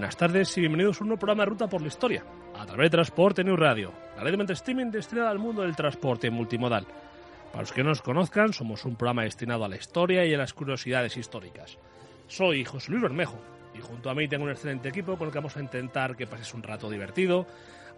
Buenas 0.00 0.16
tardes 0.16 0.56
y 0.56 0.60
bienvenidos 0.60 0.98
a 0.98 1.04
un 1.04 1.08
nuevo 1.08 1.20
programa 1.20 1.42
de 1.42 1.50
Ruta 1.50 1.66
por 1.66 1.82
la 1.82 1.88
Historia, 1.88 2.24
a 2.58 2.64
través 2.64 2.86
de 2.86 2.96
Transporte 2.96 3.44
New 3.44 3.54
Radio, 3.54 3.92
la 4.16 4.22
red 4.22 4.34
de 4.34 4.54
streaming 4.54 4.86
destinada 4.86 5.28
al 5.28 5.38
mundo 5.38 5.60
del 5.60 5.76
transporte 5.76 6.30
multimodal. 6.30 6.86
Para 7.52 7.60
los 7.60 7.70
que 7.70 7.82
no 7.82 7.90
nos 7.90 8.00
conozcan, 8.00 8.54
somos 8.54 8.86
un 8.86 8.96
programa 8.96 9.24
destinado 9.24 9.62
a 9.62 9.68
la 9.68 9.76
historia 9.76 10.24
y 10.24 10.32
a 10.32 10.38
las 10.38 10.54
curiosidades 10.54 11.18
históricas. 11.18 11.76
Soy 12.28 12.64
José 12.64 12.92
Luis 12.92 13.02
Bermejo 13.02 13.38
y 13.74 13.82
junto 13.82 14.08
a 14.08 14.14
mí 14.14 14.26
tengo 14.26 14.44
un 14.44 14.50
excelente 14.50 14.88
equipo 14.88 15.18
con 15.18 15.26
el 15.26 15.32
que 15.34 15.38
vamos 15.38 15.58
a 15.58 15.60
intentar 15.60 16.16
que 16.16 16.26
paséis 16.26 16.54
un 16.54 16.62
rato 16.62 16.88
divertido. 16.88 17.46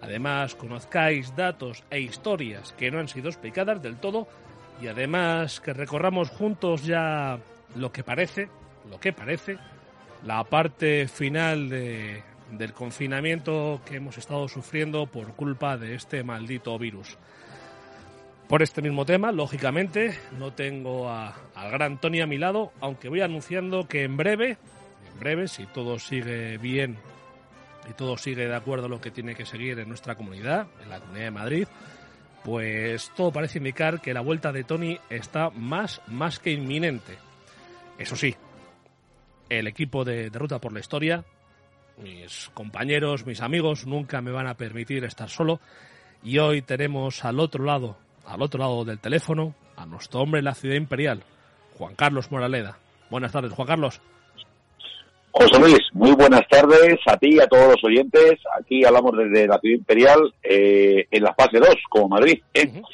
Además, 0.00 0.56
conozcáis 0.56 1.36
datos 1.36 1.84
e 1.88 2.00
historias 2.00 2.72
que 2.72 2.90
no 2.90 2.98
han 2.98 3.06
sido 3.06 3.28
explicadas 3.28 3.80
del 3.80 3.98
todo 3.98 4.26
y 4.82 4.88
además 4.88 5.60
que 5.60 5.72
recorramos 5.72 6.30
juntos 6.30 6.84
ya 6.84 7.38
lo 7.76 7.92
que 7.92 8.02
parece, 8.02 8.48
lo 8.90 8.98
que 8.98 9.12
parece 9.12 9.56
la 10.24 10.44
parte 10.44 11.08
final 11.08 11.68
de, 11.68 12.22
del 12.50 12.72
confinamiento 12.72 13.80
que 13.84 13.96
hemos 13.96 14.18
estado 14.18 14.48
sufriendo 14.48 15.06
por 15.06 15.34
culpa 15.34 15.76
de 15.76 15.94
este 15.94 16.22
maldito 16.22 16.78
virus. 16.78 17.16
Por 18.48 18.62
este 18.62 18.82
mismo 18.82 19.06
tema, 19.06 19.32
lógicamente, 19.32 20.14
no 20.38 20.52
tengo 20.52 21.10
al 21.10 21.70
gran 21.70 21.98
Tony 21.98 22.20
a 22.20 22.26
mi 22.26 22.36
lado, 22.36 22.72
aunque 22.80 23.08
voy 23.08 23.22
anunciando 23.22 23.88
que 23.88 24.04
en 24.04 24.16
breve, 24.16 24.58
en 25.12 25.20
breve, 25.20 25.48
si 25.48 25.64
todo 25.66 25.98
sigue 25.98 26.58
bien 26.58 26.98
y 27.88 27.94
todo 27.94 28.16
sigue 28.18 28.46
de 28.46 28.54
acuerdo 28.54 28.86
a 28.86 28.90
lo 28.90 29.00
que 29.00 29.10
tiene 29.10 29.34
que 29.34 29.46
seguir 29.46 29.78
en 29.78 29.88
nuestra 29.88 30.16
comunidad, 30.16 30.66
en 30.82 30.90
la 30.90 31.00
Comunidad 31.00 31.24
de 31.24 31.30
Madrid, 31.30 31.68
pues 32.44 33.10
todo 33.16 33.32
parece 33.32 33.58
indicar 33.58 34.00
que 34.00 34.12
la 34.12 34.20
vuelta 34.20 34.52
de 34.52 34.64
Tony 34.64 34.98
está 35.08 35.50
más, 35.50 36.02
más 36.08 36.38
que 36.38 36.50
inminente. 36.50 37.16
Eso 37.98 38.16
sí, 38.16 38.36
el 39.58 39.66
equipo 39.66 40.04
de, 40.04 40.30
de, 40.30 40.38
Ruta 40.38 40.58
por 40.58 40.72
la 40.72 40.80
Historia, 40.80 41.24
mis 41.98 42.50
compañeros, 42.54 43.26
mis 43.26 43.40
amigos, 43.40 43.86
nunca 43.86 44.20
me 44.20 44.32
van 44.32 44.46
a 44.46 44.54
permitir 44.54 45.04
estar 45.04 45.28
solo. 45.28 45.60
Y 46.22 46.38
hoy 46.38 46.62
tenemos 46.62 47.24
al 47.24 47.40
otro 47.40 47.64
lado, 47.64 47.96
al 48.26 48.42
otro 48.42 48.60
lado 48.60 48.84
del 48.84 48.98
teléfono, 48.98 49.54
a 49.76 49.86
nuestro 49.86 50.20
hombre 50.20 50.38
en 50.38 50.46
la 50.46 50.54
ciudad 50.54 50.76
imperial, 50.76 51.22
Juan 51.76 51.94
Carlos 51.94 52.30
Moraleda. 52.30 52.78
Buenas 53.10 53.32
tardes, 53.32 53.52
Juan 53.52 53.68
Carlos. 53.68 54.00
José 55.32 55.58
Luis, 55.58 55.80
muy 55.92 56.12
buenas 56.12 56.46
tardes 56.48 56.98
a 57.06 57.16
ti 57.16 57.36
y 57.36 57.40
a 57.40 57.46
todos 57.46 57.68
los 57.68 57.84
oyentes. 57.84 58.34
Aquí 58.58 58.84
hablamos 58.84 59.12
desde 59.16 59.46
la 59.46 59.58
ciudad 59.58 59.78
imperial 59.78 60.34
eh, 60.42 61.06
en 61.10 61.22
la 61.22 61.34
fase 61.34 61.58
2, 61.58 61.68
como 61.88 62.08
Madrid. 62.08 62.42
¿eh? 62.52 62.66
Uh 62.66 62.70
-huh. 62.70 62.86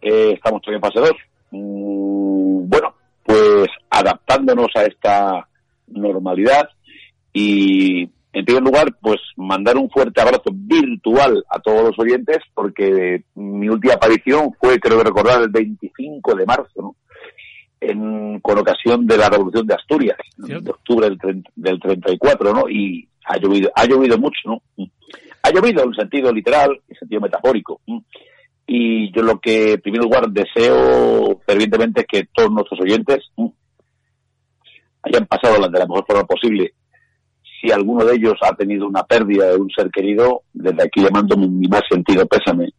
eh, 0.00 0.32
estamos 0.34 0.62
todavía 0.62 0.78
en 0.78 0.92
fase 0.92 1.00
2. 1.00 1.10
Mm, 1.50 2.68
bueno, 2.68 2.94
pues 3.22 3.68
adaptándonos 3.90 4.68
a 4.74 4.84
esta 4.84 5.46
normalidad 5.86 6.68
y 7.32 8.08
en 8.32 8.44
primer 8.44 8.62
lugar 8.62 8.96
pues 9.00 9.20
mandar 9.36 9.76
un 9.76 9.88
fuerte 9.90 10.20
abrazo 10.20 10.50
virtual 10.52 11.44
a 11.48 11.60
todos 11.60 11.82
los 11.84 11.98
oyentes 11.98 12.38
porque 12.52 13.24
mi 13.34 13.68
última 13.68 13.94
aparición 13.94 14.52
fue 14.60 14.78
creo 14.78 14.98
que 14.98 15.04
recordar 15.04 15.42
el 15.42 15.48
25 15.48 16.34
de 16.34 16.46
marzo 16.46 16.82
¿no? 16.82 16.96
en, 17.80 18.40
con 18.40 18.58
ocasión 18.58 19.06
de 19.06 19.16
la 19.16 19.28
revolución 19.28 19.66
de 19.66 19.74
Asturias 19.74 20.18
de 20.36 20.70
octubre 20.70 21.08
del, 21.08 21.44
del 21.54 21.80
34 21.80 22.52
¿no? 22.52 22.68
y 22.68 23.08
ha 23.26 23.38
llovido 23.38 23.70
ha 23.74 23.84
llovido 23.86 24.18
mucho 24.18 24.40
¿no? 24.46 24.62
ha 25.42 25.50
llovido 25.50 25.84
en 25.84 25.94
sentido 25.94 26.32
literal 26.32 26.80
en 26.88 26.96
sentido 26.96 27.20
metafórico 27.20 27.80
y 28.66 29.12
yo 29.14 29.22
lo 29.22 29.38
que 29.38 29.72
en 29.72 29.80
primer 29.80 30.02
lugar 30.02 30.28
deseo 30.30 31.40
fervientemente 31.46 32.00
es 32.00 32.06
que 32.06 32.28
todos 32.34 32.50
nuestros 32.50 32.80
oyentes 32.80 33.30
hayan 35.04 35.26
pasado 35.26 35.54
de 35.68 35.78
la 35.78 35.86
mejor 35.86 36.04
forma 36.06 36.24
posible. 36.24 36.74
Si 37.60 37.70
alguno 37.70 38.04
de 38.04 38.14
ellos 38.14 38.34
ha 38.42 38.54
tenido 38.54 38.86
una 38.86 39.02
pérdida 39.04 39.50
de 39.50 39.56
un 39.56 39.70
ser 39.70 39.90
querido, 39.90 40.42
desde 40.52 40.82
aquí 40.82 41.00
le 41.00 41.10
mando 41.10 41.36
mi 41.36 41.66
más 41.68 41.82
sentido 41.88 42.26
pésame. 42.26 42.70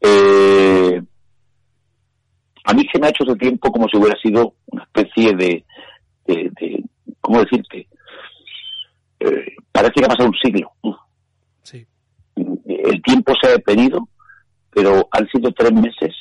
Eh, 0.00 1.00
a 2.64 2.74
mí 2.74 2.82
se 2.92 2.98
me 2.98 3.06
ha 3.06 3.10
hecho 3.10 3.24
ese 3.24 3.36
tiempo 3.36 3.70
como 3.72 3.88
si 3.88 3.96
hubiera 3.96 4.18
sido 4.20 4.54
una 4.66 4.84
especie 4.84 5.34
de, 5.34 5.64
de, 6.26 6.50
de 6.60 6.84
¿cómo 7.20 7.40
decirte? 7.40 7.88
Eh, 9.20 9.56
parece 9.72 9.94
que 9.94 10.04
ha 10.04 10.08
pasado 10.08 10.28
un 10.28 10.36
siglo. 10.42 10.72
Sí. 11.62 11.86
El 12.36 13.02
tiempo 13.02 13.32
se 13.40 13.48
ha 13.48 13.52
detenido, 13.52 14.08
pero 14.70 15.08
han 15.10 15.26
sido 15.28 15.50
tres 15.52 15.72
meses, 15.72 16.14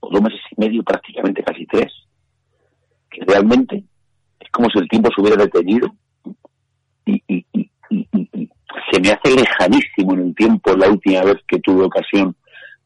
o 0.00 0.10
dos 0.10 0.22
meses 0.22 0.40
y 0.56 0.60
medio, 0.60 0.82
prácticamente 0.82 1.42
casi 1.42 1.66
tres, 1.66 1.92
que 3.10 3.24
realmente 3.26 3.84
como 4.58 4.70
si 4.70 4.78
el 4.80 4.88
tiempo 4.88 5.08
se 5.14 5.22
hubiera 5.22 5.44
detenido 5.44 5.88
y, 7.06 7.22
se 8.90 9.00
me 9.00 9.10
hace 9.10 9.36
lejanísimo 9.36 10.14
en 10.14 10.20
el 10.20 10.34
tiempo 10.34 10.74
la 10.74 10.88
última 10.88 11.22
vez 11.22 11.36
que 11.46 11.60
tuve 11.60 11.84
ocasión 11.84 12.34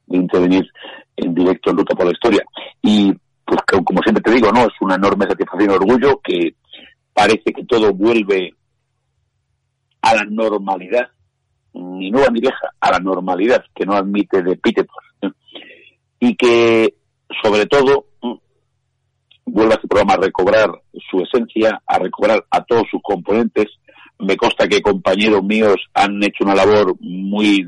de 0.06 0.18
intervenir 0.18 0.68
en 1.16 1.34
directo 1.34 1.70
en 1.70 1.78
Ruta 1.78 1.94
por 1.94 2.04
la 2.04 2.12
Historia. 2.12 2.44
Y 2.82 3.12
pues 3.46 3.60
como 3.84 4.02
siempre 4.02 4.22
te 4.22 4.32
digo, 4.32 4.52
no 4.52 4.60
es 4.62 4.72
una 4.80 4.96
enorme 4.96 5.26
satisfacción 5.26 5.70
y 5.70 5.74
orgullo 5.74 6.20
que 6.22 6.56
parece 7.14 7.52
que 7.54 7.64
todo 7.64 7.94
vuelve 7.94 8.54
a 10.02 10.14
la 10.14 10.24
normalidad, 10.24 11.08
ni 11.72 12.10
nueva 12.10 12.28
ni 12.30 12.40
vieja, 12.40 12.68
a 12.80 12.90
la 12.90 12.98
normalidad 12.98 13.64
que 13.74 13.86
no 13.86 13.94
admite 13.94 14.42
de 14.42 14.52
epítetos. 14.52 14.96
Y 16.20 16.36
que 16.36 16.96
sobre 17.42 17.64
todo 17.64 18.11
vuelva 19.44 19.74
este 19.74 19.88
programa 19.88 20.14
a 20.14 20.24
recobrar 20.24 20.70
su 21.10 21.20
esencia, 21.20 21.80
a 21.86 21.98
recobrar 21.98 22.44
a 22.50 22.64
todos 22.64 22.84
sus 22.90 23.00
componentes. 23.02 23.66
Me 24.18 24.36
consta 24.36 24.68
que 24.68 24.82
compañeros 24.82 25.42
míos 25.42 25.76
han 25.94 26.22
hecho 26.22 26.44
una 26.44 26.54
labor 26.54 26.94
muy 27.00 27.66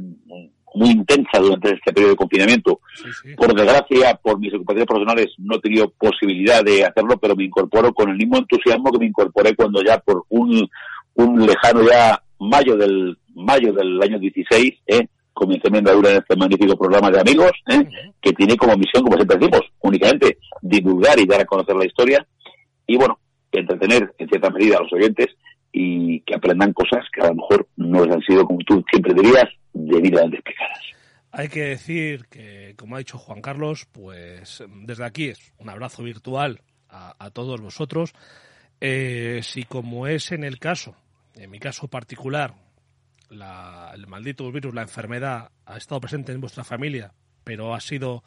muy 0.74 0.90
intensa 0.90 1.38
durante 1.38 1.72
este 1.72 1.92
periodo 1.92 2.10
de 2.10 2.16
confinamiento. 2.16 2.80
Sí, 2.96 3.04
sí. 3.22 3.34
Por 3.36 3.54
desgracia, 3.54 4.18
por 4.20 4.38
mis 4.40 4.52
ocupaciones 4.52 4.86
profesionales, 4.86 5.28
no 5.38 5.56
he 5.56 5.60
tenido 5.60 5.88
posibilidad 5.90 6.64
de 6.64 6.84
hacerlo, 6.84 7.16
pero 7.16 7.36
me 7.36 7.44
incorporo 7.44 7.92
con 7.94 8.10
el 8.10 8.16
mismo 8.16 8.38
entusiasmo 8.38 8.90
que 8.90 8.98
me 8.98 9.06
incorporé 9.06 9.54
cuando 9.54 9.82
ya 9.82 9.98
por 9.98 10.24
un, 10.30 10.68
un 11.14 11.46
lejano 11.46 11.82
ya 11.88 12.20
mayo 12.40 12.76
del 12.76 13.16
mayo 13.34 13.72
del 13.72 14.00
año 14.02 14.18
16, 14.18 14.72
¿eh? 14.86 15.08
Comencé 15.34 15.70
mi 15.70 15.78
andadura 15.78 16.10
en 16.10 16.16
este 16.18 16.36
magnífico 16.36 16.76
programa 16.76 17.10
de 17.10 17.20
amigos, 17.20 17.52
¿eh? 17.68 17.84
que 18.22 18.32
tiene 18.32 18.56
como 18.56 18.76
misión, 18.76 19.02
como 19.02 19.16
siempre 19.16 19.36
decimos, 19.36 19.60
únicamente 19.80 20.38
divulgar 20.62 21.18
y 21.18 21.26
dar 21.26 21.42
a 21.42 21.44
conocer 21.44 21.76
la 21.76 21.84
historia 21.84 22.26
y, 22.86 22.96
bueno, 22.96 23.18
entretener 23.52 24.14
en 24.18 24.28
cierta 24.28 24.50
medida 24.50 24.78
a 24.78 24.82
los 24.82 24.92
oyentes 24.92 25.26
y 25.72 26.20
que 26.20 26.34
aprendan 26.34 26.72
cosas 26.72 27.04
que 27.12 27.20
a 27.20 27.28
lo 27.28 27.34
mejor 27.34 27.68
no 27.76 28.04
les 28.04 28.14
han 28.14 28.22
sido, 28.22 28.46
como 28.46 28.60
tú 28.60 28.82
siempre 28.90 29.12
dirías, 29.12 29.46
debidamente 29.72 30.36
explicadas. 30.36 30.80
Hay 31.32 31.48
que 31.48 31.64
decir 31.64 32.26
que, 32.26 32.74
como 32.78 32.94
ha 32.94 33.00
dicho 33.00 33.18
Juan 33.18 33.42
Carlos, 33.42 33.86
pues 33.90 34.62
desde 34.68 35.04
aquí 35.04 35.30
es 35.30 35.52
un 35.58 35.68
abrazo 35.68 36.04
virtual 36.04 36.60
a, 36.88 37.14
a 37.18 37.30
todos 37.30 37.60
vosotros. 37.60 38.14
Eh, 38.80 39.40
si 39.42 39.64
como 39.64 40.06
es 40.06 40.30
en 40.30 40.44
el 40.44 40.58
caso, 40.58 40.94
en 41.34 41.50
mi 41.50 41.58
caso 41.58 41.88
particular, 41.88 42.54
la, 43.34 43.92
el 43.94 44.06
maldito 44.06 44.50
virus, 44.50 44.74
la 44.74 44.82
enfermedad, 44.82 45.50
ha 45.66 45.76
estado 45.76 46.00
presente 46.00 46.32
en 46.32 46.40
vuestra 46.40 46.64
familia, 46.64 47.12
pero 47.44 47.74
ha 47.74 47.80
sido 47.80 48.24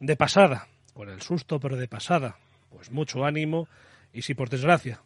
de 0.00 0.16
pasada, 0.16 0.68
con 0.94 1.08
el 1.08 1.22
susto, 1.22 1.60
pero 1.60 1.76
de 1.76 1.88
pasada, 1.88 2.36
pues 2.70 2.90
mucho 2.90 3.24
ánimo. 3.24 3.68
Y 4.12 4.22
si 4.22 4.34
por 4.34 4.48
desgracia 4.48 5.02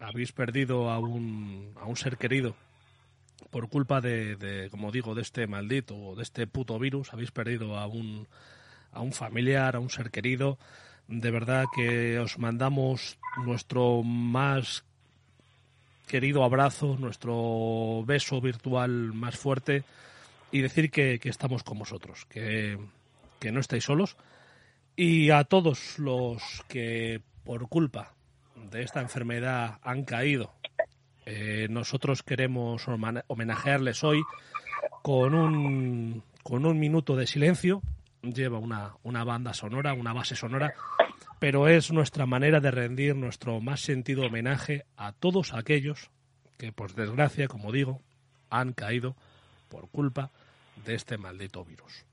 habéis 0.00 0.32
perdido 0.32 0.90
a 0.90 0.98
un, 0.98 1.72
a 1.80 1.86
un 1.86 1.96
ser 1.96 2.16
querido 2.16 2.54
por 3.50 3.68
culpa 3.68 4.00
de, 4.00 4.36
de, 4.36 4.70
como 4.70 4.90
digo, 4.90 5.14
de 5.14 5.22
este 5.22 5.46
maldito, 5.46 6.14
de 6.16 6.22
este 6.22 6.46
puto 6.46 6.78
virus, 6.78 7.12
habéis 7.12 7.30
perdido 7.30 7.78
a 7.78 7.86
un, 7.86 8.26
a 8.92 9.00
un 9.00 9.12
familiar, 9.12 9.76
a 9.76 9.80
un 9.80 9.90
ser 9.90 10.10
querido, 10.10 10.58
de 11.08 11.30
verdad 11.30 11.66
que 11.74 12.18
os 12.18 12.38
mandamos 12.38 13.18
nuestro 13.44 14.02
más 14.02 14.84
querido 16.06 16.44
abrazo, 16.44 16.96
nuestro 16.98 18.02
beso 18.04 18.40
virtual 18.40 19.12
más 19.12 19.36
fuerte 19.36 19.84
y 20.50 20.60
decir 20.60 20.90
que, 20.90 21.18
estamos 21.24 21.62
con 21.64 21.78
vosotros, 21.78 22.26
que, 22.26 22.78
que, 23.40 23.50
no 23.50 23.60
estáis 23.60 23.84
solos 23.84 24.16
Y 24.96 25.30
a 25.30 25.44
todos 25.44 25.98
los 25.98 26.64
que 26.68 27.20
por 27.44 27.68
culpa 27.68 28.14
de 28.70 28.82
esta 28.82 29.00
enfermedad 29.00 29.78
han 29.82 30.04
caído, 30.04 30.54
eh, 31.26 31.66
nosotros 31.70 32.22
queremos 32.22 32.86
homenajearles 33.26 34.04
hoy 34.04 34.22
con 35.02 35.34
un, 35.34 36.22
con 36.42 36.66
un 36.66 36.78
minuto 36.78 37.16
de 37.16 37.26
silencio. 37.26 37.82
Lleva 38.22 38.58
una, 38.58 38.94
una 39.02 39.24
banda 39.24 39.52
sonora, 39.52 39.92
una 39.92 40.12
base 40.12 40.36
sonora, 40.36 40.74
pero 41.44 41.68
es 41.68 41.92
nuestra 41.92 42.24
manera 42.24 42.58
de 42.58 42.70
rendir 42.70 43.14
nuestro 43.14 43.60
más 43.60 43.82
sentido 43.82 44.24
homenaje 44.24 44.86
a 44.96 45.12
todos 45.12 45.52
aquellos 45.52 46.10
que, 46.56 46.72
por 46.72 46.94
desgracia, 46.94 47.48
como 47.48 47.70
digo, 47.70 48.00
han 48.48 48.72
caído 48.72 49.14
por 49.68 49.90
culpa 49.90 50.30
de 50.86 50.94
este 50.94 51.18
maldito 51.18 51.62
virus. 51.62 52.06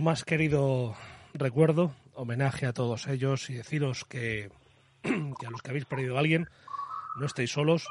Más 0.00 0.24
querido 0.24 0.94
recuerdo, 1.34 1.94
homenaje 2.14 2.66
a 2.66 2.72
todos 2.72 3.06
ellos 3.08 3.50
y 3.50 3.54
deciros 3.54 4.04
que, 4.08 4.50
a 5.04 5.50
los 5.50 5.62
que 5.62 5.70
habéis 5.70 5.84
perdido 5.84 6.16
a 6.16 6.20
alguien, 6.20 6.48
no 7.18 7.26
estéis 7.26 7.52
solos, 7.52 7.86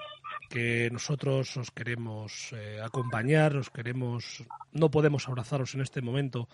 que 0.49 0.89
nosotros 0.91 1.55
os 1.57 1.69
queremos 1.71 2.53
eh, 2.53 2.79
acompañar, 2.83 3.55
os 3.55 3.69
queremos, 3.69 4.43
no 4.71 4.89
podemos 4.89 5.27
abrazaros 5.27 5.75
en 5.75 5.81
este 5.81 6.01
momento, 6.01 6.49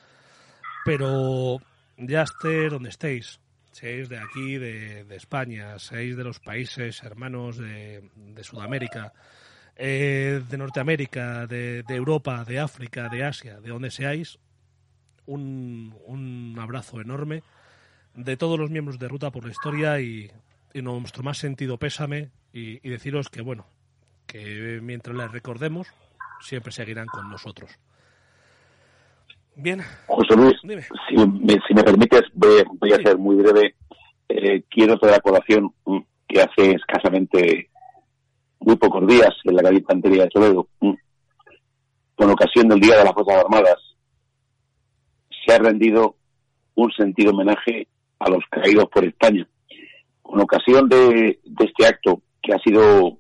pero 0.84 1.60
ya 1.98 2.24
esté 2.24 2.70
donde 2.70 2.90
estéis, 2.90 3.40
seáis 3.72 4.10
de 4.10 4.20
aquí, 4.20 4.58
de, 4.58 5.06
España, 5.16 5.80
seáis 5.80 6.18
de 6.18 6.24
los 6.24 6.40
países 6.40 7.02
hermanos 7.04 7.58
de, 7.58 8.04
Sudamérica, 8.42 9.14
eh, 9.76 10.42
de 10.50 10.58
Norteamérica, 10.58 11.48
de 11.48 11.84
Europa, 11.88 12.44
de 12.44 12.60
África, 12.60 13.08
de 13.10 13.24
Asia, 13.24 13.60
de 13.62 13.70
donde 13.70 13.92
seáis, 13.92 14.40
un, 15.28 15.96
un 16.06 16.58
abrazo 16.60 17.00
enorme 17.00 17.44
de 18.18 18.36
todos 18.36 18.60
los 18.60 18.72
miembros 18.72 19.00
de 19.00 19.08
Ruta 19.08 19.32
por 19.32 19.46
la 19.46 19.52
Historia 19.52 20.02
y, 20.02 20.30
nuestro 20.74 21.24
más 21.24 21.40
sentido 21.40 21.78
pésame 21.78 22.30
y, 22.54 22.78
deciros 22.90 23.30
que, 23.30 23.42
bueno, 23.42 23.66
que 24.28 24.80
mientras 24.82 25.16
les 25.16 25.32
recordemos, 25.32 25.88
siempre 26.42 26.72
seguirán 26.72 27.08
con 27.08 27.30
nosotros. 27.30 27.72
Bien. 29.56 29.82
José 30.06 30.36
Luis, 30.36 30.56
si 30.62 30.68
me, 30.68 30.82
si 31.68 31.74
me, 31.74 31.84
permites, 31.84 32.24
voy, 32.34 32.92
a 32.92 32.98
ser 32.98 33.18
muy 33.18 33.38
breve. 33.38 33.76
Eh, 34.30 34.64
quiero 34.70 35.00
traer 35.00 35.16
la 35.16 35.22
colación 35.22 35.74
que 36.28 36.42
hace 36.42 36.74
escasamente 36.74 37.70
muy 38.60 38.76
pocos 38.76 39.08
días 39.08 39.34
en 39.46 39.56
la 39.56 39.64
calle 39.64 39.82
Pantería 39.82 40.24
de 40.24 40.30
Toledo, 40.30 40.68
mm, 40.82 40.94
con 42.16 42.30
ocasión 42.30 42.68
del 42.68 42.80
Día 42.80 42.98
de 42.98 43.06
las 43.06 43.14
Fuerzas 43.14 43.44
Armadas, 43.44 43.87
se 45.48 45.54
ha 45.54 45.60
rendido 45.60 46.16
un 46.76 46.92
sentido 46.92 47.32
homenaje 47.32 47.88
a 48.20 48.30
los 48.30 48.44
caídos 48.50 48.86
por 48.90 49.06
España. 49.06 49.48
Con 50.22 50.42
ocasión 50.42 50.90
de, 50.90 51.40
este 51.60 51.88
acto 51.88 52.22
que 52.42 52.54
ha 52.54 52.60
sido 52.60 53.18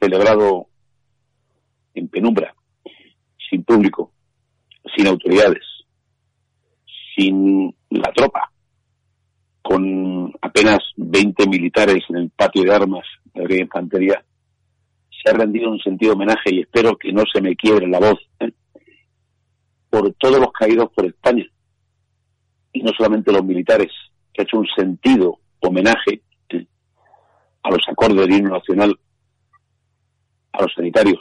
celebrado 0.00 0.66
en 1.94 2.08
penumbra, 2.08 2.54
sin 3.50 3.62
público, 3.62 4.12
sin 4.96 5.06
autoridades, 5.06 5.64
sin 7.14 7.74
la 7.90 8.10
tropa, 8.12 8.50
con 9.60 10.32
apenas 10.40 10.78
20 10.96 11.46
militares 11.46 12.02
en 12.08 12.16
el 12.16 12.30
patio 12.30 12.62
de 12.62 12.74
armas 12.74 13.04
de 13.34 13.46
la 13.46 13.60
infantería, 13.60 14.24
se 15.10 15.30
ha 15.30 15.34
rendido 15.34 15.70
un 15.70 15.78
sentido 15.80 16.14
homenaje 16.14 16.54
y 16.54 16.60
espero 16.60 16.96
que 16.96 17.12
no 17.12 17.24
se 17.30 17.42
me 17.42 17.54
quiebre 17.54 17.86
la 17.86 17.98
voz 17.98 18.18
¿eh? 18.40 18.50
Por 19.90 20.12
todos 20.14 20.38
los 20.38 20.52
caídos 20.52 20.90
por 20.94 21.04
España, 21.04 21.44
y 22.72 22.82
no 22.82 22.92
solamente 22.96 23.32
los 23.32 23.44
militares, 23.44 23.90
que 24.32 24.42
ha 24.42 24.44
hecho 24.44 24.58
un 24.58 24.68
sentido 24.76 25.38
homenaje 25.60 26.22
a 27.62 27.70
los 27.70 27.82
acordes 27.88 28.16
del 28.16 28.32
himno 28.32 28.56
nacional, 28.56 28.98
a 30.52 30.62
los 30.62 30.72
sanitarios, 30.74 31.20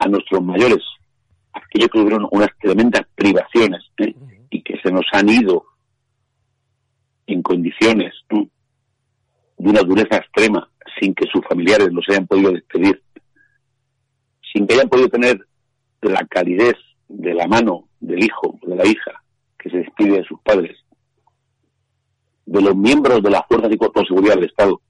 a 0.00 0.08
nuestros 0.08 0.42
mayores, 0.42 0.82
aquellos 1.52 1.88
que 1.88 1.98
tuvieron 1.98 2.28
unas 2.30 2.48
tremendas 2.60 3.02
privaciones 3.14 3.82
y 4.50 4.62
que 4.62 4.78
se 4.82 4.90
nos 4.90 5.04
han 5.12 5.28
ido 5.28 5.64
en 7.26 7.42
condiciones 7.42 8.14
de 8.30 8.48
una 9.56 9.80
dureza 9.80 10.16
extrema 10.16 10.70
sin 11.00 11.14
que 11.14 11.26
sus 11.30 11.44
familiares 11.46 11.88
los 11.92 12.04
hayan 12.08 12.26
podido 12.26 12.52
despedir, 12.52 13.02
sin 14.52 14.66
que 14.66 14.74
hayan 14.74 14.88
podido 14.88 15.08
tener 15.08 15.46
la 16.02 16.24
calidez 16.26 16.76
de 17.08 17.34
la 17.34 17.46
mano 17.46 17.88
del 18.00 18.22
hijo 18.22 18.58
de 18.62 18.76
la 18.76 18.86
hija 18.86 19.22
que 19.58 19.70
se 19.70 19.78
despide 19.78 20.18
de 20.18 20.24
sus 20.24 20.40
padres, 20.42 20.76
de 22.44 22.60
los 22.60 22.76
miembros 22.76 23.22
de 23.22 23.30
las 23.30 23.46
fuerzas 23.46 23.72
y 23.72 23.76
cuerpos 23.76 24.02
de 24.02 24.08
seguridad 24.08 24.34
del 24.34 24.44
Estado, 24.44 24.80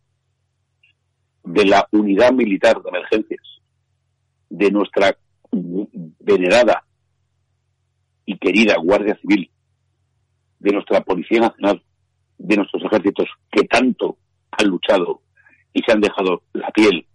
de 1.44 1.64
la 1.64 1.88
unidad 1.92 2.32
militar 2.32 2.82
de 2.82 2.88
emergencias, 2.88 3.42
de 4.50 4.70
nuestra 4.70 5.16
venerada 5.52 6.84
y 8.24 8.36
querida 8.38 8.76
Guardia 8.82 9.16
Civil, 9.20 9.50
de 10.58 10.72
nuestra 10.72 11.00
Policía 11.02 11.40
Nacional, 11.40 11.82
de 12.38 12.56
nuestros 12.56 12.82
ejércitos 12.84 13.26
que 13.50 13.64
tanto 13.64 14.18
han 14.50 14.68
luchado 14.68 15.22
y 15.72 15.82
se 15.82 15.92
han 15.92 16.00
dejado 16.00 16.42
la 16.52 16.70
piel, 16.70 17.06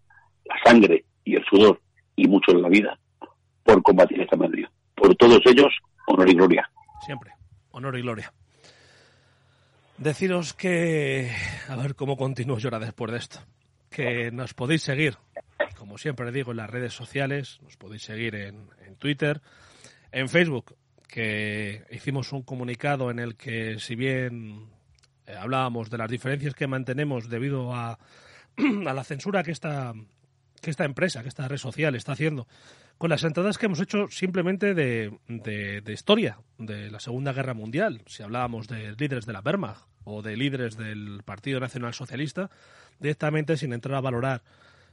la 0.46 0.56
sangre 0.64 1.06
y 1.24 1.36
el 1.36 1.46
sudor 1.46 1.82
y 2.16 2.28
mucho 2.28 2.54
de 2.54 2.62
la 2.62 2.70
vida 2.70 3.00
por 3.64 3.82
combatir 3.84 4.22
esta 4.22 4.38
Madrid. 4.38 4.66
Por 5.02 5.16
todos 5.16 5.42
ellos, 5.46 5.74
honor 6.06 6.30
y 6.30 6.36
gloria. 6.36 6.70
Siempre 7.04 7.32
honor 7.72 7.98
y 7.98 8.02
gloria. 8.02 8.32
Deciros 9.98 10.54
que, 10.54 11.32
a 11.68 11.76
ver 11.76 11.96
cómo 11.96 12.18
continúo 12.18 12.60
yo 12.60 12.68
ahora 12.68 12.86
después 12.86 13.12
de 13.12 13.18
esto, 13.18 13.40
que 13.90 14.32
nos 14.32 14.54
podéis 14.54 14.84
seguir, 14.84 15.18
como 15.78 15.98
siempre 15.98 16.32
digo, 16.32 16.52
en 16.52 16.58
las 16.58 16.70
redes 16.70 16.94
sociales, 16.94 17.60
nos 17.64 17.78
podéis 17.78 18.04
seguir 18.04 18.36
en, 18.36 18.68
Twitter, 18.98 19.42
en 20.12 20.30
Facebook, 20.30 20.76
que 21.08 21.84
hicimos 21.90 22.32
un 22.32 22.44
comunicado 22.44 23.10
en 23.10 23.20
el 23.20 23.36
que, 23.36 23.80
si 23.80 23.96
bien 23.96 24.68
eh, 25.26 25.36
hablábamos 25.36 25.90
de 25.90 25.98
las 25.98 26.10
diferencias 26.10 26.54
que 26.54 26.68
mantenemos 26.68 27.30
debido 27.30 27.74
a, 27.74 27.98
a 28.86 28.94
la 28.94 29.04
censura 29.04 29.44
que 29.44 29.52
esta, 29.52 29.94
que 30.62 30.70
esta 30.70 30.86
empresa, 30.86 31.22
que 31.22 31.30
esta 31.30 31.48
red 31.48 31.58
social 31.58 31.96
está 31.96 32.12
haciendo 32.12 32.48
con 33.02 33.10
las 33.10 33.24
entradas 33.24 33.58
que 33.58 33.66
hemos 33.66 33.80
hecho 33.80 34.10
simplemente 34.12 34.76
de, 34.76 35.18
de, 35.28 35.92
historia 35.92 36.38
de 36.60 36.92
la 36.92 37.00
Segunda 37.00 37.34
Guerra 37.34 37.56
Mundial, 37.56 38.04
si 38.06 38.22
hablábamos 38.22 38.68
de 38.68 38.92
líderes 38.92 39.26
de 39.26 39.34
la 39.34 39.40
Wehrmacht 39.40 39.88
o 40.04 40.22
de 40.22 40.38
líderes 40.38 40.78
del 40.78 41.24
Partido 41.26 41.60
Nacional 41.60 41.96
Socialista, 41.96 42.52
directamente 43.00 43.58
sin 43.58 43.74
entrar 43.74 43.96
a 43.96 44.02
valorar 44.02 44.44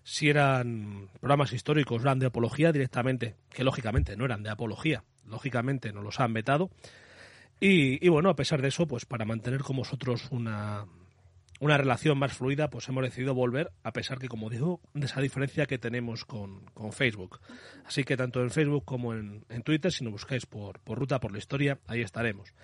si 0.04 0.30
eran 0.30 1.10
programas 1.20 1.52
históricos, 1.52 2.00
eran 2.00 2.18
de 2.18 2.24
apología 2.24 2.72
directamente, 2.72 3.34
que 3.50 3.62
lógicamente 3.62 4.16
no 4.16 4.24
eran 4.24 4.42
de 4.42 4.48
apología, 4.48 5.04
lógicamente 5.26 5.92
nos 5.92 6.02
los 6.02 6.18
han 6.18 6.32
vetado. 6.32 6.70
Y, 7.60 8.02
y 8.02 8.08
bueno, 8.08 8.30
a 8.30 8.36
pesar 8.36 8.62
de 8.62 8.68
eso, 8.68 8.88
pues 8.88 9.04
para 9.04 9.26
mantener 9.26 9.60
con 9.60 9.76
vosotros 9.76 10.28
una, 10.30 10.86
una 11.60 11.76
relación 11.76 12.18
más 12.18 12.32
fluida, 12.32 12.70
pues 12.70 12.88
hemos 12.88 13.02
decidido 13.02 13.34
volver, 13.34 13.72
a 13.82 13.92
pesar 13.92 14.18
que, 14.18 14.28
como 14.28 14.50
digo, 14.50 14.80
de 14.94 15.06
esa 15.06 15.20
diferencia 15.20 15.66
que 15.66 15.78
tenemos 15.78 16.24
con, 16.24 16.64
con 16.74 16.92
Facebook. 16.92 17.40
Así 17.84 18.04
que 18.04 18.16
tanto 18.16 18.42
en 18.42 18.50
Facebook 18.50 18.84
como 18.84 19.14
en, 19.14 19.44
en 19.48 19.62
Twitter, 19.62 19.92
si 19.92 20.04
nos 20.04 20.12
buscáis 20.12 20.46
por, 20.46 20.80
por, 20.80 20.98
Ruta 20.98 21.20
por 21.20 21.32
la 21.32 21.38
Historia, 21.38 21.78
ahí 21.86 22.00
estaremos. 22.00 22.54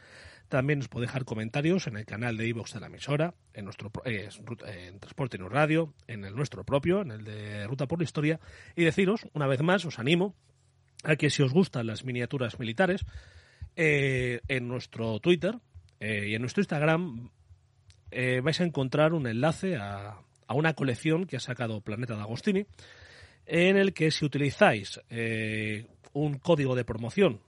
También 0.49 0.81
os 0.81 0.89
podéis 0.89 1.09
dejar 1.09 1.25
comentarios 1.25 1.87
en 1.87 1.97
el 1.97 2.05
canal 2.05 2.37
de 2.37 2.47
iVoox 2.49 2.75
de 2.75 2.81
la 2.81 2.87
emisora, 2.87 3.35
en 3.55 3.65
nuestro 3.65 3.91
eh, 4.05 4.29
en 4.67 5.01
Transporte 5.01 5.37
en 5.37 5.51
Radio, 5.51 5.95
en 6.07 6.25
el 6.25 6.37
nuestro 6.37 6.65
propio, 6.65 7.01
en 7.01 7.11
el 7.11 7.25
de 7.25 7.67
Ruta 7.67 7.87
por 7.87 7.99
la 7.99 8.05
Historia, 8.05 8.39
y 8.77 8.85
deciros, 8.85 9.27
una 9.33 9.47
vez 9.47 9.63
más, 9.63 9.85
os 9.85 9.99
animo 9.99 10.37
a 11.03 11.17
que 11.17 11.31
si 11.31 11.43
os 11.43 11.53
gustan 11.53 11.87
las 11.87 12.05
miniaturas 12.05 12.59
militares, 12.59 13.05
eh, 13.77 14.41
en 14.47 14.69
nuestro 14.69 15.19
Twitter 15.19 15.59
eh, 15.99 16.29
y 16.29 16.35
en 16.35 16.43
nuestro 16.43 16.61
Instagram 16.61 17.31
eh, 18.15 18.41
vais 18.41 18.61
a 18.61 18.65
encontrar 18.65 19.13
un 19.13 19.27
enlace 19.27 19.77
a, 19.77 20.21
a, 20.47 20.55
una 20.55 20.75
colección 20.75 21.27
que 21.27 21.37
ha 21.37 21.41
sacado 21.41 21.81
Planeta 21.81 22.15
de 22.15 22.21
Agostini, 22.23 22.67
en 23.45 23.77
el 23.77 23.93
que 23.93 24.13
si 24.13 24.25
utilizáis 24.25 25.01
eh, 25.11 25.87
un 26.13 26.39
código 26.39 26.77
de 26.77 26.85
promoción, 26.85 27.41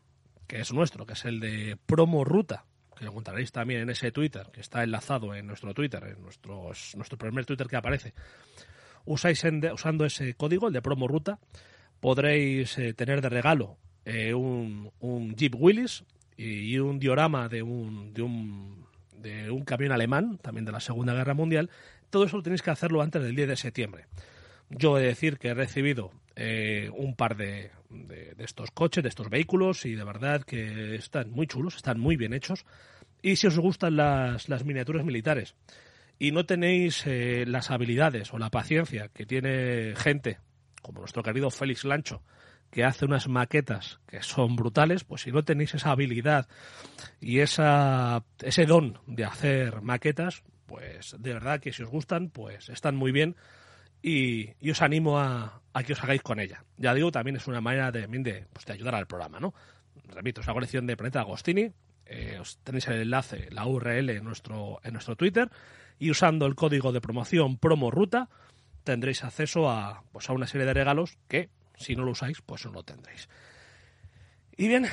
que 0.49 0.61
es 0.61 0.73
nuestro, 0.73 1.07
que 1.07 1.13
es 1.13 1.25
el 1.25 1.39
de 1.39 1.79
promo 1.87 2.25
ruta, 2.25 2.65
que 2.97 3.05
lo 3.05 3.13
encontraréis 3.13 3.53
también 3.53 3.83
en 3.83 3.91
ese 3.91 4.11
Twitter, 4.11 4.49
que 4.53 4.61
está 4.61 4.83
enlazado 4.83 5.35
en 5.35 5.47
nuestro 5.47 5.73
Twitter, 5.73 6.03
en 6.05 6.23
nuestro, 6.23 6.73
nuestro 6.97 7.17
primer 7.17 7.47
Twitter 7.47 7.69
que 7.69 7.77
aparece, 7.77 8.13
usáis 9.05 9.45
usando 9.73 10.05
ese 10.05 10.35
código, 10.35 10.67
el 10.67 10.73
de 10.73 10.83
promo 10.83 11.07
ruta, 11.07 11.39
podréis 12.01 12.77
eh, 12.79 12.93
tener 12.93 13.23
de 13.23 13.29
regalo 13.29 13.79
un, 14.35 14.93
un, 15.01 15.35
Jeep 15.35 15.55
Willys 15.57 16.05
y, 16.37 16.75
y 16.75 16.79
un 16.79 16.99
diorama 16.99 17.49
de 17.49 17.63
un, 17.63 18.15
de 18.15 18.23
un 18.23 18.87
de 19.19 19.51
un 19.51 19.65
camión 19.65 19.93
alemán, 19.93 20.39
también 20.39 20.65
de 20.65 20.73
la 20.73 20.81
Segunda 20.81 21.15
Guerra 21.15 21.35
Mundial, 21.35 21.71
todo 22.11 22.25
eso 22.25 22.43
tenéis 22.43 22.63
que 22.63 22.71
hacerlo 22.71 23.03
antes 23.03 23.23
del 23.23 23.35
10 23.35 23.49
de 23.49 23.57
septiembre. 23.57 24.07
Yo 24.71 24.99
he 24.99 25.03
de 25.03 25.09
decir 25.09 25.39
que 25.39 25.49
he 25.49 25.55
recibido 25.55 26.11
eh, 26.35 26.91
un 26.95 27.15
par 27.15 27.37
de, 27.37 27.71
de, 27.91 28.35
de, 28.35 28.45
estos 28.45 28.71
coches, 28.71 29.03
de 29.03 29.09
estos 29.09 29.31
vehículos, 29.31 29.87
y 29.87 29.95
de 29.95 30.05
verdad 30.05 30.43
que 30.43 30.95
están 30.97 31.31
muy 31.31 31.47
chulos, 31.47 31.77
están 31.77 32.01
muy 32.01 32.17
bien 32.17 32.33
hechos. 32.33 32.65
Y 33.23 33.37
si 33.37 33.47
os 33.47 33.59
gustan 33.59 33.97
las, 33.97 34.49
las 34.49 34.65
miniaturas 34.65 35.05
militares 35.05 35.55
y 36.19 36.33
no 36.33 36.47
tenéis 36.47 37.07
eh, 37.07 37.45
las 37.47 37.71
habilidades 37.71 38.33
o 38.33 38.39
la 38.39 38.51
paciencia 38.51 39.09
que 39.09 39.27
tiene 39.27 39.95
gente 39.97 40.39
como 40.83 41.01
nuestro 41.01 41.23
querido 41.23 41.51
Félix 41.51 41.85
Lancho, 41.85 42.23
que 42.77 42.85
hace 42.85 43.07
unas 43.07 43.27
maquetas 43.27 44.01
que 44.07 44.23
son 44.23 44.55
brutales, 44.55 45.03
pues 45.03 45.23
si 45.23 45.33
no 45.33 45.43
tenéis 45.43 45.73
esa 45.73 45.93
habilidad 45.93 46.47
y 47.23 47.39
esa, 47.39 48.23
ese 48.43 48.67
don 48.67 48.99
de 49.07 49.25
hacer 49.25 49.81
maquetas, 49.81 50.43
pues 50.67 51.17
de 51.19 51.33
verdad 51.33 51.59
que 51.59 51.73
si 51.73 51.83
os 51.83 51.89
gustan, 51.89 52.29
pues 52.29 52.69
están 52.69 52.95
muy 52.95 53.13
bien 53.13 53.35
y, 54.03 54.51
y 54.61 54.73
os 54.73 54.83
animo 54.83 55.19
a, 55.19 55.63
a, 55.73 55.83
que 55.85 55.95
os 55.95 56.05
hagáis 56.05 56.21
con 56.21 56.39
ella. 56.39 56.65
Ya 56.77 56.93
digo, 56.93 57.11
también 57.11 57.37
es 57.37 57.47
una 57.47 57.63
manera 57.63 57.91
de, 57.91 58.07
de, 58.09 58.47
pues 58.53 58.67
de 58.67 58.75
ayudar 58.75 58.95
al 58.95 59.07
programa, 59.07 59.41
¿no? 59.41 59.55
Repito, 60.09 60.43
es 60.43 60.47
una 60.47 60.53
colección 60.53 60.87
de 60.87 60.99
Planeta 60.99 61.21
Agostini, 61.21 61.73
eh, 62.05 62.37
os 62.39 62.59
tenéis 62.59 62.89
el 62.89 63.01
enlace, 63.01 63.49
la 63.53 63.67
URL 63.67 64.11
en 64.11 64.23
nuestro, 64.23 64.81
en 64.85 64.93
nuestro 64.93 65.17
Twitter 65.17 65.49
y 65.99 66.11
usando 66.11 66.45
el 66.45 66.55
código 66.55 66.93
de 66.93 67.01
promoción 67.01 67.57
promo 67.57 67.91
ruta 67.91 68.29
tendréis 68.85 69.25
acceso 69.25 69.71
a, 69.71 70.05
pues 70.13 70.29
a 70.29 70.35
una 70.35 70.47
serie 70.47 70.67
de 70.67 70.75
regalos 70.75 71.17
que 71.27 71.49
si 71.77 71.95
no 71.97 72.05
lo 72.05 72.13
usáis, 72.13 72.41
pues 72.43 72.65
no 72.65 72.73
lo 72.73 72.83
tendréis. 72.83 73.29
Y 74.57 74.69
bien, 74.69 74.87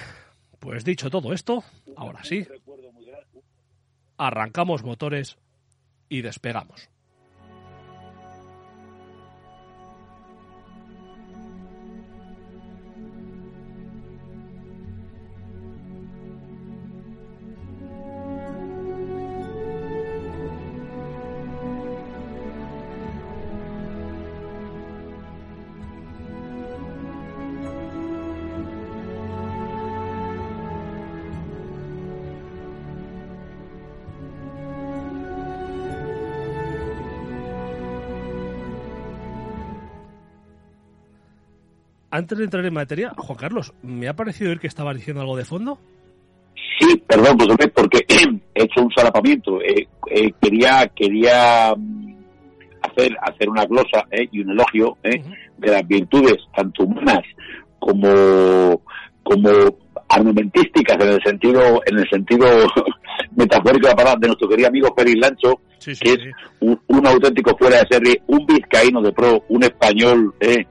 pues 0.59 0.83
dicho 0.83 1.09
todo 1.09 1.33
esto, 1.33 1.63
ahora 1.95 2.23
sí, 2.23 2.45
arrancamos 4.17 4.83
motores 4.83 5.37
y 6.09 6.21
despegamos. 6.21 6.89
Antes 42.13 42.37
de 42.37 42.43
entrar 42.43 42.63
en 42.63 42.73
materia, 42.75 43.11
Juan 43.17 43.37
Carlos, 43.37 43.73
me 43.81 44.07
ha 44.07 44.15
parecido 44.15 44.51
oír 44.51 44.59
que 44.59 44.67
estaba 44.67 44.93
diciendo 44.93 45.21
algo 45.21 45.35
de 45.35 45.45
fondo. 45.45 45.79
Sí, 46.79 47.01
perdón, 47.07 47.37
pues, 47.37 47.71
porque 47.73 48.05
he 48.53 48.63
hecho 48.63 48.83
un 48.83 48.91
salapamiento. 48.95 49.59
Eh, 49.61 49.87
eh, 50.11 50.31
quería 50.39 50.91
quería 50.95 51.73
mm, 51.75 52.15
hacer 52.83 53.17
hacer 53.19 53.49
una 53.49 53.65
glosa 53.65 54.05
eh, 54.11 54.27
y 54.31 54.41
un 54.41 54.51
elogio 54.51 54.89
uh 54.91 55.07
-huh. 55.09 55.37
de 55.57 55.71
las 55.71 55.87
virtudes 55.87 56.37
tanto 56.55 56.83
humanas 56.83 57.23
como 57.79 58.83
como 59.23 59.49
armamentísticas 60.07 60.97
en 61.03 61.13
el 61.13 61.23
sentido 61.23 61.81
en 61.87 61.97
el 61.97 62.07
sentido 62.09 62.45
metafórico 63.35 63.87
de 63.87 63.89
la 63.89 63.95
palabra 63.95 64.19
de 64.19 64.27
nuestro 64.27 64.49
querido 64.49 64.67
amigo 64.67 64.93
Félix 64.95 65.19
Lancho, 65.19 65.61
sí, 65.79 65.95
sí, 65.95 66.03
que 66.03 66.11
sí. 66.11 66.27
es 66.27 66.35
un, 66.59 66.79
un, 66.87 67.07
auténtico 67.07 67.57
fuera 67.57 67.77
de 67.77 67.87
serie, 67.89 68.21
un 68.27 68.45
vizcaíno 68.45 69.01
de 69.01 69.11
pro, 69.11 69.43
un 69.49 69.63
español 69.63 70.35
eh, 70.39 70.67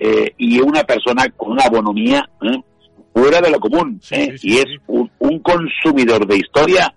eh, 0.00 0.34
y 0.38 0.60
una 0.60 0.84
persona 0.84 1.28
con 1.36 1.52
una 1.52 1.68
bonomía 1.68 2.28
¿eh? 2.42 2.60
fuera 3.12 3.40
de 3.40 3.50
lo 3.50 3.60
común 3.60 3.98
Sí, 4.02 4.14
¿eh? 4.14 4.28
sí, 4.32 4.38
sí, 4.38 4.48
y 4.48 4.58
es 4.58 4.80
un, 4.86 5.10
un 5.18 5.38
consumidor 5.40 6.26
de 6.26 6.36
historia 6.36 6.94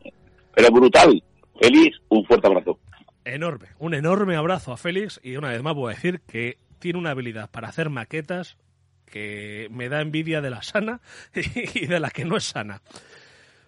pero 0.56 0.72
brutal 0.72 1.24
feliz 1.60 1.96
un 2.10 2.25
fuerte 2.25 2.48
abrazo 2.48 2.79
Enorme, 3.25 3.68
un 3.77 3.94
enorme 3.94 4.36
abrazo 4.36 4.72
a 4.72 4.77
Félix 4.77 5.20
y 5.24 5.36
una 5.36 5.50
vez 5.50 5.62
más 5.62 5.75
voy 5.75 5.91
a 5.91 5.96
decir 5.96 6.22
que 6.22 6.58
tiene 6.79 6.98
una 6.98 7.12
habilidad 7.12 7.50
para 7.51 7.68
hacer 7.68 7.89
maquetas 7.89 8.58
que 9.06 9.68
me 9.72 9.89
da 9.89 10.01
envidia 10.01 10.41
de 10.41 10.50
la 10.50 10.62
sana 10.63 11.01
y 11.74 11.86
de 11.86 12.00
la 12.00 12.10
que 12.10 12.25
no 12.25 12.38
es 12.38 12.46
sana. 12.46 12.82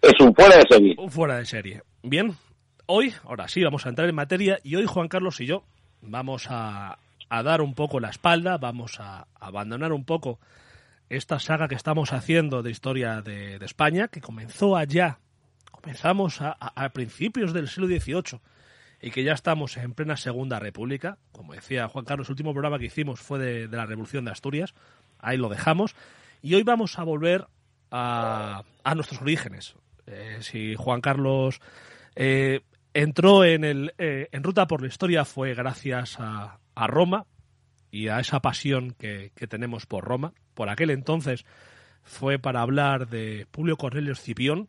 es 0.00 0.18
un 0.20 0.34
fuera 0.34 0.56
de 0.56 0.64
serie 0.68 0.94
Un 0.98 1.10
fuera 1.10 1.36
de 1.36 1.46
serie. 1.46 1.82
Bien, 2.02 2.34
hoy, 2.86 3.12
ahora 3.24 3.48
sí, 3.48 3.62
vamos 3.62 3.86
a 3.86 3.90
entrar 3.90 4.08
en 4.08 4.14
materia 4.14 4.58
y 4.64 4.76
hoy 4.76 4.86
Juan 4.86 5.08
Carlos 5.08 5.40
y 5.40 5.46
yo 5.46 5.64
vamos 6.00 6.46
a, 6.48 6.98
a 7.32 7.42
dar 7.42 7.62
un 7.62 7.74
poco 7.74 7.98
la 7.98 8.10
espalda, 8.10 8.58
vamos 8.58 9.00
a, 9.00 9.26
abandonar 9.40 9.92
un 9.92 10.04
poco 10.04 10.38
esta 11.08 11.38
saga 11.38 11.66
que 11.66 11.74
estamos 11.74 12.12
haciendo 12.12 12.62
de 12.62 12.70
historia 12.70 13.22
de, 13.22 13.56
España, 13.56 14.08
que 14.08 14.20
comenzó 14.20 14.76
allá, 14.76 15.18
comenzamos 15.70 16.42
a, 16.42 16.52
a, 16.52 16.88
principios 16.90 17.54
del 17.54 17.68
siglo 17.68 17.86
XVIII 17.86 18.40
y 19.00 19.10
que 19.10 19.24
ya 19.24 19.32
estamos 19.32 19.78
en 19.78 19.94
plena 19.94 20.16
Segunda 20.18 20.58
República. 20.58 21.16
Como 21.32 21.54
decía 21.54 21.88
Juan 21.88 22.04
Carlos, 22.04 22.28
el 22.28 22.32
último 22.32 22.52
programa 22.52 22.78
que 22.78 22.86
hicimos 22.86 23.20
fue 23.20 23.38
de, 23.38 23.66
de 23.66 23.76
la 23.76 23.86
Revolución 23.86 24.26
de 24.26 24.30
Asturias, 24.30 24.74
ahí 25.18 25.38
lo 25.38 25.48
dejamos, 25.48 25.96
y 26.42 26.54
hoy 26.54 26.64
vamos 26.64 26.98
a 26.98 27.04
volver 27.04 27.46
a, 27.90 28.62
a 28.84 28.94
nuestros 28.94 29.22
orígenes. 29.22 29.74
Eh, 30.06 30.38
si 30.40 30.74
Juan 30.74 31.00
Carlos 31.00 31.60
eh, 32.14 32.60
entró 32.92 33.44
en, 33.44 33.64
el, 33.64 33.94
eh, 33.96 34.28
en 34.32 34.42
ruta 34.42 34.66
por 34.66 34.82
la 34.82 34.88
historia 34.88 35.24
fue 35.24 35.54
gracias 35.54 36.16
a, 36.18 36.58
a 36.74 36.86
Roma 36.86 37.26
y 37.90 38.08
a 38.08 38.20
esa 38.20 38.40
pasión 38.40 38.94
que, 38.98 39.32
que, 39.34 39.46
tenemos 39.46 39.86
por 39.86 40.04
Roma. 40.04 40.32
Por 40.54 40.68
aquel 40.68 40.90
entonces 40.90 41.44
fue 42.02 42.38
para 42.38 42.62
hablar 42.62 43.08
de 43.08 43.46
Publio 43.50 43.76
Cornelio 43.76 44.12
Escipión. 44.12 44.68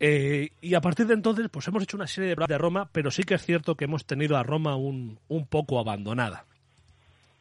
Eh, 0.00 0.50
y 0.60 0.74
a 0.74 0.80
partir 0.80 1.06
de 1.06 1.14
entonces, 1.14 1.48
pues 1.50 1.68
hemos 1.68 1.82
hecho 1.82 1.96
una 1.96 2.06
serie 2.06 2.34
de 2.34 2.46
de 2.46 2.58
Roma, 2.58 2.88
pero 2.92 3.10
sí 3.10 3.22
que 3.22 3.34
es 3.34 3.44
cierto 3.44 3.76
que 3.76 3.84
hemos 3.84 4.06
tenido 4.06 4.36
a 4.36 4.42
Roma 4.42 4.76
un, 4.76 5.18
un 5.28 5.46
poco 5.46 5.78
abandonada. 5.78 6.46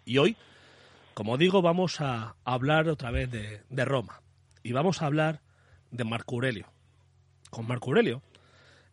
Y 0.06 0.18
hoy, 0.18 0.36
como 1.14 1.38
digo, 1.38 1.62
vamos 1.62 2.02
a 2.02 2.36
hablar 2.44 2.90
otra 2.90 3.12
vez 3.12 3.32
de, 3.32 3.62
de 3.70 3.86
Roma. 3.86 4.22
Y 4.62 4.74
vamos 4.74 5.02
a 5.02 5.06
hablar 5.06 5.42
de 5.92 6.04
Marco 6.04 6.36
Aurelio. 6.36 6.68
Con 7.50 7.68
Marco 7.68 7.90
Aurelio, 7.90 8.22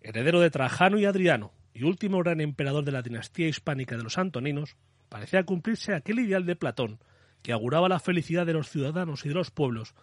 heredero 0.00 0.40
de 0.40 0.50
Trajano 0.50 0.98
y 0.98 1.04
Adriano, 1.04 1.52
y 1.76 1.84
último 1.84 2.20
gran 2.20 2.40
emperador 2.40 2.84
de 2.84 2.92
la 2.92 3.02
dinastía 3.02 3.48
hispánica 3.48 3.98
de 3.98 4.02
los 4.02 4.16
Antoninos, 4.16 4.76
parecía 5.10 5.44
cumplirse 5.44 5.92
aquel 5.92 6.20
ideal 6.20 6.46
de 6.46 6.56
Platón 6.56 6.98
que 7.42 7.52
auguraba 7.52 7.90
la 7.90 8.00
felicidad 8.00 8.46
de 8.46 8.54
los 8.54 8.70
ciudadanos 8.70 9.26
y 9.26 9.28
de 9.28 9.34
los 9.34 9.50
pueblos 9.50 9.94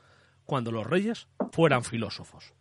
cuando 0.46 0.72
los 0.72 0.86
reyes 0.86 1.28
fueran 1.52 1.84
filósofos. 1.84 2.54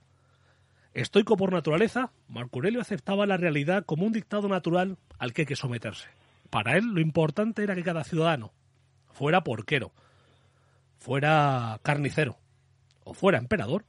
Estoico 0.94 1.36
por 1.36 1.52
naturaleza, 1.52 2.10
Marco 2.26 2.56
Aurelio 2.58 2.80
aceptaba 2.80 3.26
la 3.26 3.36
realidad 3.36 3.84
como 3.84 4.06
un 4.06 4.12
dictado 4.12 4.48
natural 4.48 4.96
al 5.18 5.34
que 5.34 5.42
hay 5.42 5.46
que 5.46 5.56
someterse. 5.56 6.08
Para 6.48 6.78
él 6.78 6.86
lo 6.86 7.00
importante 7.02 7.62
era 7.62 7.74
que 7.74 7.82
cada 7.82 8.04
ciudadano 8.04 8.54
fuera 9.10 9.44
porquero, 9.44 9.92
fuera 10.96 11.78
carnicero 11.82 12.38
o 13.04 13.12
fuera 13.12 13.36
emperador, 13.36 13.84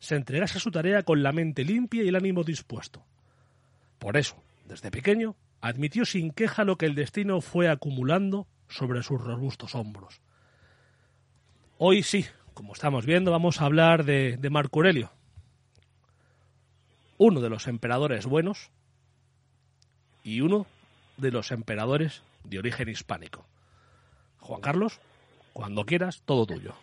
se 0.00 0.16
entregase 0.16 0.58
a 0.58 0.60
su 0.60 0.70
tarea 0.70 1.02
con 1.02 1.22
la 1.22 1.32
mente 1.32 1.64
limpia 1.64 2.02
y 2.04 2.08
el 2.08 2.16
ánimo 2.16 2.44
dispuesto. 2.44 3.02
Por 3.98 4.18
eso, 4.18 4.42
desde 4.66 4.90
pequeño, 4.90 5.36
admitió 5.60 6.04
sin 6.04 6.30
queja 6.32 6.64
lo 6.64 6.76
que 6.76 6.86
el 6.86 6.94
destino 6.94 7.40
fue 7.40 7.68
acumulando 7.68 8.46
sobre 8.68 9.02
sus 9.02 9.20
robustos 9.20 9.74
hombros. 9.74 10.20
Hoy 11.78 12.02
sí, 12.02 12.26
como 12.54 12.72
estamos 12.72 13.06
viendo, 13.06 13.30
vamos 13.30 13.60
a 13.60 13.66
hablar 13.66 14.04
de, 14.04 14.36
de 14.38 14.50
Marco 14.50 14.78
Aurelio, 14.78 15.10
uno 17.18 17.40
de 17.40 17.50
los 17.50 17.66
emperadores 17.66 18.26
buenos 18.26 18.70
y 20.22 20.40
uno 20.40 20.66
de 21.16 21.30
los 21.30 21.50
emperadores 21.52 22.22
de 22.44 22.58
origen 22.58 22.88
hispánico. 22.88 23.46
Juan 24.40 24.60
Carlos, 24.60 25.00
cuando 25.52 25.84
quieras, 25.84 26.22
todo 26.24 26.46
tuyo. 26.46 26.74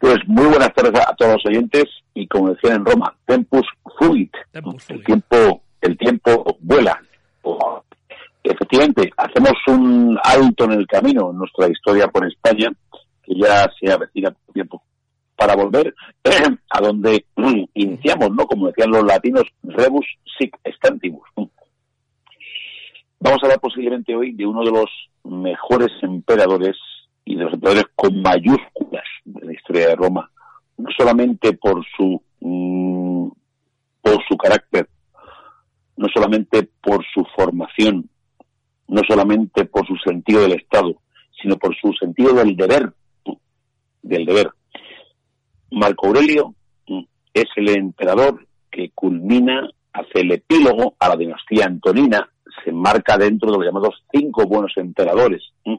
Pues 0.00 0.18
muy 0.26 0.46
buenas 0.46 0.72
tardes 0.74 1.00
a 1.06 1.14
todos 1.16 1.34
los 1.34 1.46
oyentes 1.46 1.84
y 2.14 2.26
como 2.28 2.50
decían 2.50 2.76
en 2.76 2.84
Roma, 2.86 3.16
tempus 3.26 3.66
fuit, 3.98 4.32
Tempus 4.52 4.88
el 4.90 4.96
fuit. 4.96 5.06
tiempo, 5.06 5.62
el 5.80 5.96
tiempo 5.96 6.56
vuela. 6.60 7.00
Efectivamente, 8.42 9.10
hacemos 9.16 9.52
un 9.66 10.18
alto 10.22 10.64
en 10.64 10.72
el 10.72 10.86
camino 10.86 11.30
en 11.30 11.38
nuestra 11.38 11.68
historia 11.68 12.08
por 12.08 12.26
España, 12.26 12.70
que 13.22 13.34
ya 13.34 13.70
se 13.78 13.92
avecina 13.92 14.30
poco 14.30 14.52
tiempo, 14.52 14.82
para 15.36 15.54
volver 15.54 15.94
a 16.70 16.80
donde 16.80 17.26
iniciamos, 17.74 18.30
¿no? 18.30 18.46
Como 18.46 18.68
decían 18.68 18.90
los 18.90 19.04
latinos, 19.04 19.44
rebus 19.62 20.06
sic 20.38 20.58
stantibus. 20.76 21.28
Vamos 23.20 23.38
a 23.42 23.46
hablar 23.46 23.60
posiblemente 23.60 24.14
hoy 24.14 24.32
de 24.32 24.46
uno 24.46 24.64
de 24.64 24.70
los 24.70 24.90
mejores 25.24 25.90
emperadores 26.02 26.76
y 27.24 27.36
de 27.36 27.44
los 27.44 27.52
emperadores 27.52 27.86
con 27.94 28.22
mayúsculas 28.22 29.04
de 29.24 29.44
la 29.44 29.52
historia 29.52 29.88
de 29.88 29.96
Roma, 29.96 30.30
no 30.78 30.88
solamente 30.96 31.52
por 31.54 31.84
su 31.96 32.22
mm, 32.40 33.28
por 34.00 34.24
su 34.26 34.36
carácter, 34.36 34.88
no 35.98 36.06
solamente 36.14 36.68
por 36.80 37.04
su 37.12 37.24
formación, 37.36 38.08
no 38.86 39.02
solamente 39.06 39.64
por 39.64 39.84
su 39.86 39.96
sentido 39.96 40.42
del 40.42 40.52
Estado, 40.52 41.02
sino 41.42 41.56
por 41.56 41.76
su 41.76 41.92
sentido 41.92 42.32
del 42.34 42.56
deber, 42.56 42.92
del 44.02 44.24
deber. 44.24 44.50
Marco 45.72 46.06
Aurelio 46.06 46.54
mm, 46.86 47.02
es 47.34 47.46
el 47.56 47.68
emperador 47.70 48.46
que 48.70 48.90
culmina, 48.94 49.68
hace 49.92 50.20
el 50.20 50.30
epílogo 50.30 50.94
a 51.00 51.08
la 51.08 51.16
dinastía 51.16 51.66
antonina, 51.66 52.30
se 52.64 52.72
marca 52.72 53.18
dentro 53.18 53.50
de 53.50 53.58
los 53.58 53.66
llamados 53.66 54.02
cinco 54.12 54.46
buenos 54.46 54.72
emperadores. 54.76 55.42
Mm. 55.64 55.76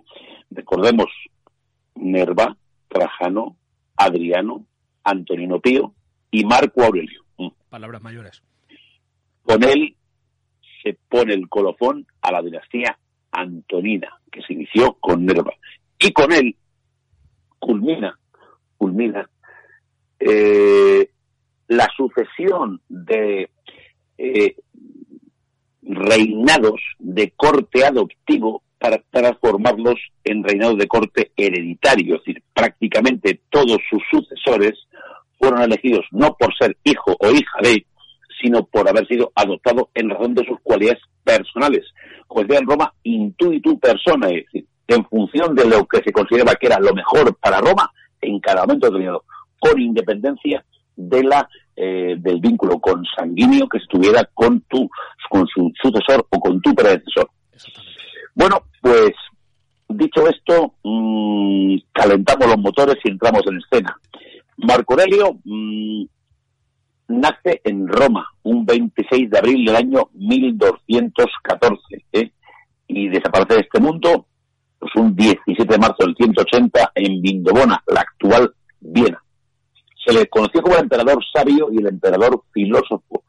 Recordemos 0.52 1.08
Nerva, 1.96 2.58
Trajano, 2.90 3.56
Adriano, 3.96 4.66
Antonino 5.06 5.62
Pío 5.62 5.94
y 6.30 6.44
Marco 6.44 6.84
Aurelio. 6.84 7.24
Mm. 7.38 7.48
Palabras 7.70 8.02
mayores. 8.02 8.44
Con 9.44 9.64
él 9.64 9.96
se 10.84 10.98
pone 11.10 11.34
el 11.34 11.48
colofón 11.50 12.06
a 12.22 12.32
la 12.32 12.42
dinastía 12.42 12.98
antonina, 13.32 14.20
que 14.32 14.42
se 14.42 14.54
inició 14.54 14.94
con 15.00 15.26
Nerva. 15.26 15.54
Y 16.00 16.12
con 16.12 16.32
él 16.32 16.56
culmina, 17.60 18.18
culmina 18.78 19.30
eh, 20.20 21.10
la 21.68 21.88
sucesión 21.96 22.82
de 22.88 23.50
eh, 24.18 24.56
reinados 25.82 26.82
de 26.98 27.32
corte 27.36 27.86
adoptivo 27.86 28.64
para 28.78 29.02
transformarlos 29.10 29.96
en 30.24 30.44
reinados 30.44 30.78
de 30.78 30.88
corte 30.88 31.32
hereditario, 31.36 32.16
es 32.16 32.22
decir, 32.24 32.44
prácticamente 32.54 33.42
todos 33.50 33.78
sus 33.90 34.02
sucesores 34.10 34.74
fueron 35.38 35.62
elegidos 35.62 36.06
no 36.12 36.36
por 36.38 36.56
ser 36.58 36.78
hijo 36.84 37.16
o 37.20 37.32
hija 37.32 37.60
de, 37.62 37.86
sino 38.42 38.66
por 38.66 38.88
haber 38.88 39.08
sido 39.08 39.32
adoptado 39.36 39.90
en 39.94 40.10
razón 40.10 40.34
de 40.34 40.46
sus 40.46 40.60
cualidades 40.62 41.02
personales. 41.24 41.86
Como 42.28 42.44
decía 42.44 42.60
en 42.60 42.68
Roma, 42.68 42.94
intuitu 43.04 43.80
persona, 43.80 44.30
es 44.30 44.46
decir, 44.46 44.66
en 44.88 45.06
función 45.06 45.56
de 45.56 45.66
lo 45.66 45.86
que 45.86 46.02
se 46.04 46.12
consideraba 46.12 46.56
que 46.56 46.68
era 46.68 46.80
lo 46.80 46.94
mejor 46.94 47.36
para 47.38 47.60
Roma 47.60 47.92
en 48.22 48.40
cada 48.40 48.62
momento 48.62 48.88
determinado, 48.88 49.24
con 49.60 49.80
independencia 49.80 50.64
de 50.96 51.24
la 51.24 51.48
eh, 51.76 52.16
del 52.18 52.42
vínculo 52.42 52.80
consanguíneo 52.80 53.70
que 53.70 53.78
estuviera 53.78 54.28
con 54.34 54.60
tu 54.62 54.90
con 55.30 55.48
su 55.48 55.72
sucesor 55.82 56.26
o 56.30 56.40
con 56.40 56.60
tu 56.62 56.74
predecesor. 56.76 57.30
Bueno, 58.36 58.64
pues 58.82 59.12
dicho 59.88 60.28
esto, 60.28 60.74
mmm, 60.84 61.78
calentamos 61.94 62.48
los 62.48 62.58
motores 62.58 62.98
y 63.04 63.12
entramos 63.12 63.44
en 63.48 63.58
escena. 63.58 63.98
Marco 64.58 64.94
Aurelio 64.94 65.38
mmm, 65.46 66.04
nace 67.10 67.62
en 67.64 67.88
Roma 67.88 68.30
un 68.44 68.66
26 68.66 69.30
de 69.30 69.38
abril 69.38 69.66
del 69.66 69.76
año 69.76 70.10
1214 70.14 72.06
¿eh? 72.14 72.32
y 72.88 73.10
desaparece 73.10 73.56
de 73.56 73.62
este 73.62 73.80
mundo 73.80 74.28
pues 74.80 74.96
un 74.96 75.14
17 75.16 75.66
de 75.66 75.78
marzo 75.78 75.98
del 76.06 76.16
180 76.16 76.92
en 76.96 77.22
Vindobona, 77.22 77.84
la 77.88 78.02
actual 78.02 78.54
Viena. 78.80 79.22
Se 80.06 80.14
le 80.14 80.28
conoció 80.28 80.62
como 80.62 80.76
el 80.76 80.84
emperador 80.84 81.22
sabio 81.34 81.68
y 81.70 81.80
el 81.80 81.88
emperador 81.88 82.44
filósofo. 82.54 83.26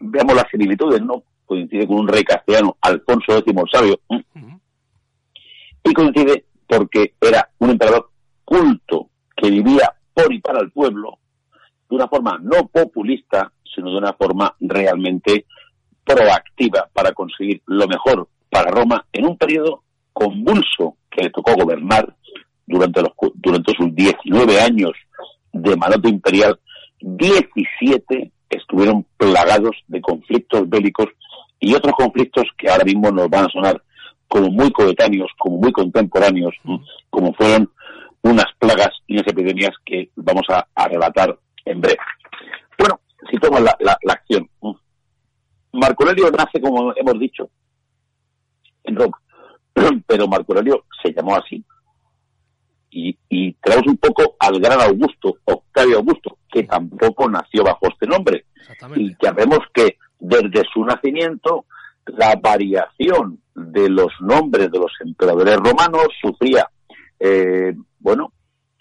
Veamos 0.00 0.34
las 0.34 0.46
similitudes, 0.50 1.02
¿no? 1.02 1.24
Coincide 1.44 1.86
con 1.86 1.98
un 1.98 2.08
rey 2.08 2.24
castellano, 2.24 2.76
Alfonso 2.80 3.36
X 3.36 3.54
el 3.54 3.70
Sabio, 3.70 4.00
¿eh? 4.10 4.24
Y 5.84 5.92
coincide 5.92 6.46
porque 6.66 7.14
era 7.20 7.50
un 7.58 7.70
emperador 7.70 8.10
culto 8.44 9.10
que 9.36 9.50
vivía 9.50 9.92
por 10.14 10.32
y 10.32 10.40
para 10.40 10.60
el 10.60 10.72
pueblo 10.72 11.18
de 11.88 11.96
una 11.96 12.08
forma 12.08 12.38
no 12.42 12.66
populista, 12.68 13.52
sino 13.74 13.90
de 13.90 13.98
una 13.98 14.12
forma 14.12 14.54
realmente 14.60 15.46
proactiva 16.04 16.88
para 16.92 17.12
conseguir 17.12 17.62
lo 17.66 17.86
mejor 17.86 18.28
para 18.50 18.70
Roma 18.70 19.04
en 19.12 19.26
un 19.26 19.36
periodo 19.36 19.82
convulso 20.12 20.96
que 21.10 21.24
le 21.24 21.30
tocó 21.30 21.54
gobernar 21.54 22.14
durante, 22.66 23.02
los, 23.02 23.12
durante 23.34 23.72
sus 23.74 23.94
19 23.94 24.60
años 24.60 24.92
de 25.52 25.76
manoto 25.76 26.08
imperial, 26.08 26.58
17 27.00 28.32
estuvieron 28.50 29.06
plagados 29.16 29.76
de 29.88 30.00
conflictos 30.00 30.68
bélicos 30.68 31.06
y 31.60 31.74
otros 31.74 31.94
conflictos 31.96 32.44
que 32.56 32.68
ahora 32.68 32.84
mismo 32.84 33.10
nos 33.10 33.28
van 33.28 33.46
a 33.46 33.48
sonar 33.48 33.82
como 34.28 34.50
muy 34.50 34.70
coetáneos, 34.72 35.30
como 35.38 35.58
muy 35.58 35.72
contemporáneos, 35.72 36.54
Ujú. 36.64 36.80
como 37.10 37.32
fueron 37.34 37.70
unas 38.22 38.46
plagas 38.58 38.90
y 39.06 39.14
unas 39.14 39.28
epidemias 39.28 39.72
que 39.84 40.10
vamos 40.16 40.46
a, 40.48 40.66
a 40.74 40.88
relatar 40.88 41.38
en 41.76 41.80
breve. 41.82 41.98
Bueno, 42.78 43.00
si 43.30 43.38
tomo 43.38 43.58
la, 43.60 43.76
la- 43.80 43.98
la 44.02 44.12
acción. 44.14 44.48
Marco 45.72 46.04
Aurelio 46.04 46.30
nace, 46.30 46.60
como 46.60 46.92
hemos 46.96 47.18
dicho, 47.20 47.50
en 48.84 48.96
Roma, 48.96 49.18
pero 50.06 50.26
Marco 50.26 50.52
Aurelio 50.52 50.84
se 51.02 51.12
llamó 51.12 51.36
así. 51.36 51.64
Y, 52.90 53.16
y 53.28 53.52
traemos 53.54 53.86
un 53.88 53.98
poco 53.98 54.36
al 54.38 54.58
gran 54.58 54.80
Augusto, 54.80 55.34
Octavio 55.44 55.98
Augusto, 55.98 56.38
que 56.50 56.62
tampoco 56.62 57.28
nació 57.28 57.62
bajo 57.62 57.88
este 57.88 58.06
nombre. 58.06 58.46
Y 59.00 59.16
ya 59.22 59.32
vemos 59.32 59.58
que 59.74 59.98
desde 60.18 60.62
su 60.72 60.82
nacimiento 60.84 61.66
la 62.06 62.36
variación 62.40 63.42
de 63.54 63.90
los 63.90 64.12
nombres 64.20 64.70
de 64.70 64.78
los 64.78 64.92
emperadores 65.00 65.56
romanos 65.56 66.06
sufría, 66.22 66.70
eh, 67.20 67.74
bueno, 67.98 68.32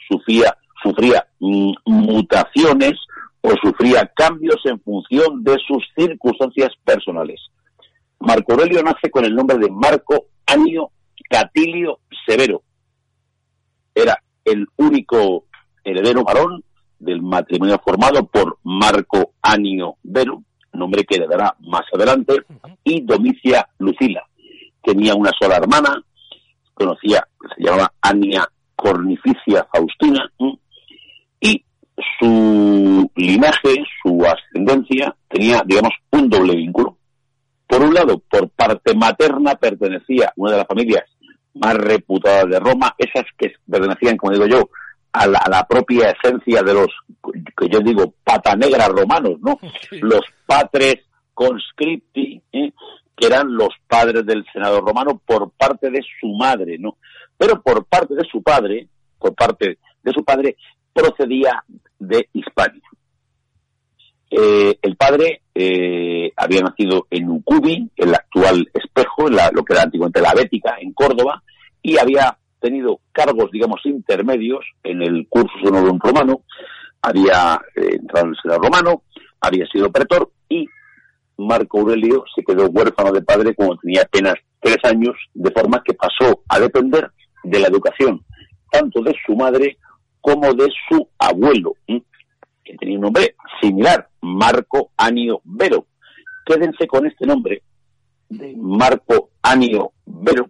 sufría, 0.08 0.56
sufría 0.86 1.26
mm, 1.40 1.72
mutaciones 1.86 2.94
o 3.42 3.50
sufría 3.64 4.12
cambios 4.16 4.58
en 4.66 4.80
función 4.82 5.44
de 5.44 5.58
sus 5.68 5.84
circunstancias 5.96 6.70
personales. 6.84 7.42
Marco 8.20 8.54
Aurelio 8.54 8.82
nace 8.84 9.10
con 9.10 9.26
el 9.26 9.36
nombre 9.36 9.58
de 9.58 9.70
Marco 9.70 10.28
Anio 10.46 10.92
Catilio 11.30 12.00
Severo. 12.26 12.62
Era 13.94 14.22
el 14.44 14.68
único 14.78 15.46
heredero 15.84 16.24
varón 16.24 16.64
del 17.00 17.22
matrimonio 17.22 17.80
formado 17.84 18.26
por 18.26 18.58
Marco 18.64 19.34
Anio 19.42 19.96
Vero, 20.04 20.44
nombre 20.74 21.04
que 21.04 21.16
heredará 21.16 21.56
más 21.60 21.84
adelante, 21.94 22.42
y 22.84 23.02
Domicia 23.02 23.68
Lucila. 23.80 24.24
Tenía 24.84 25.16
una 25.16 25.32
sola 25.40 25.58
hermana, 25.58 26.04
conocía, 26.74 27.28
se 27.56 27.64
llamaba 27.64 27.92
Ania 28.02 28.48
Cornificia 28.76 29.68
Faustina, 29.72 30.30
su 32.20 33.10
linaje, 33.16 33.76
su 34.02 34.26
ascendencia, 34.26 35.16
tenía, 35.28 35.62
digamos, 35.66 35.92
un 36.12 36.30
doble 36.30 36.56
vínculo. 36.56 36.98
Por 37.68 37.82
un 37.82 37.94
lado, 37.94 38.20
por 38.30 38.50
parte 38.50 38.96
materna 38.96 39.56
pertenecía 39.56 40.28
a 40.28 40.34
una 40.36 40.52
de 40.52 40.58
las 40.58 40.68
familias 40.68 41.04
más 41.56 41.76
reputadas 41.76 42.50
de 42.50 42.60
Roma, 42.60 42.94
esas 42.98 43.24
que 43.38 43.54
pertenecían, 43.70 44.18
como 44.18 44.34
digo 44.34 44.46
yo, 44.46 44.70
a 45.14 45.28
la, 45.28 45.40
a 45.40 45.50
la 45.50 45.66
propia 45.66 46.12
esencia 46.12 46.62
de 46.62 46.74
los, 46.74 46.88
que 47.58 47.70
yo 47.70 47.80
digo, 47.80 48.14
pata 48.24 48.56
negra 48.56 48.88
romanos, 48.88 49.36
¿no? 49.42 49.58
Sí. 49.90 50.00
Los 50.02 50.22
patres 50.46 50.98
conscripti, 51.34 52.42
¿eh? 52.52 52.72
que 53.16 53.28
eran 53.28 53.56
los 53.56 53.70
padres 53.88 54.26
del 54.26 54.46
senador 54.52 54.84
romano 54.84 55.22
por 55.26 55.52
parte 55.52 55.90
de 55.90 56.02
su 56.20 56.28
madre, 56.36 56.78
¿no? 56.78 56.98
Pero 57.38 57.62
por 57.62 57.86
parte 57.86 58.16
de 58.16 58.26
su 58.30 58.42
padre, 58.42 58.88
por 59.18 59.36
parte 59.36 59.78
de 60.04 60.12
su 60.12 60.24
padre, 60.24 60.58
procedía 60.96 61.64
de 62.00 62.30
Hispania. 62.34 62.82
Eh, 64.32 64.80
el 64.82 64.96
padre 64.96 65.42
eh, 65.54 66.32
había 66.36 66.62
nacido 66.62 67.06
en 67.12 67.30
Ucubi, 67.30 67.92
el 67.98 68.16
actual 68.16 68.68
espejo, 68.74 69.28
en 69.28 69.36
lo 69.54 69.64
que 69.64 69.74
era 69.74 69.84
antiguamente 69.84 70.22
la 70.22 70.34
Bética, 70.34 70.78
en 70.80 70.94
Córdoba, 70.94 71.44
y 71.82 71.98
había 71.98 72.38
tenido 72.60 73.02
cargos, 73.12 73.52
digamos, 73.52 73.82
intermedios 73.84 74.66
en 74.84 75.02
el 75.02 75.28
curso 75.30 75.54
un 75.64 76.00
romano, 76.00 76.42
había 77.02 77.62
eh, 77.76 77.98
entrado 78.00 78.26
en 78.26 78.32
el 78.32 78.38
Senado 78.42 78.62
romano, 78.62 79.04
había 79.42 79.68
sido 79.68 79.92
pretor 79.92 80.32
y 80.50 80.68
Marco 81.38 81.82
Aurelio 81.82 82.24
se 82.34 82.44
quedó 82.44 82.68
huérfano 82.68 83.12
de 83.12 83.22
padre 83.22 83.54
cuando 83.54 83.78
tenía 83.78 84.02
apenas 84.02 84.36
tres 84.60 84.78
años, 84.84 85.16
de 85.34 85.52
forma 85.52 85.84
que 85.84 85.94
pasó 85.94 86.42
a 86.48 86.60
depender 86.60 87.12
de 87.44 87.60
la 87.60 87.68
educación 87.68 88.26
tanto 88.72 89.02
de 89.02 89.14
su 89.26 89.36
madre 89.36 89.78
como 90.26 90.56
de 90.56 90.68
su 90.90 91.08
abuelo, 91.20 91.76
que 91.86 92.78
tenía 92.80 92.96
un 92.96 93.04
nombre 93.04 93.36
similar, 93.62 94.10
Marco 94.22 94.90
Anio 94.98 95.40
Vero. 95.44 95.86
Quédense 96.44 96.88
con 96.88 97.06
este 97.06 97.28
nombre 97.28 97.62
de 98.30 98.56
Marco 98.58 99.30
Anio 99.44 99.92
Vero, 100.04 100.50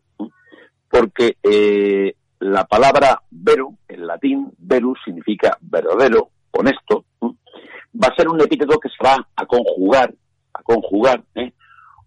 porque 0.89 1.35
eh, 1.43 2.15
la 2.39 2.63
palabra 2.63 3.21
vero, 3.29 3.73
en 3.89 4.07
latín, 4.07 4.49
verus, 4.59 4.97
significa 5.03 5.57
verdadero, 5.59 6.29
honesto, 6.51 7.03
va 7.21 8.07
a 8.07 8.15
ser 8.15 8.29
un 8.29 8.39
epíteto 8.39 8.79
que 8.79 8.87
se 8.87 9.03
va 9.03 9.27
a 9.35 9.45
conjugar, 9.45 10.13
a 10.53 10.63
conjugar, 10.63 11.21
¿eh? 11.35 11.51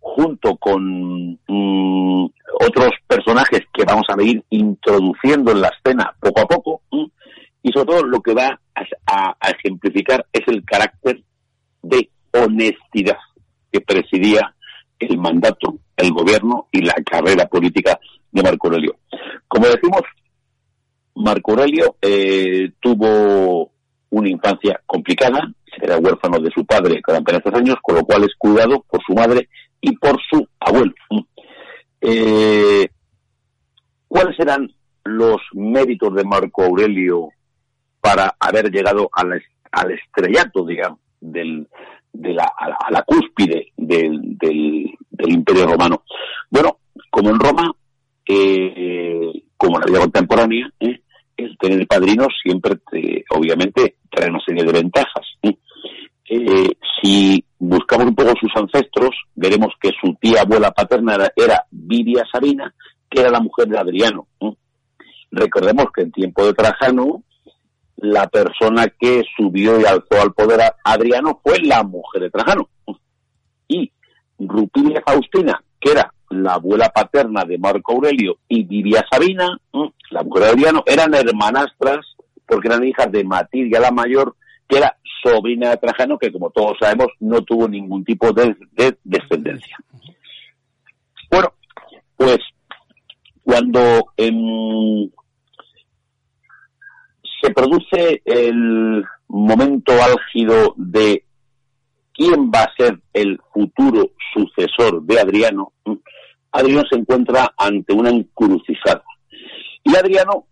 junto 0.00 0.57
con 0.57 1.38
mm, 1.46 2.26
otros 2.66 2.92
personajes 3.07 3.61
que 3.74 3.85
vamos 3.85 4.07
a 4.09 4.22
ir 4.22 4.42
introduciendo 4.48 5.52
en 5.52 5.61
la 5.61 5.68
escena 5.68 6.14
poco 6.18 6.40
a 6.40 6.46
poco, 6.46 6.81
y 7.62 7.73
sobre 7.73 7.87
todo 7.87 8.03
lo 8.05 8.21
que 8.21 8.35
va 8.35 8.61
a, 9.07 9.37
ejemplificar 9.51 10.25
es 10.33 10.47
el 10.47 10.64
carácter 10.64 11.23
de 11.83 12.11
honestidad 12.33 13.18
que 13.71 13.81
presidía 13.81 14.55
el 14.99 15.18
mandato, 15.18 15.79
el 15.97 16.12
gobierno 16.12 16.68
y 16.73 16.83
la 16.83 16.94
carrera 17.05 17.47
política 17.47 17.99
de 18.31 18.42
Marco 18.42 18.68
Aurelio. 18.68 18.97
Como 19.47 19.66
decimos, 19.66 20.03
Marco 21.14 21.53
Aurelio 21.53 21.97
eh, 22.01 22.73
tuvo 22.81 23.71
una 24.11 24.29
infancia 24.29 24.81
complicada, 24.87 25.53
era 25.81 25.99
huérfano 25.99 26.38
de 26.38 26.51
su 26.51 26.64
padre 26.64 27.03
con 27.03 27.16
apenas 27.16 27.42
tres 27.42 27.55
años, 27.57 27.77
con 27.83 27.97
lo 27.97 28.05
cual 28.05 28.25
es 28.25 28.35
cuidado 28.37 28.85
por 28.88 29.01
su 29.05 29.14
madre 29.14 29.49
y 29.81 29.97
por 29.97 30.18
su 30.29 30.47
abuelo. 30.61 30.92
Eh, 32.01 32.88
¿Cuáles 34.07 34.38
eran 34.40 34.73
los 35.05 35.40
méritos 35.53 36.14
de 36.14 36.25
Marco 36.25 36.64
Aurelio 36.64 37.31
para 38.01 38.35
haber 38.39 38.71
llegado 38.71 39.09
al, 39.13 39.43
estrellato, 39.93 40.65
digamos, 40.65 41.01
del, 41.21 41.67
a, 42.39 42.91
la, 42.91 43.03
cúspide 43.03 43.73
del, 43.77 44.37
del, 44.39 44.97
Imperio 45.29 45.67
Romano? 45.67 46.05
Bueno, 46.51 46.79
como 47.11 47.31
en 47.31 47.39
Roma, 47.39 47.73
eh, 48.27 49.33
como 49.57 49.77
en 49.77 49.81
la 49.81 49.87
vida 49.87 50.01
contemporánea, 50.01 50.71
eh, 50.81 51.01
el 51.37 51.57
tener 51.59 51.87
padrinos 51.87 52.29
siempre, 52.43 52.79
obviamente, 53.31 53.97
trae 54.11 54.29
una 54.29 54.41
serie 54.45 54.65
de 54.65 54.73
ventajas. 54.73 55.27
Eh, 56.31 56.69
si 57.01 57.43
buscamos 57.59 58.09
un 58.09 58.15
poco 58.15 58.35
sus 58.39 58.55
ancestros, 58.55 59.11
veremos 59.35 59.73
que 59.81 59.91
su 60.01 60.15
tía 60.21 60.43
abuela 60.43 60.71
paterna 60.73 61.17
era, 61.35 61.65
Vivia 61.71 62.25
Sabina, 62.31 62.75
que 63.09 63.21
era 63.21 63.31
la 63.31 63.41
mujer 63.41 63.69
de 63.69 63.79
Adriano. 63.79 64.27
Recordemos 65.31 65.87
que 65.95 66.03
en 66.03 66.13
tiempo 66.13 66.45
de 66.45 66.53
Trajano, 66.53 67.23
la 68.01 68.29
persona 68.29 68.87
que 68.99 69.25
subió 69.37 69.81
y 69.81 69.85
alzó 69.85 70.23
al 70.23 70.33
poder 70.33 70.61
a 70.61 70.75
Adriano 70.85 71.41
fue 71.43 71.59
la 71.61 71.83
mujer 71.83 72.23
de 72.23 72.31
Trajano. 72.31 72.69
Y 73.67 73.93
Rupilia 74.39 75.03
Faustina, 75.05 75.63
que 75.81 75.93
era 75.93 76.13
la 76.31 76.55
abuela 76.55 76.91
paterna 76.91 77.45
de 77.45 77.59
Marco 77.59 77.93
Aurelio, 77.93 78.39
y 78.49 78.65
Vivia 78.65 79.05
Sabina, 79.11 79.59
la 80.11 80.23
mujer 80.23 80.45
de 80.45 80.49
Adriano, 80.51 80.83
eran 80.87 81.15
hermanastras 81.15 82.07
porque 82.47 82.69
eran 82.69 82.85
hijas 82.85 83.13
de 83.13 83.25
Matilda 83.25 83.79
la 83.79 83.91
mayor, 83.91 84.35
que 84.69 84.79
era 84.79 84.97
sobrina 85.23 85.71
de 85.71 85.77
Trajano, 85.77 86.19
que 86.19 86.33
como 86.33 86.51
todos 86.51 86.79
sabemos 86.81 87.09
no 87.21 87.43
tuvo 87.43 87.69
ningún 87.69 88.05
tipo 88.05 88.33
de, 88.33 88.57
descendencia. 89.05 89.77
Bueno, 91.31 91.53
pues 92.17 92.39
cuando 93.43 94.13
se 97.40 97.51
produce 97.53 98.22
el 98.24 99.05
momento 99.29 99.92
álgido 99.92 100.74
de 100.77 101.24
quién 102.14 102.51
va 102.51 102.62
a 102.62 102.74
ser 102.77 103.01
el 103.12 103.38
futuro 103.53 104.11
sucesor 104.35 105.03
de 105.03 105.20
Adriano, 105.20 105.72
Adriano 106.51 106.83
se 106.90 106.98
encuentra 106.98 107.53
ante 107.57 107.92
una 107.92 108.11
encrucijada. 108.11 109.05
Y 109.85 109.94
Adriano, 109.94 110.46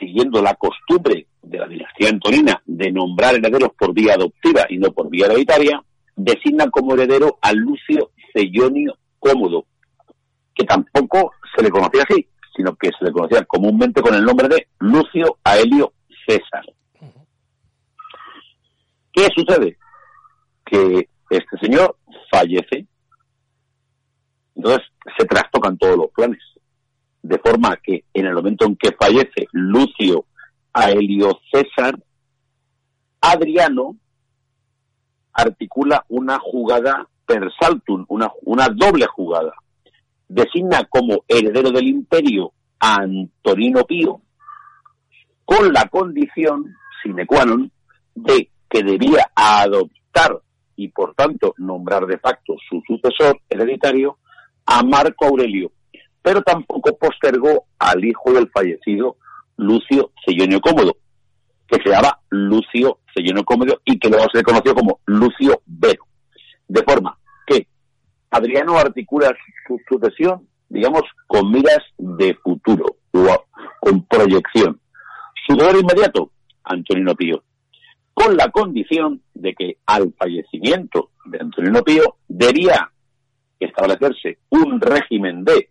siguiendo 0.00 0.42
la 0.42 0.54
costumbre 0.54 1.26
de 1.42 1.58
la 1.58 1.68
dinastía 1.68 2.08
antonina 2.08 2.62
de 2.64 2.90
nombrar 2.90 3.34
herederos 3.34 3.70
por 3.78 3.92
vía 3.92 4.14
adoptiva 4.14 4.66
y 4.68 4.78
no 4.78 4.92
por 4.92 5.10
vía 5.10 5.26
hereditaria, 5.26 5.82
designa 6.16 6.68
como 6.70 6.94
heredero 6.94 7.38
a 7.40 7.52
Lucio 7.52 8.10
Cellonio 8.32 8.94
Cómodo, 9.18 9.66
que 10.54 10.64
tampoco 10.64 11.32
se 11.54 11.62
le 11.62 11.70
conocía 11.70 12.02
así, 12.08 12.26
sino 12.56 12.74
que 12.76 12.90
se 12.98 13.04
le 13.04 13.12
conocía 13.12 13.44
comúnmente 13.44 14.02
con 14.02 14.14
el 14.14 14.24
nombre 14.24 14.48
de 14.48 14.66
Lucio 14.80 15.38
Aelio 15.44 15.92
César. 16.26 16.64
¿Qué 19.12 19.28
sucede? 19.34 19.76
Que 20.64 21.08
este 21.30 21.58
señor 21.60 21.96
fallece, 22.30 22.86
entonces 24.54 24.86
se 25.18 25.26
trastocan 25.26 25.76
todos 25.76 25.96
los 25.96 26.10
planes, 26.10 26.40
de 27.22 27.38
forma 27.38 27.76
que 27.82 28.04
en 28.14 28.26
el 28.26 28.34
momento 28.34 28.66
en 28.66 28.76
que 28.76 28.92
fallece 28.92 29.46
Lucio 29.52 30.24
a 30.72 30.90
Helio 30.90 31.40
César, 31.52 31.98
Adriano 33.20 33.96
articula 35.32 36.04
una 36.08 36.38
jugada 36.38 37.06
per 37.26 37.50
saltum, 37.58 38.04
una, 38.08 38.30
una 38.42 38.68
doble 38.68 39.06
jugada. 39.06 39.52
Designa 40.28 40.84
como 40.88 41.24
heredero 41.28 41.70
del 41.70 41.86
imperio 41.86 42.52
a 42.80 43.02
Antonino 43.02 43.84
Pío, 43.84 44.20
con 45.52 45.72
la 45.72 45.86
condición, 45.88 46.74
sine 47.02 47.26
qua 47.26 47.44
non, 47.44 47.70
de 48.14 48.48
que 48.70 48.82
debía 48.82 49.30
adoptar 49.34 50.40
y 50.76 50.88
por 50.88 51.14
tanto 51.14 51.54
nombrar 51.58 52.06
de 52.06 52.18
facto 52.18 52.54
su 52.68 52.80
sucesor 52.86 53.38
hereditario 53.50 54.18
a 54.64 54.82
Marco 54.82 55.26
Aurelio, 55.26 55.72
pero 56.22 56.40
tampoco 56.42 56.96
postergó 56.96 57.66
al 57.78 58.02
hijo 58.04 58.32
del 58.32 58.48
fallecido 58.50 59.16
Lucio 59.56 60.12
Cellonio 60.24 60.60
Cómodo, 60.60 60.96
que 61.66 61.82
se 61.82 61.90
llama 61.90 62.18
Lucio 62.30 63.00
Cellonio 63.14 63.44
Cómodo 63.44 63.80
y 63.84 63.98
que 63.98 64.08
luego 64.08 64.24
se 64.32 64.42
conoció 64.42 64.74
como 64.74 65.00
Lucio 65.06 65.60
Vero. 65.66 66.04
De 66.66 66.82
forma 66.82 67.18
que 67.46 67.66
Adriano 68.30 68.78
articula 68.78 69.34
su 69.66 69.78
sucesión, 69.86 70.48
digamos, 70.70 71.02
con 71.26 71.50
miras 71.50 71.82
de 71.98 72.34
futuro, 72.42 72.86
o 73.12 73.44
con 73.80 74.06
proyección. 74.06 74.80
Su 75.46 75.56
deber 75.56 75.76
inmediato, 75.76 76.30
Antonino 76.64 77.14
Pío, 77.14 77.42
con 78.14 78.36
la 78.36 78.48
condición 78.50 79.22
de 79.34 79.54
que 79.54 79.76
al 79.86 80.12
fallecimiento 80.18 81.10
de 81.24 81.38
Antonino 81.40 81.82
Pío 81.82 82.16
debía 82.28 82.90
establecerse 83.58 84.38
un 84.50 84.80
régimen 84.80 85.44
de 85.44 85.70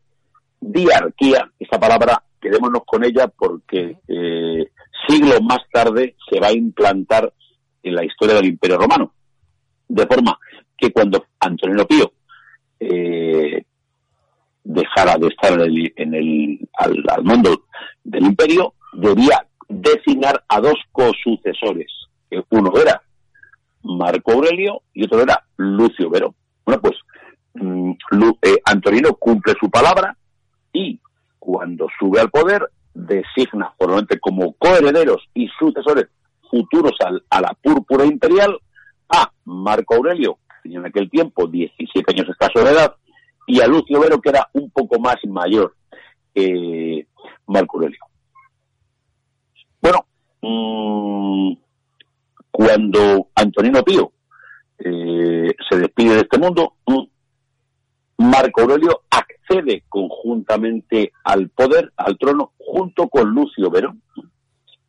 diarquía, 0.59 1.51
esta 1.59 1.79
palabra 1.79 2.23
quedémonos 2.39 2.83
con 2.85 3.03
ella 3.03 3.27
porque 3.27 3.97
eh, 4.07 4.71
siglos 5.07 5.41
más 5.41 5.59
tarde 5.71 6.15
se 6.29 6.39
va 6.39 6.47
a 6.47 6.53
implantar 6.53 7.31
en 7.83 7.95
la 7.95 8.03
historia 8.03 8.35
del 8.35 8.47
Imperio 8.47 8.77
Romano. 8.77 9.13
De 9.87 10.05
forma 10.07 10.37
que 10.77 10.91
cuando 10.91 11.25
Antonio 11.39 11.85
Pío 11.85 12.13
eh, 12.79 13.63
dejara 14.63 15.17
de 15.17 15.27
estar 15.27 15.59
en 15.61 16.13
el, 16.13 16.69
al, 16.77 17.23
mundo 17.23 17.65
del 18.03 18.23
imperio, 18.23 18.73
debía 18.93 19.45
designar 19.71 20.43
a 20.47 20.59
dos 20.59 20.75
cosucesores. 20.91 21.91
Uno 22.49 22.71
era 22.79 23.01
Marco 23.83 24.33
Aurelio 24.33 24.81
y 24.93 25.05
otro 25.05 25.21
era 25.21 25.43
Lucio 25.57 26.09
Vero. 26.09 26.35
Bueno, 26.65 26.81
pues 26.81 26.95
mm, 27.55 27.91
eh, 28.41 28.57
Antonino 28.65 29.13
cumple 29.15 29.53
su 29.59 29.69
palabra 29.69 30.15
y 30.73 30.99
cuando 31.39 31.87
sube 31.99 32.19
al 32.19 32.29
poder, 32.29 32.69
designa 32.93 33.73
formalmente 33.77 34.19
como 34.19 34.53
coherederos 34.53 35.27
y 35.33 35.47
sucesores 35.59 36.07
futuros 36.49 36.93
a 37.29 37.41
la 37.41 37.53
púrpura 37.61 38.05
imperial 38.05 38.57
a 39.09 39.31
Marco 39.45 39.95
Aurelio, 39.95 40.37
que 40.47 40.55
tenía 40.63 40.79
en 40.79 40.85
aquel 40.85 41.09
tiempo 41.09 41.47
17 41.47 42.13
años 42.13 42.29
escaso 42.29 42.63
de 42.63 42.71
edad, 42.71 42.95
y 43.47 43.61
a 43.61 43.67
Lucio 43.67 43.99
Vero, 43.99 44.19
que 44.19 44.29
era 44.29 44.49
un 44.53 44.69
poco 44.69 44.99
más 44.99 45.17
mayor 45.27 45.75
que 46.33 47.07
Marco 47.47 47.77
Aurelio. 47.77 47.99
Mmm, 50.41 51.53
cuando 52.49 53.27
Antonino 53.35 53.83
Pío 53.83 54.11
eh, 54.79 55.55
se 55.69 55.77
despide 55.77 56.15
de 56.15 56.21
este 56.21 56.39
mundo, 56.39 56.75
Marco 58.17 58.61
Aurelio 58.61 59.01
accede 59.09 59.83
conjuntamente 59.89 61.11
al 61.23 61.49
poder, 61.49 61.91
al 61.97 62.17
trono, 62.17 62.53
junto 62.57 63.07
con 63.07 63.29
Lucio 63.29 63.69
Verón, 63.69 64.01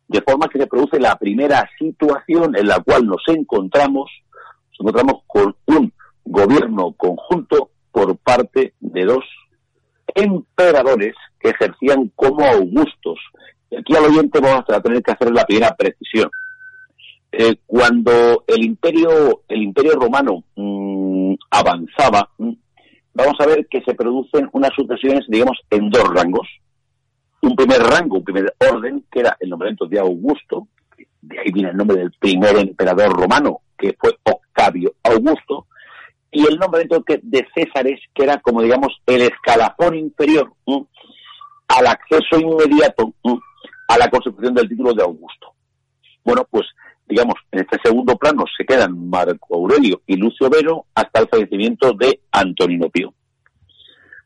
de 0.07 0.21
forma 0.21 0.47
que 0.47 0.59
se 0.59 0.67
produce 0.67 0.99
la 0.99 1.15
primera 1.17 1.67
situación 1.77 2.55
en 2.55 2.67
la 2.67 2.79
cual 2.79 3.05
nos 3.05 3.23
encontramos, 3.27 4.09
nos 4.71 4.79
encontramos 4.79 5.23
con 5.25 5.55
un 5.65 5.93
gobierno 6.25 6.93
conjunto 6.93 7.71
por 7.91 8.15
parte 8.17 8.73
de 8.79 9.05
dos 9.05 9.25
emperadores 10.15 11.15
que 11.39 11.49
ejercían 11.49 12.11
como 12.15 12.45
augustos. 12.45 13.19
Aquí 13.79 13.95
al 13.95 14.05
oyente 14.05 14.39
vamos 14.39 14.65
a 14.67 14.81
tener 14.81 15.01
que 15.01 15.11
hacer 15.11 15.31
la 15.31 15.45
primera 15.45 15.75
precisión. 15.75 16.29
Eh, 17.31 17.55
cuando 17.65 18.43
el 18.45 18.63
imperio, 18.63 19.41
el 19.47 19.63
imperio 19.63 19.93
romano 19.93 20.43
mmm, 20.55 21.33
avanzaba, 21.49 22.29
mmm, 22.37 22.53
vamos 23.13 23.35
a 23.39 23.47
ver 23.47 23.67
que 23.67 23.81
se 23.81 23.95
producen 23.95 24.49
unas 24.51 24.71
sucesiones, 24.75 25.25
digamos, 25.27 25.57
en 25.69 25.89
dos 25.89 26.07
rangos. 26.13 26.47
Un 27.41 27.55
primer 27.55 27.79
rango, 27.79 28.17
un 28.17 28.23
primer 28.23 28.53
orden, 28.71 29.03
que 29.11 29.21
era 29.21 29.35
el 29.39 29.49
nombramiento 29.49 29.85
de 29.87 29.99
Augusto, 29.99 30.67
de 31.21 31.39
ahí 31.39 31.51
viene 31.51 31.69
el 31.69 31.77
nombre 31.77 31.97
del 31.97 32.11
primer 32.11 32.55
emperador 32.57 33.11
romano, 33.13 33.61
que 33.77 33.95
fue 33.99 34.15
Octavio 34.23 34.93
Augusto, 35.03 35.67
y 36.31 36.45
el 36.45 36.57
nombramiento 36.57 37.03
de 37.21 37.47
Césares, 37.53 37.99
que 38.13 38.23
era 38.23 38.39
como 38.39 38.61
digamos 38.61 38.99
el 39.05 39.21
escalafón 39.21 39.95
inferior 39.95 40.51
¿no? 40.65 40.87
al 41.67 41.87
acceso 41.87 42.39
inmediato. 42.39 43.13
A 43.93 43.97
la 43.97 44.09
consecución 44.09 44.55
del 44.55 44.67
título 44.67 44.93
de 44.93 45.03
Augusto. 45.03 45.53
Bueno, 46.23 46.47
pues 46.49 46.65
digamos, 47.07 47.35
en 47.51 47.59
este 47.59 47.77
segundo 47.83 48.15
plano 48.15 48.43
se 48.57 48.65
quedan 48.65 49.09
Marco 49.09 49.55
Aurelio 49.55 50.01
y 50.07 50.15
Lucio 50.15 50.49
Vero 50.49 50.85
hasta 50.95 51.19
el 51.19 51.27
fallecimiento 51.27 51.93
de 51.93 52.21
Antonino 52.31 52.89
Pío. 52.89 53.13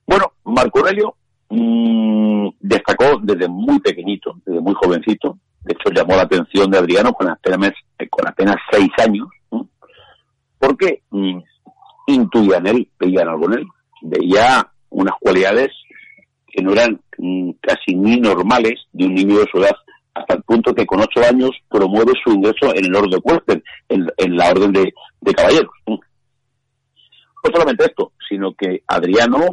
Bueno, 0.06 0.32
Marco 0.46 0.80
Aurelio 0.80 1.16
mmm, 1.50 2.48
destacó 2.62 3.20
desde 3.22 3.50
muy 3.50 3.80
pequeñito, 3.80 4.40
desde 4.46 4.62
muy 4.62 4.74
jovencito, 4.76 5.38
de 5.64 5.74
hecho 5.74 5.92
llamó 5.94 6.16
la 6.16 6.22
atención 6.22 6.72
de 6.72 6.78
Adriano 6.78 7.12
con 7.12 7.30
apenas, 7.30 7.74
con 8.10 8.26
apenas 8.26 8.56
seis 8.72 8.90
años, 9.00 9.28
porque 10.60 11.02
mmm, 11.10 11.40
intuían 12.08 12.68
él, 12.68 12.90
veían 12.98 13.28
algo 13.28 13.48
en 13.48 13.60
él, 13.60 13.68
veía 14.02 14.72
unas 14.90 15.16
cualidades 15.20 15.72
que 16.58 16.63
no 16.63 16.74
eran 16.74 17.00
mmm, 17.20 17.52
casi 17.62 17.96
ni 17.96 18.20
normales 18.20 18.88
de 18.91 19.06
un 19.06 19.13
niño 19.13 19.38
de 19.38 19.46
su 19.52 19.60
edad, 19.60 19.76
hasta 20.15 20.34
el 20.34 20.41
punto 20.41 20.74
que 20.74 20.88
con 20.88 21.00
ocho 21.00 21.22
años 21.30 21.52
promueve 21.70 22.13
su 22.24 22.32
ingreso 22.32 22.74
en 22.74 22.86
el 22.86 22.96
orden 22.96 23.12
de 23.46 23.63
en, 23.89 24.08
en, 24.17 24.36
la 24.36 24.50
orden 24.50 24.74
de, 24.74 24.91
caballeros. 25.36 25.70
No 25.86 26.00
solamente 27.54 27.86
esto, 27.86 28.12
sino 28.28 28.56
que 28.56 28.82
Adriano, 28.88 29.46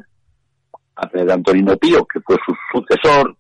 a 0.97 1.09
Antonino 1.31 1.77
Pío, 1.77 2.07
que 2.07 2.21
fue 2.21 2.37
su 2.47 2.55
sucesor, 2.73 3.37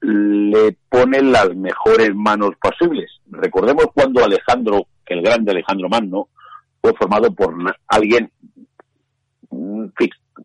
le 0.00 0.78
pone 0.88 1.20
las 1.20 1.54
mejores 1.54 2.14
manos 2.14 2.52
posibles. 2.60 3.10
Recordemos 3.26 3.88
cuando 3.94 4.24
Alejandro, 4.24 4.86
el 5.04 5.20
grande 5.20 5.52
Alejandro 5.52 5.90
Magno, 5.90 6.28
fue 6.80 6.94
formado 6.94 7.30
por 7.34 7.54
alguien 7.88 8.32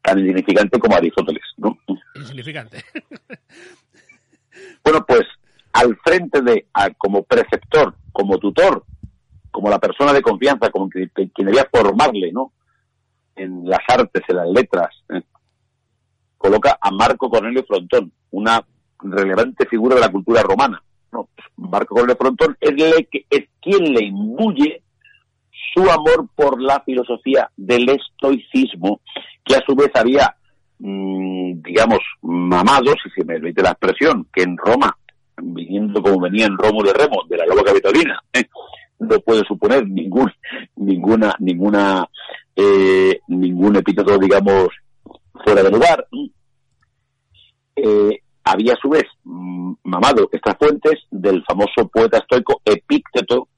tan 0.01 0.19
insignificante 0.19 0.79
como 0.79 0.95
Aristóteles, 0.95 1.43
¿no? 1.57 1.77
Insignificante. 2.15 2.83
bueno, 4.83 5.05
pues 5.05 5.23
al 5.73 5.95
frente 5.97 6.41
de, 6.41 6.67
a, 6.73 6.89
como 6.91 7.23
preceptor, 7.23 7.95
como 8.11 8.37
tutor, 8.37 8.83
como 9.51 9.69
la 9.69 9.79
persona 9.79 10.13
de 10.13 10.21
confianza, 10.21 10.69
como 10.71 10.89
que, 10.89 11.09
que, 11.15 11.29
quien 11.29 11.47
debía 11.47 11.67
formarle, 11.71 12.31
¿no? 12.31 12.53
En 13.35 13.69
las 13.69 13.81
artes, 13.87 14.23
en 14.27 14.35
las 14.35 14.49
letras, 14.49 14.89
¿eh? 15.09 15.21
coloca 16.37 16.77
a 16.79 16.91
Marco 16.91 17.29
Cornelio 17.29 17.63
Frontón, 17.65 18.11
una 18.31 18.63
relevante 18.99 19.65
figura 19.67 19.95
de 19.95 20.01
la 20.01 20.11
cultura 20.11 20.41
romana. 20.41 20.81
¿no? 21.11 21.29
Marco 21.55 21.95
Cornelio 21.95 22.17
Frontón 22.17 22.57
es, 22.59 22.71
le, 22.73 23.09
es 23.29 23.49
quien 23.61 23.93
le 23.93 24.05
imbuye 24.05 24.81
su 25.73 25.89
amor 25.89 26.27
por 26.35 26.61
la 26.61 26.81
filosofía 26.81 27.49
del 27.55 27.89
estoicismo, 27.89 29.01
que 29.47 29.55
a 29.55 29.63
su 29.65 29.75
vez 29.75 29.89
había, 29.95 30.35
mmm, 30.79 31.61
digamos, 31.61 31.99
mamado, 32.21 32.93
si 33.03 33.09
se 33.09 33.25
me 33.25 33.35
permite 33.35 33.61
la 33.61 33.71
expresión, 33.71 34.27
que 34.33 34.43
en 34.43 34.57
Roma, 34.57 34.95
viniendo 35.41 36.01
como 36.01 36.19
venía 36.19 36.45
en 36.45 36.57
Romo 36.57 36.83
de 36.83 36.93
Remo, 36.93 37.23
de 37.29 37.37
la 37.37 37.45
loba 37.45 37.63
capitolina, 37.63 38.19
¿eh? 38.33 38.43
no 38.99 39.19
puede 39.19 39.43
suponer 39.47 39.87
ningún, 39.87 40.31
ninguna, 40.75 41.35
ninguna, 41.39 42.07
eh, 42.55 43.19
ningún 43.27 43.75
epíteto, 43.75 44.17
digamos, 44.17 44.69
fuera 45.43 45.63
de 45.63 45.71
lugar. 45.71 46.07
Eh, 47.75 48.21
había 48.43 48.73
a 48.73 48.77
su 48.77 48.89
vez 48.89 49.03
mamado 49.23 50.29
estas 50.31 50.57
fuentes 50.57 50.95
del 51.11 51.43
famoso 51.43 51.87
poeta 51.93 52.17
estoico 52.17 52.61
Epícteto, 52.65 53.49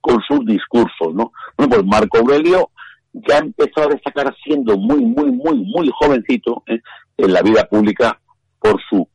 con 0.00 0.20
sus 0.22 0.46
discursos, 0.46 1.12
¿no? 1.14 1.32
Bueno, 1.58 1.74
pues 1.74 1.84
Marco 1.84 2.18
Aurelio 2.18 2.70
ya 3.28 3.38
empezó 3.38 3.82
a 3.82 3.88
destacar 3.88 4.34
siendo 4.44 4.76
muy, 4.76 5.04
muy, 5.04 5.30
muy, 5.30 5.58
muy 5.64 5.90
jovencito 5.98 6.62
¿eh? 6.66 6.80
en 7.16 7.32
la 7.32 7.42
vida 7.42 7.64
pública 7.64 8.20
por 8.60 8.80
su 8.88 9.08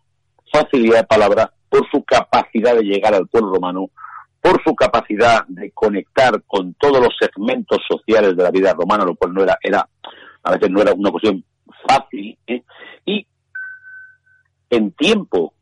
facilidad 0.52 1.00
de 1.00 1.08
palabra, 1.08 1.52
por 1.70 1.90
su 1.90 2.04
capacidad 2.04 2.76
de 2.76 2.84
llegar 2.84 3.14
al 3.14 3.28
pueblo 3.28 3.54
romano, 3.54 3.90
por 4.42 4.62
su 4.64 4.76
capacidad 4.76 5.46
de 5.48 5.72
conectar 5.72 6.42
con 6.48 6.74
todos 6.76 7.00
los 7.00 7.16
segmentos 7.20 7.80
sociales 7.88 8.36
de 8.36 8.44
la 8.44 8.52
vida 8.52 8.74
romana, 8.74 9.06
lo 9.06 9.16
cual 9.16 9.34
no 9.34 9.44
era, 9.44 9.58
era 9.62 9.88
a 10.44 10.52
veces 10.52 10.70
no 10.70 10.82
era 10.82 10.94
una 10.94 11.12
cuestión 11.12 11.44
fácil, 11.88 12.38
¿eh? 12.48 12.64
y 13.06 13.26
en 14.70 14.92
tiempo 14.94 15.54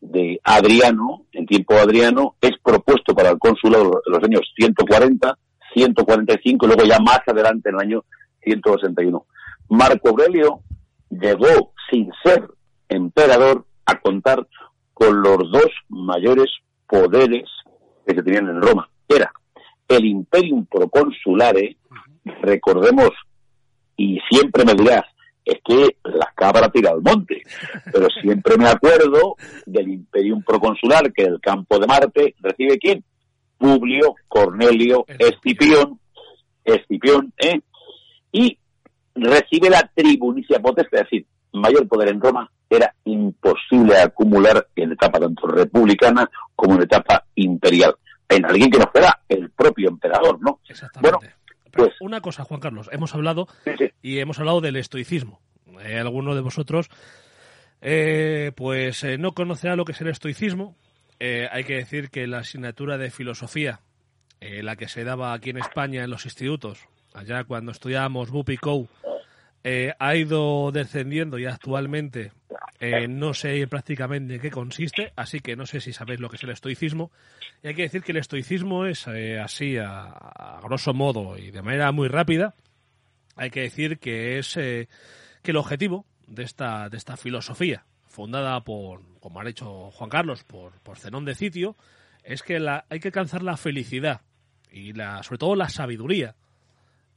de 0.00 0.40
Adriano, 0.44 1.26
en 1.32 1.46
tiempo 1.46 1.74
de 1.74 1.80
Adriano, 1.80 2.36
es 2.40 2.52
propuesto 2.62 3.14
para 3.14 3.30
el 3.30 3.38
cónsulado 3.38 3.84
de 3.84 4.12
los 4.12 4.22
años 4.22 4.42
140, 4.56 5.36
145 5.78 6.66
y 6.66 6.68
luego 6.68 6.84
ya 6.84 6.98
más 6.98 7.20
adelante 7.26 7.68
en 7.68 7.76
el 7.76 7.80
año 7.80 8.04
161. 8.42 9.26
Marco 9.68 10.08
Aurelio 10.08 10.60
llegó 11.10 11.72
sin 11.90 12.10
ser 12.24 12.48
emperador 12.88 13.64
a 13.86 13.98
contar 14.00 14.46
con 14.92 15.22
los 15.22 15.38
dos 15.52 15.70
mayores 15.88 16.50
poderes 16.86 17.44
que 18.06 18.14
se 18.14 18.22
tenían 18.22 18.48
en 18.48 18.60
Roma. 18.60 18.88
Era 19.08 19.32
el 19.88 20.04
Imperium 20.04 20.66
Proconsulare, 20.66 21.76
recordemos, 22.42 23.10
y 23.96 24.18
siempre 24.30 24.64
me 24.64 24.74
dirás, 24.74 25.04
es 25.44 25.58
que 25.64 25.96
la 26.04 26.30
cabra 26.34 26.68
tira 26.68 26.90
al 26.90 27.00
monte. 27.00 27.42
Pero 27.90 28.08
siempre 28.20 28.56
me 28.58 28.68
acuerdo 28.68 29.36
del 29.64 29.88
Imperium 29.88 30.42
Proconsular, 30.42 31.12
que 31.12 31.22
el 31.22 31.40
campo 31.40 31.78
de 31.78 31.86
Marte 31.86 32.34
recibe 32.40 32.78
quién? 32.78 33.04
Publio 33.58 34.14
Cornelio 34.28 35.04
Escipión, 35.08 35.98
Escipión, 36.64 37.32
¿eh? 37.38 37.60
Y 38.32 38.58
recibe 39.14 39.68
la 39.70 39.90
tribunicia 39.94 40.60
potestad, 40.60 41.00
es 41.00 41.10
decir, 41.10 41.26
mayor 41.52 41.88
poder 41.88 42.08
en 42.08 42.20
Roma 42.20 42.50
era 42.70 42.94
imposible 43.04 43.96
acumular 43.96 44.66
en 44.76 44.92
etapa 44.92 45.18
tanto 45.18 45.46
republicana 45.46 46.30
como 46.54 46.74
en 46.74 46.82
etapa 46.82 47.24
imperial. 47.34 47.96
En 48.28 48.44
alguien 48.44 48.70
que 48.70 48.78
no 48.78 48.90
fuera 48.92 49.20
el 49.28 49.50
propio 49.50 49.88
emperador, 49.88 50.38
¿no? 50.40 50.60
Bueno, 51.00 51.18
pues, 51.72 51.94
una 52.00 52.20
cosa, 52.20 52.44
Juan 52.44 52.60
Carlos, 52.60 52.90
hemos 52.92 53.14
hablado 53.14 53.48
sí, 53.64 53.70
sí. 53.78 53.90
y 54.02 54.18
hemos 54.18 54.38
hablado 54.38 54.60
del 54.60 54.76
estoicismo. 54.76 55.40
Eh, 55.82 55.98
alguno 55.98 56.34
de 56.34 56.40
vosotros, 56.42 56.90
eh, 57.80 58.52
pues 58.54 59.02
eh, 59.04 59.16
no 59.16 59.32
conocerá 59.32 59.76
lo 59.76 59.84
que 59.84 59.92
es 59.92 60.00
el 60.00 60.08
estoicismo. 60.08 60.76
Eh, 61.20 61.48
hay 61.50 61.64
que 61.64 61.76
decir 61.76 62.10
que 62.10 62.26
la 62.26 62.38
asignatura 62.38 62.96
de 62.96 63.10
filosofía, 63.10 63.80
eh, 64.40 64.62
la 64.62 64.76
que 64.76 64.88
se 64.88 65.04
daba 65.04 65.32
aquí 65.32 65.50
en 65.50 65.58
España 65.58 66.04
en 66.04 66.10
los 66.10 66.24
institutos, 66.24 66.86
allá 67.12 67.44
cuando 67.44 67.72
estudiábamos 67.72 68.30
Bupico, 68.30 68.88
eh, 69.64 69.94
ha 69.98 70.14
ido 70.14 70.70
descendiendo 70.72 71.38
y 71.38 71.46
actualmente 71.46 72.32
no 73.08 73.34
sé 73.34 73.66
prácticamente 73.66 74.36
en 74.36 74.40
qué 74.40 74.52
consiste, 74.52 75.12
así 75.16 75.40
que 75.40 75.56
no 75.56 75.66
sé 75.66 75.80
si 75.80 75.92
sabéis 75.92 76.20
lo 76.20 76.30
que 76.30 76.36
es 76.36 76.44
el 76.44 76.50
estoicismo. 76.50 77.10
Y 77.60 77.68
hay 77.68 77.74
que 77.74 77.82
decir 77.82 78.04
que 78.04 78.12
el 78.12 78.18
estoicismo 78.18 78.86
es 78.86 79.08
así, 79.08 79.76
a, 79.78 80.04
a, 80.04 80.60
grosso 80.62 80.94
modo 80.94 81.36
y 81.36 81.50
de 81.50 81.60
manera 81.60 81.90
muy 81.90 82.06
rápida, 82.06 82.54
hay 83.34 83.50
que 83.50 83.62
decir 83.62 83.98
que 83.98 84.38
es 84.38 84.54
que 84.54 84.86
el 85.42 85.56
objetivo 85.56 86.06
de 86.28 86.44
esta, 86.44 86.88
de 86.88 86.96
esta 86.96 87.16
filosofía, 87.16 87.84
fundada 88.08 88.60
por, 88.64 89.02
como 89.20 89.40
ha 89.40 89.44
dicho 89.44 89.90
Juan 89.90 90.10
Carlos, 90.10 90.44
por, 90.44 90.80
por 90.80 90.98
Zenón 90.98 91.24
de 91.24 91.34
Sitio, 91.34 91.76
es 92.24 92.42
que 92.42 92.60
la, 92.60 92.84
hay 92.88 93.00
que 93.00 93.08
alcanzar 93.08 93.42
la 93.42 93.56
felicidad 93.56 94.22
y 94.70 94.92
la, 94.92 95.22
sobre 95.22 95.38
todo 95.38 95.54
la 95.54 95.68
sabiduría 95.68 96.34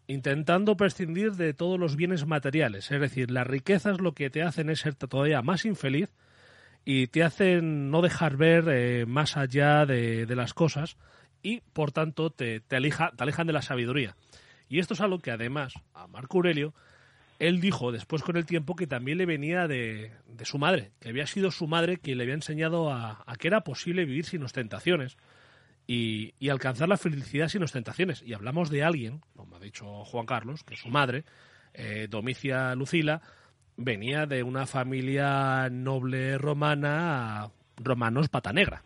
intentando 0.08 0.76
prescindir 0.76 1.34
de 1.34 1.54
todos 1.54 1.80
los 1.80 1.96
bienes 1.96 2.26
materiales. 2.26 2.92
Es 2.92 3.00
decir, 3.00 3.32
las 3.32 3.48
riquezas 3.48 4.02
lo 4.02 4.14
que 4.14 4.30
te 4.30 4.44
hacen 4.44 4.70
es 4.70 4.82
ser 4.82 4.96
todavía 4.96 5.42
más 5.42 5.66
infeliz 5.66 6.10
y 6.84 7.08
te 7.08 7.24
hacen 7.24 7.90
no 7.92 8.02
dejar 8.02 8.36
ver 8.36 8.66
eh, 8.70 9.06
más 9.06 9.38
allá 9.38 9.86
de, 9.86 10.26
las 10.36 10.54
cosas 10.54 10.98
y, 11.42 11.62
por 11.74 11.92
tanto, 11.92 12.30
te, 12.30 12.60
te, 12.60 12.78
te 12.80 13.24
alejan 13.24 13.48
de 13.48 13.54
la 13.54 13.62
sabiduría. 13.62 14.16
Y 14.68 14.80
esto 14.80 14.94
es 14.94 15.02
algo 15.02 15.20
que, 15.20 15.32
además, 15.32 15.74
a 15.94 16.08
Marco 16.08 16.38
Aurelio, 16.38 16.74
él 17.48 17.60
dijo 17.60 17.92
después 17.92 18.24
con 18.24 18.38
el 18.38 18.46
tiempo 18.46 18.76
que 18.76 18.88
también 18.88 19.18
le 19.18 19.26
venía 19.26 19.68
de, 19.68 20.12
de 20.28 20.46
su 20.46 20.58
madre, 20.58 20.92
que 21.00 21.10
había 21.10 21.28
sido 21.28 21.52
su 21.52 21.68
madre 21.68 21.98
quien 21.98 22.18
le 22.18 22.24
había 22.24 22.36
enseñado 22.36 22.92
a, 22.92 23.24
a 23.26 23.36
que 23.36 23.48
era 23.48 23.62
posible 23.62 24.06
vivir 24.06 24.26
sin 24.26 24.44
ostentaciones 24.44 25.18
y, 25.88 26.50
alcanzar 26.50 26.88
la 26.88 26.98
felicidad 26.98 27.48
sin 27.48 27.64
ostentaciones. 27.64 28.24
Y 28.26 28.34
hablamos 28.34 28.70
de 28.70 28.84
alguien, 28.84 29.22
como 29.36 29.56
ha 29.56 29.60
dicho 29.60 30.06
Juan 30.06 30.26
Carlos, 30.26 30.64
que 30.64 30.76
su 30.76 30.90
madre, 30.90 31.26
eh, 31.74 32.08
Domicia 32.10 32.76
Lucila, 32.76 33.22
venía 33.78 34.26
de 34.26 34.44
una 34.44 34.66
familia 34.66 35.70
noble 35.70 36.38
romana, 36.38 37.50
romanos 37.78 38.30
pata 38.30 38.54
negra. 38.54 38.84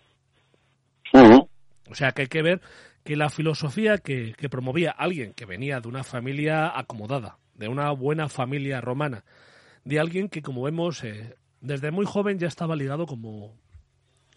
O 1.88 1.94
sea 1.94 2.12
que 2.12 2.24
hay 2.24 2.28
que 2.28 2.42
ver 2.42 2.62
que 3.04 3.16
la 3.16 3.30
filosofía 3.30 4.00
que, 4.00 4.34
promovía 4.50 4.92
alguien 4.92 5.34
que 5.34 5.46
venía 5.46 5.80
de 5.80 5.88
una 5.88 6.04
familia 6.04 6.78
acomodada, 6.78 7.38
de 7.56 7.68
una 7.68 7.92
buena 7.92 8.30
familia 8.30 8.82
romana, 8.82 9.24
de 9.84 10.00
alguien 10.00 10.30
que, 10.30 10.42
como 10.42 10.64
vemos, 10.64 11.04
eh, 11.04 11.36
desde 11.62 11.92
muy 11.92 12.06
joven 12.06 12.40
ya 12.40 12.48
estaba 12.48 12.76
ligado 12.76 13.06
como, 13.06 13.56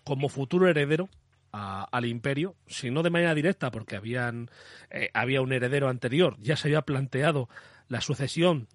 como 0.05 0.29
futuro 0.29 0.69
heredero 0.69 1.09
al 1.51 2.05
imperio, 2.05 2.55
si 2.67 2.91
no 2.91 3.03
de 3.03 3.11
manera 3.11 3.35
directa, 3.35 3.71
porque 3.71 3.97
habían, 3.97 4.51
eh, 4.91 5.11
había 5.15 5.41
un 5.41 5.53
heredero 5.53 5.89
anterior, 5.89 6.37
ya 6.41 6.57
se 6.57 6.69
había 6.69 6.83
planteado 6.83 7.49
la 7.89 8.01
sucesión 8.01 8.69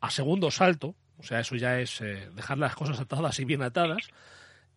a 0.00 0.10
segundo 0.10 0.50
salto, 0.50 0.94
o 1.18 1.22
sea, 1.24 1.40
eso 1.40 1.56
ya 1.56 1.80
es 1.80 2.00
eh, 2.00 2.30
dejar 2.34 2.56
las 2.56 2.76
cosas 2.76 3.00
atadas 3.00 3.38
y 3.40 3.44
bien 3.44 3.62
atadas, 3.62 4.08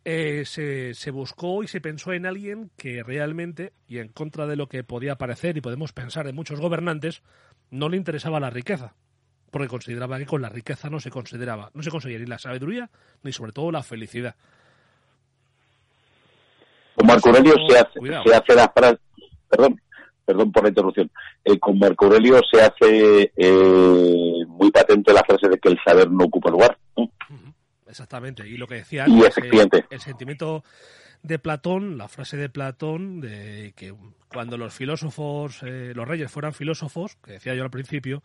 se, 0.04 0.94
se, 0.94 1.12
buscó 1.12 1.64
y 1.64 1.68
se 1.70 1.80
pensó 1.80 2.12
en 2.12 2.26
alguien 2.26 2.72
que 2.76 3.04
realmente, 3.04 3.72
y 3.88 4.00
en 4.00 4.10
contra 4.10 4.48
de 4.48 4.58
lo 4.58 4.68
que 4.68 4.84
podía 4.84 5.16
parecer 5.16 5.56
y 5.56 5.62
podemos 5.62 5.94
pensar 5.94 6.26
de 6.26 6.34
muchos 6.34 6.60
gobernantes, 6.60 7.22
no 7.70 7.88
le 7.88 7.96
interesaba 7.96 8.42
la 8.42 8.50
riqueza, 8.50 8.96
porque 9.54 9.68
consideraba 9.68 10.18
que 10.18 10.26
con 10.26 10.42
la 10.42 10.50
riqueza 10.50 10.90
no 10.90 11.00
se 11.00 11.12
consideraba, 11.12 11.70
no 11.76 11.84
se 11.84 11.92
conseguía 11.92 12.18
ni 12.18 12.26
la 12.26 12.40
sabiduría 12.40 12.90
ni 13.22 13.32
sobre 13.32 13.52
todo 13.52 13.72
la 13.72 13.84
felicidad. 13.84 14.36
Con 16.96 17.06
Marco 17.06 17.30
Aurelio 17.30 17.54
se 17.70 17.78
hace, 17.78 18.00
se 18.26 18.36
hace 18.36 18.56
la 18.56 18.68
frase, 18.76 18.98
perdón, 19.48 19.80
perdón 20.26 20.52
por 20.52 20.64
la 20.64 20.70
interrupción, 20.70 21.12
eh, 21.46 21.60
con 21.60 21.78
Marco 21.78 22.06
Aurelio 22.06 22.42
se 22.52 22.62
hace 22.64 23.32
eh, 23.38 24.44
muy 24.48 24.72
patente 24.72 25.14
la 25.14 25.24
frase 25.24 25.48
de 25.48 25.60
que 25.60 25.70
el 25.70 25.80
saber 25.86 26.10
no 26.10 26.26
ocupa 26.26 26.50
lugar. 26.50 26.76
Exactamente, 27.88 28.48
y 28.48 28.58
lo 28.58 28.66
que 28.66 28.76
decía 28.76 29.06
y 29.08 29.22
el 29.22 30.00
sentimiento 30.02 30.64
de 31.22 31.38
Platón, 31.38 32.00
la 32.00 32.08
frase 32.08 32.38
de 32.38 32.50
Platón, 32.50 33.22
de 33.22 33.74
que 33.76 33.94
cuando 34.30 34.58
los 34.58 34.74
filósofos, 34.74 35.62
eh, 35.62 35.94
los 35.96 36.08
reyes 36.08 36.32
fueran 36.32 36.54
filósofos, 36.54 37.18
que 37.24 37.34
decía 37.34 37.54
yo 37.54 37.64
al 37.64 37.70
principio, 37.70 38.24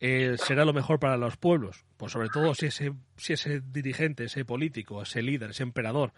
será 0.00 0.64
lo 0.64 0.72
mejor 0.72 0.98
para 0.98 1.16
los 1.16 1.36
pueblos. 1.36 1.84
Pues 1.96 2.12
sobre 2.12 2.28
todo 2.28 2.54
si 2.54 2.66
ese, 2.66 2.92
si 3.16 3.32
ese 3.32 3.60
dirigente, 3.60 4.24
ese 4.24 4.44
político, 4.44 5.02
ese 5.02 5.22
líder, 5.22 5.50
ese 5.50 5.62
emperador 5.62 6.12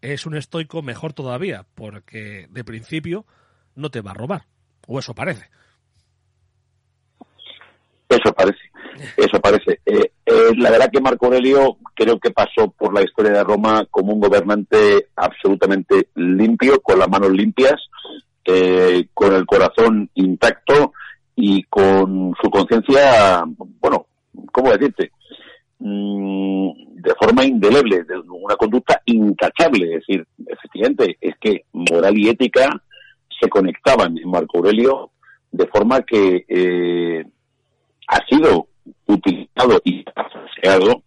es 0.00 0.26
un 0.26 0.36
estoico 0.36 0.82
mejor 0.82 1.12
todavía, 1.12 1.66
porque 1.74 2.46
de 2.50 2.64
principio 2.64 3.26
no 3.74 3.90
te 3.90 4.00
va 4.00 4.12
a 4.12 4.14
robar, 4.14 4.42
o 4.86 4.98
eso 4.98 5.14
parece. 5.14 5.50
Eso 8.08 8.32
parece, 8.32 8.58
eso 9.16 9.40
parece. 9.40 9.80
Eh, 9.86 10.12
eh, 10.26 10.50
la 10.56 10.70
verdad 10.70 10.90
que 10.92 11.00
Marco 11.00 11.26
Aurelio 11.26 11.76
creo 11.94 12.18
que 12.18 12.30
pasó 12.30 12.70
por 12.70 12.92
la 12.92 13.02
historia 13.02 13.32
de 13.32 13.44
Roma 13.44 13.86
como 13.90 14.12
un 14.12 14.20
gobernante 14.20 15.08
absolutamente 15.16 16.08
limpio, 16.14 16.80
con 16.80 16.98
las 16.98 17.08
manos 17.08 17.30
limpias, 17.30 17.80
eh, 18.44 19.06
con 19.14 19.34
el 19.34 19.46
corazón 19.46 20.10
intacto 20.14 20.92
y 21.36 21.62
con 21.64 22.34
su 22.42 22.50
conciencia, 22.50 23.44
bueno, 23.80 24.06
¿cómo 24.52 24.70
decirte? 24.70 25.12
Mm, 25.78 26.70
de 26.96 27.14
forma 27.18 27.44
indeleble, 27.44 28.04
de 28.04 28.18
una 28.18 28.56
conducta 28.56 29.00
intachable. 29.06 29.94
Es 29.94 30.06
decir, 30.06 30.26
efectivamente, 30.46 31.16
es 31.20 31.34
que 31.40 31.64
moral 31.72 32.18
y 32.18 32.28
ética 32.28 32.68
se 33.40 33.48
conectaban 33.48 34.16
en 34.18 34.30
Marco 34.30 34.58
Aurelio 34.58 35.10
de 35.50 35.66
forma 35.66 36.02
que 36.02 36.44
eh, 36.48 37.24
ha 38.08 38.26
sido 38.26 38.68
utilizado 39.06 39.80
y 39.84 40.04
paseado 40.04 41.02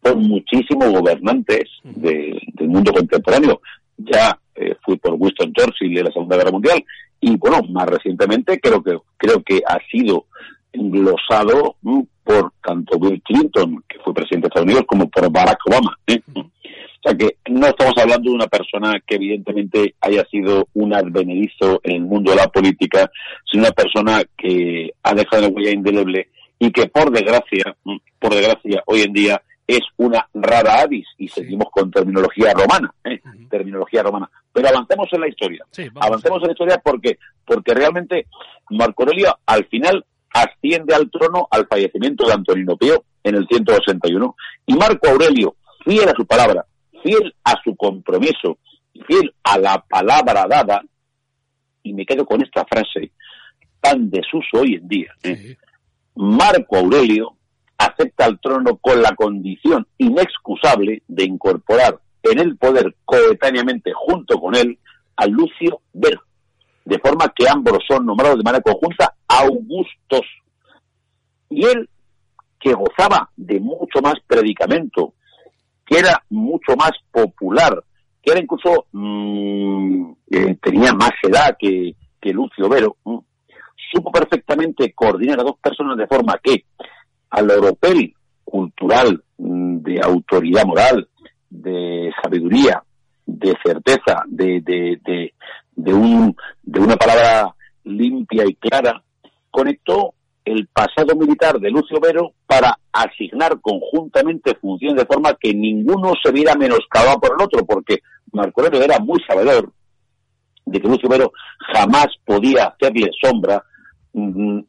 por 0.00 0.16
muchísimos 0.16 0.90
gobernantes 0.90 1.64
del 1.84 2.40
mundo 2.68 2.92
contemporáneo. 2.92 3.60
Ya 3.98 4.38
eh, 4.54 4.74
fui 4.84 4.96
por 4.96 5.14
Winston 5.14 5.52
Churchill 5.52 5.94
de 5.94 6.04
la 6.04 6.12
Segunda 6.12 6.36
Guerra 6.36 6.52
Mundial 6.52 6.82
y 7.20 7.36
bueno, 7.36 7.60
más 7.70 7.86
recientemente 7.86 8.60
creo 8.60 8.82
que 8.82 8.98
creo 9.16 9.42
que 9.42 9.60
ha 9.66 9.78
sido 9.90 10.26
englosado 10.72 11.76
por 12.24 12.52
tanto 12.62 12.98
Bill 12.98 13.22
Clinton, 13.22 13.82
que 13.88 13.98
fue 14.00 14.14
presidente 14.14 14.46
de 14.46 14.48
Estados 14.48 14.66
Unidos, 14.66 14.84
como 14.86 15.08
por 15.08 15.30
Barack 15.32 15.58
Obama. 15.66 15.98
¿eh? 16.06 16.20
O 16.34 17.02
sea 17.02 17.16
que 17.16 17.36
no 17.48 17.66
estamos 17.66 17.94
hablando 17.96 18.28
de 18.28 18.36
una 18.36 18.46
persona 18.48 19.00
que 19.06 19.14
evidentemente 19.14 19.94
haya 20.00 20.24
sido 20.30 20.68
un 20.74 20.92
advenedizo 20.94 21.80
en 21.84 21.96
el 21.96 22.02
mundo 22.02 22.32
de 22.32 22.38
la 22.38 22.48
política, 22.48 23.10
sino 23.50 23.62
una 23.62 23.72
persona 23.72 24.22
que 24.36 24.90
ha 25.02 25.14
dejado 25.14 25.46
una 25.46 25.56
huella 25.56 25.70
indeleble 25.70 26.28
y 26.58 26.70
que 26.72 26.86
por 26.88 27.10
desgracia, 27.10 27.76
por 28.18 28.34
desgracia, 28.34 28.82
hoy 28.86 29.02
en 29.02 29.12
día 29.12 29.42
es 29.68 29.82
una 29.98 30.26
rara 30.32 30.80
avis 30.80 31.06
y 31.18 31.28
seguimos 31.28 31.68
con 31.70 31.90
terminología 31.90 32.54
romana, 32.54 32.90
¿eh? 33.04 33.20
terminología 33.50 34.02
romana. 34.02 34.30
Pero 34.50 34.68
avancemos 34.68 35.08
en 35.12 35.20
la 35.20 35.28
historia. 35.28 35.66
avancemos 36.00 36.40
en 36.40 36.46
la 36.46 36.52
historia 36.52 36.80
porque 36.82 37.18
porque 37.44 37.74
realmente 37.74 38.26
Marco 38.70 39.02
Aurelio 39.02 39.38
al 39.44 39.66
final 39.66 40.06
asciende 40.32 40.94
al 40.94 41.10
trono 41.10 41.46
al 41.50 41.66
fallecimiento 41.66 42.26
de 42.26 42.32
Antonino 42.32 42.78
Pío 42.78 43.04
en 43.22 43.34
el 43.34 43.46
161 43.46 44.36
y 44.66 44.74
Marco 44.74 45.08
Aurelio, 45.08 45.56
fiel 45.84 46.08
a 46.08 46.14
su 46.16 46.24
palabra, 46.26 46.64
fiel 47.02 47.34
a 47.44 47.54
su 47.62 47.76
compromiso, 47.76 48.58
fiel 49.06 49.34
a 49.42 49.58
la 49.58 49.84
palabra 49.86 50.46
dada, 50.48 50.82
y 51.82 51.92
me 51.92 52.06
quedo 52.06 52.24
con 52.24 52.42
esta 52.42 52.64
frase 52.64 53.12
tan 53.80 54.08
desuso 54.08 54.60
hoy 54.60 54.76
en 54.76 54.88
día, 54.88 55.12
¿eh? 55.22 55.56
Marco 56.14 56.78
Aurelio 56.78 57.37
acepta 57.78 58.26
el 58.26 58.38
trono 58.40 58.76
con 58.76 59.00
la 59.00 59.14
condición 59.14 59.86
inexcusable 59.96 61.02
de 61.06 61.24
incorporar 61.24 61.98
en 62.22 62.40
el 62.40 62.56
poder 62.56 62.96
coetáneamente 63.04 63.92
junto 63.94 64.38
con 64.38 64.56
él 64.56 64.78
a 65.16 65.26
Lucio 65.26 65.80
Vero, 65.92 66.20
de 66.84 66.98
forma 66.98 67.32
que 67.34 67.48
ambos 67.48 67.78
son 67.88 68.04
nombrados 68.04 68.38
de 68.38 68.44
manera 68.44 68.62
conjunta 68.62 69.14
augustos. 69.26 70.22
Y 71.50 71.64
él, 71.64 71.88
que 72.60 72.72
gozaba 72.74 73.30
de 73.36 73.60
mucho 73.60 74.00
más 74.02 74.14
predicamento, 74.26 75.14
que 75.86 75.98
era 75.98 76.22
mucho 76.28 76.76
más 76.76 76.92
popular, 77.10 77.82
que 78.22 78.32
era 78.32 78.40
incluso, 78.40 78.86
mm, 78.92 80.12
eh, 80.30 80.56
tenía 80.60 80.92
más 80.92 81.12
edad 81.22 81.56
que, 81.58 81.94
que 82.20 82.32
Lucio 82.32 82.68
Vero, 82.68 82.96
supo 83.90 84.12
perfectamente 84.12 84.92
coordinar 84.92 85.40
a 85.40 85.44
dos 85.44 85.58
personas 85.60 85.96
de 85.96 86.06
forma 86.06 86.38
que 86.42 86.64
al 87.30 87.50
europeo 87.50 87.94
cultural, 88.44 89.22
mm, 89.38 89.78
de 89.78 90.00
autoridad 90.02 90.64
moral, 90.64 91.08
de 91.50 92.10
sabiduría, 92.22 92.82
de 93.26 93.54
certeza, 93.64 94.22
de, 94.26 94.60
de, 94.62 94.98
de, 95.04 95.34
de, 95.76 95.94
un, 95.94 96.34
de 96.62 96.80
una 96.80 96.96
palabra 96.96 97.54
limpia 97.84 98.44
y 98.46 98.54
clara, 98.54 99.02
conectó 99.50 100.14
el 100.44 100.66
pasado 100.68 101.14
militar 101.14 101.58
de 101.60 101.70
Lucio 101.70 102.00
Vero 102.00 102.32
para 102.46 102.78
asignar 102.92 103.60
conjuntamente 103.60 104.54
funciones 104.54 104.96
de 104.96 105.06
forma 105.06 105.36
que 105.38 105.52
ninguno 105.52 106.12
se 106.22 106.32
viera 106.32 106.54
menoscabado 106.54 107.20
por 107.20 107.36
el 107.38 107.44
otro, 107.44 107.66
porque 107.66 107.98
Marco 108.32 108.62
Aurelio 108.62 108.82
era 108.82 108.98
muy 108.98 109.18
sabedor 109.28 109.72
de 110.64 110.80
que 110.80 110.88
Lucio 110.88 111.08
Vero 111.08 111.32
jamás 111.74 112.06
podía 112.24 112.64
hacerle 112.64 113.10
sombra 113.22 113.62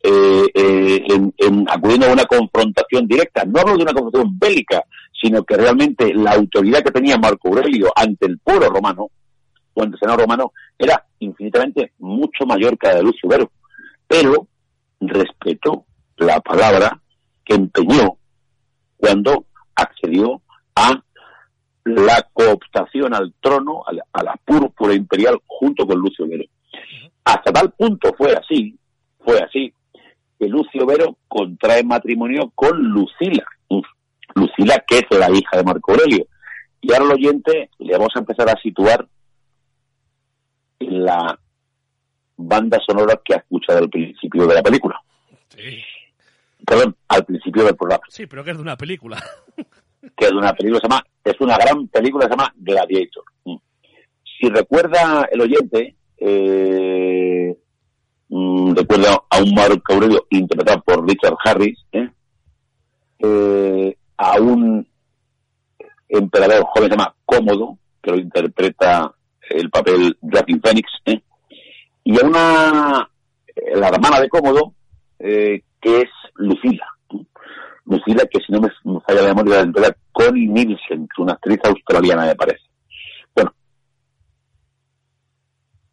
eh, 0.04 0.46
eh, 0.54 1.32
en, 1.38 1.66
acudiendo 1.70 2.08
a 2.08 2.14
una 2.14 2.26
confrontación 2.26 3.08
directa. 3.08 3.44
No 3.46 3.60
hablo 3.60 3.78
de 3.78 3.84
una 3.84 3.94
confrontación 3.94 4.38
bélica, 4.40 4.84
sino 5.22 5.44
que 5.44 5.58
realmente 5.58 6.14
la 6.14 6.32
autoridad 6.32 6.84
que 6.84 6.92
tenía 6.92 7.18
Marco 7.18 7.50
Aurelio 7.50 7.92
ante 7.96 8.26
el 8.26 8.40
pueblo 8.40 8.70
romano, 8.70 9.08
o 9.74 9.84
ante 9.84 9.96
el 9.96 10.00
Senado 10.00 10.20
romano, 10.20 10.52
era 10.78 11.06
infinitamente 11.20 11.94
mucho 12.00 12.46
mayor 12.46 12.78
que 12.78 12.88
la 12.88 12.96
de 12.96 13.04
Lucio 13.04 13.30
Vero. 13.30 13.52
Pero 14.08 14.48
respetó 15.00 15.86
la 16.18 16.40
palabra 16.40 17.00
que 17.46 17.56
empeñó 17.56 18.18
cuando 18.98 19.46
accedió 19.76 20.42
a 20.76 21.02
la 21.86 22.28
cooptación 22.34 23.14
al 23.14 23.34
trono, 23.40 23.84
a 23.86 24.24
la, 24.24 24.36
púrpura 24.46 24.94
imperial 24.94 25.40
junto 25.46 25.86
con 25.86 26.00
Lucio 26.00 26.28
Vero. 26.28 26.44
Hasta 27.24 27.52
tal 27.52 27.72
punto 27.72 28.14
fue 28.18 28.34
así, 28.34 28.78
fue 29.30 29.40
así, 29.44 29.74
que 30.40 30.48
Lucio 30.48 30.86
Vero 30.88 31.18
contrae 31.28 31.84
matrimonio 31.84 32.52
con 32.56 32.78
Lucila. 32.82 33.46
Lucila, 34.34 34.84
que 34.88 35.00
es 35.00 35.18
la 35.18 35.30
hija 35.30 35.58
de 35.58 35.64
Marco 35.64 35.92
Aurelio. 35.92 36.26
Y 36.82 36.92
ahora 36.92 37.06
al 37.06 37.12
oyente 37.14 37.70
le 37.78 37.94
vamos 37.94 38.10
a 38.16 38.20
empezar 38.20 38.50
a 38.50 38.60
situar 38.62 39.08
en 40.80 41.04
la 41.04 41.40
banda 42.38 42.80
sonora 42.88 43.20
que 43.24 43.36
ha 43.36 43.38
escuchado 43.38 43.80
al 43.80 43.90
principio 43.90 44.48
de 44.48 44.56
la 44.56 44.64
película. 44.64 45.00
Sí. 45.50 45.80
Perdón, 46.66 46.96
al 47.08 47.26
principio 47.26 47.66
del 47.66 47.76
programa. 47.76 48.04
Sí, 48.10 48.26
pero 48.26 48.44
que 48.44 48.52
es 48.52 48.58
de 48.58 48.64
una 48.64 48.78
película. 48.78 49.22
que 49.56 50.26
es 50.26 50.32
de 50.32 50.38
una 50.38 50.54
película, 50.54 50.80
se 50.80 50.88
llama, 50.88 51.06
es 51.24 51.40
una 51.40 51.58
gran 51.58 51.88
película, 51.90 52.26
se 52.26 52.32
llama 52.32 52.52
Gladiator. 52.56 53.24
Mm. 53.46 53.58
Si 54.40 54.50
recuerda 54.50 55.28
el 55.32 55.42
oyente, 55.42 55.96
eh, 56.18 57.58
mm, 58.30 58.74
recuerda 58.76 59.22
a 59.30 59.38
un 59.42 59.54
Marco 59.54 59.94
Aurelio 59.94 60.26
interpretado 60.30 60.82
por 60.82 61.08
Richard 61.08 61.36
Harris, 61.44 61.80
¿eh? 61.92 62.10
Eh, 63.20 63.98
a 64.18 64.40
un 64.40 64.88
emperador 66.08 66.64
joven 66.64 66.90
se 66.90 66.98
llama 66.98 67.16
Cómodo, 67.26 67.78
que 68.02 68.12
lo 68.12 68.18
interpreta 68.18 69.14
el 69.50 69.70
papel 69.70 70.18
Joaquin 70.22 70.62
Phoenix, 70.62 70.90
¿eh? 71.06 71.22
y 72.04 72.20
a 72.20 72.26
una, 72.26 73.10
la 73.76 73.88
hermana 73.90 74.20
de 74.20 74.30
Cómodo, 74.30 74.74
que 75.20 75.64
es 75.84 76.10
Lucila. 76.36 76.88
Lucila, 77.86 78.24
que 78.26 78.40
si 78.46 78.52
no 78.52 78.62
me, 78.62 78.70
falla 79.02 79.24
la 79.24 79.34
memoria, 79.34 79.66
la 79.66 79.96
Connie 80.12 80.48
Nielsen, 80.48 81.08
que 81.08 81.14
es 81.14 81.20
una 81.20 81.34
actriz 81.34 81.60
australiana, 81.64 82.26
me 82.26 82.36
parece. 82.36 82.64
Bueno, 83.36 83.54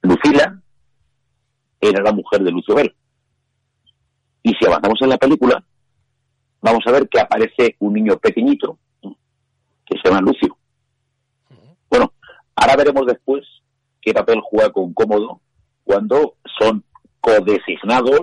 Lucila 0.03 0.61
era 1.81 2.03
la 2.03 2.13
mujer 2.13 2.43
de 2.43 2.51
Lucio 2.51 2.75
Bell. 2.75 2.95
Y 4.43 4.55
si 4.55 4.67
avanzamos 4.67 5.01
en 5.03 5.09
la 5.09 5.19
película, 5.19 5.63
vamos 6.61 6.83
a 6.87 6.93
ver 6.93 7.09
que 7.09 7.21
aparece 7.21 7.77
un 7.81 7.95
niño 7.95 8.17
pequeñito 8.19 8.79
que 9.01 9.99
se 10.03 10.09
llama 10.09 10.21
Lucio. 10.21 10.57
Bueno, 11.89 12.13
ahora 12.57 12.77
veremos 12.77 13.07
después 13.07 13.45
qué 14.01 14.13
papel 14.13 14.41
juega 14.41 14.71
con 14.71 14.93
Cómodo 14.93 15.41
cuando 15.85 16.35
son 16.59 16.85
codesignados 17.21 18.21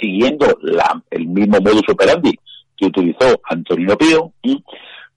siguiendo 0.00 0.46
la, 0.62 1.02
el 1.10 1.26
mismo 1.26 1.58
modus 1.60 1.88
operandi 1.88 2.38
que 2.76 2.86
utilizó 2.86 3.40
Antonino 3.48 3.96
Pío, 3.96 4.32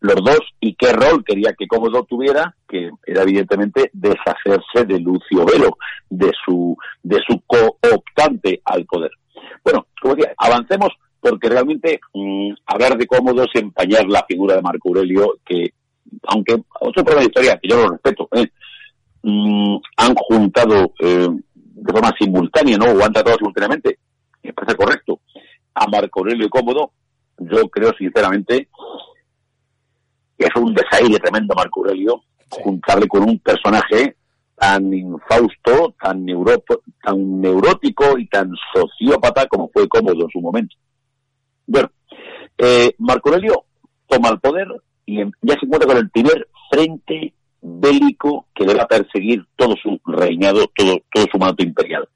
los 0.02 0.16
dos, 0.16 0.40
y 0.62 0.76
qué 0.76 0.94
rol 0.94 1.24
quería 1.26 1.54
que 1.58 1.68
Cómodo 1.68 2.04
tuviera, 2.04 2.56
que 2.68 2.90
era 3.06 3.24
evidentemente 3.24 3.90
deshacerse 3.94 4.86
de 4.86 5.00
Lucio 5.00 5.46
Velo, 5.46 5.78
de 6.10 6.32
su, 6.46 6.78
de 7.04 7.18
su 7.28 7.42
cooptante 7.46 8.62
al 8.64 8.86
poder. 8.86 9.12
Bueno, 9.64 9.88
como 10.02 10.16
decía, 10.16 10.34
avancemos 10.38 10.90
porque 11.20 11.50
realmente 11.50 12.00
mm, 12.14 12.52
hablar 12.66 12.98
de 12.98 13.08
Cómodo 13.08 13.44
es 13.44 13.62
empañar 13.62 14.06
la 14.08 14.24
figura 14.28 14.56
de 14.56 14.62
Marco 14.62 14.90
Aurelio, 14.90 15.38
que, 15.46 15.74
aunque 16.28 16.54
otro 16.80 17.04
problema 17.04 17.22
de 17.22 17.28
historia, 17.28 17.60
que 17.62 17.68
yo 17.68 17.78
lo 17.78 17.90
respeto, 17.90 18.30
¿eh? 18.32 18.48
mm, 19.24 19.78
han 19.98 20.16
juntado 20.16 20.94
eh, 21.00 21.28
de 21.54 21.94
forma 21.94 22.14
simultánea, 22.18 22.78
¿no? 22.78 22.86
O 22.86 23.04
han 23.04 23.12
tratado 23.12 23.38
simultáneamente, 23.38 24.00
me 24.44 24.54
parece 24.54 24.78
correcto, 24.78 25.20
a 25.74 25.88
Marco 25.88 26.22
Aurelio 26.22 26.46
y 26.46 26.50
Cómodo, 26.50 26.92
yo 27.38 27.70
creo 27.70 27.92
sinceramente 27.98 28.70
es 30.46 30.56
un 30.56 30.74
desaire 30.74 31.20
tremendo 31.20 31.54
Marco 31.56 31.82
Aurelio 31.82 32.24
juntarle 32.50 33.08
con 33.08 33.24
un 33.24 33.40
personaje 33.40 34.16
tan 34.56 34.94
infausto, 34.94 35.96
tan, 36.02 36.26
tan 37.02 37.42
neurótico 37.42 38.18
y 38.18 38.28
tan 38.28 38.52
sociópata 38.74 39.48
como 39.48 39.70
fue 39.70 39.88
Cómodo 39.88 40.24
en 40.24 40.30
su 40.30 40.42
momento. 40.42 40.76
Bueno, 41.66 41.90
eh, 42.58 42.94
Marco 42.98 43.30
Aurelio 43.30 43.66
toma 44.08 44.30
el 44.30 44.40
poder 44.40 44.68
y 45.06 45.24
ya 45.42 45.54
se 45.54 45.66
encuentra 45.66 45.88
con 45.88 45.98
el 45.98 46.10
primer 46.10 46.48
frente 46.70 47.34
bélico 47.62 48.48
que 48.54 48.66
debe 48.66 48.86
perseguir 48.86 49.46
todo 49.56 49.76
su 49.82 50.00
reinado, 50.06 50.68
todo, 50.76 51.00
todo 51.12 51.26
su 51.32 51.38
mandato 51.38 51.64
imperial. 51.64 52.08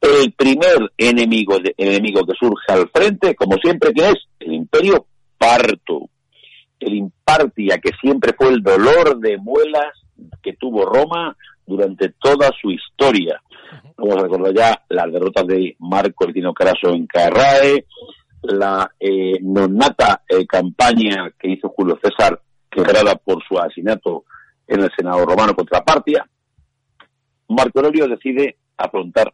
El 0.00 0.32
primer 0.32 0.92
enemigo, 0.96 1.58
de, 1.58 1.74
enemigo 1.76 2.24
que 2.24 2.32
surge 2.38 2.72
al 2.72 2.88
frente, 2.90 3.34
como 3.34 3.56
siempre, 3.58 3.92
que 3.92 4.08
es 4.08 4.16
el 4.40 4.54
imperio 4.54 5.06
parto. 5.38 6.08
El 6.82 6.94
impartia, 6.94 7.78
que 7.78 7.90
siempre 8.00 8.32
fue 8.36 8.48
el 8.48 8.62
dolor 8.62 9.18
de 9.18 9.38
muelas 9.38 9.92
que 10.42 10.54
tuvo 10.54 10.84
Roma 10.84 11.36
durante 11.66 12.10
toda 12.20 12.50
su 12.60 12.70
historia. 12.70 13.40
Vamos 13.96 14.16
a 14.16 14.22
recordar 14.22 14.54
ya 14.54 14.82
las 14.88 15.12
derrotas 15.12 15.46
de 15.46 15.76
Marco 15.78 16.26
Licino 16.26 16.52
Caraso 16.52 16.88
en 16.88 17.06
Carrae, 17.06 17.86
la 18.42 18.90
eh, 18.98 19.38
nonata 19.42 20.22
eh, 20.28 20.44
campaña 20.46 21.30
que 21.38 21.52
hizo 21.52 21.68
Julio 21.68 21.98
César, 22.02 22.40
quebrada 22.68 23.14
por 23.14 23.42
su 23.46 23.58
asesinato 23.58 24.24
en 24.66 24.80
el 24.80 24.90
Senado 24.96 25.24
romano 25.24 25.54
contra 25.54 25.84
Partia, 25.84 26.26
Marco 27.48 27.78
Aurelio 27.78 28.08
decide 28.08 28.56
afrontar 28.76 29.32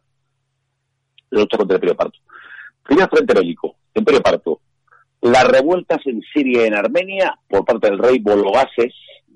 la 1.29 1.41
lucha 1.41 1.57
contra 1.57 1.75
el 1.75 1.83
Imperio 1.83 1.95
Parto. 1.95 2.19
Primer 2.83 3.09
frente 3.09 3.33
bélico, 3.33 3.75
Imperio 3.93 4.21
Parto. 4.21 4.61
Las 5.21 5.43
revueltas 5.45 5.99
en 6.05 6.21
Siria 6.33 6.63
y 6.63 6.67
en 6.67 6.75
Armenia 6.75 7.37
por 7.47 7.65
parte 7.65 7.89
del 7.89 7.99
rey 7.99 8.19
Bologases, 8.19 8.93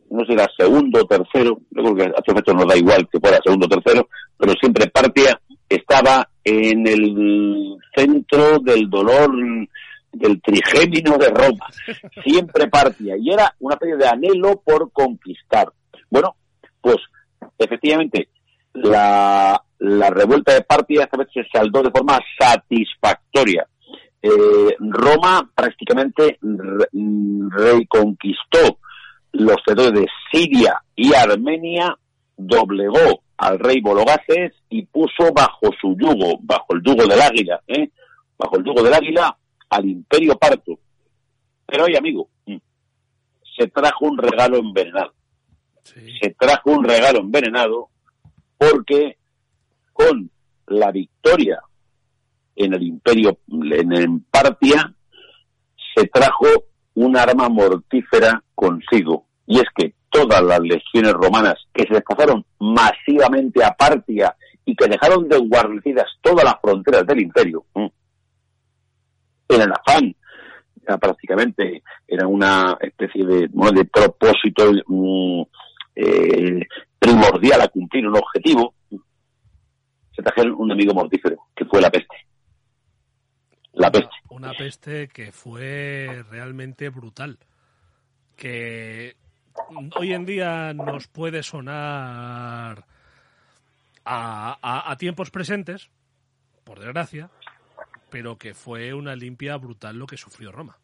no 0.10 0.26
sé, 0.26 0.34
era 0.34 0.48
segundo 0.58 1.02
o 1.02 1.06
tercero, 1.06 1.60
yo 1.72 1.84
creo 1.84 1.96
que 1.96 2.04
a 2.04 2.22
efecto 2.26 2.54
nos 2.54 2.68
da 2.68 2.78
igual 2.78 3.08
que 3.12 3.20
fuera 3.20 3.40
segundo 3.44 3.66
o 3.66 3.70
tercero, 3.70 4.08
pero 4.38 4.54
siempre 4.60 4.90
Partia 4.90 5.40
estaba 5.68 6.30
en 6.44 6.88
el 6.88 7.78
centro 7.96 8.60
del 8.60 8.90
dolor 8.90 9.32
del 10.14 10.42
trigémino 10.42 11.18
de 11.18 11.30
Roma. 11.30 11.66
Siempre 12.24 12.68
Partia. 12.68 13.16
Y 13.18 13.32
era 13.32 13.54
una 13.60 13.76
especie 13.76 13.98
de 13.98 14.08
anhelo 14.08 14.62
por 14.64 14.92
conquistar. 14.92 15.72
Bueno, 16.10 16.36
pues 16.82 16.98
efectivamente 17.58 18.30
la, 18.74 19.62
revuelta 19.80 20.54
de 20.54 20.62
Partia 20.62 21.04
esta 21.04 21.18
vez 21.18 21.28
se 21.34 21.44
saldó 21.52 21.82
de 21.82 21.92
forma 21.92 22.20
satisfactoria. 22.40 23.68
Eh, 24.26 24.76
Roma 24.80 25.50
prácticamente 25.54 26.40
reconquistó 27.50 28.80
los 29.34 29.58
territorios 29.66 30.02
de 30.02 30.08
Siria 30.32 30.82
y 30.96 31.14
Armenia, 31.14 31.98
doblegó 32.38 33.22
al 33.38 33.60
rey 33.60 33.82
Bologaces 33.82 34.54
y 34.70 34.86
puso 34.86 35.34
bajo 35.36 35.70
su 35.80 35.96
yugo, 36.00 36.38
bajo 36.42 36.68
el 36.74 36.82
yugo 36.84 37.06
del 37.06 37.20
águila, 37.20 37.62
¿eh? 37.68 37.90
bajo 38.38 38.58
el 38.58 38.64
yugo 38.64 38.82
del 38.82 38.94
águila, 38.94 39.38
al 39.70 39.86
imperio 39.86 40.38
parto. 40.38 40.80
Pero 41.66 41.86
hoy, 41.86 41.96
amigo, 41.98 42.30
se 43.58 43.68
trajo 43.68 44.06
un 44.06 44.18
regalo 44.18 44.58
envenenado 44.58 45.14
se 45.84 46.36
trajo 46.40 46.72
un 46.72 46.84
regalo 46.84 47.20
envenenado 47.20 47.90
porque 48.58 49.18
con 49.92 50.30
la 50.68 50.92
victoria 50.92 51.62
en 52.56 52.74
el 52.74 52.84
imperio, 52.84 53.40
en 53.50 54.20
Partia, 54.30 54.94
se 55.96 56.08
trajo 56.08 56.48
un 56.96 57.18
arma 57.18 57.50
mortífera 57.50 58.44
consigo. 58.56 59.26
Y 59.46 59.60
es 59.60 59.66
que 59.76 59.96
todas 60.10 60.42
las 60.44 60.60
legiones 60.60 61.14
romanas 61.14 61.56
que 61.74 61.84
se 61.84 61.96
desplazaron 61.96 62.46
masivamente 62.60 63.64
a 63.64 63.74
Partia 63.74 64.36
y 64.66 64.76
que 64.76 64.88
dejaron 64.88 65.28
desguarnecidas 65.28 66.06
todas 66.22 66.46
las 66.46 66.56
fronteras 66.62 67.06
del 67.06 67.22
imperio, 67.22 67.66
en 67.76 69.62
el 69.62 69.72
afán 69.72 70.16
prácticamente 71.00 71.82
era 72.08 72.28
una 72.28 72.78
especie 72.82 73.26
de, 73.26 73.48
de 73.48 73.86
propósito 73.86 74.72
mm, 74.88 75.42
eh, 75.96 76.62
primordial 77.00 77.62
a 77.62 77.68
cumplir 77.68 78.08
un 78.08 78.18
objetivo, 78.18 78.74
se 80.16 80.22
trajeron 80.22 80.56
un 80.58 80.72
enemigo 80.72 80.94
mortífero, 80.94 81.38
que 81.56 81.66
fue 81.66 81.82
la 81.82 81.90
peste. 81.90 82.16
La 83.74 83.92
peste. 83.92 84.10
Una, 84.30 84.54
peste 84.54 85.08
que 85.08 85.32
fue 85.32 86.24
realmente 86.30 86.90
brutal. 86.90 87.40
Que 88.36 89.16
hoy 89.96 90.14
en 90.14 90.26
día 90.26 90.74
nos 90.74 91.08
puede 91.08 91.44
sonar 91.44 92.86
a, 94.06 94.92
a, 94.92 94.98
tiempos 94.98 95.32
presentes, 95.32 95.90
por 96.64 96.80
desgracia, 96.80 97.30
pero 98.10 98.38
que 98.38 98.54
fue 98.54 98.94
una 98.94 99.16
limpia 99.16 99.58
brutal 99.58 99.98
lo 99.98 100.08
que 100.08 100.18
sufrió 100.18 100.52
Roma. 100.52 100.78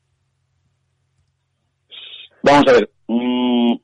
Vamos 2.41 2.67
a 2.67 2.71
ver, 2.71 2.91
mm, 3.07 3.75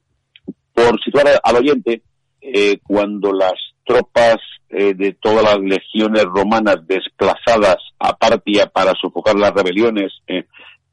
por 0.74 1.04
situar 1.04 1.28
al 1.44 1.56
oyente, 1.56 2.02
eh, 2.42 2.80
cuando 2.84 3.34
las 3.34 3.54
tropas 3.84 4.38
eh, 4.70 4.94
de 4.94 5.14
todas 5.14 5.44
las 5.44 5.60
legiones 5.60 6.24
romanas 6.24 6.86
desplazadas 6.88 7.78
a 8.00 8.16
Partia 8.16 8.68
para 8.68 8.94
sofocar 9.00 9.36
las 9.36 9.54
rebeliones 9.54 10.12
eh, 10.28 10.46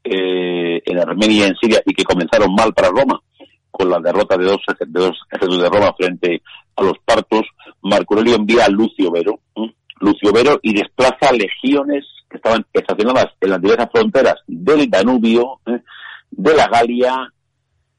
en 0.03 0.99
Armenia 0.99 1.45
y 1.45 1.49
en 1.49 1.55
Siria 1.55 1.81
y 1.85 1.93
que 1.93 2.03
comenzaron 2.03 2.53
mal 2.53 2.73
para 2.73 2.89
Roma, 2.89 3.19
con 3.71 3.89
la 3.89 3.99
derrota 3.99 4.37
de 4.37 4.45
dos, 4.45 4.61
de 4.79 4.85
dos 4.87 5.17
ejércitos 5.31 5.63
de 5.63 5.69
Roma 5.69 5.93
frente 5.97 6.41
a 6.75 6.83
los 6.83 6.97
partos, 7.03 7.41
Marco 7.81 8.13
Aurelio 8.13 8.35
envía 8.35 8.65
a 8.65 8.69
Lucio 8.69 9.11
Vero, 9.11 9.39
Lucio 9.99 10.31
Vero 10.31 10.59
y 10.61 10.73
desplaza 10.73 11.31
legiones 11.31 12.05
que 12.29 12.37
estaban 12.37 12.65
estacionadas 12.73 13.27
en 13.41 13.49
las 13.49 13.61
diversas 13.61 13.89
fronteras 13.91 14.35
del 14.47 14.89
Danubio, 14.89 15.59
¿eh? 15.65 15.79
de 16.31 16.53
la 16.55 16.67
Galia 16.67 17.33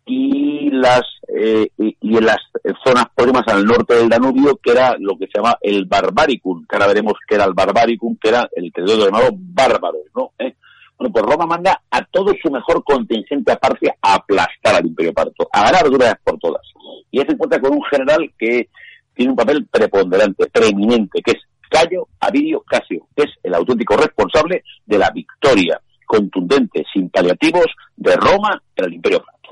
y 0.07 0.71
las 0.71 1.03
eh, 1.29 1.69
y, 1.79 1.97
en 2.17 2.27
las 2.27 2.39
zonas 2.85 3.07
próximas 3.15 3.47
al 3.49 3.65
norte 3.65 3.95
del 3.95 4.09
Danubio, 4.09 4.59
que 4.63 4.73
era 4.73 4.97
lo 4.99 5.17
que 5.17 5.27
se 5.27 5.39
llama 5.39 5.57
el 5.61 5.87
Barbaricum, 5.87 6.67
que 6.69 6.77
ahora 6.77 6.89
veremos 6.89 7.15
que 7.27 7.35
era 7.35 7.45
el 7.45 7.55
Barbaricum, 7.55 8.17
que 8.21 8.29
era 8.29 8.49
el 8.55 8.73
territorio 8.73 9.07
llamado 9.07 9.31
bárbaro, 9.33 9.99
¿no? 10.15 10.33
¿Eh? 10.39 10.55
Bueno, 10.99 11.13
pues 11.13 11.25
Roma 11.25 11.47
manda 11.47 11.83
a 11.91 12.05
todo 12.05 12.33
su 12.41 12.51
mejor 12.51 12.85
contingente 12.85 13.53
aparte 13.53 13.91
a 14.01 14.15
aplastar 14.15 14.77
al 14.77 14.87
Imperio 14.87 15.13
Parto, 15.13 15.49
a 15.53 15.65
ganar 15.65 15.91
vez 15.91 16.15
por 16.23 16.39
todas. 16.39 16.63
Y 17.11 17.19
se 17.21 17.33
encuentra 17.33 17.61
con 17.61 17.73
un 17.75 17.83
general 17.85 18.33
que 18.39 18.69
tiene 19.15 19.33
un 19.33 19.37
papel 19.37 19.67
preponderante, 19.67 20.47
preeminente, 20.47 21.21
que 21.23 21.33
es 21.33 21.43
Cayo 21.69 22.07
Avidio 22.21 22.61
Casio, 22.61 23.09
que 23.17 23.25
es 23.25 23.31
el 23.43 23.55
auténtico 23.55 23.97
responsable 23.97 24.63
de 24.87 24.99
la 24.99 25.11
victoria 25.11 25.81
contundente, 26.07 26.85
sin 26.93 27.11
paliativos, 27.11 27.67
de 27.97 28.15
Roma 28.17 28.63
en 28.77 28.85
el 28.85 28.95
Imperio 28.95 29.25
Parto. 29.25 29.44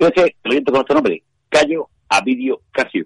Fíjese, 0.00 0.34
el 0.44 0.50
oyente 0.50 0.72
con 0.72 0.80
este 0.80 0.94
nombre, 0.94 1.22
Cayo 1.50 1.88
Avidio 2.08 2.62
Casio, 2.72 3.04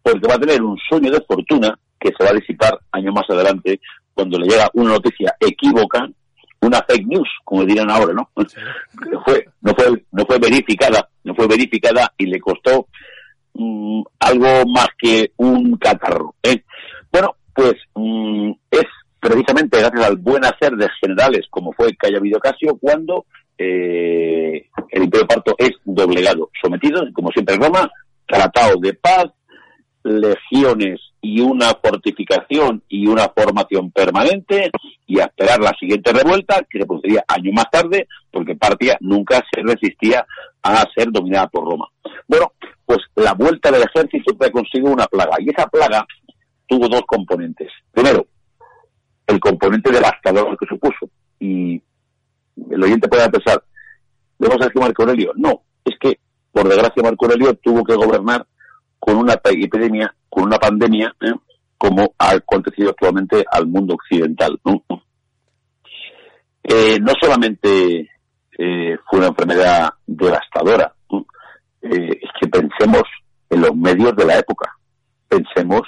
porque 0.00 0.28
va 0.28 0.36
a 0.36 0.38
tener 0.38 0.62
un 0.62 0.78
sueño 0.88 1.10
de 1.10 1.20
fortuna 1.22 1.76
que 1.98 2.10
se 2.16 2.24
va 2.24 2.30
a 2.30 2.34
disipar 2.34 2.78
años 2.92 3.12
más 3.12 3.28
adelante 3.28 3.80
cuando 4.14 4.38
le 4.38 4.46
llega 4.46 4.70
una 4.74 4.90
noticia 4.90 5.34
equívoca, 5.40 6.08
una 6.60 6.82
fake 6.82 7.06
news, 7.08 7.28
como 7.42 7.64
dirían 7.64 7.90
ahora, 7.90 8.14
¿no? 8.14 8.30
No 8.36 9.22
fue, 9.24 9.44
no 9.60 9.74
fue, 9.74 10.04
no 10.12 10.24
fue 10.24 10.38
verificada, 10.38 11.08
no 11.24 11.34
fue 11.34 11.48
verificada 11.48 12.12
y 12.16 12.26
le 12.26 12.38
costó 12.38 12.86
mm, 13.54 14.02
algo 14.20 14.68
más 14.72 14.88
que 14.98 15.32
un 15.36 15.76
catarro. 15.78 16.36
¿eh? 16.44 16.62
Bueno, 17.10 17.34
pues 17.52 17.74
mm, 17.96 18.52
es 18.70 18.86
precisamente 19.18 19.80
gracias 19.80 20.04
al 20.04 20.16
buen 20.16 20.44
hacer 20.44 20.76
de 20.76 20.88
generales 21.00 21.46
como 21.50 21.72
fue 21.72 21.96
Cayo 21.96 22.20
Casio 22.40 22.78
cuando 22.80 23.26
eh, 23.62 24.70
el 24.88 25.02
Imperio 25.02 25.26
Parto 25.26 25.54
es 25.58 25.72
doblegado, 25.84 26.50
sometido, 26.62 27.02
como 27.12 27.30
siempre 27.30 27.56
en 27.56 27.60
Roma, 27.60 27.90
tratado 28.26 28.80
de 28.80 28.94
paz, 28.94 29.26
legiones 30.02 30.98
y 31.20 31.40
una 31.40 31.74
fortificación 31.74 32.82
y 32.88 33.06
una 33.06 33.28
formación 33.28 33.90
permanente 33.90 34.70
y 35.06 35.20
a 35.20 35.24
esperar 35.24 35.60
la 35.60 35.74
siguiente 35.78 36.10
revuelta 36.10 36.64
que 36.70 36.78
se 36.78 36.86
produciría 36.86 37.22
años 37.28 37.52
más 37.52 37.70
tarde 37.70 38.08
porque 38.30 38.56
Partia 38.56 38.96
nunca 39.00 39.44
se 39.52 39.60
resistía 39.60 40.24
a 40.62 40.86
ser 40.94 41.12
dominada 41.12 41.48
por 41.48 41.70
Roma. 41.70 41.86
Bueno, 42.26 42.52
pues 42.86 43.00
la 43.16 43.34
vuelta 43.34 43.70
del 43.70 43.82
ejército 43.82 44.34
fue 44.38 44.50
consigo 44.50 44.90
una 44.90 45.06
plaga 45.06 45.36
y 45.38 45.50
esa 45.50 45.66
plaga 45.66 46.06
tuvo 46.66 46.88
dos 46.88 47.02
componentes. 47.06 47.68
Primero, 47.92 48.26
el 49.26 49.38
componente 49.38 49.92
devastador 49.92 50.56
que 50.56 50.66
supuso 50.66 51.10
y 51.38 51.82
el 52.70 52.82
oyente 52.82 53.08
puede 53.08 53.28
pensar, 53.30 53.62
¿le 54.38 54.48
vamos 54.48 54.62
a 54.62 54.66
decir 54.66 54.80
Marco 54.80 55.02
Aurelio? 55.02 55.32
No, 55.36 55.62
es 55.84 55.94
que 56.00 56.18
por 56.52 56.68
desgracia 56.68 57.02
Marco 57.02 57.26
Aurelio 57.26 57.54
tuvo 57.54 57.84
que 57.84 57.94
gobernar 57.94 58.46
con 58.98 59.16
una 59.16 59.34
epidemia, 59.34 60.14
con 60.28 60.44
una 60.44 60.58
pandemia, 60.58 61.14
¿eh? 61.20 61.34
como 61.78 62.14
ha 62.18 62.32
acontecido 62.32 62.90
actualmente 62.90 63.44
al 63.50 63.66
mundo 63.66 63.94
occidental. 63.94 64.60
No, 64.64 64.84
eh, 66.62 66.98
no 67.00 67.12
solamente 67.20 68.10
eh, 68.58 68.98
fue 69.08 69.18
una 69.18 69.28
enfermedad 69.28 69.90
devastadora, 70.06 70.94
es 71.82 72.30
que 72.38 72.48
pensemos 72.48 73.02
en 73.48 73.62
los 73.62 73.74
medios 73.74 74.14
de 74.14 74.26
la 74.26 74.38
época, 74.38 74.70
pensemos 75.28 75.82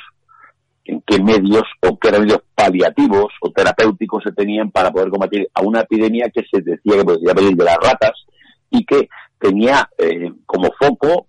en 0.85 1.03
qué 1.07 1.22
medios 1.22 1.64
o 1.80 1.99
qué 1.99 2.11
medios 2.12 2.41
paliativos 2.55 3.33
o 3.41 3.51
terapéuticos 3.51 4.22
se 4.24 4.33
tenían 4.33 4.70
para 4.70 4.91
poder 4.91 5.11
combatir 5.11 5.49
a 5.55 5.62
una 5.62 5.80
epidemia 5.80 6.30
que 6.35 6.43
se 6.51 6.61
decía 6.61 6.99
que 6.99 7.05
podía 7.05 7.35
venir 7.35 7.57
de 7.57 7.64
las 7.64 7.76
ratas 7.76 8.12
y 8.70 8.85
que 8.85 9.09
tenía 9.39 9.89
como 10.47 10.70
foco 10.80 11.26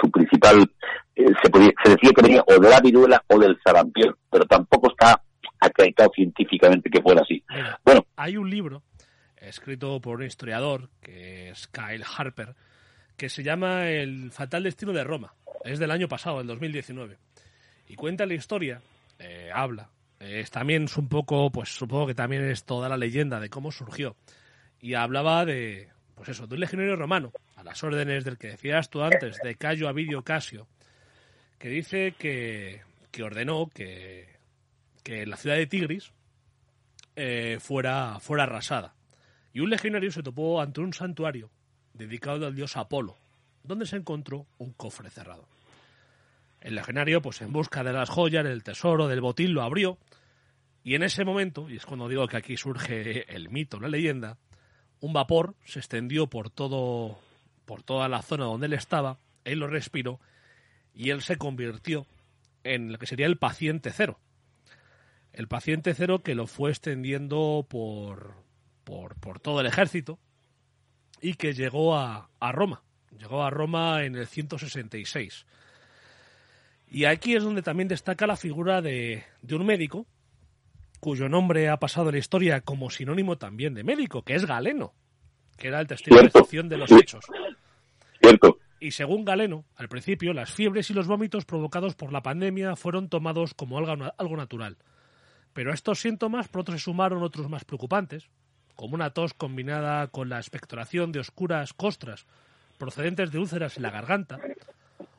su 0.00 0.10
principal, 0.10 0.70
eh, 1.16 1.26
se, 1.42 1.50
se 1.84 1.90
decía 1.90 2.10
que 2.14 2.22
venía 2.22 2.44
o 2.46 2.60
de 2.60 2.68
la 2.68 2.80
viruela 2.80 3.22
o 3.28 3.38
del 3.38 3.58
sarampión, 3.64 4.14
pero 4.30 4.44
tampoco 4.44 4.90
está 4.90 5.20
acreditado 5.60 6.10
científicamente 6.14 6.90
que 6.90 7.02
fuera 7.02 7.22
así. 7.22 7.42
bueno, 7.84 8.06
hay 8.16 8.36
un 8.36 8.48
libro 8.48 8.82
escrito 9.36 10.00
por 10.00 10.18
un 10.18 10.26
historiador, 10.26 10.90
que 11.00 11.50
es 11.50 11.68
Kyle 11.68 12.04
Harper, 12.16 12.54
que 13.16 13.28
se 13.28 13.42
llama 13.42 13.88
El 13.88 14.30
fatal 14.30 14.64
destino 14.64 14.92
de 14.92 15.04
Roma. 15.04 15.34
Es 15.64 15.78
del 15.78 15.90
año 15.90 16.08
pasado, 16.08 16.38
del 16.38 16.46
2019. 16.46 17.18
Y 17.88 17.96
cuenta 17.96 18.26
la 18.26 18.34
historia, 18.34 18.80
eh, 19.18 19.50
habla. 19.52 19.90
Es, 20.20 20.50
también 20.50 20.84
es 20.84 20.96
un 20.96 21.08
poco, 21.08 21.50
pues 21.50 21.70
supongo 21.70 22.06
que 22.06 22.14
también 22.14 22.44
es 22.44 22.64
toda 22.64 22.88
la 22.88 22.96
leyenda 22.96 23.40
de 23.40 23.48
cómo 23.48 23.72
surgió. 23.72 24.16
Y 24.80 24.94
hablaba 24.94 25.44
de, 25.44 25.88
pues 26.14 26.28
eso, 26.28 26.46
de 26.46 26.54
un 26.54 26.60
legionario 26.60 26.96
romano, 26.96 27.32
a 27.56 27.64
las 27.64 27.82
órdenes 27.82 28.24
del 28.24 28.38
que 28.38 28.48
decías 28.48 28.90
tú 28.90 29.02
antes, 29.02 29.38
de 29.42 29.54
Cayo 29.54 29.88
Avidio 29.88 30.22
Casio, 30.22 30.66
que 31.58 31.68
dice 31.68 32.14
que, 32.18 32.82
ordenó 33.22 33.68
que, 33.72 34.28
que, 35.02 35.26
la 35.26 35.36
ciudad 35.36 35.56
de 35.56 35.66
Tigris 35.66 36.12
eh, 37.16 37.58
fuera, 37.60 38.18
fuera 38.20 38.44
arrasada. 38.44 38.94
Y 39.52 39.60
un 39.60 39.70
legionario 39.70 40.12
se 40.12 40.22
topó 40.22 40.60
ante 40.60 40.80
un 40.80 40.92
santuario 40.92 41.50
dedicado 41.94 42.46
al 42.46 42.54
dios 42.54 42.76
Apolo, 42.76 43.16
donde 43.64 43.86
se 43.86 43.96
encontró 43.96 44.46
un 44.58 44.72
cofre 44.72 45.10
cerrado. 45.10 45.48
El 46.60 46.74
legionario, 46.74 47.22
pues 47.22 47.40
en 47.40 47.52
busca 47.52 47.84
de 47.84 47.92
las 47.92 48.10
joyas, 48.10 48.44
del 48.44 48.64
tesoro, 48.64 49.08
del 49.08 49.20
botín, 49.20 49.54
lo 49.54 49.62
abrió, 49.62 49.98
y 50.82 50.94
en 50.94 51.02
ese 51.02 51.24
momento, 51.24 51.68
y 51.68 51.76
es 51.76 51.86
cuando 51.86 52.08
digo 52.08 52.26
que 52.28 52.36
aquí 52.36 52.56
surge 52.56 53.32
el 53.34 53.50
mito, 53.50 53.78
la 53.78 53.88
leyenda, 53.88 54.38
un 55.00 55.12
vapor 55.12 55.54
se 55.64 55.78
extendió 55.78 56.26
por 56.26 56.50
todo 56.50 57.18
por 57.68 57.82
toda 57.82 58.08
la 58.08 58.22
zona 58.22 58.46
donde 58.46 58.66
él 58.66 58.72
estaba, 58.72 59.18
él 59.44 59.58
lo 59.58 59.66
respiró 59.66 60.20
y 60.94 61.10
él 61.10 61.20
se 61.20 61.36
convirtió 61.36 62.06
en 62.64 62.92
lo 62.92 62.98
que 62.98 63.06
sería 63.06 63.26
el 63.26 63.36
paciente 63.36 63.92
cero. 63.92 64.18
El 65.34 65.46
paciente 65.48 65.92
cero 65.92 66.22
que 66.22 66.34
lo 66.34 66.46
fue 66.46 66.70
extendiendo 66.70 67.66
por, 67.68 68.34
por, 68.84 69.16
por 69.16 69.38
todo 69.38 69.60
el 69.60 69.66
ejército 69.66 70.18
y 71.20 71.34
que 71.34 71.52
llegó 71.52 71.96
a, 71.96 72.30
a, 72.40 72.52
Roma. 72.52 72.82
Llegó 73.18 73.44
a 73.44 73.50
Roma 73.50 74.04
en 74.04 74.16
el 74.16 74.26
166. 74.26 75.44
Y 76.90 77.04
aquí 77.04 77.34
es 77.34 77.44
donde 77.44 77.62
también 77.62 77.88
destaca 77.88 78.26
la 78.26 78.36
figura 78.36 78.80
de, 78.80 79.24
de 79.42 79.54
un 79.54 79.66
médico 79.66 80.06
cuyo 81.00 81.28
nombre 81.28 81.68
ha 81.68 81.78
pasado 81.78 82.08
en 82.08 82.14
la 82.14 82.18
historia 82.18 82.60
como 82.60 82.90
sinónimo 82.90 83.38
también 83.38 83.74
de 83.74 83.84
médico, 83.84 84.22
que 84.22 84.34
es 84.34 84.46
Galeno, 84.46 84.94
que 85.56 85.68
era 85.68 85.80
el 85.80 85.86
testigo 85.86 86.18
de 86.18 86.26
excepción 86.26 86.68
de 86.68 86.78
los 86.78 86.90
hechos. 86.90 87.24
Cierto. 88.20 88.58
Y 88.80 88.92
según 88.92 89.24
Galeno, 89.24 89.64
al 89.76 89.88
principio, 89.88 90.32
las 90.32 90.52
fiebres 90.52 90.90
y 90.90 90.94
los 90.94 91.06
vómitos 91.06 91.44
provocados 91.44 91.94
por 91.94 92.12
la 92.12 92.22
pandemia 92.22 92.76
fueron 92.76 93.08
tomados 93.08 93.54
como 93.54 93.78
algo, 93.78 94.12
algo 94.16 94.36
natural. 94.36 94.76
Pero 95.52 95.70
a 95.70 95.74
estos 95.74 96.00
síntomas 96.00 96.48
pronto 96.48 96.72
se 96.72 96.78
sumaron 96.78 97.22
otros 97.22 97.48
más 97.48 97.64
preocupantes, 97.64 98.28
como 98.76 98.94
una 98.94 99.10
tos 99.10 99.34
combinada 99.34 100.06
con 100.08 100.28
la 100.28 100.38
expectoración 100.38 101.10
de 101.10 101.20
oscuras 101.20 101.72
costras 101.72 102.26
procedentes 102.78 103.32
de 103.32 103.38
úlceras 103.40 103.76
en 103.76 103.82
la 103.82 103.90
garganta, 103.90 104.38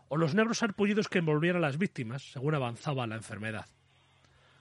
o 0.09 0.17
los 0.17 0.35
negros 0.35 0.61
arpullidos 0.63 1.07
que 1.07 1.19
envolvían 1.19 1.55
a 1.55 1.59
las 1.59 1.77
víctimas 1.77 2.31
según 2.31 2.55
avanzaba 2.55 3.07
la 3.07 3.15
enfermedad. 3.15 3.67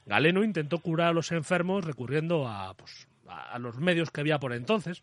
Galeno 0.06 0.44
intentó 0.44 0.78
curar 0.78 1.08
a 1.08 1.12
los 1.12 1.32
enfermos 1.32 1.84
recurriendo 1.84 2.46
a, 2.46 2.74
pues, 2.74 3.08
a 3.26 3.58
los 3.58 3.76
medios 3.78 4.10
que 4.10 4.20
había 4.20 4.38
por 4.38 4.52
entonces, 4.52 5.02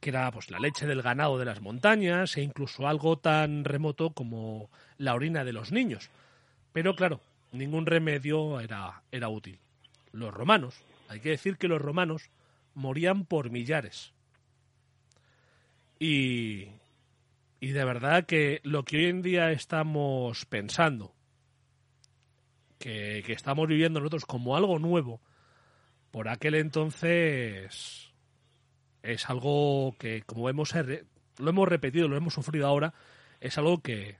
que 0.00 0.10
era 0.10 0.30
pues, 0.30 0.50
la 0.50 0.58
leche 0.58 0.86
del 0.86 1.02
ganado 1.02 1.38
de 1.38 1.46
las 1.46 1.60
montañas 1.60 2.36
e 2.36 2.42
incluso 2.42 2.86
algo 2.86 3.18
tan 3.18 3.64
remoto 3.64 4.10
como 4.10 4.70
la 4.98 5.14
orina 5.14 5.44
de 5.44 5.52
los 5.52 5.72
niños. 5.72 6.10
Pero 6.72 6.94
claro, 6.94 7.20
ningún 7.52 7.86
remedio 7.86 8.60
era, 8.60 9.02
era 9.12 9.28
útil. 9.28 9.58
Los 10.12 10.34
romanos, 10.34 10.74
hay 11.08 11.20
que 11.20 11.30
decir 11.30 11.56
que 11.56 11.68
los 11.68 11.80
romanos 11.80 12.30
morían 12.74 13.24
por 13.24 13.50
millares. 13.50 14.12
Y, 15.98 16.68
y 17.64 17.72
de 17.72 17.82
verdad 17.86 18.26
que 18.26 18.60
lo 18.62 18.84
que 18.84 18.98
hoy 18.98 19.06
en 19.06 19.22
día 19.22 19.50
estamos 19.50 20.44
pensando, 20.44 21.14
que, 22.78 23.20
estamos 23.28 23.66
viviendo 23.66 24.00
nosotros 24.00 24.26
como 24.26 24.54
algo 24.54 24.78
nuevo, 24.78 25.22
por 26.10 26.28
aquel 26.28 26.56
entonces 26.56 28.12
es 29.02 29.30
algo 29.30 29.96
que, 29.98 30.20
como 30.26 30.44
vemos, 30.44 30.74
lo 31.38 31.48
hemos 31.50 31.66
repetido, 31.66 32.06
lo 32.06 32.18
hemos 32.18 32.34
sufrido 32.34 32.66
ahora, 32.66 32.92
es 33.40 33.56
algo 33.56 33.80
que, 33.80 34.18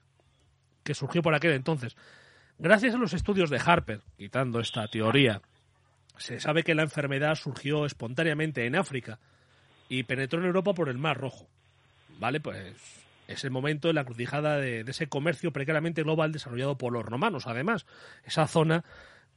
que 0.82 0.95
surgió 0.95 1.20
por 1.20 1.34
aquel 1.34 1.53
entonces. 1.53 1.99
Gracias 2.59 2.95
a 2.95 2.99
los 2.99 3.12
estudios 3.12 3.51
de 3.51 3.61
Harper, 3.62 4.01
quitando 4.16 4.59
esta 4.59 4.88
teoría, 4.88 5.42
se 6.16 6.40
sabe 6.40 6.62
que 6.62 6.74
la 6.74 6.84
enfermedad 6.84 7.34
surgió 7.34 7.84
espontáneamente 7.84 8.64
en 8.64 8.74
África 8.74 9.18
y 9.90 10.05
penetró 10.05 10.40
en 10.40 10.47
Europa 10.47 10.72
por 10.72 10.88
el 10.88 10.97
Mar 10.97 11.18
Rojo. 11.20 11.47
¿Vale? 12.18 12.40
Pues 12.40 13.03
es 13.27 13.45
el 13.45 13.51
momento 13.51 13.89
de 13.89 13.95
la 13.95 14.05
crucijada 14.05 14.59
de, 14.59 14.81
ese 14.81 15.09
comercio 15.09 15.53
precariamente 15.53 16.03
global 16.03 16.33
desarrollado 16.33 16.77
por 16.77 16.93
los 16.93 17.05
romanos, 17.05 17.47
además, 17.47 17.87
esa 18.25 18.47
zona 18.47 18.85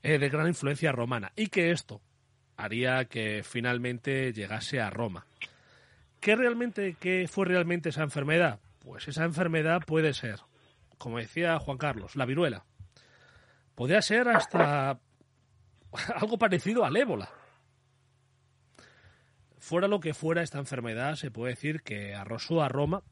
eh, 0.04 0.18
de 0.18 0.30
gran 0.30 0.48
influencia 0.48 0.92
romana. 0.92 1.32
Y 1.36 1.48
que 1.48 1.72
esto 1.72 2.02
haría 2.58 3.06
que 3.06 3.44
finalmente 3.44 4.34
llegase 4.34 4.82
a 4.82 4.90
Roma. 4.90 5.26
¿Qué 6.20 6.36
realmente, 6.36 6.96
qué 7.00 7.28
fue 7.30 7.46
realmente 7.46 7.90
esa 7.90 8.04
enfermedad? 8.04 8.60
Pues 8.80 9.08
esa 9.08 9.24
enfermedad 9.24 9.84
puede 9.86 10.14
ser, 10.14 10.40
como 10.98 11.20
decía 11.20 11.60
Juan 11.60 11.78
Carlos, 11.78 12.16
la 12.16 12.26
viruela. 12.26 12.66
Podría 13.76 14.02
ser 14.02 14.28
hasta 14.28 15.00
algo 16.16 16.38
parecido 16.38 16.84
al 16.84 16.98
ébola. 16.98 17.30
Fuera 19.60 19.88
lo 19.88 20.00
que 20.00 20.14
fuera 20.14 20.42
esta 20.42 20.60
enfermedad, 20.60 21.16
se 21.16 21.30
puede 21.30 21.54
decir 21.54 21.82
que 21.82 22.16
arrosó 22.16 22.62
a 22.62 22.70
Roma, 22.70 23.04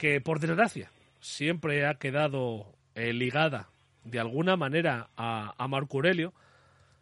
que 0.00 0.18
por 0.22 0.40
desgracia 0.40 0.90
siempre 1.20 1.86
ha 1.86 1.96
quedado 1.96 2.72
eh, 2.94 3.12
ligada 3.12 3.68
de 4.02 4.18
alguna 4.18 4.56
manera 4.56 5.10
a, 5.14 5.52
a 5.58 5.68
Marco 5.68 5.98
Aurelio, 5.98 6.32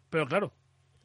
pero 0.09 0.27
claro, 0.27 0.51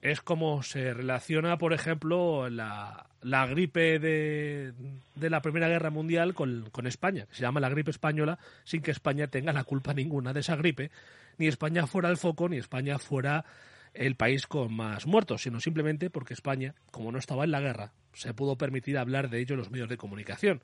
es 0.02 0.20
como 0.20 0.64
se 0.64 0.92
relaciona, 0.92 1.56
por 1.56 1.72
ejemplo, 1.72 2.50
la, 2.50 3.06
gripe 3.48 4.00
de, 4.00 4.72
de, 5.14 5.30
la 5.30 5.40
Primera 5.40 5.68
Guerra 5.68 5.90
Mundial 5.90 6.34
con, 6.34 6.68
con, 6.72 6.88
España, 6.88 7.26
que 7.26 7.36
se 7.36 7.42
llama 7.42 7.60
la 7.60 7.68
gripe 7.68 7.92
española, 7.92 8.40
sin 8.64 8.82
que 8.82 8.90
España 8.90 9.28
tenga 9.28 9.52
la 9.52 9.62
culpa 9.62 9.94
ninguna 9.94 10.32
de 10.32 10.40
esa 10.40 10.56
gripe, 10.56 10.90
ni 11.38 11.46
España 11.46 11.86
fuera 11.86 12.08
el 12.08 12.16
foco, 12.16 12.48
ni 12.48 12.56
España 12.56 12.98
fuera 12.98 13.44
el 13.92 14.16
país 14.16 14.48
con 14.48 14.74
más 14.74 15.06
muertos, 15.06 15.42
sino 15.42 15.60
simplemente 15.60 16.10
porque 16.10 16.34
España, 16.34 16.74
como 16.90 17.12
no 17.12 17.18
estaba 17.18 17.44
en 17.44 17.52
la 17.52 17.60
guerra, 17.60 17.92
se 18.14 18.34
pudo 18.34 18.58
permitir 18.58 18.98
hablar 18.98 19.30
de 19.30 19.38
ello 19.38 19.54
en 19.54 19.60
los 19.60 19.70
medios 19.70 19.88
de 19.88 19.96
comunicación. 19.96 20.60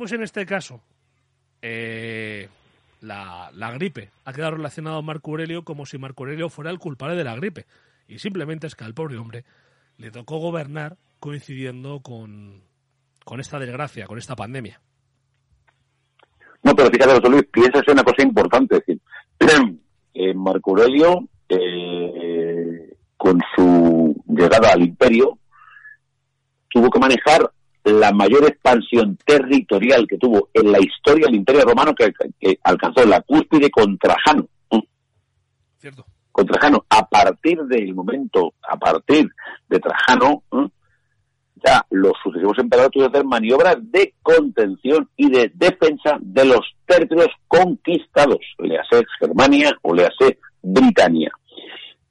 Pues 0.00 0.12
en 0.12 0.22
este 0.22 0.46
caso, 0.46 0.80
eh, 1.60 2.48
la, 3.02 3.50
la, 3.52 3.70
gripe 3.72 4.08
ha 4.24 4.32
quedado 4.32 4.52
relacionado 4.52 4.96
a 4.96 5.02
Marco 5.02 5.30
Aurelio 5.30 5.62
como 5.62 5.84
si 5.84 5.98
Marco 5.98 6.22
Aurelio 6.22 6.48
fuera 6.48 6.70
el 6.70 6.78
culpable 6.78 7.16
de 7.16 7.24
la 7.24 7.36
gripe. 7.36 7.66
Y 8.08 8.18
simplemente 8.18 8.66
es 8.66 8.74
que 8.74 8.84
al 8.84 8.94
pobre 8.94 9.18
hombre 9.18 9.44
le 9.98 10.10
tocó 10.10 10.38
gobernar 10.38 10.96
coincidiendo 11.18 12.00
con, 12.00 12.62
con 13.26 13.40
esta 13.40 13.58
desgracia, 13.58 14.06
con 14.06 14.16
esta 14.16 14.34
pandemia. 14.34 14.80
No, 16.62 16.74
pero 16.74 16.88
fíjate, 16.88 17.16
José 17.16 17.28
Luis, 17.28 17.44
piensas 17.52 17.82
en 17.86 17.92
una 17.92 18.04
cosa 18.04 18.22
importante. 18.22 18.76
Es 18.78 18.86
decir, 18.86 19.78
eh, 20.14 20.32
Marco 20.32 20.70
Aurelio 20.70 21.28
eh, 21.46 22.96
con 23.18 23.38
su 23.54 24.16
llegada 24.28 24.72
al 24.72 24.80
imperio, 24.80 25.38
tuvo 26.70 26.88
que 26.88 26.98
manejar 26.98 27.52
la 27.84 28.12
mayor 28.12 28.44
expansión 28.44 29.18
territorial 29.24 30.06
que 30.06 30.18
tuvo 30.18 30.48
en 30.52 30.72
la 30.72 30.78
historia 30.80 31.26
del 31.26 31.36
imperio 31.36 31.62
romano 31.62 31.94
que, 31.94 32.12
que 32.38 32.58
alcanzó 32.62 33.04
la 33.04 33.20
cúspide 33.22 33.70
con 33.70 33.96
Trajano. 33.98 34.46
Cierto. 35.78 36.04
Con 36.30 36.46
Trajano. 36.46 36.84
A 36.88 37.08
partir 37.08 37.62
del 37.62 37.94
momento, 37.94 38.54
a 38.68 38.76
partir 38.76 39.28
de 39.68 39.78
Trajano, 39.78 40.42
¿eh? 40.52 40.68
ya 41.64 41.84
los 41.90 42.12
sucesivos 42.22 42.58
emperadores 42.58 42.92
tuvieron 42.92 43.12
que 43.12 43.18
hacer 43.18 43.26
maniobras 43.26 43.76
de 43.80 44.14
contención 44.22 45.08
y 45.16 45.30
de 45.30 45.50
defensa 45.54 46.18
de 46.20 46.44
los 46.44 46.60
territorios 46.86 47.30
conquistados, 47.48 48.40
le 48.58 48.78
hace 48.78 49.04
Germania 49.18 49.76
o 49.82 49.94
le 49.94 50.06
hace 50.06 50.38
Britania 50.62 51.30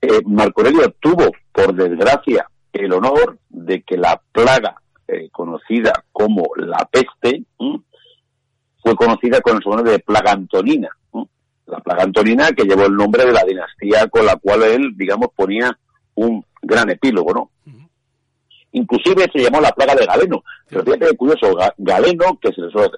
eh, 0.02 0.22
Marco 0.26 0.62
Aurelio 0.62 0.94
tuvo, 1.00 1.32
por 1.52 1.74
desgracia, 1.74 2.50
el 2.72 2.94
honor 2.94 3.38
de 3.50 3.82
que 3.82 3.98
la 3.98 4.22
plaga 4.32 4.82
eh, 5.12 5.30
conocida 5.32 6.03
como 6.12 6.43
la 6.55 6.88
peste 6.91 7.43
¿m? 7.60 7.82
fue 8.82 8.95
conocida 8.95 9.41
con 9.41 9.57
el 9.57 9.64
sobrenombre 9.64 9.93
de 9.93 9.99
plaga 9.99 10.32
antonina. 10.32 10.89
¿m? 11.14 11.26
La 11.66 11.80
plaga 11.80 12.03
antonina 12.03 12.51
que 12.51 12.64
llevó 12.64 12.86
el 12.86 12.95
nombre 12.95 13.26
de 13.26 13.34
la 13.34 13.43
dinastía 13.43 14.07
con 14.07 14.26
la 14.26 14.36
cual 14.36 14.64
él, 14.64 14.93
digamos, 14.95 15.30
ponía 15.36 15.78
un 16.16 16.43
gran 16.62 16.89
epílogo, 16.89 17.34
¿no? 17.34 17.49
Uh 17.66 17.72
-huh. 17.72 17.89
Inclusive 18.74 19.28
se 19.34 19.43
llamó 19.43 19.62
la 19.62 19.72
plaga 19.72 19.95
de 19.95 20.05
Galeno. 20.05 20.43
Pero 20.68 20.84
fíjate 20.84 21.07
que 21.07 21.18
curioso, 21.18 21.55
Galeno, 21.78 22.38
que 22.41 22.51
se 22.53 22.62
le 22.62 22.70
suele 22.70 22.91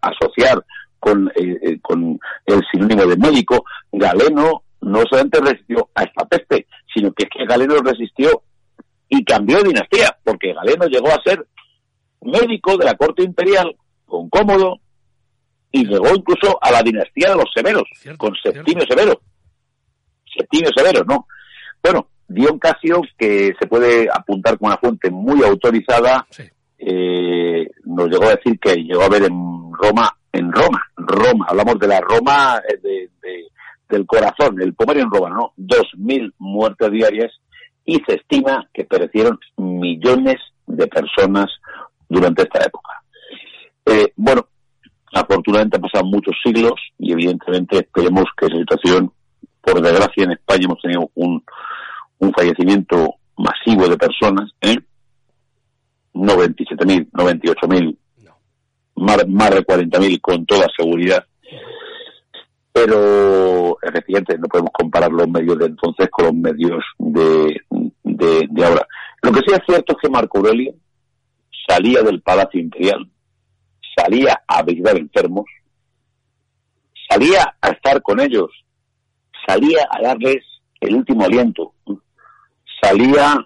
asociar 0.00 0.64
con, 0.98 1.30
eh, 1.36 1.78
con 1.80 2.18
el 2.46 2.60
sinónimo 2.72 3.06
de 3.06 3.16
médico, 3.16 3.64
Galeno 3.92 4.62
no 4.80 5.02
solamente 5.08 5.40
resistió 5.40 5.88
a 5.94 6.02
esta 6.02 6.24
peste, 6.24 6.66
sino 6.92 7.12
que 7.12 7.24
es 7.24 7.30
que 7.30 7.44
Galeno 7.44 7.76
resistió 7.84 8.42
y 9.08 9.24
cambió 9.24 9.58
de 9.58 9.68
dinastía, 9.68 10.16
porque 10.24 10.52
Galeno 10.52 10.86
llegó 10.86 11.08
a 11.08 11.22
ser 11.22 11.46
médico 12.22 12.76
de 12.76 12.84
la 12.84 12.94
corte 12.94 13.22
imperial 13.22 13.76
con 14.04 14.28
Cómodo 14.28 14.80
y 15.70 15.84
llegó 15.84 16.08
incluso 16.14 16.58
a 16.60 16.70
la 16.70 16.82
dinastía 16.82 17.30
de 17.30 17.36
los 17.36 17.50
Severos, 17.54 17.84
cierto, 17.94 18.18
con 18.18 18.34
Septimio 18.42 18.84
cierto. 18.84 18.94
Severo. 18.94 19.20
Septimio 20.36 20.70
Severo, 20.74 21.04
¿no? 21.04 21.26
Bueno, 21.82 22.08
Dion 22.28 22.58
Casio, 22.58 23.02
que 23.16 23.52
se 23.58 23.66
puede 23.66 24.08
apuntar 24.12 24.58
con 24.58 24.68
una 24.68 24.78
fuente 24.78 25.10
muy 25.10 25.42
autorizada, 25.44 26.26
sí. 26.30 26.44
eh, 26.78 27.68
nos 27.84 28.08
llegó 28.08 28.24
a 28.24 28.36
decir 28.36 28.58
que 28.58 28.74
llegó 28.74 29.02
a 29.02 29.08
ver 29.08 29.24
en 29.24 29.72
Roma, 29.72 30.10
en 30.32 30.50
Roma, 30.52 30.82
Roma, 30.96 31.46
hablamos 31.48 31.78
de 31.78 31.88
la 31.88 32.00
Roma 32.00 32.60
de, 32.82 33.10
de 33.22 33.46
del 33.88 34.04
corazón, 34.04 34.60
el 34.60 34.74
Pomerio 34.74 35.04
en 35.04 35.10
Roma, 35.10 35.30
¿no? 35.30 35.52
Dos 35.56 35.86
mil 35.96 36.34
muertes 36.38 36.90
diarias 36.90 37.32
y 37.86 38.02
se 38.06 38.16
estima 38.16 38.68
que 38.74 38.84
perecieron 38.84 39.38
millones 39.56 40.36
de 40.66 40.86
personas 40.88 41.46
durante 42.08 42.42
esta 42.42 42.64
época. 42.64 43.02
Eh, 43.86 44.12
bueno, 44.16 44.48
afortunadamente 45.14 45.76
han 45.76 45.82
pasado 45.82 46.04
muchos 46.04 46.34
siglos 46.44 46.74
y 46.98 47.12
evidentemente 47.12 47.78
esperemos 47.78 48.24
que 48.36 48.46
esa 48.46 48.56
situación, 48.56 49.12
por 49.60 49.80
desgracia 49.80 50.24
en 50.24 50.32
España 50.32 50.64
hemos 50.64 50.82
tenido 50.82 51.10
un, 51.14 51.42
un 52.18 52.32
fallecimiento 52.32 53.14
masivo 53.36 53.88
de 53.88 53.96
personas, 53.96 54.50
¿eh? 54.60 54.76
No 56.14 56.32
27.000, 56.34 57.10
98.000, 57.12 57.96
no. 58.24 58.36
más, 58.96 59.28
más 59.28 59.50
de 59.50 59.64
40.000 59.64 60.20
con 60.20 60.44
toda 60.44 60.66
seguridad 60.76 61.24
pero 62.76 63.78
efectivamente 63.80 64.36
no 64.36 64.48
podemos 64.48 64.70
comparar 64.74 65.10
los 65.10 65.26
medios 65.26 65.58
de 65.58 65.64
entonces 65.64 66.10
con 66.10 66.26
los 66.26 66.34
medios 66.34 66.84
de, 66.98 67.62
de, 68.16 68.64
ahora. 68.64 68.86
Lo 69.22 69.32
que 69.32 69.40
sí 69.40 69.52
es 69.52 69.60
cierto 69.66 69.92
es 69.92 69.98
que 70.02 70.08
Marco 70.08 70.38
Aurelio 70.38 70.74
salía 71.68 72.02
del 72.02 72.22
Palacio 72.22 72.60
Imperial, 72.60 73.08
salía 73.96 74.40
a 74.46 74.62
visitar 74.62 74.96
enfermos, 74.96 75.46
salía 77.08 77.56
a 77.60 77.68
estar 77.68 78.02
con 78.02 78.20
ellos, 78.20 78.50
salía 79.46 79.86
a 79.90 80.00
darles 80.02 80.44
el 80.80 80.94
último 80.94 81.24
aliento, 81.24 81.72
salía 82.82 83.36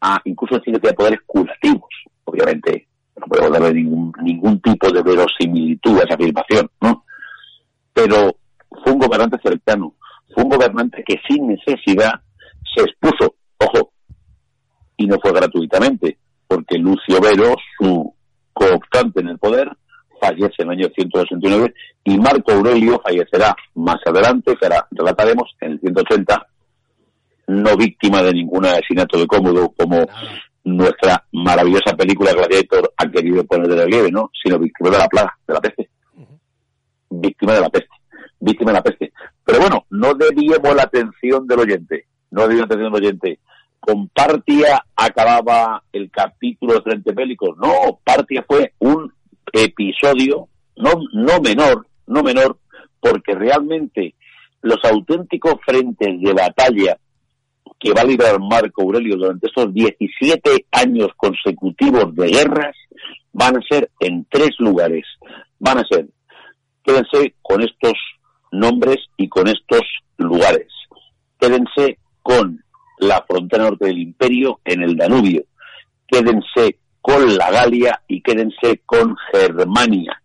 a 0.00 0.20
incluso 0.24 0.56
decir 0.56 0.78
que 0.80 0.92
poderes 0.92 1.20
curativos, 1.26 1.88
obviamente 2.24 2.88
no 3.16 3.26
podemos 3.26 3.52
darle 3.52 3.74
ningún, 3.74 4.12
ningún 4.22 4.60
tipo 4.60 4.90
de 4.90 5.02
verosimilitud 5.02 6.00
a 6.00 6.04
esa 6.04 6.14
afirmación, 6.14 6.70
¿no? 6.80 7.04
pero 7.94 8.36
fue 8.82 8.92
un 8.92 8.98
gobernante 8.98 9.38
cercano, 9.42 9.94
fue 10.34 10.42
un 10.42 10.50
gobernante 10.50 11.02
que 11.06 11.20
sin 11.28 11.46
necesidad 11.46 12.20
se 12.74 12.82
expuso, 12.82 13.36
ojo, 13.64 13.92
y 14.96 15.06
no 15.06 15.18
fue 15.20 15.32
gratuitamente, 15.32 16.18
porque 16.46 16.78
Lucio 16.78 17.20
Vero, 17.20 17.56
su 17.78 18.14
cooptante 18.52 19.20
en 19.20 19.28
el 19.28 19.38
poder, 19.38 19.68
fallece 20.20 20.62
en 20.62 20.68
el 20.68 20.78
año 20.78 20.88
169 20.94 21.74
y 22.04 22.18
Marco 22.18 22.52
Aurelio 22.52 23.00
fallecerá 23.02 23.54
más 23.74 23.98
adelante, 24.06 24.56
que 24.56 24.66
ahora 24.66 24.86
relataremos, 24.90 25.54
en 25.60 25.72
el 25.72 25.80
180, 25.80 26.46
no 27.48 27.76
víctima 27.76 28.22
de 28.22 28.32
ningún 28.32 28.64
asesinato 28.64 29.18
de 29.18 29.26
cómodo 29.26 29.72
como 29.76 30.06
nuestra 30.64 31.24
maravillosa 31.32 31.94
película 31.96 32.32
Gladiator 32.32 32.92
ha 32.96 33.10
querido 33.10 33.44
poner 33.44 33.68
de 33.68 33.84
relieve, 33.84 34.10
¿no? 34.10 34.30
Sino 34.42 34.58
víctima 34.58 34.90
de 34.90 34.98
la 34.98 35.08
plaga, 35.08 35.36
de 35.46 35.54
la 35.54 35.60
peste 35.60 35.90
víctima 37.20 37.54
de 37.54 37.60
la 37.60 37.70
peste, 37.70 37.88
víctima 38.40 38.70
de 38.70 38.76
la 38.76 38.82
peste. 38.82 39.12
Pero 39.44 39.60
bueno, 39.60 39.86
no 39.90 40.14
debíamos 40.14 40.74
la 40.74 40.82
atención 40.82 41.46
del 41.46 41.60
oyente, 41.60 42.06
no 42.30 42.42
debíamos 42.42 42.68
la 42.68 42.74
atención 42.74 42.92
del 42.92 43.04
oyente. 43.04 43.38
Con 43.84 44.08
Partia 44.08 44.82
acababa 44.96 45.82
el 45.92 46.10
capítulo 46.10 46.74
de 46.74 46.82
Frente 46.82 47.12
Bélico. 47.12 47.54
No, 47.56 48.00
Partia 48.02 48.42
fue 48.48 48.72
un 48.78 49.12
episodio 49.52 50.48
no, 50.76 50.92
no 51.12 51.40
menor, 51.40 51.86
no 52.06 52.22
menor, 52.22 52.58
porque 52.98 53.34
realmente 53.34 54.14
los 54.62 54.78
auténticos 54.84 55.56
frentes 55.66 56.18
de 56.18 56.32
batalla 56.32 56.96
que 57.78 57.92
va 57.92 58.00
a 58.00 58.06
librar 58.06 58.40
Marco 58.40 58.80
Aurelio 58.80 59.16
durante 59.16 59.48
estos 59.48 59.74
17 59.74 60.66
años 60.72 61.08
consecutivos 61.18 62.14
de 62.14 62.28
guerras 62.28 62.74
van 63.34 63.58
a 63.58 63.60
ser 63.68 63.90
en 64.00 64.26
tres 64.30 64.52
lugares. 64.60 65.04
Van 65.58 65.76
a 65.78 65.84
ser 65.84 66.08
quédense 66.82 67.34
con 67.42 67.62
estos 67.62 67.92
nombres 68.50 68.96
y 69.18 69.28
con 69.28 69.46
estos 69.46 69.82
lugares. 70.16 70.68
Quédense 71.38 71.98
con 72.22 72.63
la 72.98 73.24
frontera 73.28 73.64
norte 73.64 73.86
del 73.86 73.98
imperio 73.98 74.60
en 74.64 74.82
el 74.82 74.96
Danubio. 74.96 75.44
Quédense 76.06 76.78
con 77.00 77.36
la 77.36 77.50
Galia 77.50 78.02
y 78.08 78.22
quédense 78.22 78.80
con 78.86 79.16
Germania. 79.32 80.20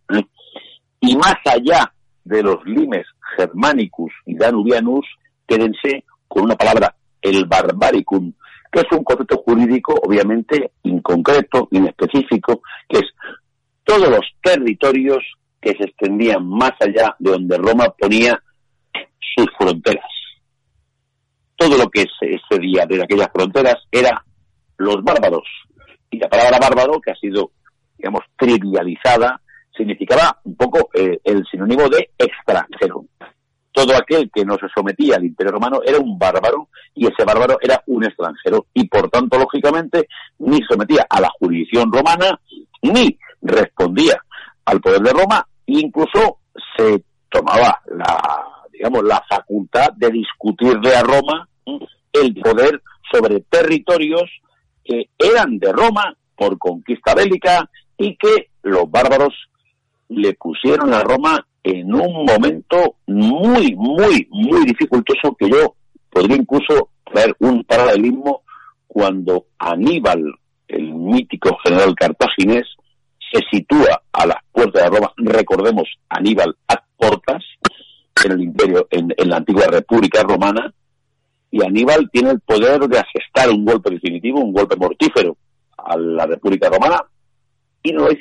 Y 1.01 1.15
más 1.15 1.35
allá 1.45 1.91
de 2.23 2.43
los 2.43 2.63
limes 2.65 3.05
germanicus 3.37 4.11
y 4.25 4.35
danubianus, 4.35 5.05
quédense 5.47 6.05
con 6.27 6.43
una 6.43 6.55
palabra, 6.55 6.95
el 7.21 7.45
barbaricum, 7.45 8.33
que 8.71 8.81
es 8.81 8.85
un 8.91 9.03
concepto 9.03 9.37
jurídico 9.37 9.93
obviamente 10.03 10.71
inconcreto, 10.83 11.67
inespecífico, 11.71 12.61
que 12.87 12.99
es 12.99 13.05
todos 13.83 14.09
los 14.09 14.25
territorios 14.41 15.23
que 15.59 15.71
se 15.71 15.85
extendían 15.85 16.47
más 16.47 16.73
allá 16.79 17.15
de 17.19 17.31
donde 17.31 17.57
Roma 17.57 17.93
ponía 17.97 18.41
sus 19.35 19.47
fronteras. 19.57 20.18
Todo 21.59 21.77
lo 21.77 21.89
que 21.89 22.05
se 22.17 22.35
excedía 22.35 22.85
de 22.85 23.03
aquellas 23.03 23.27
fronteras 23.33 23.75
era 23.91 24.23
los 24.77 25.03
bárbaros. 25.03 25.43
Y 26.09 26.17
la 26.17 26.29
palabra 26.29 26.57
bárbaro, 26.57 27.01
que 27.01 27.11
ha 27.11 27.15
sido, 27.15 27.51
digamos, 27.97 28.21
trivializada, 28.37 29.41
significaba 29.75 30.39
un 30.45 30.55
poco 30.55 30.89
eh, 30.93 31.19
el 31.21 31.45
sinónimo 31.51 31.89
de 31.89 32.11
extranjero. 32.17 33.03
Todo 33.73 33.93
aquel 33.93 34.31
que 34.33 34.45
no 34.45 34.55
se 34.55 34.67
sometía 34.73 35.17
al 35.17 35.25
imperio 35.25 35.51
romano 35.51 35.81
era 35.85 35.99
un 35.99 36.17
bárbaro 36.17 36.69
y 36.95 37.05
ese 37.07 37.25
bárbaro 37.25 37.57
era 37.61 37.83
un 37.87 38.05
extranjero 38.05 38.67
y 38.73 38.87
por 38.87 39.09
tanto, 39.09 39.37
lógicamente, 39.37 40.07
ni 40.39 40.61
sometía 40.63 41.05
a 41.09 41.19
la 41.19 41.29
jurisdicción 41.39 41.91
romana 41.91 42.39
ni 42.81 43.17
respondía 43.41 44.23
al 44.63 44.79
poder 44.79 45.01
de 45.01 45.11
Roma 45.11 45.45
e 45.67 45.79
incluso 45.79 46.39
se 46.77 47.03
tomaba 47.29 47.81
la, 47.85 48.58
digamos, 48.79 49.03
la 49.03 49.21
facultad 49.29 49.91
de 49.97 50.09
discutirle 50.09 50.95
a 50.95 51.03
Roma 51.03 51.49
el 52.13 52.33
poder 52.35 52.81
sobre 53.11 53.41
territorios 53.41 54.23
que 54.85 55.09
eran 55.19 55.59
de 55.59 55.71
Roma 55.73 56.15
por 56.35 56.57
conquista 56.57 57.13
bélica 57.13 57.69
y 57.97 58.15
que 58.15 58.47
los 58.63 58.89
bárbaros 58.89 59.33
le 60.07 60.33
pusieron 60.35 60.93
a 60.93 61.01
Roma 61.01 61.45
en 61.61 61.93
un 61.93 62.25
momento 62.25 62.95
muy, 63.07 63.75
muy, 63.75 64.27
muy 64.31 64.65
dificultoso 64.65 65.35
que 65.37 65.49
yo 65.49 65.75
podría 66.09 66.37
incluso 66.37 66.89
traer 67.03 67.35
un 67.39 67.65
paralelismo 67.65 68.43
cuando 68.87 69.47
Aníbal, 69.57 70.23
el 70.69 70.93
mítico 70.93 71.57
general 71.65 71.93
cartaginés, 71.95 72.65
se 73.31 73.41
sitúa 73.51 74.01
a 74.13 74.25
las 74.25 74.37
puertas 74.53 74.83
de 74.83 74.89
Roma, 74.89 75.11
recordemos 75.17 75.83
Aníbal 76.07 76.55
a 76.69 76.81
portas, 76.97 77.43
en 78.25 78.31
el 78.31 78.41
imperio, 78.41 78.87
en, 78.91 79.13
la 79.29 79.37
antigua 79.37 79.65
República 79.67 80.23
Romana, 80.23 80.73
y 81.51 81.63
Aníbal 81.63 82.09
tiene 82.11 82.31
el 82.31 82.39
poder 82.41 82.79
de 82.87 82.99
asestar 82.99 83.49
un 83.49 83.65
golpe 83.65 83.89
definitivo, 83.89 84.39
un 84.39 84.53
golpe 84.53 84.75
mortífero 84.75 85.35
a 85.77 85.97
la 85.97 86.25
República 86.25 86.69
Romana, 86.69 87.03
y 87.81 87.91
no 87.93 88.07
es 88.07 88.17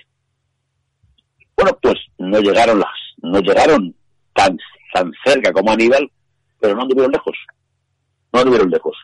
bueno, 1.59 1.77
pues 1.83 1.97
no 2.19 2.39
llegaron 2.39 2.79
las, 2.79 2.95
no 3.21 3.41
llegaron 3.41 3.93
tan, 4.33 4.57
tan 4.95 5.11
cerca 5.25 5.53
como 5.53 5.73
Aníbal, 5.73 6.09
pero 6.61 6.77
no 6.77 6.83
anduvieron 6.83 7.11
lejos. 7.11 7.37
No 8.33 8.41
anduvieron 8.41 8.71
lejos. 8.71 8.97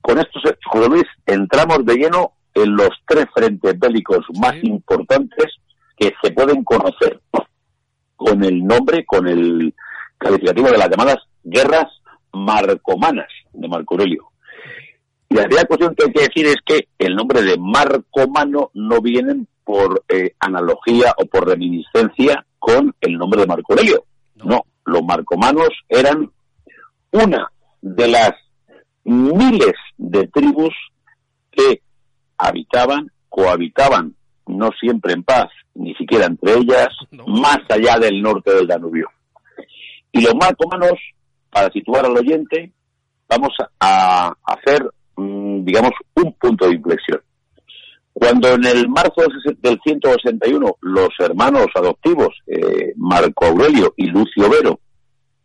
Con 0.00 0.18
esto, 0.18 0.40
José 0.66 0.88
Luis, 0.88 1.04
entramos 1.26 1.84
de 1.84 1.94
lleno 1.94 2.32
en 2.54 2.74
los 2.74 2.90
tres 3.06 3.26
frentes 3.32 3.78
bélicos 3.78 4.26
más 4.40 4.54
importantes 4.64 5.54
que 5.96 6.12
se 6.20 6.32
pueden 6.32 6.64
conocer 6.64 7.20
con 8.16 8.42
el 8.42 8.64
nombre, 8.64 9.04
con 9.04 9.28
el 9.28 9.72
calificativo 10.22 10.70
de 10.70 10.78
las 10.78 10.88
llamadas 10.88 11.18
guerras 11.42 11.86
marcomanas 12.32 13.28
de 13.52 13.68
Marco 13.68 13.94
Aurelio. 13.94 14.28
Y 15.28 15.34
la 15.34 15.44
primera 15.44 15.66
cuestión 15.66 15.94
que 15.94 16.04
hay 16.04 16.12
que 16.12 16.22
decir 16.22 16.46
es 16.46 16.56
que 16.64 16.88
el 16.98 17.14
nombre 17.14 17.42
de 17.42 17.56
marcomano 17.58 18.70
no 18.74 19.00
viene 19.00 19.46
por 19.64 20.04
eh, 20.08 20.34
analogía 20.40 21.14
o 21.16 21.26
por 21.26 21.46
reminiscencia 21.46 22.44
con 22.58 22.94
el 23.00 23.16
nombre 23.16 23.40
de 23.40 23.46
Marco 23.46 23.72
Aurelio. 23.72 24.04
No. 24.44 24.62
los 24.84 25.02
marcomanos 25.04 25.68
eran 25.88 26.30
una 27.12 27.50
de 27.80 28.08
las 28.08 28.32
miles 29.04 29.74
de 29.96 30.26
tribus 30.28 30.74
que 31.50 31.80
habitaban, 32.38 33.10
cohabitaban, 33.28 34.16
no 34.46 34.70
siempre 34.80 35.12
en 35.12 35.22
paz, 35.22 35.48
ni 35.74 35.94
siquiera 35.94 36.26
entre 36.26 36.54
ellas, 36.54 36.88
más 37.26 37.58
allá 37.68 37.98
del 37.98 38.20
norte 38.20 38.52
del 38.52 38.66
Danubio. 38.66 39.08
Y 40.12 40.20
los 40.20 40.34
marcomanos, 40.34 40.98
para 41.50 41.70
situar 41.70 42.06
al 42.06 42.16
oyente, 42.16 42.72
vamos 43.28 43.50
a 43.80 44.32
hacer, 44.44 44.82
mm, 45.16 45.64
digamos, 45.64 45.92
un 46.14 46.32
punto 46.34 46.68
de 46.68 46.74
inflexión. 46.74 47.20
Cuando 48.12 48.48
en 48.50 48.64
el 48.66 48.88
marzo 48.88 49.22
del 49.58 49.80
161 49.82 50.76
los 50.82 51.08
hermanos 51.18 51.66
adoptivos, 51.74 52.28
eh, 52.46 52.92
Marco 52.96 53.46
Aurelio 53.46 53.94
y 53.96 54.06
Lucio 54.06 54.50
Vero, 54.50 54.78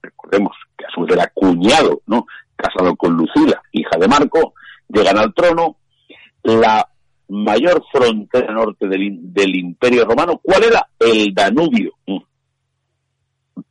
recordemos 0.01 0.51
que 0.77 0.85
a 0.85 0.89
su 0.93 1.01
vez 1.01 1.13
era 1.13 1.31
cuñado, 1.33 2.01
¿no? 2.07 2.25
casado 2.57 2.95
con 2.95 3.13
Lucila, 3.13 3.61
hija 3.71 3.97
de 3.99 4.07
Marco, 4.07 4.53
llegan 4.89 5.17
al 5.17 5.33
trono, 5.33 5.77
la 6.43 6.87
mayor 7.29 7.83
frontera 7.91 8.53
norte 8.53 8.87
del, 8.87 9.55
imperio 9.55 10.05
romano, 10.05 10.39
¿cuál 10.43 10.63
era? 10.63 10.87
El 10.99 11.33
Danubio, 11.33 11.93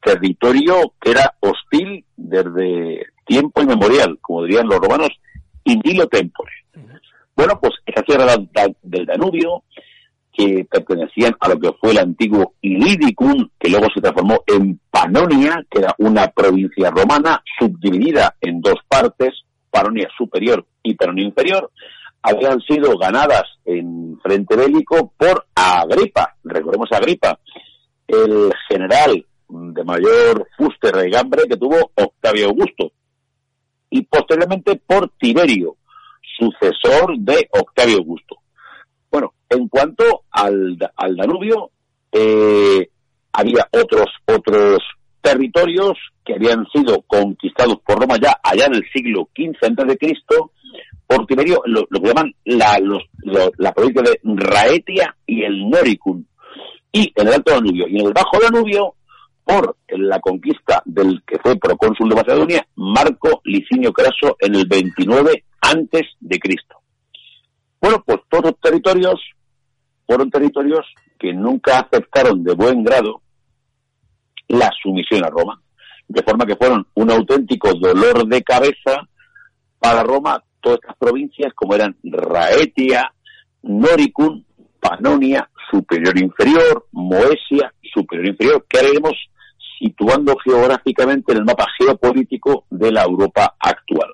territorio 0.02 0.92
que 1.00 1.10
era 1.10 1.34
hostil 1.40 2.04
desde 2.16 3.06
tiempo 3.24 3.62
inmemorial, 3.62 4.18
como 4.20 4.44
dirían 4.44 4.68
los 4.68 4.78
romanos, 4.78 5.10
indilo 5.64 6.06
tempore. 6.06 6.52
Bueno, 7.34 7.58
pues 7.60 7.74
esa 7.84 8.02
tierra 8.02 8.34
del 8.82 9.06
Danubio, 9.06 9.64
que 10.32 10.66
pertenecían 10.70 11.34
a 11.40 11.48
lo 11.48 11.58
que 11.58 11.72
fue 11.80 11.92
el 11.92 11.98
antiguo 11.98 12.54
Ilidicum, 12.60 13.48
que 13.58 13.70
luego 13.70 13.86
se 13.94 14.00
transformó 14.00 14.42
en 14.46 14.78
Panonia, 14.90 15.64
que 15.70 15.80
era 15.80 15.94
una 15.98 16.28
provincia 16.28 16.90
romana 16.90 17.42
subdividida 17.58 18.34
en 18.40 18.60
dos 18.60 18.76
partes, 18.88 19.34
Panonia 19.70 20.08
superior 20.16 20.64
y 20.82 20.94
Panonia 20.94 21.24
inferior, 21.24 21.70
habían 22.22 22.60
sido 22.60 22.96
ganadas 22.98 23.44
en 23.64 24.18
frente 24.22 24.56
bélico 24.56 25.12
por 25.16 25.46
Agripa, 25.54 26.34
recordemos 26.44 26.90
a 26.92 26.96
Agripa, 26.96 27.38
el 28.08 28.52
general 28.68 29.24
de 29.48 29.84
mayor 29.84 30.48
fuste 30.56 30.90
regambre 30.92 31.42
que 31.48 31.56
tuvo 31.56 31.90
Octavio 31.94 32.46
Augusto, 32.46 32.92
y 33.90 34.02
posteriormente 34.02 34.80
por 34.86 35.10
Tiberio, 35.18 35.76
sucesor 36.38 37.16
de 37.18 37.48
Octavio 37.52 37.98
Augusto. 37.98 38.36
Bueno, 39.10 39.34
en 39.48 39.68
cuanto 39.68 40.24
al, 40.30 40.76
Danubio, 41.16 41.70
eh, 42.12 42.88
había 43.32 43.68
otros, 43.72 44.06
otros 44.26 44.78
territorios 45.20 45.92
que 46.24 46.34
habían 46.34 46.66
sido 46.72 47.02
conquistados 47.02 47.78
por 47.84 48.00
Roma 48.00 48.16
ya 48.20 48.38
allá 48.42 48.66
en 48.66 48.74
el 48.74 48.84
siglo 48.92 49.28
XV 49.36 49.56
antes 49.62 49.86
de 49.86 49.98
Cristo 49.98 50.52
por 51.06 51.24
Tiberio, 51.26 51.62
lo, 51.66 51.86
que 51.86 52.08
llaman 52.08 52.34
la, 52.44 52.78
la 53.58 53.72
provincia 53.72 54.02
de 54.02 54.20
Raetia 54.24 55.16
y 55.24 55.44
el 55.44 55.70
Noricum, 55.70 56.24
y 56.92 57.12
en 57.14 57.28
el 57.28 57.34
Alto 57.34 57.52
Danubio 57.54 57.86
y 57.88 58.00
en 58.00 58.06
el 58.06 58.12
Bajo 58.12 58.38
Danubio 58.40 58.94
por 59.46 59.76
la 59.88 60.18
conquista 60.18 60.82
del 60.84 61.22
que 61.24 61.38
fue 61.38 61.56
procónsul 61.56 62.08
de 62.08 62.16
Macedonia, 62.16 62.66
Marco 62.74 63.40
Licinio 63.44 63.92
Craso 63.92 64.36
en 64.40 64.56
el 64.56 64.66
29 64.66 65.44
antes 65.60 66.02
de 66.18 66.38
Cristo. 66.40 66.78
Bueno, 67.80 68.02
pues 68.04 68.18
todos 68.28 68.46
los 68.46 68.60
territorios 68.60 69.20
fueron 70.04 70.30
territorios 70.30 70.84
que 71.16 71.32
nunca 71.32 71.78
aceptaron 71.78 72.42
de 72.42 72.54
buen 72.54 72.82
grado 72.82 73.22
la 74.48 74.68
sumisión 74.82 75.24
a 75.24 75.30
Roma, 75.30 75.62
de 76.08 76.22
forma 76.24 76.44
que 76.44 76.56
fueron 76.56 76.84
un 76.94 77.10
auténtico 77.12 77.72
dolor 77.74 78.26
de 78.26 78.42
cabeza 78.42 79.08
para 79.78 80.02
Roma 80.02 80.42
todas 80.60 80.80
estas 80.82 80.96
provincias 80.96 81.52
como 81.54 81.76
eran 81.76 81.96
Raetia, 82.02 83.12
Noricum, 83.62 84.42
Panonia, 84.80 85.48
Superior 85.70 86.18
Inferior, 86.18 86.86
Moesia, 86.90 87.72
Superior 87.94 88.26
Inferior, 88.26 88.66
que 88.68 88.78
haremos 88.80 89.12
situando 89.78 90.36
geográficamente 90.44 91.32
en 91.32 91.38
el 91.38 91.44
mapa 91.44 91.66
geopolítico 91.78 92.66
de 92.70 92.92
la 92.92 93.02
Europa 93.02 93.54
actual. 93.58 94.12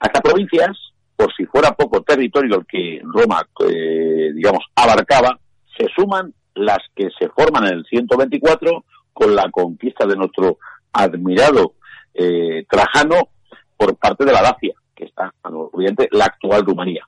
A 0.00 0.06
estas 0.06 0.22
provincias, 0.22 0.70
por 1.16 1.32
si 1.34 1.44
fuera 1.46 1.72
poco 1.72 2.02
territorio 2.02 2.56
el 2.56 2.66
que 2.66 3.00
Roma, 3.04 3.42
eh, 3.68 4.32
digamos, 4.34 4.64
abarcaba, 4.74 5.38
se 5.76 5.86
suman 5.94 6.32
las 6.54 6.78
que 6.94 7.08
se 7.18 7.28
forman 7.28 7.66
en 7.66 7.78
el 7.78 7.84
124 7.86 8.84
con 9.12 9.34
la 9.34 9.50
conquista 9.50 10.06
de 10.06 10.16
nuestro 10.16 10.58
admirado 10.92 11.74
eh, 12.14 12.64
Trajano 12.68 13.28
por 13.76 13.96
parte 13.96 14.24
de 14.24 14.32
la 14.32 14.42
Dacia, 14.42 14.74
que 14.94 15.04
está, 15.04 15.32
obviamente, 15.42 16.08
la 16.12 16.26
actual 16.26 16.64
Rumanía. 16.64 17.06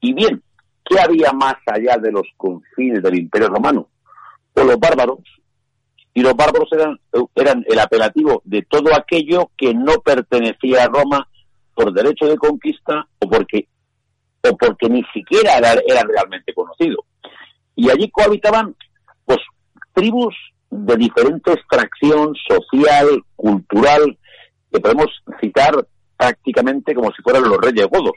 Y 0.00 0.14
bien, 0.14 0.42
¿qué 0.84 0.98
había 1.00 1.32
más 1.32 1.56
allá 1.66 1.96
de 1.98 2.10
los 2.10 2.26
confines 2.36 3.02
del 3.02 3.18
Imperio 3.18 3.48
Romano? 3.48 3.88
Pues 4.52 4.66
los 4.66 4.78
bárbaros, 4.78 5.20
y 6.12 6.22
los 6.22 6.34
bárbaros 6.34 6.68
eran, 6.72 6.98
eran 7.34 7.64
el 7.68 7.78
apelativo 7.78 8.42
de 8.44 8.62
todo 8.62 8.94
aquello 8.94 9.50
que 9.56 9.74
no 9.74 10.00
pertenecía 10.00 10.84
a 10.84 10.88
Roma 10.88 11.28
por 11.74 11.92
derecho 11.92 12.26
de 12.26 12.36
conquista 12.36 13.06
o 13.20 13.28
porque, 13.28 13.68
o 14.42 14.56
porque 14.56 14.88
ni 14.88 15.02
siquiera 15.14 15.58
era, 15.58 16.02
realmente 16.02 16.52
conocido. 16.52 17.04
Y 17.76 17.90
allí 17.90 18.10
cohabitaban 18.10 18.74
pues 19.24 19.38
tribus 19.94 20.34
de 20.70 20.96
diferente 20.96 21.52
extracción 21.52 22.34
social, 22.48 23.24
cultural, 23.36 24.18
que 24.70 24.80
podemos 24.80 25.06
citar 25.40 25.86
prácticamente 26.16 26.94
como 26.94 27.10
si 27.12 27.22
fueran 27.22 27.44
los 27.44 27.58
reyes 27.58 27.86
godos. 27.86 28.12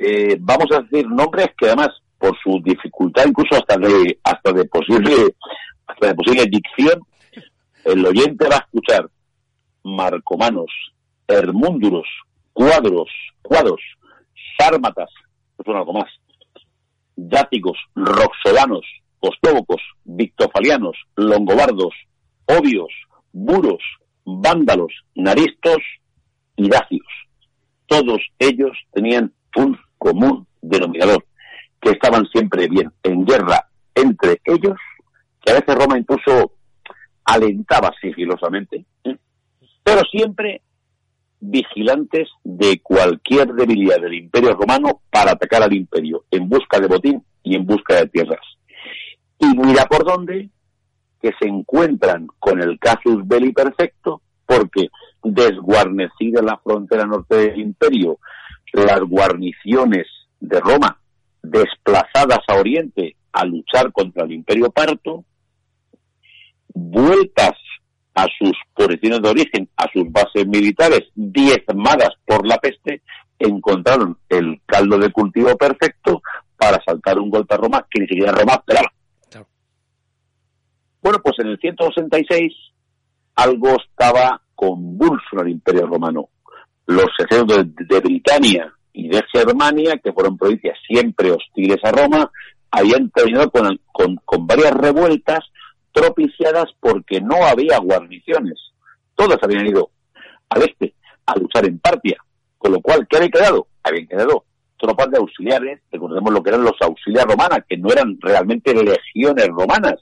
Eh, 0.00 0.36
vamos 0.40 0.66
a 0.72 0.80
decir 0.82 1.08
nombres 1.08 1.48
que 1.58 1.66
además, 1.66 1.88
por 2.18 2.36
su 2.42 2.60
dificultad 2.62 3.26
incluso 3.26 3.54
hasta 3.54 3.78
de 3.78 4.18
hasta 4.22 4.52
de 4.52 4.64
posible 4.66 5.34
hasta 5.86 6.08
de 6.08 6.14
posible 6.14 6.44
dicción, 6.46 7.00
el 7.84 8.04
oyente 8.04 8.46
va 8.48 8.56
a 8.56 8.58
escuchar 8.58 9.08
marcomanos, 9.84 10.70
hermúnduros, 11.26 12.06
cuadros, 12.52 13.08
cuadros, 13.42 13.80
sármatas, 14.58 15.08
son 15.64 15.76
algo 15.76 15.92
más, 15.94 16.10
dáticos, 17.16 17.78
roxolanos, 17.94 18.84
ostóbocos, 19.20 19.80
victofalianos, 20.04 20.96
longobardos, 21.16 21.94
obios, 22.46 22.92
buros, 23.32 23.82
vándalos, 24.24 24.92
naristos 25.14 25.78
y 26.56 26.68
dacios. 26.68 27.06
Todos 27.86 28.20
ellos 28.38 28.72
tenían 28.92 29.32
un 29.56 29.78
común 29.96 30.46
denominador, 30.60 31.24
estaban 31.90 32.26
siempre 32.26 32.68
bien 32.68 32.90
en 33.02 33.24
guerra 33.24 33.68
entre 33.94 34.40
ellos, 34.44 34.76
que 35.40 35.50
a 35.50 35.54
veces 35.54 35.74
Roma 35.74 35.98
incluso 35.98 36.52
alentaba 37.24 37.92
sigilosamente, 38.00 38.84
¿eh? 39.04 39.16
pero 39.82 40.02
siempre 40.10 40.62
vigilantes 41.40 42.28
de 42.42 42.80
cualquier 42.80 43.52
debilidad 43.54 44.00
del 44.00 44.14
imperio 44.14 44.54
romano 44.54 45.00
para 45.10 45.32
atacar 45.32 45.62
al 45.62 45.72
imperio 45.72 46.24
en 46.30 46.48
busca 46.48 46.80
de 46.80 46.88
botín 46.88 47.24
y 47.42 47.54
en 47.54 47.64
busca 47.64 47.96
de 47.96 48.08
tierras. 48.08 48.44
Y 49.38 49.46
mira 49.56 49.84
por 49.86 50.04
dónde 50.04 50.48
que 51.20 51.32
se 51.40 51.48
encuentran 51.48 52.26
con 52.38 52.60
el 52.60 52.78
casus 52.78 53.26
belli 53.26 53.52
perfecto 53.52 54.22
porque 54.46 54.88
desguarnecida 55.22 56.42
la 56.42 56.58
frontera 56.58 57.06
norte 57.06 57.36
del 57.36 57.60
imperio, 57.60 58.18
las 58.72 59.00
guarniciones 59.00 60.06
de 60.40 60.60
Roma 60.60 60.98
desplazadas 61.42 62.40
a 62.48 62.56
Oriente 62.56 63.16
a 63.32 63.44
luchar 63.44 63.92
contra 63.92 64.24
el 64.24 64.32
imperio 64.32 64.70
parto, 64.70 65.24
vueltas 66.74 67.52
a 68.14 68.26
sus 68.38 68.52
posiciones 68.74 69.22
de 69.22 69.28
origen, 69.28 69.68
a 69.76 69.86
sus 69.92 70.10
bases 70.10 70.46
militares 70.46 71.02
diezmadas 71.14 72.10
por 72.26 72.46
la 72.46 72.58
peste, 72.58 73.02
encontraron 73.38 74.18
el 74.28 74.60
caldo 74.66 74.98
de 74.98 75.12
cultivo 75.12 75.56
perfecto 75.56 76.20
para 76.56 76.82
saltar 76.84 77.18
un 77.18 77.30
golpe 77.30 77.54
a 77.54 77.58
Roma 77.58 77.86
que 77.88 78.00
ni 78.00 78.08
siquiera 78.08 78.32
Roma 78.32 78.54
esperaba. 78.54 78.92
Bueno, 81.00 81.20
pues 81.22 81.36
en 81.38 81.48
el 81.48 81.58
166 81.58 82.52
algo 83.36 83.76
estaba 83.76 84.42
convulso 84.54 85.26
en 85.32 85.40
el 85.40 85.48
Imperio 85.50 85.86
Romano. 85.86 86.28
Los 86.86 87.06
ejércitos 87.18 87.66
de, 87.76 88.00
Britania 88.00 88.72
y 88.98 89.06
de 89.06 89.22
Germania, 89.32 90.00
que 90.02 90.12
fueron 90.12 90.36
provincias 90.36 90.76
siempre 90.84 91.30
hostiles 91.30 91.78
a 91.84 91.92
Roma, 91.92 92.32
habían 92.68 93.08
terminado 93.10 93.48
con, 93.48 94.18
con, 94.24 94.44
varias 94.44 94.72
revueltas 94.72 95.38
propiciadas 95.92 96.64
porque 96.80 97.20
no 97.20 97.36
había 97.46 97.78
guarniciones. 97.78 98.58
Todas 99.14 99.38
habían 99.40 99.68
ido 99.68 99.90
al 100.48 100.62
este 100.62 100.94
a 101.26 101.38
luchar 101.38 101.66
en 101.66 101.78
Partia. 101.78 102.16
Con 102.58 102.72
lo 102.72 102.80
cual, 102.80 103.06
¿qué 103.08 103.18
había 103.18 103.28
quedado? 103.28 103.68
Habían 103.84 104.08
quedado 104.08 104.44
tropas 104.76 105.12
de 105.12 105.18
auxiliares, 105.18 105.80
recordemos 105.92 106.32
lo 106.32 106.42
que 106.42 106.50
eran 106.50 106.64
los 106.64 106.74
auxiliares 106.80 107.32
romanas, 107.32 107.60
que 107.68 107.76
no 107.76 107.92
eran 107.92 108.18
realmente 108.20 108.74
legiones 108.74 109.46
romanas, 109.46 109.94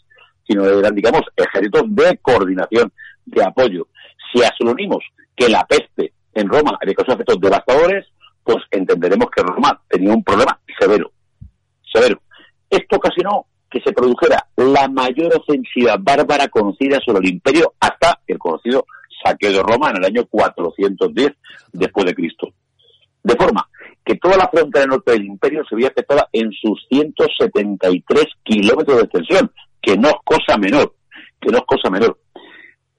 sino 0.48 0.64
eran, 0.64 0.94
digamos, 0.94 1.20
ejércitos 1.36 1.82
de 1.88 2.16
coordinación, 2.22 2.90
de 3.26 3.44
apoyo. 3.44 3.88
Si 4.32 4.42
a 4.42 4.50
unimos 4.60 5.04
que 5.36 5.50
la 5.50 5.66
peste 5.66 6.14
en 6.32 6.48
Roma 6.48 6.78
había 6.80 6.94
causado 6.94 7.16
efectos 7.16 7.40
devastadores, 7.40 8.06
pues 8.46 8.62
entenderemos 8.70 9.28
que 9.34 9.42
Roma 9.42 9.82
tenía 9.88 10.14
un 10.14 10.22
problema 10.22 10.56
severo. 10.78 11.10
Severo. 11.92 12.20
Esto 12.70 12.96
ocasionó 12.96 13.46
que 13.68 13.80
se 13.80 13.92
produjera 13.92 14.46
la 14.56 14.88
mayor 14.88 15.36
ofensiva 15.36 15.96
bárbara 15.98 16.46
conocida 16.46 17.00
sobre 17.04 17.26
el 17.26 17.34
imperio 17.34 17.74
hasta 17.80 18.20
el 18.24 18.38
conocido 18.38 18.86
saqueo 19.24 19.50
de 19.50 19.62
Roma 19.62 19.90
en 19.90 19.96
el 19.96 20.04
año 20.04 20.26
410 20.30 21.32
después 21.72 22.06
de 22.06 22.14
Cristo. 22.14 22.48
De 23.24 23.34
forma 23.34 23.68
que 24.04 24.14
toda 24.14 24.36
la 24.36 24.48
frontera 24.48 24.86
norte 24.86 25.10
del 25.10 25.24
imperio 25.24 25.64
se 25.68 25.74
veía 25.74 25.88
afectada 25.88 26.28
en 26.32 26.52
sus 26.52 26.86
173 26.88 28.24
kilómetros 28.44 28.98
de 28.98 29.02
extensión, 29.02 29.50
que 29.82 29.96
no 29.96 30.08
es 30.10 30.16
cosa 30.24 30.56
menor, 30.56 30.94
que 31.40 31.50
no 31.50 31.58
es 31.58 31.64
cosa 31.66 31.90
menor. 31.90 32.16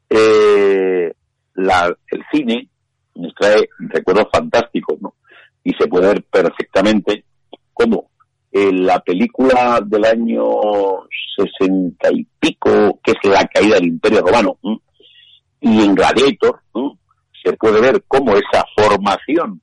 Eh, 0.09 1.13
el 1.55 2.23
cine 2.33 2.67
nos 3.15 3.33
trae 3.35 3.69
recuerdos 3.79 4.27
fantásticos, 4.31 5.01
¿no? 5.01 5.13
Y 5.67 5.73
se 5.73 5.87
puede 5.87 6.07
ver 6.07 6.23
perfectamente 6.31 7.25
cómo 7.73 8.09
en 8.53 8.85
la 8.85 9.01
película 9.01 9.81
del 9.85 10.05
año 10.05 10.45
sesenta 11.35 12.09
y 12.09 12.25
pico, 12.39 13.01
que 13.03 13.11
es 13.11 13.29
la 13.29 13.45
caída 13.47 13.75
del 13.75 13.87
Imperio 13.87 14.21
Romano, 14.21 14.57
y 15.59 15.81
en 15.81 15.93
Gladiator, 15.93 16.61
se 17.43 17.51
puede 17.57 17.81
ver 17.81 18.01
cómo 18.07 18.31
esa 18.31 18.63
formación 18.77 19.59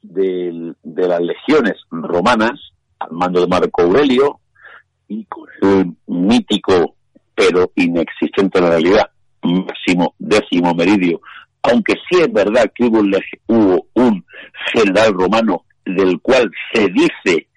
de 0.00 0.74
las 0.94 1.20
legiones 1.20 1.74
romanas, 1.90 2.58
al 3.00 3.12
mando 3.12 3.42
de 3.42 3.48
Marco 3.48 3.82
Aurelio, 3.82 4.40
y 5.08 5.26
con 5.26 5.44
el 5.60 5.92
mítico, 6.06 6.94
pero 7.34 7.70
inexistente 7.74 8.60
en 8.60 8.64
la 8.64 8.70
realidad, 8.70 9.10
máximo 9.42 10.14
décimo 10.18 10.72
meridio, 10.74 11.20
aunque 11.62 11.94
sí 12.08 12.20
es 12.20 12.32
verdad 12.32 12.70
que 12.74 12.84
hubo 12.84 13.86
un, 13.94 14.24
general 14.72 15.12
romano 15.14 15.64
del 15.84 16.20
cual 16.20 16.50
se 16.72 16.88
dice 16.88 17.48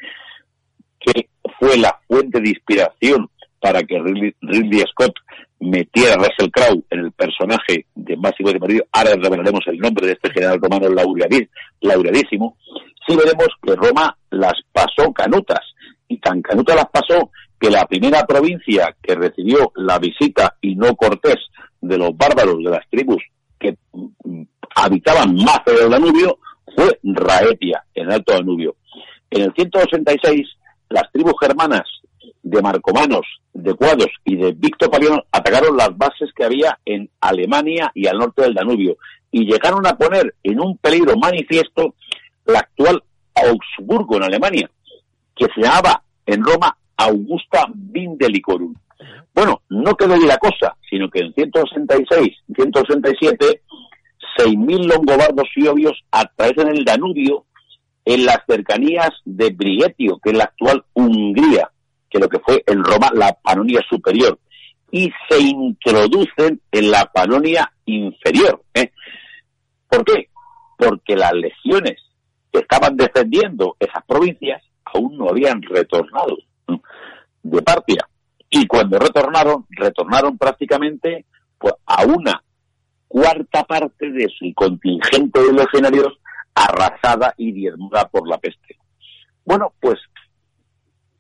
que 1.00 1.28
fue 1.60 1.78
la 1.78 2.00
fuente 2.08 2.40
de 2.40 2.50
inspiración 2.50 3.30
para 3.60 3.82
que 3.84 4.00
Ridley, 4.00 4.84
Scott 4.92 5.14
metiera 5.60 6.14
a 6.14 6.18
Russell 6.18 6.52
Crowe 6.52 6.84
en 6.90 7.00
el 7.00 7.12
personaje 7.12 7.86
de 7.94 8.18
Máximo 8.18 8.52
de 8.52 8.60
Meridio, 8.60 8.86
ahora 8.92 9.12
revelaremos 9.16 9.62
el 9.68 9.78
nombre 9.78 10.08
de 10.08 10.14
este 10.14 10.32
general 10.32 10.60
romano 10.60 10.88
laureadísimo, 11.82 12.58
sí 13.08 13.16
veremos 13.16 13.48
que 13.62 13.76
Roma 13.76 14.18
las 14.32 14.54
pasó 14.72 15.12
canutas, 15.14 15.62
y 16.08 16.18
tan 16.18 16.42
canutas 16.42 16.76
las 16.76 16.90
pasó 16.90 17.32
que 17.60 17.70
la 17.70 17.86
primera 17.86 18.26
provincia 18.26 18.96
que 19.02 19.14
recibió 19.14 19.72
la 19.76 20.00
visita 20.00 20.56
y 20.62 20.76
no 20.76 20.96
cortés 20.96 21.38
de 21.80 21.98
los 21.98 22.18
bárbaros 22.18 22.58
de 22.58 22.72
las 22.72 22.90
tribus 22.90 23.22
que 23.62 23.78
habitaban 24.76 25.36
más 25.36 25.60
del 25.66 25.90
Danubio 25.90 26.40
fue 26.76 27.00
Raetia, 27.04 27.84
en 27.94 28.08
el 28.08 28.14
Alto 28.14 28.34
Danubio. 28.34 28.76
En 29.30 29.44
el 29.44 29.54
186, 29.54 30.48
las 30.90 31.12
tribus 31.12 31.36
germanas 31.40 31.84
de 32.44 32.62
Marcomanos, 32.62 33.26
de 33.54 33.74
Cuados 33.74 34.10
y 34.26 34.36
de 34.36 34.52
Victopaliano 34.54 35.24
atacaron 35.32 35.78
las 35.78 35.96
bases 35.98 36.30
que 36.36 36.44
había 36.44 36.80
en 36.86 37.10
Alemania 37.22 37.92
y 37.94 38.08
al 38.08 38.18
norte 38.18 38.42
del 38.42 38.54
Danubio 38.54 38.98
y 39.32 39.46
llegaron 39.46 39.86
a 39.86 39.96
poner 39.98 40.36
en 40.44 40.60
un 40.60 40.78
peligro 40.78 41.16
manifiesto 41.18 41.96
la 42.46 42.60
actual 42.60 43.04
Augsburgo 43.36 44.18
en 44.18 44.24
Alemania, 44.24 44.70
que 45.36 45.48
se 45.56 45.62
llamaba 45.62 46.04
en 46.26 46.44
Roma 46.44 46.76
Augusta 46.98 47.66
Vindelicorum. 47.74 48.74
Bueno, 49.34 49.62
no 49.70 49.96
quedó 49.96 50.14
ahí 50.14 50.26
la 50.26 50.38
cosa, 50.38 50.76
sino 50.90 51.10
que 51.10 51.20
en 51.20 51.34
166, 51.34 52.38
167, 52.54 53.62
6.000 54.38 54.86
longobardos 54.86 55.48
y 55.56 55.68
obios 55.68 56.04
atraviesan 56.12 56.76
el 56.76 56.84
Danubio 56.84 57.46
en 58.06 58.26
las 58.26 58.40
cercanías 58.48 59.10
de 59.26 59.52
Brigetio, 59.52 60.20
que 60.22 60.32
es 60.32 60.38
la 60.38 60.46
actual 60.46 60.84
Hungría, 60.94 61.70
que 62.10 62.20
lo 62.20 62.28
que 62.28 62.40
fue 62.40 62.64
en 62.68 62.84
Roma 62.84 63.10
la 63.14 63.34
Panonia 63.42 63.80
superior, 63.90 64.38
y 64.92 65.10
se 65.30 65.40
introducen 65.40 66.62
en 66.72 66.92
la 66.92 67.06
Panonia 67.06 67.72
inferior. 67.86 68.62
¿eh? 68.74 68.92
¿Por 69.88 70.04
qué? 70.04 70.30
Porque 70.78 71.16
las 71.16 71.34
legiones 71.34 72.02
que 72.52 72.60
estaban 72.60 72.98
defendiendo 72.98 73.78
esas 73.80 74.04
provincias 74.06 74.62
aún 74.86 75.18
no 75.18 75.30
habían 75.30 75.62
retornado 75.62 76.38
de 77.44 77.62
Partia. 77.62 78.08
Y 78.54 78.68
cuando 78.68 79.00
retornaron, 79.00 79.66
retornaron 79.70 80.38
prácticamente 80.38 81.26
pues, 81.58 81.74
a 81.86 82.04
una 82.04 82.44
cuarta 83.08 83.64
parte 83.64 84.12
de 84.12 84.28
su 84.28 84.54
contingente 84.54 85.42
de 85.42 85.54
legionarios 85.54 86.20
arrasada 86.54 87.34
y 87.38 87.54
diezmada 87.54 88.10
por 88.10 88.28
la 88.28 88.38
peste. 88.38 88.76
Bueno, 89.46 89.74
pues 89.80 90.00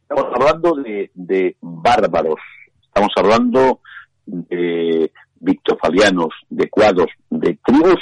estamos 0.01 0.25
hablando 0.33 0.75
de, 0.75 1.55
bárbaros, 1.61 2.39
estamos 2.83 3.11
hablando 3.15 3.79
de 4.25 5.09
victofalianos, 5.39 6.33
de 6.49 6.69
cuadros, 6.69 7.07
de 7.29 7.57
tribus 7.65 8.01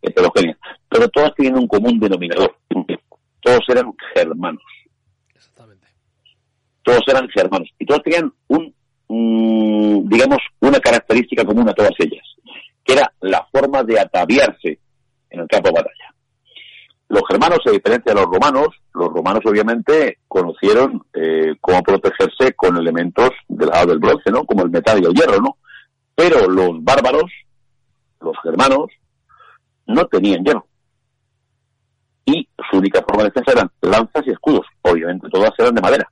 heterogéneas, 0.00 0.58
pero 0.88 1.06
todas 1.08 1.34
tienen 1.34 1.58
un 1.58 1.68
común 1.68 2.00
denominador. 2.00 2.56
Todos 3.42 3.60
eran 3.68 3.92
germanos 4.14 4.62
todos 6.90 7.02
eran 7.06 7.28
germanos 7.28 7.68
y 7.78 7.86
todos 7.86 8.02
tenían 8.02 8.32
un, 8.48 10.08
digamos, 10.08 10.38
una 10.60 10.80
característica 10.80 11.44
común 11.44 11.68
a 11.68 11.72
todas 11.72 11.92
ellas, 11.98 12.26
que 12.84 12.94
era 12.94 13.12
la 13.20 13.46
forma 13.52 13.84
de 13.84 14.00
ataviarse 14.00 14.78
en 15.30 15.40
el 15.40 15.46
campo 15.46 15.68
de 15.68 15.74
batalla. 15.74 16.14
Los 17.08 17.22
germanos, 17.28 17.60
a 17.66 17.70
diferencia 17.70 18.12
de 18.12 18.20
los 18.20 18.30
romanos, 18.30 18.68
los 18.94 19.08
romanos 19.08 19.42
obviamente 19.44 20.18
conocieron 20.26 21.02
eh, 21.14 21.54
cómo 21.60 21.82
protegerse 21.82 22.54
con 22.54 22.76
elementos 22.76 23.30
del 23.48 23.68
lado 23.68 23.86
del 23.86 23.98
bronce, 23.98 24.30
¿no? 24.30 24.44
Como 24.44 24.62
el 24.62 24.70
metal 24.70 25.00
y 25.00 25.06
el 25.06 25.14
hierro, 25.14 25.40
¿no? 25.40 25.56
Pero 26.14 26.48
los 26.48 26.82
bárbaros, 26.82 27.30
los 28.20 28.36
germanos, 28.42 28.86
no 29.86 30.06
tenían 30.06 30.44
hierro. 30.44 30.66
Y 32.24 32.48
su 32.70 32.78
única 32.78 33.02
forma 33.02 33.24
de 33.24 33.30
defensa 33.30 33.52
eran 33.52 33.70
lanzas 33.80 34.26
y 34.26 34.30
escudos. 34.30 34.66
Obviamente 34.82 35.28
todas 35.28 35.50
eran 35.58 35.74
de 35.74 35.80
madera. 35.80 36.08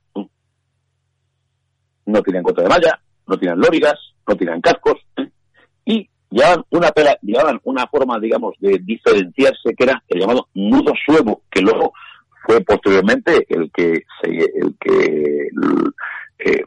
No 2.09 2.21
tenían 2.21 2.43
contra 2.43 2.63
de 2.63 2.69
malla, 2.69 2.99
no 3.27 3.37
tenían 3.37 3.59
lórigas, 3.59 3.95
no 4.27 4.35
tenían 4.35 4.61
cascos. 4.61 4.95
Y 5.85 6.09
llevaban 6.29 6.63
una, 6.71 6.91
pela, 6.91 7.17
llevaban 7.21 7.59
una 7.63 7.87
forma, 7.87 8.19
digamos, 8.19 8.55
de 8.59 8.79
diferenciarse 8.83 9.75
que 9.77 9.83
era 9.83 10.03
el 10.07 10.19
llamado 10.19 10.47
nudo 10.53 10.93
suevo, 11.05 11.43
que 11.51 11.61
luego 11.61 11.93
fue 12.45 12.61
posteriormente 12.61 13.45
el 13.49 13.71
que 13.71 14.03
se, 14.21 14.29
el 14.29 14.75
que 14.79 15.49
eh, 16.39 16.63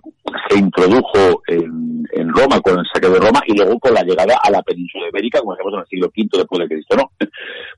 se 0.48 0.58
introdujo 0.58 1.42
en, 1.46 1.92
Roma 2.34 2.60
con 2.60 2.78
el 2.78 2.86
saque 2.92 3.08
de 3.10 3.18
Roma 3.18 3.42
y 3.46 3.54
luego 3.54 3.78
con 3.78 3.92
la 3.92 4.02
llegada 4.02 4.38
a 4.42 4.50
la 4.50 4.62
península 4.62 5.08
ibérica, 5.08 5.40
como 5.40 5.52
decíamos 5.52 5.74
en 5.74 5.80
el 5.80 5.86
siglo 5.86 6.06
V 6.16 6.38
después 6.38 6.60
de 6.60 6.68
Cristo, 6.68 6.96
¿no? 6.96 7.10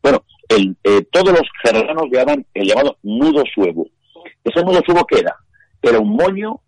Bueno, 0.02 0.22
el, 0.48 0.76
eh, 0.84 1.02
todos 1.10 1.32
los 1.32 1.42
germanos 1.62 2.04
llevaban 2.10 2.46
el 2.54 2.68
llamado 2.68 2.98
nudo 3.02 3.42
suevo. 3.52 3.88
¿Ese 4.44 4.62
nudo 4.62 4.80
suevo 4.84 5.04
qué 5.06 5.20
era? 5.20 5.34
Era 5.82 5.98
un 5.98 6.10
moño 6.10 6.60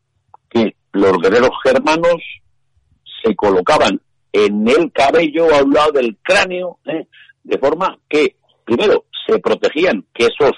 que 0.49 0.75
los 0.97 1.19
guerreros 1.19 1.51
germanos 1.63 2.23
se 3.23 3.35
colocaban 3.35 4.01
en 4.33 4.69
el 4.69 4.93
cabello 4.93 5.55
a 5.55 5.63
un 5.63 5.73
lado 5.73 5.93
del 5.93 6.17
cráneo, 6.23 6.79
¿eh? 6.87 7.07
de 7.45 7.59
forma 7.59 7.99
que, 8.09 8.37
primero, 8.65 9.05
se 9.27 9.39
protegían 9.39 10.05
que 10.13 10.27
esos 10.27 10.53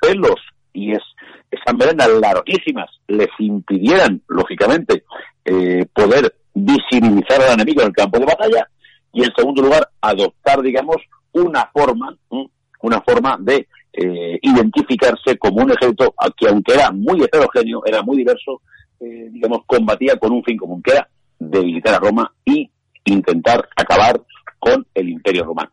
pelos 0.00 0.36
y 0.72 0.92
es, 0.92 1.02
esas 1.50 1.76
melenas 1.76 2.08
larguísimas 2.20 2.90
les 3.08 3.28
impidieran, 3.38 4.22
lógicamente, 4.28 5.04
eh, 5.44 5.86
poder 5.92 6.34
visibilizar 6.54 7.40
al 7.42 7.54
enemigo 7.54 7.82
en 7.82 7.88
el 7.88 7.94
campo 7.94 8.18
de 8.18 8.26
batalla 8.26 8.68
y, 9.12 9.24
en 9.24 9.32
segundo 9.36 9.62
lugar, 9.62 9.88
adoptar, 10.00 10.62
digamos, 10.62 10.96
una 11.32 11.68
forma, 11.72 12.16
una 12.80 13.00
forma 13.02 13.36
de 13.40 13.68
eh, 13.92 14.38
identificarse 14.42 15.36
como 15.38 15.62
un 15.62 15.70
ejército 15.70 16.14
que, 16.36 16.48
aunque 16.48 16.74
era 16.74 16.90
muy 16.90 17.22
heterogéneo, 17.22 17.82
era 17.84 18.02
muy 18.02 18.18
diverso, 18.18 18.62
digamos, 19.30 19.60
combatía 19.66 20.16
con 20.16 20.32
un 20.32 20.44
fin 20.44 20.56
común, 20.56 20.82
que 20.82 20.92
era 20.92 21.08
debilitar 21.38 21.94
a 21.94 21.98
Roma 21.98 22.32
y 22.44 22.70
intentar 23.04 23.68
acabar 23.76 24.20
con 24.58 24.86
el 24.94 25.08
imperio 25.08 25.44
romano. 25.44 25.70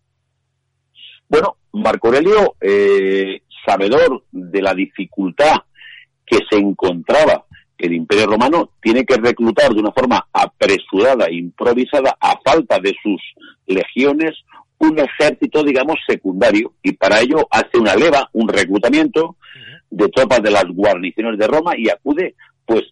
Bueno, 1.28 1.58
Marco 1.74 2.08
Aurelio, 2.08 2.56
eh, 2.60 3.42
sabedor 3.66 4.24
de 4.32 4.62
la 4.62 4.74
dificultad 4.74 5.58
que 6.26 6.40
se 6.50 6.58
encontraba 6.58 7.46
el 7.78 7.94
imperio 7.94 8.26
romano, 8.26 8.72
tiene 8.82 9.06
que 9.06 9.16
reclutar 9.16 9.74
de 9.74 9.80
una 9.80 9.92
forma 9.92 10.28
apresurada 10.34 11.28
e 11.28 11.36
improvisada, 11.36 12.18
a 12.20 12.38
falta 12.44 12.80
de 12.80 12.94
sus 13.02 13.22
legiones, 13.68 14.36
un 14.80 14.98
ejército, 15.00 15.64
digamos, 15.64 15.96
secundario, 16.08 16.74
y 16.82 16.94
para 16.94 17.22
ello 17.22 17.48
hace 17.52 17.78
una 17.78 17.96
leva, 17.96 18.30
un 18.34 18.48
reclutamiento 18.48 19.38
de 19.90 20.08
tropas 20.10 20.42
de 20.42 20.52
las 20.52 20.66
guarniciones 20.66 21.38
de 21.38 21.48
Roma 21.48 21.74
y 21.78 21.90
acude, 21.90 22.36
pues, 22.66 22.84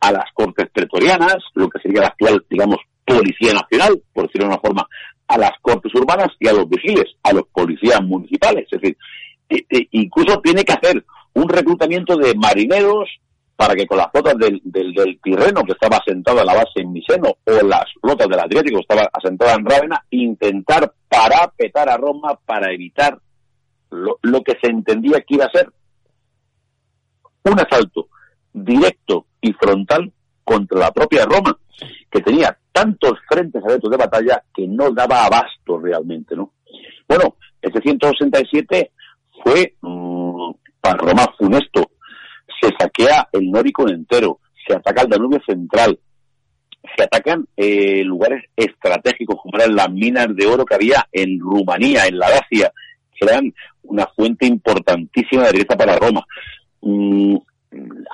a 0.00 0.12
las 0.12 0.24
cortes 0.34 0.68
pretorianas, 0.72 1.36
lo 1.54 1.68
que 1.68 1.80
sería 1.80 2.02
la 2.02 2.08
actual, 2.08 2.44
digamos, 2.48 2.78
Policía 3.04 3.54
Nacional, 3.54 4.02
por 4.12 4.26
decirlo 4.26 4.48
de 4.48 4.54
una 4.54 4.60
forma, 4.60 4.88
a 5.28 5.38
las 5.38 5.52
cortes 5.60 5.94
urbanas 5.94 6.28
y 6.38 6.48
a 6.48 6.52
los 6.52 6.68
vigiles, 6.68 7.06
a 7.22 7.32
los 7.32 7.46
policías 7.52 8.00
municipales. 8.02 8.66
Es 8.70 8.80
decir, 8.80 8.96
e, 9.48 9.64
e, 9.70 9.88
incluso 9.92 10.40
tiene 10.40 10.64
que 10.64 10.72
hacer 10.72 11.04
un 11.34 11.48
reclutamiento 11.48 12.16
de 12.16 12.34
marineros 12.34 13.08
para 13.54 13.74
que 13.74 13.86
con 13.86 13.98
las 13.98 14.10
flotas 14.10 14.36
del, 14.36 14.60
del, 14.64 15.18
Tirreno, 15.22 15.62
que 15.64 15.72
estaba 15.72 15.96
asentado 15.96 16.40
a 16.40 16.44
la 16.44 16.54
base 16.54 16.80
en 16.80 16.92
Miseno, 16.92 17.30
o 17.44 17.66
las 17.66 17.86
flotas 18.00 18.28
del 18.28 18.40
Adriático, 18.40 18.76
que 18.76 18.82
estaba 18.82 19.08
asentada 19.12 19.54
en 19.54 19.64
Rávena, 19.64 20.04
intentar 20.10 20.92
parapetar 21.08 21.88
a 21.88 21.96
Roma 21.96 22.38
para 22.44 22.70
evitar 22.72 23.18
lo, 23.90 24.18
lo 24.22 24.42
que 24.42 24.58
se 24.60 24.68
entendía 24.68 25.20
que 25.26 25.36
iba 25.36 25.46
a 25.46 25.50
ser 25.50 25.70
un 27.44 27.60
asalto 27.60 28.08
directo 28.52 29.26
frontal 29.54 30.12
contra 30.44 30.78
la 30.78 30.92
propia 30.92 31.24
Roma, 31.24 31.56
que 32.10 32.20
tenía 32.20 32.56
tantos 32.72 33.14
frentes 33.28 33.62
abiertos 33.64 33.90
de 33.90 33.96
batalla 33.96 34.42
que 34.54 34.66
no 34.66 34.90
daba 34.90 35.24
abasto 35.24 35.78
realmente, 35.78 36.36
¿no? 36.36 36.52
Bueno, 37.08 37.36
este 37.60 37.80
167 37.80 38.92
fue 39.42 39.74
mm, 39.80 40.50
para 40.80 40.96
Roma 40.96 41.26
funesto. 41.38 41.90
Se 42.60 42.70
saquea 42.78 43.28
el 43.32 43.50
Nóricon 43.50 43.90
entero, 43.90 44.40
se 44.66 44.74
ataca 44.74 45.02
el 45.02 45.08
Danubio 45.08 45.40
central, 45.46 45.98
se 46.96 47.02
atacan 47.02 47.46
eh, 47.56 48.02
lugares 48.04 48.44
estratégicos 48.56 49.36
como 49.40 49.58
eran 49.58 49.74
las 49.74 49.90
minas 49.90 50.28
de 50.34 50.46
oro 50.46 50.64
que 50.64 50.74
había 50.74 51.06
en 51.12 51.38
Rumanía, 51.40 52.06
en 52.06 52.18
la 52.18 52.30
Dacia, 52.30 52.72
que 53.14 53.26
eran 53.26 53.52
una 53.82 54.06
fuente 54.14 54.46
importantísima 54.46 55.44
de 55.44 55.52
riqueza 55.52 55.76
para 55.76 55.96
Roma. 55.96 56.24
Mm, 56.80 57.36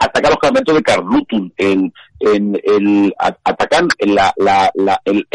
atacan 0.00 0.30
los 0.30 0.38
campamentos 0.38 0.74
de 0.74 0.82
Carlutum, 0.82 1.50
en, 1.56 1.92
el, 2.20 3.14
atacan 3.18 3.88
la, 4.00 4.32
la, 4.36 4.70
la, 4.74 5.00
el, 5.04 5.26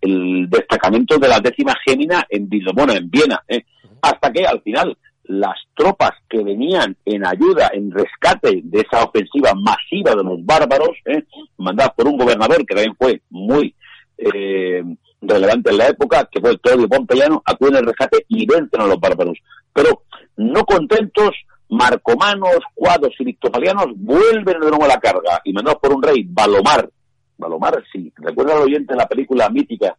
el, 0.00 0.48
destacamento 0.48 1.18
de 1.18 1.28
la 1.28 1.40
décima 1.40 1.74
Gémina 1.84 2.26
en 2.28 2.48
Vidomona, 2.48 2.94
en 2.94 3.10
Viena, 3.10 3.42
¿eh? 3.48 3.64
hasta 4.02 4.32
que 4.32 4.46
al 4.46 4.60
final 4.62 4.96
las 5.24 5.56
tropas 5.76 6.12
que 6.28 6.42
venían 6.42 6.96
en 7.04 7.26
ayuda, 7.26 7.70
en 7.72 7.90
rescate 7.90 8.60
de 8.64 8.80
esa 8.80 9.04
ofensiva 9.04 9.52
masiva 9.54 10.14
de 10.14 10.24
los 10.24 10.44
bárbaros, 10.44 10.96
¿eh? 11.04 11.24
mandadas 11.58 11.92
por 11.94 12.08
un 12.08 12.16
gobernador 12.16 12.64
que 12.64 12.74
también 12.74 12.96
fue 12.96 13.20
muy 13.30 13.74
eh, 14.16 14.82
relevante 15.20 15.70
en 15.70 15.76
la 15.76 15.88
época, 15.88 16.28
que 16.30 16.40
fue 16.40 16.58
Claudio 16.58 16.88
Pompeyano, 16.88 17.42
acuden 17.44 17.76
al 17.76 17.86
rescate 17.86 18.24
y 18.28 18.46
vencen 18.46 18.80
a 18.80 18.86
los 18.86 18.98
bárbaros. 18.98 19.38
Pero 19.72 20.02
no 20.36 20.64
contentos, 20.64 21.32
marcomanos, 21.70 22.58
cuadros 22.74 23.14
y 23.18 23.24
victorianos 23.24 23.86
vuelven 23.96 24.60
de 24.60 24.68
nuevo 24.68 24.84
a 24.84 24.88
la 24.88 25.00
carga 25.00 25.40
y 25.44 25.52
mandados 25.52 25.80
por 25.80 25.92
un 25.92 26.02
rey, 26.02 26.24
Balomar. 26.28 26.88
Balomar, 27.36 27.82
sí, 27.92 28.12
recuerda 28.16 28.56
al 28.56 28.62
oyente 28.62 28.94
la 28.96 29.06
película 29.06 29.48
mítica 29.48 29.96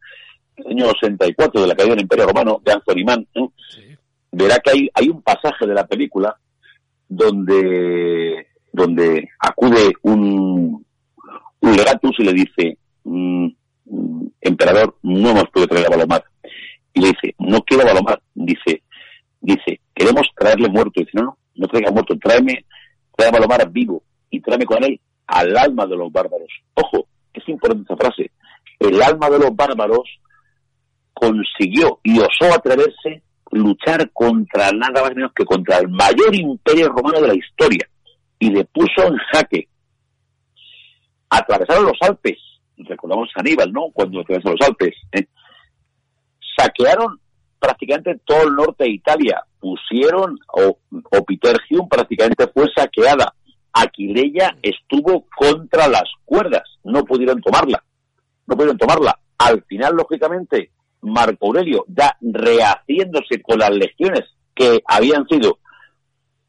del 0.58 0.68
año 0.68 0.92
64 1.00 1.62
de 1.62 1.68
la 1.68 1.76
caída 1.76 1.92
del 1.92 2.02
Imperio 2.02 2.28
Romano 2.28 2.62
de 2.64 2.72
Anthony 2.72 3.06
Mann. 3.06 3.28
¿eh? 3.34 3.98
Verá 4.32 4.60
que 4.60 4.72
hay, 4.72 4.90
hay 4.94 5.10
un 5.10 5.22
pasaje 5.22 5.66
de 5.66 5.74
la 5.74 5.88
película 5.88 6.36
donde, 7.08 8.48
donde 8.72 9.30
acude 9.40 9.94
un, 10.04 10.86
un 11.62 11.76
legatus 11.76 12.16
y 12.20 12.24
le 12.24 12.34
dice, 12.34 12.78
mm, 13.04 13.48
mm, 13.86 14.28
emperador, 14.42 14.98
no 15.04 15.34
nos 15.34 15.50
puede 15.50 15.68
traer 15.68 15.88
a 15.88 15.90
Balomar. 15.90 16.24
Y 16.94 17.02
le 17.02 17.08
dice, 17.10 17.36
no 17.40 17.62
quiero 17.62 17.86
Balomar. 17.86 18.22
Dice, 18.34 18.84
dice, 19.42 19.82
queremos 19.94 20.28
traerle 20.36 20.70
muerto. 20.70 20.94
Y 20.96 21.06
dice, 21.06 21.18
no, 21.18 21.24
no, 21.24 21.38
no 21.56 21.68
traiga 21.68 21.92
muerto, 21.92 22.18
tráeme, 22.18 22.66
tráeme 23.16 23.38
a 23.38 23.42
Lomar 23.42 23.70
vivo 23.70 24.04
y 24.30 24.40
tráeme 24.42 24.66
con 24.66 24.84
él 24.84 25.00
al 25.28 25.56
alma 25.58 25.86
de 25.86 25.96
los 25.96 26.12
bárbaros. 26.12 26.50
Ojo, 26.74 27.08
es 27.34 27.48
importante 27.48 27.84
esa 27.84 27.98
frase. 27.98 28.32
El 28.80 29.02
alma 29.02 29.30
de 29.30 29.40
los 29.40 29.56
bárbaros 29.56 30.08
consiguió 31.14 32.00
y 32.04 32.20
osó 32.20 32.54
atreverse 32.54 33.24
luchar 33.52 34.10
contra 34.12 34.72
nada 34.72 35.02
más 35.02 35.16
menos 35.16 35.32
que 35.34 35.46
contra 35.46 35.80
el 35.80 35.90
mayor 35.90 36.34
imperio 36.34 36.90
romano 36.90 37.22
de 37.22 37.28
la 37.28 37.36
historia 37.36 37.88
y 38.40 38.50
le 38.50 38.66
puso 38.66 39.06
en 39.06 39.18
jaque. 39.32 39.68
Atravesaron 41.30 41.86
los 41.86 41.98
Alpes, 42.02 42.38
recordamos 42.78 43.30
a 43.36 43.42
Aníbal, 43.42 43.72
¿no? 43.72 43.90
Cuando 43.94 44.22
atravesaron 44.22 44.58
los 44.60 44.68
Alpes. 44.68 44.96
¿eh? 45.12 45.28
Saquearon 46.58 47.20
prácticamente 47.60 48.20
todo 48.26 48.44
el 48.44 48.56
norte 48.56 48.86
de 48.86 48.92
Italia, 48.92 49.44
pusieron, 49.60 50.40
o, 50.54 50.78
o 50.90 51.26
Pitergium 51.26 51.88
prácticamente 51.88 52.48
fue 52.48 52.68
saqueada. 52.76 53.34
Aquileia 53.74 54.58
estuvo 54.62 55.26
contra 55.36 55.88
las 55.88 56.06
cuerdas, 56.26 56.64
no 56.84 57.04
pudieron 57.04 57.42
tomarla, 57.42 57.84
no 58.48 58.56
pudieron 58.56 58.78
tomarla. 58.78 59.20
Al 59.38 59.64
final, 59.64 59.96
lógicamente, 59.96 60.72
Marco 61.02 61.48
Aurelio, 61.48 61.86
ya 61.88 62.18
rehaciéndose 62.22 63.42
con 63.42 63.60
las 63.60 63.72
legiones 63.72 64.26
que 64.56 64.82
habían 64.86 65.28
sido 65.28 65.60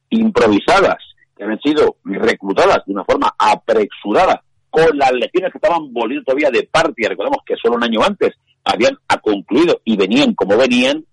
improvisadas, 0.09 0.99
que 1.37 1.45
habían 1.45 1.61
sido 1.61 1.97
reclutadas 2.05 2.85
de 2.87 2.93
una 2.93 3.05
forma 3.05 3.35
apresurada, 3.39 4.43
con 4.71 4.97
las 4.97 5.13
legiones 5.13 5.53
que 5.53 5.59
estaban 5.59 5.93
volviendo 5.93 6.25
todavía 6.25 6.51
de 6.51 6.69
Partia, 6.71 7.09
recordemos 7.09 7.41
que 7.45 7.57
solo 7.57 7.77
un 7.77 7.85
año 7.85 8.01
antes 8.03 8.35
habían 8.65 8.97
concluido 9.23 9.81
y 9.85 9.97
venían 9.97 10.35
como 10.35 10.57
venían, 10.57 11.05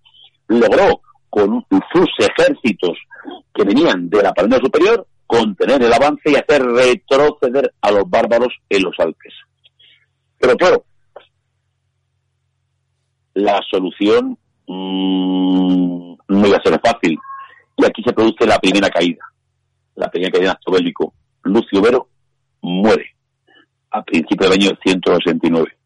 logró 0.47 1.01
con 1.29 1.65
sus 1.93 2.09
ejércitos 2.19 2.97
que 3.53 3.63
venían 3.63 4.09
de 4.09 4.23
la 4.23 4.33
pared 4.33 4.57
superior 4.59 5.07
contener 5.25 5.83
el 5.83 5.93
avance 5.93 6.31
y 6.31 6.35
hacer 6.35 6.63
retroceder 6.63 7.73
a 7.81 7.91
los 7.91 8.09
bárbaros 8.09 8.53
en 8.69 8.83
los 8.83 8.97
Alpes. 8.99 9.33
Pero 10.39 10.55
claro, 10.55 10.85
la 13.33 13.59
solución 13.69 14.37
mmm, 14.67 16.15
no 16.27 16.47
iba 16.47 16.57
a 16.57 16.63
ser 16.63 16.79
fácil. 16.83 17.17
Y 17.75 17.85
aquí 17.85 18.01
se 18.03 18.13
produce 18.13 18.47
la 18.47 18.57
primera 18.59 18.89
caída, 18.89 19.23
la 19.95 20.09
primera 20.09 20.31
caída 20.31 20.45
en 20.45 20.51
acto 20.51 20.71
bélico. 20.71 21.13
Lucio 21.43 21.81
Vero 21.81 22.09
muere 22.61 23.15
a 23.91 24.03
principios 24.03 24.49
del 24.49 24.59
año 24.59 24.71
169. 24.81 25.76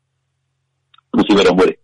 Lucio 1.14 1.36
Vero 1.36 1.54
muere. 1.54 1.80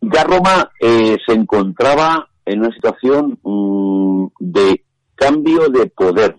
Ya 0.00 0.24
Roma 0.24 0.70
eh, 0.80 1.16
se 1.24 1.32
encontraba 1.32 2.28
en 2.44 2.60
una 2.60 2.74
situación 2.74 3.38
mm, 3.42 4.26
de 4.40 4.84
cambio 5.14 5.68
de 5.68 5.86
poder. 5.86 6.36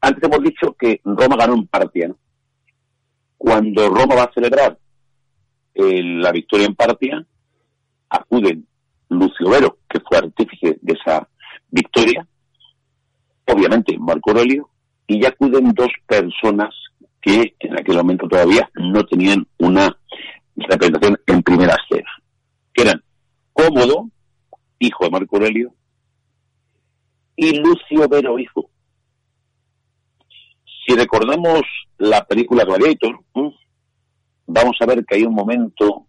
Antes 0.00 0.24
hemos 0.24 0.42
dicho 0.42 0.74
que 0.78 1.00
Roma 1.04 1.36
ganó 1.36 1.54
en 1.54 1.66
Partia. 1.68 2.12
Cuando 3.38 3.88
Roma 3.88 4.16
va 4.16 4.24
a 4.24 4.32
celebrar 4.32 4.78
eh, 5.74 6.02
la 6.02 6.32
victoria 6.32 6.66
en 6.66 6.74
Partia, 6.74 7.24
acuden 8.08 8.66
Lucio 9.08 9.48
Vero, 9.50 9.78
que 9.88 10.00
fue 10.00 10.18
artífice 10.18 10.78
de 10.80 10.92
esa 10.94 11.28
victoria, 11.70 12.26
obviamente 13.46 13.96
Marco 13.98 14.30
Aurelio, 14.30 14.68
y 15.06 15.20
ya 15.20 15.28
acuden 15.28 15.72
dos 15.72 15.90
personas 16.06 16.74
que 17.20 17.54
en 17.60 17.74
aquel 17.78 17.96
momento 17.96 18.26
todavía 18.28 18.68
no 18.74 19.04
tenían 19.04 19.46
una 19.58 19.96
representación 20.56 21.18
en 21.26 21.42
primera 21.42 21.76
escena, 21.76 22.10
que 22.72 22.82
eran 22.82 23.02
Cómodo, 23.52 24.08
hijo 24.78 25.04
de 25.04 25.10
Marco 25.10 25.36
Aurelio, 25.36 25.74
y 27.36 27.58
Lucio 27.58 28.08
Vero, 28.08 28.38
hijo. 28.38 28.70
Si 30.86 30.94
recordamos 30.96 31.62
la 31.98 32.24
película 32.24 32.64
Gladiator, 32.64 33.20
vamos 34.46 34.76
a 34.80 34.86
ver 34.86 35.04
que 35.04 35.16
hay 35.16 35.24
un 35.24 35.34
momento 35.34 36.06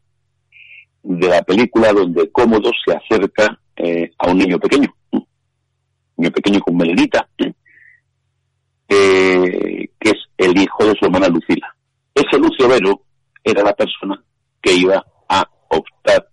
de 1.03 1.27
la 1.27 1.41
película 1.43 1.91
donde 1.93 2.31
Cómodo 2.31 2.71
se 2.85 2.95
acerca 2.95 3.59
eh, 3.75 4.11
a 4.17 4.29
un 4.29 4.37
niño 4.37 4.59
pequeño, 4.59 4.93
un 5.11 5.25
niño 6.17 6.31
pequeño 6.31 6.59
con 6.61 6.77
melenita, 6.77 7.27
que 8.87 9.89
es 9.99 10.15
el 10.37 10.57
hijo 10.57 10.85
de 10.85 10.93
su 10.99 11.05
hermana 11.05 11.27
Lucila. 11.27 11.75
Ese 12.13 12.37
Lucio 12.37 12.67
Vero 12.67 13.01
era 13.43 13.63
la 13.63 13.73
persona 13.73 14.21
que 14.63 14.73
iba 14.73 15.05
a 15.29 15.47
optar 15.69 16.27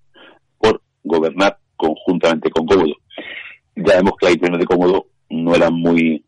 por 0.58 0.80
gobernar 1.04 1.58
conjuntamente 1.76 2.50
con 2.50 2.64
Cómodo. 2.64 2.94
Ya 3.76 3.96
vemos 3.96 4.14
que 4.18 4.26
las 4.26 4.34
intenciones 4.34 4.60
de 4.60 4.66
Cómodo 4.66 5.06
no 5.28 5.54
eran 5.54 5.74
muy 5.74 6.24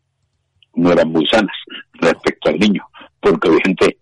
no 0.75 0.91
eran 0.91 1.09
muy 1.09 1.25
sanas 1.27 1.55
respecto 1.93 2.49
al 2.49 2.59
niño, 2.59 2.83
porque 3.19 3.47
obviamente 3.47 3.99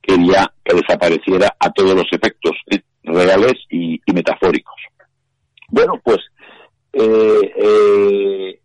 quería 0.00 0.50
que 0.64 0.76
desapareciera 0.76 1.54
a 1.58 1.70
todos 1.70 1.94
los 1.94 2.06
efectos 2.10 2.52
¿eh? 2.70 2.82
reales 3.02 3.54
y, 3.70 4.00
metafóricos. 4.12 4.74
Bueno, 5.68 6.00
pues 6.02 6.18
eh, 6.92 7.52
eh, 7.56 8.60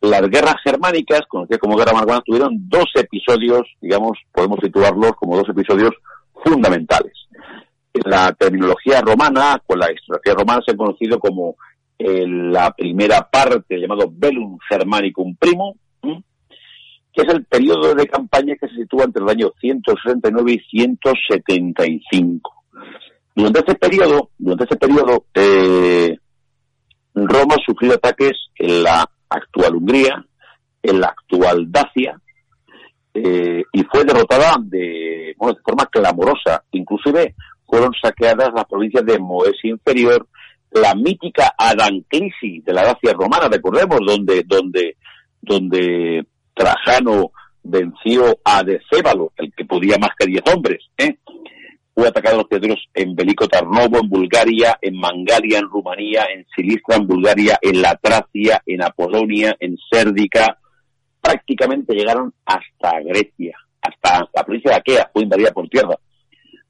las 0.00 0.22
guerras 0.30 0.56
germánicas, 0.64 1.22
conocidas 1.28 1.58
como 1.58 1.76
guerra 1.76 1.92
marcana, 1.92 2.22
tuvieron 2.24 2.68
dos 2.68 2.86
episodios, 2.94 3.62
digamos, 3.80 4.18
podemos 4.32 4.58
situarlos 4.62 5.12
como 5.16 5.36
dos 5.36 5.48
episodios 5.48 5.92
fundamentales. 6.42 7.12
La 8.04 8.32
terminología 8.32 9.00
romana, 9.00 9.62
con 9.64 9.78
la 9.78 9.92
historiografía 9.92 10.34
romana, 10.34 10.62
se 10.66 10.72
ha 10.72 10.76
conocido 10.76 11.18
como 11.18 11.56
la 11.98 12.72
primera 12.72 13.28
parte, 13.30 13.78
llamado 13.78 14.10
Bellum 14.12 14.58
Germanicum 14.68 15.36
Primo, 15.36 15.76
que 16.02 17.22
es 17.22 17.28
el 17.28 17.44
periodo 17.44 17.94
de 17.94 18.06
campaña 18.08 18.56
que 18.60 18.68
se 18.68 18.74
sitúa 18.74 19.04
entre 19.04 19.22
el 19.22 19.30
año 19.30 19.52
169 19.60 20.52
y 20.52 20.58
175. 20.58 22.52
Durante 23.36 23.60
este 23.60 23.74
periodo, 23.76 24.30
durante 24.36 24.64
este 24.64 24.76
periodo, 24.76 25.26
eh, 25.34 26.18
Roma 27.14 27.54
sufrió 27.64 27.94
ataques 27.94 28.32
en 28.56 28.82
la 28.82 29.08
actual 29.28 29.76
Hungría, 29.76 30.24
en 30.82 31.00
la 31.00 31.08
actual 31.08 31.70
Dacia, 31.70 32.20
eh, 33.14 33.62
y 33.72 33.82
fue 33.84 34.04
derrotada 34.04 34.56
de, 34.60 35.36
de 35.38 35.56
forma 35.64 35.86
clamorosa. 35.86 36.64
Inclusive 36.72 37.36
fueron 37.74 37.92
saqueadas 38.00 38.50
las 38.54 38.66
provincias 38.66 39.04
de 39.04 39.18
Moesia 39.18 39.70
Inferior, 39.70 40.28
la 40.70 40.94
mítica 40.94 41.54
Adanclisi 41.58 42.60
de 42.60 42.72
la 42.72 42.84
Dacia 42.84 43.12
romana, 43.14 43.48
recordemos, 43.50 43.98
donde, 44.06 44.44
donde, 44.46 44.96
donde 45.42 46.24
Trajano 46.54 47.32
venció 47.64 48.38
a 48.44 48.62
Decébalo, 48.62 49.32
el 49.38 49.52
que 49.56 49.64
podía 49.64 49.98
más 49.98 50.10
que 50.16 50.26
diez 50.26 50.42
hombres, 50.54 50.84
¿eh? 50.98 51.16
Fue 51.92 52.06
atacado 52.06 52.36
a 52.36 52.38
los 52.38 52.48
territorios 52.48 52.86
en 52.94 53.16
Belico 53.16 53.48
Tarnovo, 53.48 53.98
en 54.00 54.08
Bulgaria, 54.08 54.78
en 54.80 54.96
Mangalia, 54.96 55.58
en 55.58 55.68
Rumanía, 55.68 56.26
en 56.32 56.46
Silistra, 56.54 56.94
en 56.94 57.08
Bulgaria, 57.08 57.58
en 57.60 57.82
la 57.82 57.96
Tracia, 57.96 58.62
en 58.66 58.84
Apolonia, 58.84 59.56
en 59.58 59.76
Sérdica. 59.90 60.58
Prácticamente 61.20 61.92
llegaron 61.92 62.32
hasta 62.46 63.00
Grecia, 63.00 63.56
hasta 63.82 64.28
la 64.32 64.44
provincia 64.44 64.70
de 64.70 64.76
Aquea, 64.76 65.10
fue 65.12 65.24
invadida 65.24 65.50
por 65.50 65.68
tierra. 65.68 65.96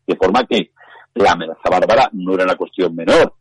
De 0.06 0.16
forma 0.16 0.46
que 0.46 0.70
la 1.14 1.32
amenaza 1.32 1.70
bárbara 1.70 2.08
no 2.12 2.34
era 2.34 2.44
una 2.44 2.56
cuestión 2.56 2.94
menor, 2.94 3.34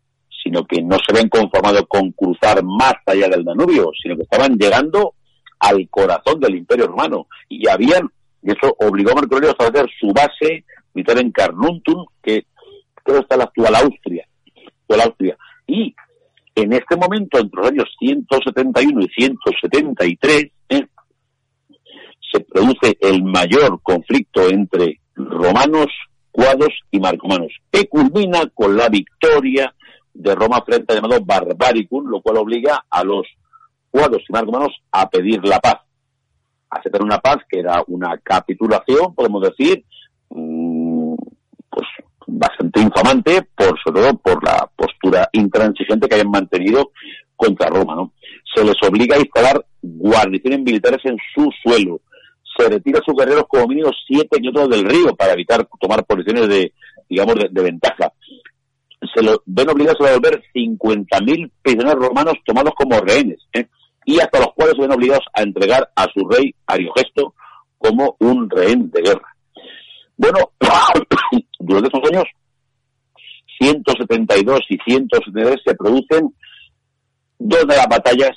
sino 0.43 0.65
que 0.65 0.81
no 0.81 0.97
se 0.97 1.11
habían 1.11 1.29
conformado 1.29 1.85
con 1.87 2.11
cruzar 2.11 2.63
más 2.63 2.95
allá 3.05 3.27
del 3.29 3.43
Danubio, 3.43 3.91
sino 4.01 4.15
que 4.15 4.23
estaban 4.23 4.57
llegando 4.57 5.15
al 5.59 5.87
corazón 5.89 6.39
del 6.39 6.55
Imperio 6.55 6.87
Romano 6.87 7.27
y 7.47 7.67
habían, 7.67 8.09
y 8.41 8.51
eso 8.51 8.75
obligó 8.79 9.11
a 9.11 9.15
Marco 9.15 9.35
Aurelio 9.35 9.49
a 9.49 9.63
establecer 9.63 9.89
su 9.99 10.07
base 10.13 10.65
militar 10.93 11.17
en 11.19 11.31
Carnuntum, 11.31 12.05
que 12.21 12.45
creo 13.03 13.19
está 13.19 13.37
la 13.37 13.45
actual 13.45 13.75
Austria, 13.75 14.27
Austria. 15.01 15.37
Y 15.67 15.95
en 16.55 16.73
este 16.73 16.95
momento, 16.95 17.39
entre 17.39 17.61
los 17.61 17.71
años 17.71 17.95
171 17.99 19.01
y 19.01 19.07
173, 19.09 20.51
¿eh? 20.69 20.87
se 22.31 22.39
produce 22.41 22.97
el 22.99 23.23
mayor 23.23 23.79
conflicto 23.81 24.49
entre 24.49 24.99
romanos, 25.15 25.87
cuados 26.33 26.73
y 26.91 26.99
marcomanos, 26.99 27.53
que 27.71 27.87
culmina 27.87 28.41
con 28.53 28.75
la 28.75 28.89
victoria 28.89 29.73
de 30.13 30.35
Roma 30.35 30.63
frente 30.65 30.93
al 30.93 31.01
llamado 31.01 31.23
Barbaricum, 31.23 32.07
lo 32.07 32.21
cual 32.21 32.37
obliga 32.37 32.83
a 32.89 33.03
los 33.03 33.25
cuados 33.91 34.23
y 34.27 34.33
marcomanos 34.33 34.71
a 34.91 35.07
pedir 35.07 35.45
la 35.45 35.59
paz, 35.59 35.77
aceptar 36.69 37.03
una 37.03 37.19
paz 37.19 37.37
que 37.47 37.59
era 37.59 37.83
una 37.87 38.17
capitulación, 38.17 39.13
podemos 39.13 39.43
decir, 39.43 39.85
mm, 40.29 41.13
pues 41.69 41.87
bastante 42.25 42.81
infamante, 42.81 43.47
por 43.55 43.79
sobre 43.83 44.01
todo 44.01 44.17
por 44.17 44.43
la 44.43 44.67
postura 44.75 45.29
intransigente 45.33 46.07
que 46.07 46.15
hayan 46.15 46.31
mantenido 46.31 46.91
contra 47.35 47.69
Roma. 47.69 47.95
¿no? 47.95 48.13
Se 48.55 48.63
les 48.63 48.75
obliga 48.81 49.15
a 49.15 49.19
instalar 49.19 49.63
guarniciones 49.81 50.59
militares 50.61 50.99
en 51.03 51.17
su 51.33 51.49
suelo. 51.63 52.01
Se 52.57 52.69
retira 52.69 52.99
a 52.99 53.03
sus 53.03 53.15
guerreros 53.15 53.45
como 53.47 53.67
mínimo 53.67 53.89
siete 54.07 54.37
kilómetros 54.37 54.69
del 54.69 54.89
río 54.89 55.15
para 55.15 55.33
evitar 55.33 55.67
tomar 55.79 56.05
posiciones 56.05 56.47
de, 56.47 56.73
digamos, 57.09 57.35
de, 57.35 57.61
ventaja. 57.63 58.11
Se 59.13 59.21
lo 59.21 59.41
ven 59.45 59.69
obligados 59.69 60.01
a 60.01 60.11
devolver 60.11 60.43
50.000 60.53 61.51
prisioneros 61.61 62.07
romanos 62.07 62.35
tomados 62.45 62.73
como 62.75 62.99
rehenes. 62.99 63.39
¿eh? 63.53 63.67
y 64.05 64.19
hasta 64.19 64.39
los 64.39 64.53
cuales 64.53 64.75
se 64.75 64.81
ven 64.81 64.91
obligados 64.91 65.25
a 65.33 65.41
entregar 65.41 65.89
a 65.95 66.07
su 66.13 66.27
rey 66.27 66.53
Ariogesto 66.67 67.33
como 67.77 68.15
un 68.19 68.49
rehén 68.49 68.89
de 68.91 69.01
guerra. 69.01 69.35
Bueno, 70.17 70.51
durante 71.59 71.89
esos 71.89 72.11
años, 72.11 72.25
172 73.59 74.59
y 74.69 74.77
173 74.85 75.61
se 75.65 75.75
producen 75.75 76.33
dos 77.39 77.67
de 77.67 77.75
las 77.75 77.87
batallas 77.87 78.31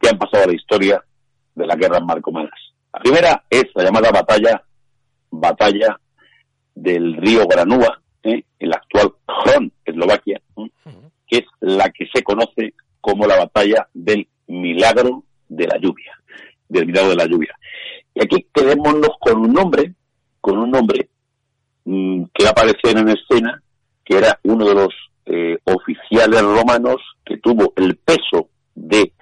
que 0.00 0.08
han 0.08 0.18
pasado 0.18 0.44
a 0.44 0.46
la 0.48 0.54
historia 0.54 1.04
de 1.54 1.66
las 1.66 1.76
guerras 1.76 2.02
marcomanas. 2.02 2.58
La 2.96 3.02
primera 3.02 3.44
es 3.50 3.66
la 3.74 3.84
llamada 3.84 4.10
batalla, 4.10 4.62
batalla 5.30 6.00
del 6.74 7.14
río 7.18 7.46
Granúa, 7.46 8.00
¿eh? 8.22 8.42
en 8.58 8.68
la 8.70 8.76
actual 8.76 9.12
Hron, 9.26 9.70
Eslovaquia, 9.84 10.40
que 11.26 11.36
es 11.36 11.44
la 11.60 11.90
que 11.90 12.06
se 12.14 12.22
conoce 12.22 12.72
como 13.02 13.26
la 13.26 13.36
batalla 13.36 13.86
del 13.92 14.26
milagro 14.46 15.24
de 15.46 15.66
la 15.66 15.76
lluvia, 15.76 16.18
del 16.70 16.86
milagro 16.86 17.10
de 17.10 17.16
la 17.16 17.26
lluvia. 17.26 17.54
Y 18.14 18.24
aquí 18.24 18.46
quedémonos 18.54 19.10
con 19.20 19.40
un 19.40 19.52
nombre, 19.52 19.92
con 20.40 20.56
un 20.56 20.70
nombre 20.70 21.10
mm, 21.84 22.24
que 22.32 22.48
aparece 22.48 22.92
en 22.92 23.10
escena, 23.10 23.62
que 24.06 24.16
era 24.16 24.40
uno 24.44 24.66
de 24.66 24.74
los 24.74 24.94
eh, 25.26 25.58
oficiales 25.64 26.40
romanos 26.40 26.96
que 27.26 27.36
tuvo 27.36 27.74
el 27.76 27.98
peso 27.98 28.48
de 28.74 29.12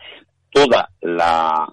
toda 0.53 0.89
la 1.01 1.67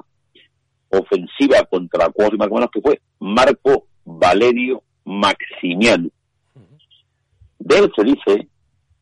ofensiva 0.92 1.64
contra 1.70 2.10
cuatro 2.10 2.38
romanos, 2.38 2.70
que 2.72 2.82
fue 2.82 3.02
Marco 3.20 3.88
Valerio 4.06 4.84
Maximiano. 5.06 6.10
De 7.60 7.78
él 7.78 7.92
se 7.96 8.04
dice 8.04 8.48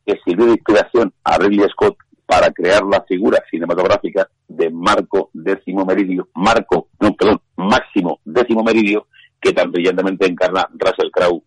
que 0.06 0.20
sirvió 0.24 0.46
de 0.46 0.52
inspiración 0.52 1.12
a 1.24 1.38
Ridley 1.38 1.68
Scott 1.70 1.96
para 2.26 2.50
crear 2.50 2.82
la 2.84 3.02
figura 3.02 3.42
cinematográfica 3.50 4.28
de 4.46 4.70
Marco 4.70 5.30
décimo 5.32 5.84
Meridio, 5.84 6.28
Marco, 6.34 6.88
no, 7.00 7.14
perdón, 7.14 7.40
Máximo 7.56 8.20
décimo 8.24 8.62
Meridio, 8.62 9.06
que 9.40 9.52
tan 9.52 9.70
brillantemente 9.72 10.26
encarna 10.26 10.68
Russell 10.72 11.10
Crowe 11.10 11.42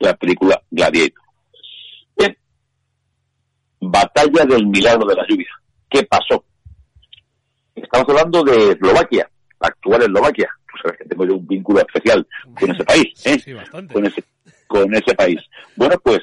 la 0.00 0.14
película 0.14 0.60
Gladiator. 0.70 1.22
Bien. 2.16 2.36
Batalla 3.80 4.44
del 4.44 4.66
milagro 4.66 5.06
de 5.06 5.14
la 5.14 5.26
lluvia. 5.28 5.48
¿qué 5.94 6.02
pasó? 6.04 6.44
Estamos 7.76 8.08
hablando 8.08 8.42
de 8.42 8.72
Eslovaquia, 8.72 9.30
actual 9.66 10.02
Eslovaquia. 10.02 10.48
Pues 10.70 10.82
sabes 10.82 10.98
que 10.98 11.08
tengo 11.08 11.26
yo 11.26 11.34
un 11.36 11.46
vínculo 11.46 11.80
especial 11.80 12.26
con 12.58 12.70
ese 12.70 12.84
país, 12.84 13.26
¿eh? 13.26 13.38
Sí. 13.38 13.52
Con 13.92 14.06
ese, 14.06 14.24
con 14.66 14.94
ese 14.94 15.14
país. 15.14 15.40
Bueno, 15.76 15.96
pues 16.02 16.20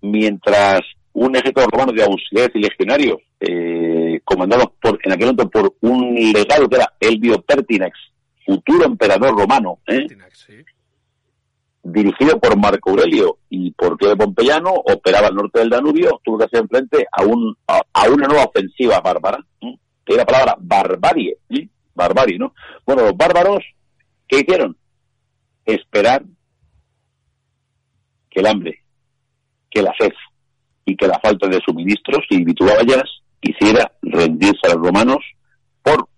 mientras 0.00 0.80
un 1.14 1.36
ejército 1.36 1.66
romano 1.66 1.92
de 1.92 2.02
auxiliares 2.02 2.54
y 2.56 2.60
legionarios, 2.60 3.18
eh, 3.40 4.20
comandados 4.24 4.68
por, 4.80 4.98
en 5.04 5.12
aquel 5.12 5.26
momento 5.26 5.50
por 5.50 5.74
un 5.80 6.14
legado 6.14 6.68
que 6.68 6.76
era 6.76 6.92
Elvio 6.98 7.42
Pertinax, 7.42 7.98
futuro 8.46 8.84
emperador 8.86 9.36
romano, 9.38 9.78
¿eh? 9.86 10.06
Sí. 10.32 10.54
dirigido 11.82 12.38
por 12.40 12.56
Marco 12.56 12.90
Aurelio 12.90 13.38
y 13.50 13.70
por 13.72 13.96
Claudio 13.98 14.16
Pompeyano, 14.16 14.70
operaba 14.72 15.28
al 15.28 15.34
norte 15.34 15.58
del 15.60 15.70
Danubio, 15.70 16.20
tuvo 16.24 16.38
que 16.38 16.44
hacer 16.44 16.66
frente 16.66 17.06
a, 17.12 17.22
un, 17.24 17.56
a, 17.66 17.82
a 17.92 18.08
una 18.08 18.26
nueva 18.26 18.44
ofensiva 18.44 19.00
bárbara, 19.00 19.38
¿eh? 19.60 19.76
que 20.04 20.12
es 20.14 20.18
la 20.18 20.24
palabra 20.24 20.56
barbarie, 20.58 21.36
¿eh? 21.50 21.68
Barbarie, 21.94 22.38
¿no? 22.38 22.54
Bueno, 22.86 23.02
los 23.02 23.16
bárbaros, 23.16 23.64
¿qué 24.28 24.40
hicieron? 24.40 24.76
Esperar 25.64 26.24
que 28.30 28.40
el 28.40 28.46
hambre, 28.46 28.82
que 29.70 29.82
la 29.82 29.92
sed 29.98 30.12
y 30.84 30.96
que 30.96 31.06
la 31.06 31.20
falta 31.20 31.48
de 31.48 31.60
suministros 31.64 32.24
y 32.30 32.44
vituallas 32.44 33.04
hiciera 33.40 33.92
rendirse 34.02 34.60
a 34.64 34.74
los 34.74 34.86
romanos 34.86 35.18
por 35.82 36.08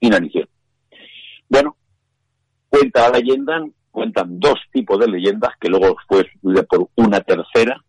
inanición. 0.00 0.48
Bueno, 1.48 1.76
cuenta 2.68 3.10
la 3.10 3.18
leyenda, 3.18 3.64
cuentan 3.90 4.40
dos 4.40 4.58
tipos 4.72 4.98
de 4.98 5.08
leyendas 5.08 5.50
que 5.60 5.68
luego 5.68 5.96
fue 6.08 6.22
sustituida 6.24 6.62
por 6.64 6.88
una 6.96 7.20
tercera, 7.20 7.82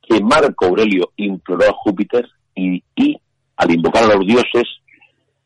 que 0.00 0.20
Marco 0.22 0.66
Aurelio 0.66 1.12
imploró 1.16 1.68
a 1.68 1.72
Júpiter 1.72 2.28
y, 2.54 2.82
y 2.96 3.20
al 3.56 3.70
invocar 3.70 4.04
a 4.04 4.14
los 4.14 4.26
dioses 4.26 4.64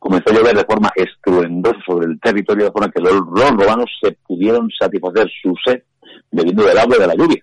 comenzó 0.04 0.30
a 0.30 0.34
llover 0.34 0.54
de 0.54 0.64
forma 0.66 0.92
estruendosa 0.94 1.78
sobre 1.86 2.08
el 2.08 2.20
territorio 2.20 2.66
de 2.66 2.72
forma 2.72 2.90
que 2.90 3.00
los, 3.00 3.14
romanos 3.14 3.90
se 4.02 4.12
pudieron 4.26 4.68
satisfacer 4.78 5.30
su 5.40 5.54
sed 5.64 5.82
bebiendo 6.30 6.62
del 6.62 6.76
agua 6.76 6.98
de 6.98 7.06
la 7.06 7.14
lluvia. 7.14 7.42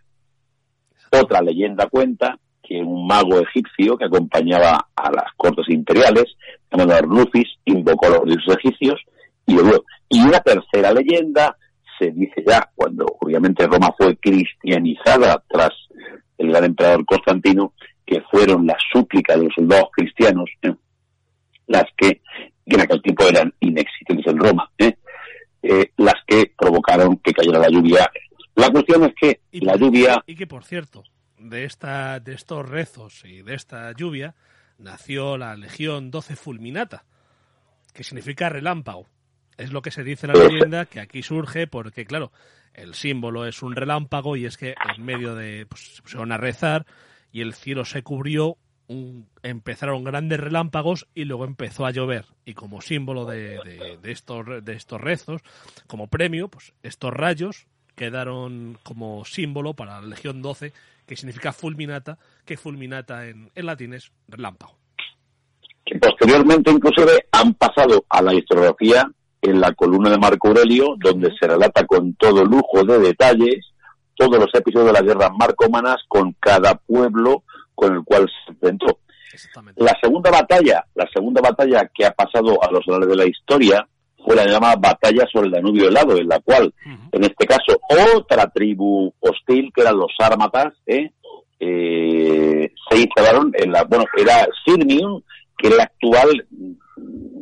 Otra 1.12 1.42
leyenda 1.42 1.88
cuenta 1.88 2.38
que 2.62 2.76
un 2.76 3.08
mago 3.08 3.40
egipcio 3.40 3.98
que 3.98 4.06
acompañaba 4.06 4.90
a 4.96 5.12
las 5.12 5.34
cortes 5.38 5.68
imperiales, 5.70 6.26
llamado 6.72 6.94
Arnufis, 6.94 7.48
invocó 7.66 8.06
a 8.06 8.10
los 8.10 8.26
dioses 8.26 8.58
egipcios 8.58 9.02
y 9.48 9.56
luego. 9.56 9.84
Y 10.08 10.22
una 10.22 10.40
tercera 10.42 10.94
leyenda 10.94 11.58
se 11.98 12.12
dice 12.12 12.44
ya 12.46 12.70
cuando 12.76 13.08
obviamente 13.22 13.66
Roma 13.66 13.90
fue 13.98 14.16
cristianizada 14.18 15.44
tras 15.50 15.72
el 16.38 16.50
gran 16.50 16.66
emperador 16.66 17.06
Constantino, 17.08 17.74
que 18.06 18.22
fueron 18.30 18.68
las 18.68 18.78
súplicas 18.94 19.40
de 19.40 19.46
los 19.46 19.54
soldados 19.56 19.90
cristianos. 19.94 20.48
Las 21.72 21.86
que, 21.98 22.22
en 22.66 22.82
aquel 22.82 23.02
tiempo 23.02 23.28
eran 23.28 23.54
inexistentes 23.60 24.28
en 24.28 24.38
Roma, 24.38 24.72
¿eh? 24.78 24.96
Eh, 25.64 25.92
las 25.98 26.16
que 26.26 26.52
provocaron 26.58 27.18
que 27.18 27.34
cayera 27.34 27.60
la 27.60 27.70
lluvia. 27.70 28.10
La 28.56 28.70
cuestión 28.70 29.04
es 29.04 29.14
que 29.20 29.42
Y, 29.52 29.62
la 29.62 29.76
lluvia 29.76 30.24
y 30.26 30.36
que, 30.36 30.48
por 30.48 30.64
cierto, 30.64 31.04
de, 31.38 31.66
esta, 31.66 32.20
de 32.20 32.34
estos 32.34 32.68
rezos 32.68 33.24
y 33.26 33.42
de 33.42 33.54
esta 33.54 33.92
lluvia 33.92 34.36
nació 34.78 35.38
la 35.38 35.56
Legión 35.56 36.10
12 36.10 36.36
Fulminata, 36.36 37.06
que 37.94 38.04
significa 38.04 38.50
relámpago. 38.50 39.08
Es 39.58 39.72
lo 39.72 39.82
que 39.82 39.92
se 39.92 40.04
dice 40.04 40.26
en 40.26 40.34
la 40.34 40.44
leyenda, 40.44 40.86
que 40.86 41.00
aquí 41.00 41.22
surge 41.22 41.68
porque, 41.68 42.06
claro, 42.06 42.32
el 42.74 42.96
símbolo 42.96 43.46
es 43.46 43.62
un 43.62 43.76
relámpago 43.76 44.36
y 44.36 44.46
es 44.46 44.58
que 44.58 44.76
en 44.98 45.06
medio 45.06 45.36
de... 45.36 45.68
Pues, 45.68 45.96
se 45.96 46.02
pusieron 46.02 46.32
a 46.32 46.38
rezar 46.38 46.86
y 47.32 47.42
el 47.42 47.54
cielo 47.54 47.86
se 47.86 48.02
cubrió, 48.02 48.58
empezaron 49.44 50.04
grandes 50.04 50.40
relámpagos 50.40 51.08
y 51.14 51.26
luego 51.26 51.46
empezó 51.46 51.86
a 51.86 51.92
llover. 51.92 52.26
Y 52.46 52.54
como 52.54 52.82
símbolo 52.82 53.26
de, 53.26 53.60
de- 54.02 54.12
estos, 54.12 54.46
de 54.64 54.74
estos 54.74 55.00
rezos, 55.02 55.42
como 55.88 56.08
premio, 56.08 56.48
pues 56.48 56.74
estos 56.84 57.14
rayos 57.14 57.68
quedaron 57.96 58.78
como 58.84 59.26
símbolo 59.26 59.74
para 59.74 60.02
la 60.02 60.08
Legión 60.08 60.42
12, 60.42 60.74
que 61.06 61.16
significa 61.16 61.52
fulminata, 61.54 62.18
que 62.46 62.58
fulminata 62.58 63.28
en, 63.28 63.52
en 63.56 63.66
latín 63.66 63.94
es 63.94 64.12
relámpago. 64.28 64.76
que 65.86 66.00
posteriormente 66.00 66.72
inclusive 66.72 67.28
han 67.32 67.54
pasado 67.56 68.06
a 68.10 68.22
la 68.22 68.34
historiografía 68.34 69.10
en 69.42 69.60
la 69.60 69.74
columna 69.74 70.10
de 70.12 70.18
Marco 70.20 70.50
Aurelio, 70.50 70.96
donde 70.98 71.32
se 71.40 71.48
relata 71.48 71.86
con 71.86 72.14
todo 72.16 72.46
lujo 72.46 72.84
de 72.84 73.00
detalles 73.00 73.66
todos 74.16 74.38
los 74.40 74.54
episodios 74.54 74.88
de 74.88 74.94
las 74.94 75.04
guerras 75.04 75.32
marcomanas 75.38 75.98
con 76.08 76.34
cada 76.40 76.76
pueblo 76.76 77.44
con 77.82 77.96
el 77.96 78.04
cual 78.04 78.30
se 78.46 78.52
enfrentó. 78.52 79.00
La 79.78 79.98
segunda 80.02 80.30
batalla, 80.30 80.86
la 80.94 81.08
segunda 81.12 81.42
batalla 81.42 81.90
que 81.94 82.06
ha 82.06 82.12
pasado 82.12 82.64
a 82.64 82.72
los 82.72 82.88
anales 82.88 83.10
de 83.10 83.16
la 83.16 83.26
historia 83.26 83.88
fue 84.24 84.36
la 84.36 84.46
llamada 84.46 84.76
batalla 84.76 85.26
sobre 85.32 85.48
el 85.48 85.54
Danubio 85.54 85.88
helado, 85.88 86.16
en 86.16 86.28
la 86.28 86.40
cual, 86.42 86.72
en 87.12 87.24
este 87.24 87.48
caso, 87.48 87.80
otra 88.16 88.48
tribu 88.50 89.12
hostil, 89.20 89.72
que 89.74 89.82
eran 89.82 89.98
los 89.98 90.12
sármatas, 90.16 90.74
¿eh? 90.86 91.10
Eh, 91.60 92.72
se 92.90 92.98
instalaron 93.00 93.52
en 93.56 93.72
la, 93.72 93.84
bueno, 93.84 94.06
era 94.16 94.48
Sirmium, 94.64 95.22
que 95.58 95.68
era 95.68 95.78
la 95.78 95.84
actual, 95.84 96.48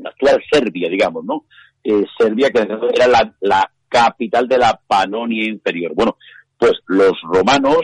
la 0.03 0.09
actual 0.09 0.41
Serbia, 0.49 0.89
digamos, 0.89 1.25
¿no? 1.25 1.45
Eh, 1.83 2.05
Serbia, 2.17 2.49
que 2.49 2.67
era 2.93 3.07
la, 3.07 3.33
la 3.41 3.69
capital 3.89 4.47
de 4.47 4.57
la 4.57 4.79
Panonia 4.87 5.45
inferior. 5.49 5.93
Bueno, 5.95 6.17
pues 6.57 6.73
los 6.87 7.13
romanos 7.23 7.79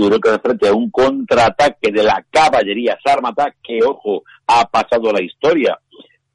tuvieron 0.00 0.20
que 0.20 0.28
hacer 0.30 0.40
frente 0.40 0.68
a 0.68 0.72
un 0.72 0.90
contraataque 0.90 1.92
de 1.92 2.02
la 2.02 2.24
caballería 2.30 2.98
sármata, 3.04 3.54
que, 3.62 3.80
ojo, 3.84 4.22
ha 4.46 4.64
pasado 4.66 5.12
la 5.12 5.22
historia 5.22 5.78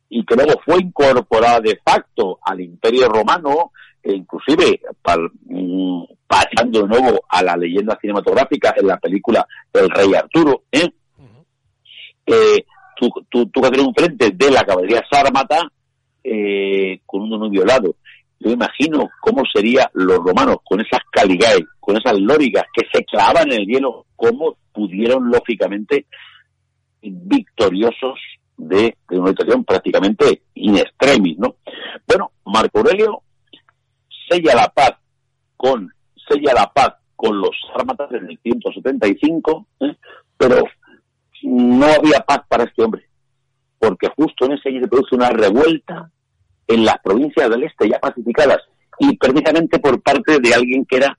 y 0.08 0.24
que 0.24 0.36
luego 0.36 0.54
fue 0.64 0.82
incorporada 0.82 1.60
de 1.62 1.80
facto 1.84 2.38
al 2.46 2.62
Imperio 2.62 3.10
Romano, 3.10 3.72
e 4.04 4.14
inclusive 4.14 4.80
pal- 5.02 5.32
mm, 5.46 6.04
pasando 6.28 6.84
de 6.84 6.88
nuevo 6.88 7.22
a 7.28 7.42
la 7.42 7.58
leyenda 7.58 7.98
cinematográfica 8.00 8.76
en 8.78 8.86
la 8.86 8.98
película 8.98 9.48
El 9.74 9.90
Rey 9.90 10.14
Arturo, 10.14 10.64
¿eh? 10.72 10.88
Ujú. 11.18 11.46
eh, 12.28 12.66
tú, 12.96 13.10
tú, 13.30 13.48
tú 13.48 13.62
tener 13.62 13.80
un 13.82 13.96
frente 13.96 14.30
de 14.32 14.52
la 14.52 14.64
caballería 14.64 15.04
sármata 15.10 15.68
eh, 16.24 17.00
con 17.06 17.22
un 17.24 17.32
Danubio 17.32 17.64
helado. 17.64 17.96
Yo 18.40 18.52
imagino 18.52 19.10
cómo 19.22 19.44
serían 19.54 19.88
los 19.94 20.18
romanos 20.18 20.58
con 20.64 20.82
esas 20.82 21.00
caligae, 21.12 21.66
con 21.80 21.98
esas 21.98 22.20
lóricas 22.20 22.66
que 22.74 22.86
se 22.92 23.04
clavan 23.06 23.52
en 23.52 23.62
el 23.62 23.68
hielo, 23.68 24.06
cómo 24.16 24.58
pudieron 24.74 25.30
lógicamente 25.30 26.06
victoriosos 27.02 28.20
de, 28.58 28.98
de 29.10 29.20
una 29.20 29.30
situación 29.30 29.64
prácticamente 29.64 30.44
in 30.56 30.78
extremis, 30.78 31.38
¿no? 31.38 31.56
Bueno, 32.08 32.32
Marco 32.46 32.80
Aurelio 32.80 33.22
sella 34.30 34.56
la 34.56 34.70
paz 34.70 34.94
con 35.56 35.92
sella 36.28 36.54
la 36.54 36.72
paz 36.72 36.96
con 37.16 37.40
los 37.40 37.52
sármatas 37.76 38.12
en 38.12 38.30
el 38.30 38.40
175, 38.42 39.68
¿eh? 39.82 39.96
pero 40.38 40.64
no 41.44 41.86
había 41.86 42.20
paz 42.20 42.42
para 42.48 42.66
este 42.66 42.84
hombre, 42.84 43.08
porque 43.80 44.10
justo 44.16 44.46
en 44.46 44.54
ese 44.54 44.70
año 44.70 44.82
se 44.82 44.88
produce 44.88 45.16
una 45.16 45.30
revuelta 45.30 46.12
en 46.68 46.86
las 46.86 46.98
provincias 47.04 47.50
del 47.50 47.64
este 47.64 47.90
ya 47.90 48.00
pacificadas 48.00 48.60
y 49.00 49.16
precisamente 49.18 49.80
por 49.80 50.02
parte 50.02 50.40
de 50.40 50.54
alguien 50.54 50.86
que 50.86 50.98
era 50.98 51.18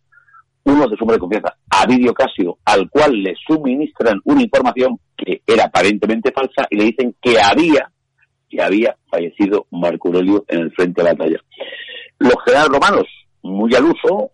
uno 0.64 0.88
de 0.88 0.96
su 0.96 1.06
de 1.06 1.18
confianza, 1.18 1.56
Avidio 1.70 2.12
Casio, 2.12 2.58
al 2.64 2.90
cual 2.90 3.12
le 3.22 3.34
suministran 3.46 4.20
una 4.24 4.42
información 4.42 4.98
que 5.16 5.40
era 5.46 5.64
aparentemente 5.64 6.32
falsa 6.32 6.66
y 6.70 6.76
le 6.76 6.84
dicen 6.84 7.14
que 7.22 7.40
había 7.40 7.90
que 8.48 8.62
había 8.62 8.96
fallecido 9.10 9.66
Marco 9.70 10.08
Aurelio 10.08 10.44
en 10.48 10.60
el 10.60 10.72
frente 10.72 11.02
de 11.02 11.04
la 11.08 11.14
batalla. 11.14 11.40
Los 12.18 12.34
generales 12.44 12.70
romanos, 12.70 13.04
muy 13.42 13.74
al 13.74 13.84
uso, 13.84 14.30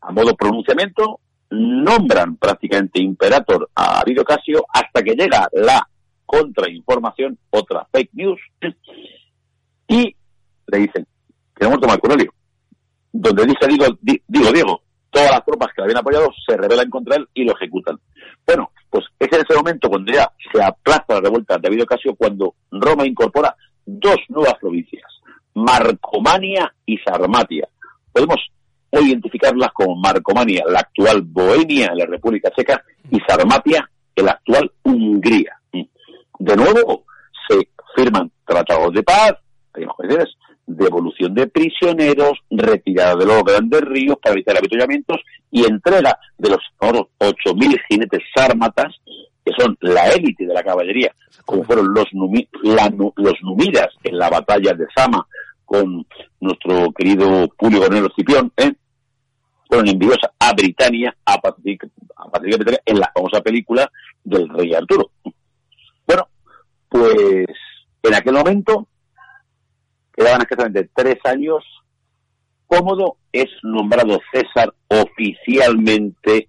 a 0.00 0.12
modo 0.12 0.34
pronunciamiento, 0.36 1.20
nombran 1.50 2.36
prácticamente 2.36 3.02
imperator 3.02 3.68
a 3.74 4.00
Avidio 4.00 4.24
Casio 4.24 4.64
hasta 4.72 5.02
que 5.02 5.14
llega 5.14 5.48
la 5.52 5.86
contrainformación, 6.26 7.38
otra 7.50 7.86
fake 7.92 8.10
news, 8.14 8.40
y 9.88 10.16
le 10.68 10.78
dicen 10.78 11.06
que 11.54 11.64
ha 11.64 11.68
muerto. 11.68 11.86
Donde 13.12 13.46
dice, 13.46 13.66
digo, 13.68 13.86
di- 14.00 14.20
digo, 14.26 14.52
Diego, 14.52 14.82
todas 15.10 15.30
las 15.30 15.44
tropas 15.44 15.68
que 15.68 15.80
le 15.80 15.84
habían 15.84 15.98
apoyado 15.98 16.28
se 16.46 16.56
rebelan 16.56 16.90
contra 16.90 17.16
él 17.16 17.28
y 17.34 17.44
lo 17.44 17.52
ejecutan. 17.54 17.98
Bueno, 18.46 18.70
pues 18.90 19.04
es 19.18 19.32
en 19.32 19.40
ese 19.48 19.56
momento 19.56 19.88
cuando 19.88 20.12
ya 20.12 20.28
se 20.52 20.62
aplaza 20.62 21.04
la 21.14 21.20
revuelta 21.20 21.56
de 21.58 21.68
Avidio 21.68 21.86
Casio, 21.86 22.14
cuando 22.16 22.54
Roma 22.70 23.06
incorpora 23.06 23.54
dos 23.86 24.16
nuevas 24.28 24.54
provincias, 24.60 25.04
Marcomania 25.54 26.74
y 26.86 26.98
Sarmatia. 26.98 27.68
Podemos 28.12 28.40
identificarlas 28.92 29.70
como 29.72 29.96
Marcomania, 29.96 30.64
la 30.68 30.80
actual 30.80 31.22
Bohemia 31.22 31.86
en 31.92 31.98
la 31.98 32.06
República 32.06 32.50
Checa, 32.56 32.82
y 33.10 33.18
Sarmatia, 33.26 33.88
en 34.16 34.26
la 34.26 34.32
actual 34.32 34.70
Hungría. 34.82 35.56
De 35.72 36.56
nuevo, 36.56 37.04
se 37.48 37.68
firman 37.94 38.30
tratados 38.44 38.92
de 38.92 39.02
paz, 39.02 39.34
hay 39.72 39.84
devolución 40.66 41.34
de 41.34 41.46
prisioneros, 41.46 42.38
retirada 42.50 43.16
de 43.16 43.26
los 43.26 43.44
grandes 43.44 43.80
ríos 43.82 44.16
para 44.22 44.34
evitar 44.34 44.56
avituallamientos 44.56 45.20
y 45.50 45.64
entrega 45.64 46.18
de 46.38 46.50
los 46.50 46.60
ahora 46.80 47.00
8.000 47.18 47.80
jinetes 47.88 48.22
sármatas, 48.34 48.94
que 49.44 49.52
son 49.58 49.76
la 49.80 50.08
élite 50.08 50.46
de 50.46 50.54
la 50.54 50.62
caballería 50.62 51.14
como 51.44 51.64
fueron 51.64 51.92
los, 51.92 52.06
los 52.12 53.42
numidas 53.42 53.88
en 54.02 54.18
la 54.18 54.30
batalla 54.30 54.72
de 54.72 54.86
Zama 54.96 55.26
con 55.64 56.06
nuestro 56.40 56.92
querido 56.92 57.48
Julio 57.56 57.80
Gonero 57.80 58.08
Cipión, 58.14 58.52
¿eh? 58.56 58.72
fueron 59.68 59.88
enviados 59.88 60.18
a 60.38 60.52
Britania, 60.52 61.14
a 61.24 61.38
Patricia, 61.40 61.88
a 62.16 62.80
en 62.86 62.98
la 62.98 63.10
famosa 63.14 63.40
película 63.40 63.90
del 64.22 64.48
Rey 64.48 64.74
Arturo. 64.74 65.10
Bueno, 66.06 66.28
pues 66.88 67.46
en 68.02 68.14
aquel 68.14 68.34
momento 68.34 68.88
quedaban 70.16 70.42
exactamente 70.42 70.90
tres 70.94 71.16
años. 71.24 71.64
Cómodo 72.66 73.16
es 73.32 73.46
nombrado 73.62 74.18
César 74.32 74.72
oficialmente 74.88 76.48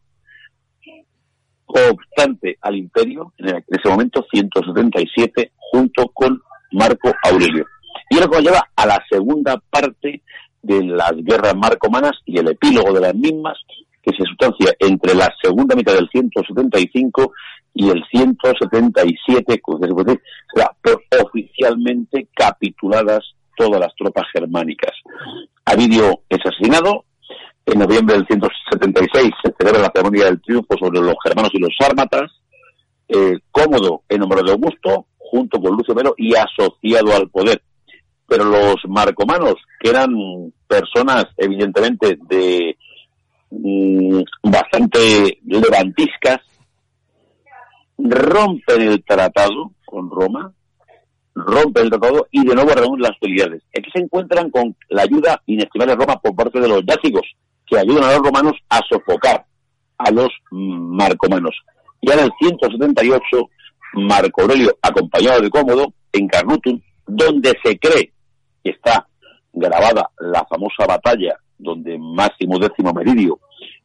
obstante 1.68 2.58
al 2.62 2.76
imperio, 2.76 3.34
en, 3.38 3.64
ese 3.68 3.90
momento 3.90 4.26
177, 4.32 5.52
junto 5.58 6.08
con 6.14 6.42
Marco 6.72 7.12
Aurelio. 7.24 7.66
Y 8.10 8.18
que 8.18 8.42
lleva 8.42 8.70
a 8.76 8.86
la 8.86 9.04
segunda 9.10 9.62
parte 9.70 10.22
de 10.62 10.84
las 10.84 11.14
guerras 11.16 11.56
marcomanas 11.56 12.14
y 12.26 12.38
el 12.40 12.50
epílogo 12.50 12.94
de 12.94 13.02
las 13.02 13.16
mismas, 13.16 13.58
que 14.02 14.12
se 14.16 14.24
sustancia 14.24 14.74
entre 14.80 15.16
la 15.16 15.34
segunda 15.42 15.76
mitad 15.76 15.94
del 15.94 16.08
175 16.10 17.32
y 17.74 17.90
el 17.90 18.04
177, 18.10 19.62
será 20.54 20.72
oficialmente 21.24 22.28
capituladas 22.36 23.36
todas 23.56 23.80
las 23.80 23.94
tropas 23.96 24.26
germánicas. 24.34 24.92
Avidio 25.66 26.22
es 26.30 26.40
asesinado, 26.46 27.06
en 27.66 27.80
noviembre 27.80 28.16
del 28.16 28.28
176 28.28 29.32
se 29.44 29.54
celebra 29.58 29.82
la 29.82 29.92
ceremonia 29.94 30.26
del 30.26 30.42
triunfo 30.42 30.78
sobre 30.78 31.02
los 31.02 31.16
germanos 31.24 31.50
y 31.54 31.60
los 31.60 31.74
sármatas. 31.78 32.32
Eh, 33.08 33.40
cómodo 33.52 34.04
en 34.10 34.20
nombre 34.20 34.42
de 34.44 34.52
Augusto, 34.52 35.08
junto 35.18 35.60
con 35.60 35.76
Lucio 35.76 35.96
Melo 35.96 36.14
y 36.18 36.34
asociado 36.36 37.16
al 37.16 37.30
poder. 37.30 37.62
Pero 38.28 38.46
los 38.46 38.76
marcomanos, 38.88 39.56
que 39.80 39.90
eran 39.90 40.10
personas 40.68 41.26
evidentemente 41.38 42.18
de 42.28 42.78
mm, 43.50 44.22
bastante 44.44 45.40
levantiscas, 45.46 46.40
rompen 47.98 48.82
el 48.82 49.04
tratado 49.04 49.72
con 49.86 50.10
Roma, 50.10 50.52
rompen 51.36 51.84
el 51.84 51.90
tratado 51.90 52.28
y 52.32 52.46
de 52.46 52.56
nuevo 52.56 52.72
reúnen 52.74 53.02
las 53.02 53.12
hostilidades. 53.12 53.62
Aquí 53.78 53.90
se 53.94 54.02
encuentran 54.02 54.50
con 54.50 54.76
la 54.90 55.04
ayuda 55.04 55.42
inestimable 55.46 55.94
de 55.94 56.00
Roma 56.00 56.20
por 56.20 56.36
parte 56.36 56.60
de 56.60 56.68
los 56.68 56.84
yácigos, 56.86 57.24
que 57.68 57.78
ayudan 57.78 58.06
a 58.06 58.14
los 58.14 58.24
romanos 58.24 58.54
a 58.70 58.80
sofocar 58.90 59.46
a 59.98 60.12
los 60.12 60.30
marcomanos. 60.52 61.56
Ya 62.02 62.14
en 62.14 62.22
el 62.22 62.32
178, 62.40 63.50
Marco 63.94 64.42
Aurelio, 64.42 64.78
acompañado 64.82 65.42
de 65.42 65.50
Cómodo, 65.50 65.94
en 66.12 66.28
Carnutum, 66.28 66.80
donde 67.08 67.54
se 67.64 67.78
cree 67.78 68.12
que 68.64 68.72
está 68.72 69.08
grabada 69.54 70.10
la 70.20 70.46
famosa 70.46 70.86
batalla 70.88 71.38
donde 71.58 71.98
Máximo 71.98 72.60
Décimo 72.60 72.94
Meridio, 72.94 73.40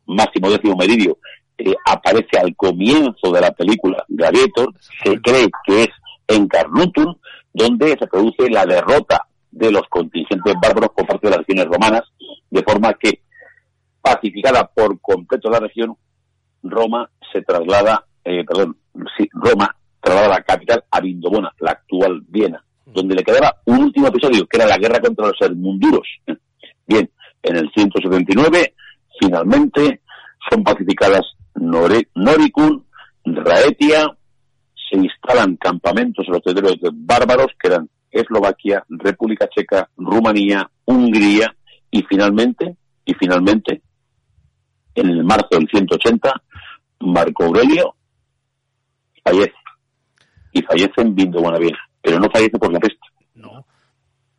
Máximo 0.06 0.50
Décimo 0.50 0.76
Meridio 0.76 1.18
eh, 1.58 1.74
aparece 1.86 2.38
al 2.38 2.54
comienzo 2.56 3.32
de 3.32 3.40
la 3.40 3.52
película 3.52 4.04
Gladiator, 4.08 4.72
se 5.04 5.20
cree 5.20 5.48
que 5.66 5.84
es 5.84 5.88
en 6.28 6.48
Carnutum, 6.48 7.14
donde 7.52 7.96
se 7.98 8.06
produce 8.06 8.48
la 8.50 8.64
derrota 8.64 9.26
de 9.50 9.72
los 9.72 9.82
contingentes 9.88 10.54
bárbaros 10.60 10.90
por 10.94 11.06
parte 11.06 11.26
de 11.26 11.30
las 11.30 11.40
legiones 11.40 11.66
romanas, 11.66 12.02
de 12.50 12.62
forma 12.62 12.94
que 12.94 13.22
pacificada 14.00 14.66
por 14.66 15.00
completo 15.00 15.50
la 15.50 15.60
región, 15.60 15.96
Roma 16.62 17.10
se 17.32 17.42
traslada, 17.42 18.04
eh, 18.24 18.44
perdón, 18.44 18.76
sí, 19.16 19.28
Roma 19.32 19.74
traslada 20.00 20.28
la 20.28 20.42
capital 20.42 20.84
a 20.90 21.00
Vindobona, 21.00 21.52
la 21.58 21.72
actual 21.72 22.22
Viena, 22.28 22.62
mm. 22.86 22.92
donde 22.92 23.14
le 23.14 23.22
quedaba 23.22 23.56
un 23.66 23.84
último 23.84 24.08
episodio, 24.08 24.46
que 24.46 24.56
era 24.56 24.66
la 24.66 24.78
guerra 24.78 25.00
contra 25.00 25.26
los 25.26 25.40
Hermunduros. 25.40 26.08
Bien, 26.86 27.10
en 27.42 27.56
el 27.56 27.70
179, 27.74 28.74
finalmente, 29.20 30.00
son 30.48 30.64
pacificadas 30.64 31.22
Noricum, 31.54 32.84
Raetia, 33.24 34.16
se 34.90 34.96
instalan 34.96 35.56
campamentos 35.56 36.26
en 36.26 36.32
los 36.32 36.42
territorios 36.42 36.80
de 36.80 36.90
bárbaros, 36.92 37.48
que 37.58 37.68
eran 37.68 37.88
Eslovaquia, 38.10 38.84
República 38.88 39.48
Checa, 39.48 39.88
Rumanía, 39.96 40.68
Hungría, 40.84 41.54
y 41.90 42.02
finalmente, 42.02 42.76
y 43.04 43.14
finalmente, 43.14 43.82
en 44.94 45.08
el 45.08 45.24
marzo 45.24 45.48
del 45.52 45.68
180, 45.68 46.42
Marco 47.00 47.44
Aurelio 47.44 47.94
fallece. 49.24 49.54
Y 50.52 50.62
fallece 50.62 51.00
en 51.00 51.14
Vindo 51.14 51.40
Buenavieja, 51.40 51.80
pero 52.02 52.18
no 52.18 52.28
fallece 52.30 52.58
por 52.58 52.72
la 52.72 52.80
peste. 52.80 52.98
No, 53.34 53.64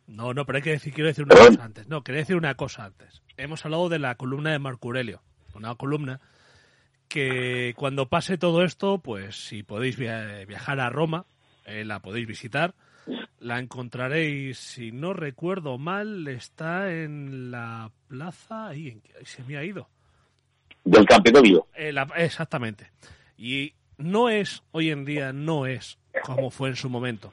no, 0.06 0.34
no, 0.34 0.44
pero 0.44 0.56
hay 0.56 0.62
que 0.62 0.70
decir, 0.70 0.92
quiero 0.92 1.08
decir 1.08 1.24
una 1.24 1.36
cosa 1.36 1.64
antes. 1.64 1.88
No, 1.88 2.02
quería 2.02 2.20
decir 2.20 2.36
una 2.36 2.54
cosa 2.54 2.84
antes. 2.84 3.22
Hemos 3.38 3.64
hablado 3.64 3.88
de 3.88 3.98
la 3.98 4.14
columna 4.16 4.50
de 4.50 4.58
Marco 4.58 4.88
Aurelio, 4.88 5.22
una 5.54 5.74
columna 5.74 6.20
que 7.12 7.74
cuando 7.76 8.08
pase 8.08 8.38
todo 8.38 8.62
esto, 8.64 8.98
pues 8.98 9.46
si 9.46 9.62
podéis 9.62 9.96
viajar 9.96 10.80
a 10.80 10.90
Roma, 10.90 11.26
eh, 11.66 11.84
la 11.84 12.00
podéis 12.00 12.26
visitar. 12.26 12.74
La 13.40 13.58
encontraréis, 13.58 14.58
si 14.58 14.92
no 14.92 15.12
recuerdo 15.12 15.76
mal, 15.76 16.26
está 16.28 16.92
en 16.92 17.50
la 17.50 17.90
plaza, 18.06 18.68
ahí, 18.68 19.00
se 19.24 19.42
me 19.42 19.56
ha 19.56 19.64
ido 19.64 19.88
del 20.84 21.06
Campeonato 21.06 21.68
eh, 21.74 21.94
exactamente. 22.16 22.90
Y 23.36 23.74
no 23.98 24.28
es, 24.28 24.62
hoy 24.72 24.90
en 24.90 25.04
día, 25.04 25.32
no 25.32 25.66
es 25.66 25.98
como 26.24 26.50
fue 26.50 26.70
en 26.70 26.76
su 26.76 26.90
momento. 26.90 27.32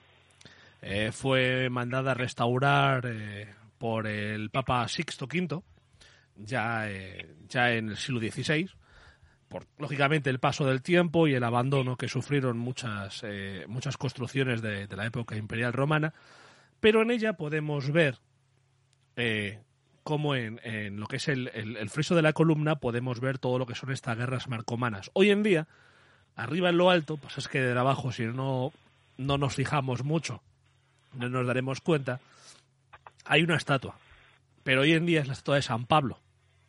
Eh, 0.82 1.12
fue 1.12 1.70
mandada 1.70 2.12
a 2.12 2.16
restaurar 2.16 3.06
eh, 3.06 3.54
por 3.78 4.08
el 4.08 4.50
Papa 4.50 4.88
Sixto 4.88 5.26
V, 5.26 5.62
ya, 6.38 6.88
ya 7.50 7.74
en 7.74 7.90
el 7.90 7.98
siglo 7.98 8.20
XVI, 8.20 8.70
por 9.50 9.66
lógicamente 9.78 10.30
el 10.30 10.40
paso 10.40 10.66
del 10.66 10.82
tiempo 10.82 11.28
y 11.28 11.34
el 11.34 11.44
abandono 11.44 11.98
que 11.98 12.08
sufrieron 12.08 12.58
muchas, 12.58 13.24
muchas 13.68 13.98
construcciones 13.98 14.62
de, 14.62 14.88
la 14.96 15.06
época 15.06 15.36
imperial 15.36 15.74
romana, 15.74 16.14
pero 16.80 17.02
en 17.02 17.12
ella 17.12 17.34
podemos 17.34 17.92
ver 17.92 18.20
como 20.04 20.36
en, 20.36 21.00
lo 21.00 21.08
que 21.08 21.18
es 21.18 21.28
el, 21.28 21.50
el, 21.50 21.90
friso 21.90 22.16
de 22.16 22.22
la 22.22 22.34
columna 22.34 22.78
podemos 22.78 23.20
ver 23.20 23.38
todo 23.38 23.60
lo 23.60 23.66
que 23.66 23.76
son 23.76 23.92
estas 23.92 24.18
guerras 24.18 24.48
marcomanas. 24.48 25.12
Hoy 25.14 25.30
en 25.30 25.44
día, 25.44 25.68
arriba 26.36 26.70
en 26.70 26.78
lo 26.78 26.90
alto, 26.90 27.18
pues 27.18 27.38
es 27.38 27.48
que 27.48 27.62
de 27.62 27.78
abajo, 27.78 28.12
si 28.12 28.24
no, 28.24 28.72
no 29.18 29.38
nos 29.38 29.54
fijamos 29.54 30.04
mucho, 30.04 30.42
no 31.14 31.30
nos 31.30 31.46
daremos 31.46 31.82
cuenta, 31.82 32.20
hay 33.26 33.44
una 33.44 33.56
estatua. 33.56 33.98
Pero 34.64 34.82
hoy 34.82 34.94
en 34.94 35.06
día 35.06 35.22
es 35.22 35.28
la 35.28 35.34
estatua 35.34 35.56
de 35.56 35.62
San 35.62 35.86
Pablo, 35.86 36.20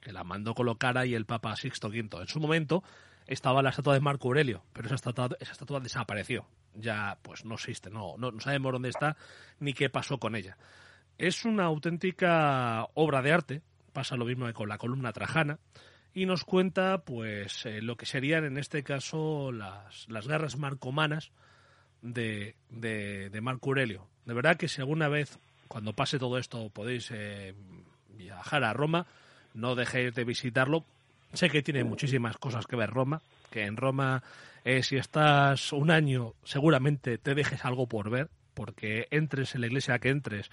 que 0.00 0.12
la 0.12 0.24
mandó 0.24 0.54
colocar 0.54 0.98
ahí 0.98 1.14
el 1.14 1.26
Papa 1.26 1.54
Sixto 1.56 1.88
V. 1.88 2.08
En 2.20 2.28
su 2.28 2.40
momento 2.40 2.82
estaba 3.26 3.62
la 3.62 3.70
estatua 3.70 3.94
de 3.94 4.00
Marco 4.00 4.28
Aurelio, 4.28 4.64
pero 4.72 4.86
esa 4.86 4.96
estatua, 4.96 5.30
esa 5.38 5.52
estatua 5.52 5.80
desapareció. 5.80 6.46
Ya 6.74 7.18
pues 7.22 7.44
no 7.44 7.54
existe, 7.54 7.90
no, 7.90 8.16
no 8.16 8.38
sabemos 8.40 8.72
dónde 8.72 8.90
está 8.90 9.16
ni 9.58 9.72
qué 9.72 9.90
pasó 9.90 10.18
con 10.18 10.36
ella. 10.36 10.56
Es 11.18 11.44
una 11.44 11.64
auténtica 11.64 12.88
obra 12.94 13.22
de 13.22 13.32
arte, 13.32 13.62
pasa 13.92 14.16
lo 14.16 14.24
mismo 14.24 14.50
con 14.52 14.68
la 14.68 14.78
columna 14.78 15.12
trajana, 15.12 15.58
y 16.12 16.26
nos 16.26 16.44
cuenta 16.44 17.02
pues 17.04 17.66
eh, 17.66 17.82
lo 17.82 17.96
que 17.96 18.06
serían 18.06 18.44
en 18.44 18.56
este 18.56 18.82
caso 18.82 19.52
las, 19.52 20.08
las 20.08 20.26
guerras 20.26 20.56
marcomanas 20.56 21.32
de, 22.02 22.56
de, 22.70 23.40
Marco 23.40 23.70
Aurelio. 23.70 24.08
De 24.24 24.34
verdad 24.34 24.56
que 24.56 24.68
si 24.68 24.80
alguna 24.80 25.08
vez, 25.08 25.38
cuando 25.68 25.92
pase 25.92 26.18
todo 26.18 26.38
esto, 26.38 26.70
podéis 26.70 27.10
eh, 27.12 27.54
viajar 28.08 28.64
a 28.64 28.72
Roma, 28.72 29.06
no 29.54 29.74
dejéis 29.74 30.14
de 30.14 30.24
visitarlo. 30.24 30.84
Sé 31.32 31.48
que 31.48 31.62
tiene 31.62 31.84
muchísimas 31.84 32.36
cosas 32.38 32.66
que 32.66 32.76
ver 32.76 32.90
Roma, 32.90 33.22
que 33.50 33.64
en 33.64 33.76
Roma 33.76 34.22
eh, 34.64 34.82
si 34.82 34.96
estás 34.96 35.72
un 35.72 35.90
año 35.90 36.34
seguramente 36.44 37.18
te 37.18 37.34
dejes 37.34 37.64
algo 37.64 37.86
por 37.86 38.10
ver, 38.10 38.28
porque 38.54 39.06
entres 39.10 39.54
en 39.54 39.62
la 39.62 39.68
iglesia 39.68 39.98
que 39.98 40.10
entres, 40.10 40.50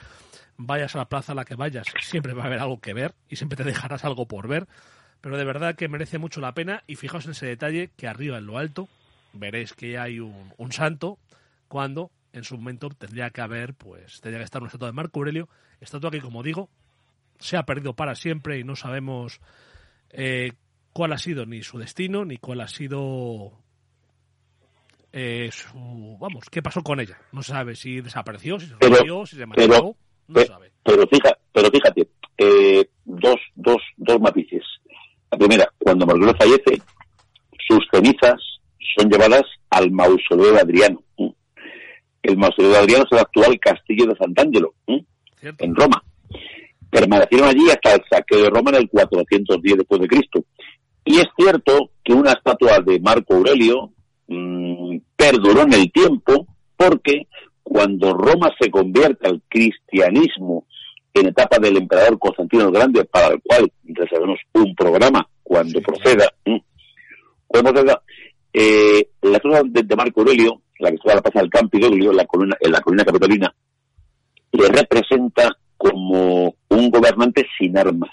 vayas 0.56 0.96
a 0.96 1.00
la 1.00 1.10
plaza 1.10 1.34
a 1.34 1.36
la 1.36 1.46
que 1.46 1.56
vayas, 1.56 1.88
siempre 2.02 2.34
va 2.34 2.44
a 2.44 2.46
haber 2.48 2.60
algo 2.60 2.80
que 2.80 2.94
ver 2.94 3.16
y 3.30 3.36
siempre 3.36 3.58
te 3.58 3.64
dejarás 3.64 4.06
algo 4.06 4.28
por 4.28 4.48
ver. 4.48 4.68
Pero 5.20 5.38
de 5.38 5.46
verdad 5.46 5.76
que 5.76 5.90
merece 5.90 6.20
mucho 6.20 6.42
la 6.42 6.54
pena 6.54 6.84
y 6.88 6.96
fijaos 6.96 7.26
en 7.26 7.32
ese 7.32 7.48
detalle 7.48 7.90
que 7.98 8.08
arriba 8.08 8.38
en 8.38 8.46
lo 8.46 8.58
alto 8.58 8.88
veréis 9.34 9.74
que 9.74 9.98
hay 9.98 10.20
un, 10.20 10.72
santo 10.72 11.18
cuando 11.68 12.12
en 12.34 12.44
su 12.44 12.56
momento 12.58 12.90
tendría 12.90 13.30
que 13.32 13.42
haber, 13.42 13.74
pues 13.74 14.22
tendría 14.22 14.40
que 14.40 14.46
estar 14.46 14.62
una 14.62 14.68
estatua 14.68 14.88
de 14.88 14.94
Marco 14.94 15.20
Aurelio, 15.20 15.50
estatua 15.82 16.12
que 16.12 16.22
como 16.22 16.44
digo 16.44 16.70
se 17.40 17.58
ha 17.58 17.64
perdido 17.64 17.94
para 17.94 18.16
siempre 18.16 18.60
y 18.60 18.64
no 18.64 18.76
sabemos 18.76 19.40
eh, 20.10 20.54
cuál 20.94 21.14
ha 21.14 21.18
sido 21.18 21.46
ni 21.46 21.64
su 21.64 21.78
destino 21.78 22.26
ni 22.26 22.38
cuál 22.38 22.62
ha 22.62 22.68
sido 22.68 23.54
eh, 25.14 25.50
vamos, 26.20 26.50
¿qué 26.52 26.62
pasó 26.62 26.84
con 26.84 27.00
ella? 27.00 27.18
No 27.32 27.42
se 27.42 27.52
sabe 27.52 27.76
si 27.76 28.02
desapareció, 28.02 28.60
si 28.60 28.68
se 28.68 28.76
pero, 28.76 29.26
si 29.26 29.36
se 29.36 29.46
mató, 29.46 29.96
no 30.28 30.42
sabe. 30.42 30.72
Pero, 30.84 31.08
fíjate, 31.08 31.40
pero 31.52 31.70
fíjate 31.72 32.08
eh, 32.38 32.88
dos, 33.06 33.38
dos, 33.56 33.78
dos 33.96 34.20
matices. 34.20 34.64
La 35.32 35.38
primera, 35.38 35.74
cuando 35.80 36.06
Marguerite 36.06 36.38
fallece, 36.38 36.82
sus 37.68 37.88
cenizas 37.92 38.40
son 38.96 39.10
llevadas 39.10 39.44
al 39.70 39.92
mausoleo 39.92 40.54
de 40.54 40.60
Adriano. 40.60 41.02
el 42.22 42.38
mausoleo 42.38 42.72
de 42.72 42.78
Adriano 42.78 43.04
es 43.06 43.12
el 43.12 43.20
actual 43.20 43.60
castillo 43.60 44.06
de 44.06 44.16
Sant'Angelo, 44.18 44.74
en 44.88 45.76
Roma. 45.76 46.04
Permanecieron 46.90 47.50
allí 47.50 47.70
hasta 47.70 47.96
el 47.96 48.02
saqueo 48.10 48.44
de 48.44 48.50
Roma 48.50 48.72
en 48.72 48.78
el 48.78 48.90
410 48.90 49.78
después 49.78 50.02
de 50.02 50.08
Cristo. 50.08 50.44
Y 51.06 51.18
es 51.18 51.28
cierto 51.38 51.92
que 52.04 52.14
una 52.14 52.32
estatua 52.32 52.80
de 52.86 53.00
Marco 53.00 53.36
Aurelio 53.36 53.92
mmm, 54.28 54.98
perduró 55.16 55.64
en 55.64 55.74
el 55.74 55.92
tiempo 55.92 56.48
porque 56.76 57.28
cuando 57.64 58.14
Roma 58.14 58.50
se 58.60 58.70
convierte 58.70 59.28
al 59.28 59.42
cristianismo 59.50 60.66
en 61.14 61.28
etapa 61.28 61.58
del 61.60 61.78
emperador 61.78 62.18
Constantino 62.20 62.66
el 62.66 62.72
Grande, 62.72 63.06
para 63.06 63.28
el 63.28 63.42
cual 63.42 63.72
reservamos 63.84 64.40
un 64.54 64.76
programa 64.76 65.28
cuando 65.44 65.82
proceda, 65.82 66.32
cuando 67.48 67.74
proceda 67.74 68.02
eh, 68.54 69.10
la 69.22 69.40
zona 69.40 69.62
de, 69.66 69.96
Marco 69.96 70.22
Aurelio, 70.22 70.62
la 70.80 70.90
que 70.90 70.96
está 70.96 71.14
a 71.14 71.16
la 71.16 71.22
plaza 71.22 71.40
del 71.40 71.50
Campidoglio, 71.50 72.12
en 72.12 72.18
la 72.18 72.26
colina, 72.26 72.56
en 72.60 72.72
la 72.72 72.82
colina 72.82 73.06
capitolina, 73.06 73.56
le 74.52 74.68
representa 74.68 75.56
como 75.78 76.56
un 76.78 76.90
gobernante 76.90 77.46
sin 77.58 77.78
armas, 77.78 78.12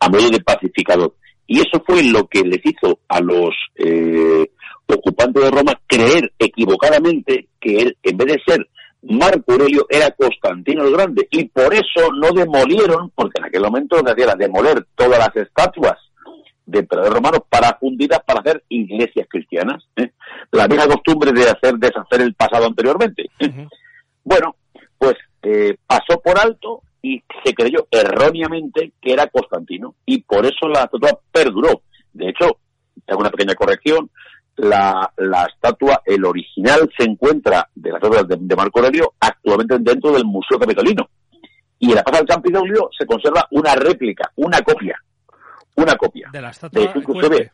a 0.00 0.08
modo 0.08 0.30
de 0.30 0.40
pacificador. 0.40 1.14
Y 1.46 1.58
eso 1.58 1.82
fue 1.86 2.02
lo 2.04 2.26
que 2.26 2.42
les 2.42 2.60
hizo 2.64 3.00
a 3.08 3.20
los 3.20 3.54
eh, 3.76 4.50
ocupantes 4.86 5.42
de 5.42 5.50
Roma 5.50 5.78
creer 5.86 6.32
equivocadamente 6.38 7.48
que 7.60 7.76
él, 7.78 7.96
en 8.02 8.16
vez 8.16 8.26
de 8.28 8.42
ser 8.46 8.68
Marco 9.02 9.52
Aurelio, 9.52 9.86
era 9.90 10.10
Constantino 10.12 10.84
el 10.84 10.92
Grande. 10.92 11.28
Y 11.30 11.44
por 11.44 11.74
eso 11.74 12.10
no 12.14 12.30
demolieron, 12.32 13.10
porque 13.14 13.38
en 13.38 13.44
aquel 13.44 13.62
momento 13.62 13.98
se 13.98 14.10
hacía 14.10 14.34
demoler 14.34 14.86
todas 14.94 15.18
las 15.18 15.36
estatuas 15.36 15.98
de 16.66 16.78
emperadores 16.78 17.14
romanos 17.14 17.40
para 17.48 17.76
fundidas 17.78 18.20
para 18.26 18.40
hacer 18.40 18.64
iglesias 18.68 19.26
cristianas. 19.28 19.84
¿eh? 19.96 20.12
La 20.50 20.66
vieja 20.66 20.86
costumbre 20.86 21.32
de 21.32 21.42
hacer 21.42 21.74
deshacer 21.74 22.22
el 22.22 22.34
pasado 22.34 22.66
anteriormente. 22.66 23.24
¿eh? 23.38 23.68
Bueno, 24.22 24.56
pues 24.96 25.14
eh, 25.42 25.76
pasó 25.86 26.20
por 26.22 26.38
alto 26.38 26.82
y 27.04 27.22
se 27.44 27.52
creyó 27.52 27.86
erróneamente 27.90 28.94
que 28.98 29.12
era 29.12 29.26
Constantino 29.26 29.94
y 30.06 30.22
por 30.22 30.46
eso 30.46 30.66
la 30.68 30.84
estatua 30.84 31.20
perduró. 31.30 31.82
De 32.14 32.30
hecho, 32.30 32.46
hago 33.06 33.20
una 33.20 33.30
pequeña 33.30 33.54
corrección, 33.54 34.10
la, 34.56 35.12
la 35.18 35.44
estatua, 35.44 36.00
el 36.06 36.24
original 36.24 36.90
se 36.96 37.04
encuentra 37.04 37.68
de 37.74 37.90
la 37.90 37.98
estatua 37.98 38.22
de, 38.22 38.56
Marco 38.56 38.78
Aurelio 38.78 39.12
actualmente 39.20 39.76
dentro 39.80 40.12
del 40.12 40.24
Museo 40.24 40.58
Capitolino. 40.58 41.10
Y 41.78 41.90
en 41.90 41.96
la 41.96 42.04
Plaza 42.04 42.20
del 42.20 42.28
Campidoglio 42.28 42.88
se 42.98 43.04
conserva 43.04 43.46
una 43.50 43.74
réplica, 43.74 44.32
una 44.36 44.62
copia, 44.62 44.98
una 45.76 45.96
copia. 45.96 46.30
De 46.32 46.40
la 46.40 46.50
estatua 46.50 46.90
inclusive, 46.94 47.52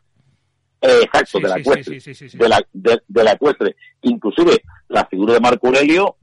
exacto, 0.79 1.39
de 1.39 1.49
la 1.49 1.55
de 2.31 2.47
la, 2.47 2.65
de, 3.05 3.23
la 3.25 3.31
ecuestre. 3.33 3.75
Inclusive 4.03 4.63
la 4.87 5.05
figura 5.07 5.33
de 5.33 5.41
Marco 5.41 5.67
Aurelio 5.67 6.15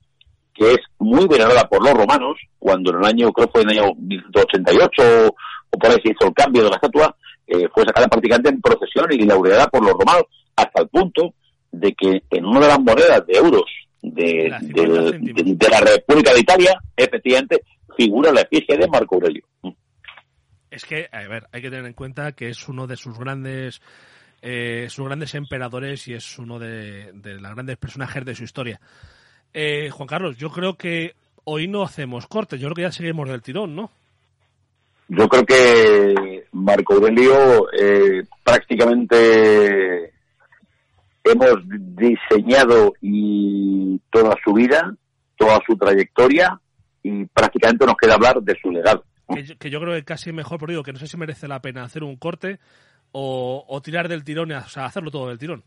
que 0.59 0.72
es 0.72 0.80
muy 0.98 1.26
venerada 1.28 1.68
por 1.68 1.82
los 1.82 1.94
romanos, 1.94 2.36
cuando 2.59 2.90
en 2.90 2.98
el 2.98 3.05
año, 3.05 3.32
creo 3.32 3.47
que 3.47 3.52
fue 3.52 3.62
en 3.62 3.70
el 3.70 3.78
año 3.78 3.94
1188 3.97 5.28
o 5.70 5.78
por 5.78 5.90
ahí 5.90 5.98
se 6.02 6.10
hizo 6.10 6.26
el 6.26 6.35
cambio 6.35 6.64
de 6.64 6.70
la 6.70 6.76
estatua, 6.76 7.16
eh, 7.47 7.68
fue 7.72 7.85
sacada 7.85 8.09
prácticamente 8.09 8.48
en 8.51 8.60
procesión 8.60 9.06
y 9.12 9.18
laureada 9.18 9.68
por 9.68 9.85
los 9.85 9.93
romanos, 9.93 10.24
hasta 10.56 10.82
el 10.82 10.89
punto 10.89 11.32
de 11.70 11.93
que 11.93 12.22
en 12.30 12.44
una 12.44 12.60
de 12.60 12.66
las 12.66 12.80
monedas 12.80 13.24
de 13.26 13.35
euros 13.35 13.64
de, 14.02 14.48
la 14.48 15.80
República 15.80 16.32
de 16.35 16.40
Italia, 16.40 16.80
efectivamente, 16.97 17.62
figura 17.97 18.32
la 18.32 18.40
efigie 18.40 18.76
de 18.76 18.89
Marco 18.89 19.14
Aurelio. 19.14 19.44
Es 20.70 20.85
que, 20.85 21.09
a 21.12 21.26
ver, 21.28 21.47
hay 21.52 21.62
que 21.62 21.70
tener 21.70 21.86
en 21.86 21.94
cuenta 21.94 22.32
que 22.32 22.48
es 22.48 22.68
uno 22.68 22.86
de 22.86 22.97
sus 22.97 23.18
grandes 23.18 23.80
eh, 24.40 24.86
sus 24.89 25.05
grandes 25.06 25.35
emperadores 25.35 26.06
y 26.06 26.14
es 26.14 26.39
uno 26.39 26.59
de, 26.59 27.10
de 27.12 27.35
los 27.35 27.55
grandes 27.55 27.76
personajes 27.76 28.24
de 28.24 28.35
su 28.35 28.44
historia. 28.44 28.80
Eh, 29.52 29.90
Juan 29.90 30.06
Carlos, 30.06 30.36
yo 30.36 30.50
creo 30.50 30.76
que 30.76 31.14
hoy 31.44 31.66
no 31.68 31.82
hacemos 31.82 32.26
corte, 32.26 32.58
yo 32.58 32.68
creo 32.68 32.74
que 32.74 32.82
ya 32.82 32.92
seguimos 32.92 33.28
del 33.28 33.42
tirón, 33.42 33.74
¿no? 33.74 33.90
Yo 35.08 35.26
creo 35.28 35.46
que 35.46 36.44
Marco 36.52 36.94
Aurelio 36.94 37.66
eh, 37.72 38.24
prácticamente 38.44 40.12
hemos 41.24 41.56
diseñado 41.96 42.92
y 43.00 43.98
toda 44.10 44.34
su 44.44 44.52
vida, 44.52 44.94
toda 45.36 45.60
su 45.66 45.76
trayectoria 45.76 46.60
y 47.02 47.24
prácticamente 47.24 47.86
nos 47.86 47.96
queda 47.96 48.14
hablar 48.14 48.42
de 48.42 48.56
su 48.60 48.70
legado. 48.70 49.04
Que 49.58 49.70
yo, 49.70 49.80
creo 49.80 49.94
que 49.94 50.04
casi 50.04 50.32
mejor, 50.32 50.58
por 50.58 50.70
digo, 50.70 50.82
que 50.82 50.92
no 50.92 50.98
sé 50.98 51.06
si 51.06 51.16
merece 51.16 51.48
la 51.48 51.60
pena 51.60 51.84
hacer 51.84 52.02
un 52.02 52.16
corte 52.16 52.58
o, 53.12 53.64
o 53.66 53.80
tirar 53.82 54.08
del 54.08 54.24
tirón, 54.24 54.52
o 54.52 54.68
sea, 54.68 54.86
hacerlo 54.86 55.10
todo 55.10 55.28
del 55.28 55.38
tirón. 55.38 55.62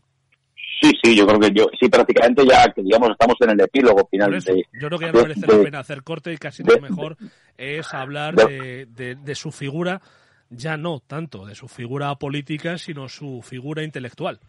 Sí, 0.82 0.90
sí, 1.00 1.16
yo 1.16 1.26
creo 1.28 1.38
que 1.38 1.50
yo, 1.52 1.66
sí, 1.78 1.88
prácticamente 1.88 2.44
ya, 2.44 2.64
que 2.72 2.82
digamos, 2.82 3.10
estamos 3.10 3.36
en 3.40 3.50
el 3.50 3.60
epílogo 3.60 4.08
final. 4.10 4.32
De, 4.32 4.66
yo 4.72 4.88
creo 4.88 4.98
que 4.98 5.06
ya 5.06 5.12
no 5.12 5.22
merece 5.22 5.46
la 5.46 5.62
pena 5.62 5.78
hacer 5.78 6.02
corte 6.02 6.32
y 6.32 6.38
casi 6.38 6.64
lo 6.64 6.80
mejor 6.80 7.16
es 7.56 7.94
hablar 7.94 8.34
de, 8.34 8.86
de, 9.14 9.34
su 9.36 9.52
figura, 9.52 10.02
ya 10.50 10.76
no 10.76 10.98
tanto 10.98 11.46
de 11.46 11.54
su 11.54 11.68
figura 11.68 12.12
política, 12.16 12.78
sino 12.78 13.08
su 13.08 13.42
figura 13.42 13.84
intelectual. 13.84 14.40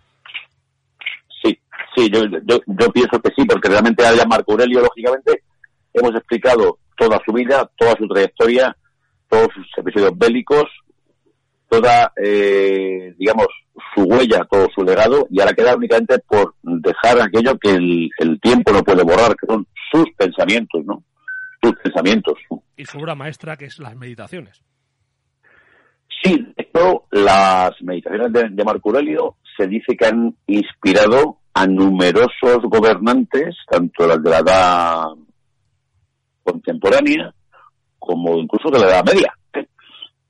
Sí, 1.44 1.60
sí, 1.96 2.10
yo, 2.12 2.24
yo, 2.26 2.60
yo 2.66 2.92
pienso 2.92 3.20
que 3.22 3.30
sí, 3.36 3.46
porque 3.46 3.70
realmente 3.70 4.04
a 4.04 4.26
Marco 4.26 4.54
Aurelio, 4.54 4.80
lógicamente, 4.80 5.44
hemos 5.94 6.16
explicado 6.16 6.80
toda 6.98 7.22
su 7.24 7.32
vida, 7.32 7.70
toda 7.78 7.96
su 7.96 8.08
trayectoria, 8.08 8.76
todos 9.30 9.50
sus 9.54 9.68
episodios 9.78 10.18
bélicos, 10.18 10.66
toda, 11.74 12.14
eh, 12.16 13.16
digamos, 13.18 13.48
su 13.96 14.04
huella, 14.04 14.46
todo 14.50 14.68
su 14.76 14.84
legado, 14.84 15.26
y 15.32 15.40
ahora 15.40 15.54
queda 15.54 15.76
únicamente 15.76 16.20
por 16.20 16.54
dejar 16.62 17.20
aquello 17.20 17.58
que 17.58 17.72
el, 17.72 18.40
tiempo 18.42 18.72
no 18.72 18.84
puede 18.84 19.04
borrar, 19.04 19.36
que 19.36 19.48
son 19.48 19.66
sus 19.92 20.06
pensamientos, 20.16 20.86
¿no? 20.86 21.04
Sus 21.64 21.74
pensamientos. 21.84 22.36
Y 22.78 22.86
su 22.86 23.00
obra 23.00 23.16
maestra, 23.16 23.58
que 23.58 23.66
es 23.66 23.80
las 23.80 23.96
meditaciones. 23.96 24.62
Sí, 26.22 26.54
esto, 26.56 27.06
las 27.10 27.72
meditaciones 27.82 28.32
de, 28.32 28.64
Marco 28.64 28.90
Aurelio 28.90 29.38
se 29.58 29.66
dice 29.68 29.98
que 29.98 30.06
han 30.06 30.36
inspirado 30.46 31.40
a 31.56 31.66
numerosos 31.66 32.62
gobernantes, 32.64 33.56
tanto 33.68 34.08
las 34.08 34.22
de 34.22 34.30
la 34.30 34.40
edad 34.40 35.06
contemporánea 36.44 37.34
como 37.98 38.38
incluso 38.38 38.70
de 38.70 38.80
la 38.80 38.88
edad 38.88 39.06
media. 39.06 39.34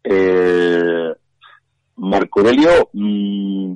Eh, 0.06 1.14
Marco 1.96 2.40
Aurelio 2.40 2.90
mm, 2.94 3.74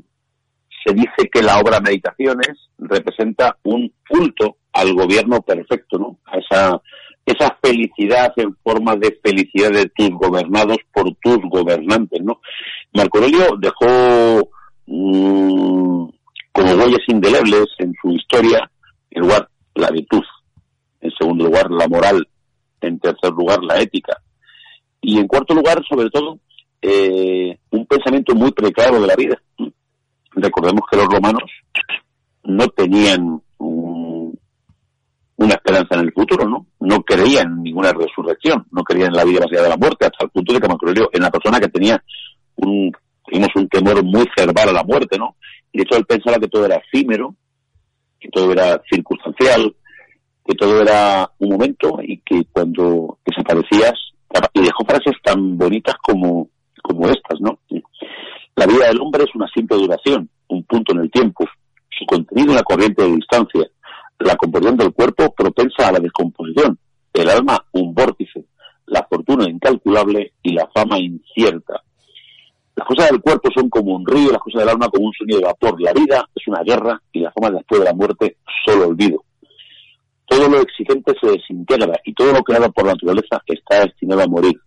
se 0.85 0.94
dice 0.94 1.30
que 1.31 1.41
la 1.41 1.60
obra 1.60 1.80
Meditaciones 1.80 2.69
representa 2.77 3.57
un 3.64 3.91
culto 4.07 4.57
al 4.73 4.94
gobierno 4.94 5.41
perfecto, 5.41 5.98
¿no? 5.98 6.19
A 6.26 6.38
esa, 6.38 6.81
esa 7.26 7.57
felicidad 7.61 8.31
en 8.38 8.56
forma 8.64 8.95
de 8.95 9.19
felicidad 9.23 9.72
de 9.72 9.89
tus 9.89 10.10
gobernados 10.11 10.77
por 10.94 11.14
tus 11.15 11.38
gobernantes, 11.49 12.22
¿no? 12.23 12.39
Marco 12.94 13.18
Aurelio 13.18 13.57
dejó 13.60 14.49
mm, 14.85 16.10
como 16.52 16.72
huellas 16.73 17.07
indelebles 17.07 17.68
en 17.80 17.94
su 18.02 18.11
historia, 18.11 18.69
en 19.11 19.22
lugar, 19.22 19.48
la 19.76 19.91
virtud, 19.91 20.23
en 21.02 21.11
segundo 21.11 21.45
lugar, 21.45 21.69
la 21.69 21.88
moral, 21.88 22.27
en 22.81 22.99
tercer 22.99 23.31
lugar, 23.31 23.64
la 23.64 23.80
ética, 23.80 24.18
y 25.02 25.19
en 25.19 25.27
cuarto 25.27 25.53
lugar, 25.53 25.84
sobre 25.88 26.10
todo, 26.10 26.39
eh, 26.81 27.57
un 27.72 27.85
pensamiento 27.85 28.35
muy 28.35 28.52
precario 28.52 29.02
de 29.02 29.07
la 29.07 29.15
vida. 29.15 29.41
Recordemos 30.31 30.81
que 30.89 30.98
los 30.98 31.07
romanos 31.07 31.49
no 32.44 32.68
tenían 32.69 33.41
una 33.60 35.53
esperanza 35.53 35.95
en 35.95 36.02
el 36.02 36.14
futuro, 36.14 36.48
¿no? 36.48 36.65
No 36.80 37.03
creían 37.03 37.48
en 37.48 37.64
ninguna 37.64 37.91
resurrección, 37.94 38.65
no 38.72 38.84
creían 38.84 39.10
en 39.10 39.18
la 39.18 39.26
vida 39.26 39.41
más 39.41 39.52
allá 39.52 39.64
de 39.64 39.69
la 39.69 39.77
muerte, 39.77 40.06
hasta 40.06 40.26
el 40.26 40.31
punto 40.31 40.53
de 40.53 40.60
que 40.60 40.68
Marco 40.68 40.89
era 40.89 41.07
una 41.14 41.30
persona 41.30 41.60
que 41.60 41.69
tenía 41.69 42.03
un, 42.56 42.91
un 43.31 43.69
temor 43.69 44.03
muy 44.03 44.26
cerval 44.35 44.69
a 44.69 44.73
la 44.73 44.84
muerte, 44.84 45.18
¿no? 45.18 45.35
Y 45.72 45.80
de 45.80 45.84
hecho 45.84 45.98
él 45.98 46.06
pensaba 46.06 46.39
que 46.39 46.48
todo 46.48 46.65
era 46.65 46.77
efímero, 46.77 47.35
que 48.19 48.30
todo 48.30 48.52
era 48.52 48.81
circunstancial, 48.89 49.76
que 50.45 50.56
todo 50.56 50.81
era 50.81 51.30
un 51.39 51.49
momento 51.49 51.99
y 52.02 52.18
que 52.19 52.45
cuando 52.52 53.19
desaparecías, 53.26 53.94
y 54.53 54.61
dejó 54.61 54.85
frases 54.85 55.15
tan 55.23 55.57
bonitas 55.57 55.95
como 56.02 56.49
como 56.88 57.07
estas, 57.07 57.39
¿no? 57.41 57.59
La 58.55 58.65
vida 58.65 58.88
del 58.88 59.01
hombre 59.01 59.23
es 59.23 59.35
una 59.35 59.47
simple 59.53 59.77
duración, 59.77 60.30
un 60.47 60.64
punto 60.64 60.93
en 60.93 61.01
el 61.01 61.11
tiempo, 61.11 61.45
su 61.89 62.05
contenido 62.05 62.53
una 62.53 62.64
corriente 62.64 63.03
de 63.03 63.15
distancia, 63.15 63.68
la 64.19 64.35
composición 64.35 64.77
del 64.77 64.93
cuerpo 64.93 65.34
propensa 65.35 65.89
a 65.89 65.91
la 65.91 65.99
descomposición, 65.99 66.77
el 67.14 67.30
alma 67.30 67.64
un 67.73 67.93
vórtice, 67.93 68.45
la 68.88 69.05
fortuna 69.09 69.49
incalculable 69.49 70.34
y 70.41 70.53
la 70.53 70.68
fama 70.73 70.97
incierta. 70.97 71.84
Las 72.76 72.88
cosas 72.88 73.09
del 73.09 73.22
cuerpo 73.22 73.49
son 73.53 73.69
como 73.69 73.95
un 73.95 74.05
río, 74.05 74.31
las 74.31 74.41
cosas 74.41 74.61
del 74.61 74.69
alma 74.69 74.88
como 74.89 75.07
un 75.07 75.14
sonido 75.14 75.39
de 75.39 75.45
vapor. 75.45 75.81
La 75.81 75.93
vida 75.93 76.27
es 76.34 76.47
una 76.47 76.61
guerra 76.64 77.01
y 77.11 77.22
la 77.22 77.31
fama 77.31 77.51
después 77.51 77.81
de 77.81 77.85
la 77.85 77.93
muerte 77.93 78.38
solo 78.65 78.88
olvido. 78.88 79.23
Todo 80.27 80.47
lo 80.47 80.61
exigente 80.61 81.14
se 81.19 81.27
desintegra 81.27 81.99
y 82.05 82.14
todo 82.14 82.34
lo 82.34 82.43
creado 82.43 82.72
por 82.72 82.85
la 82.85 82.93
naturaleza 82.93 83.41
está 83.47 83.85
destinado 83.85 84.22
a 84.22 84.27
morir 84.27 84.59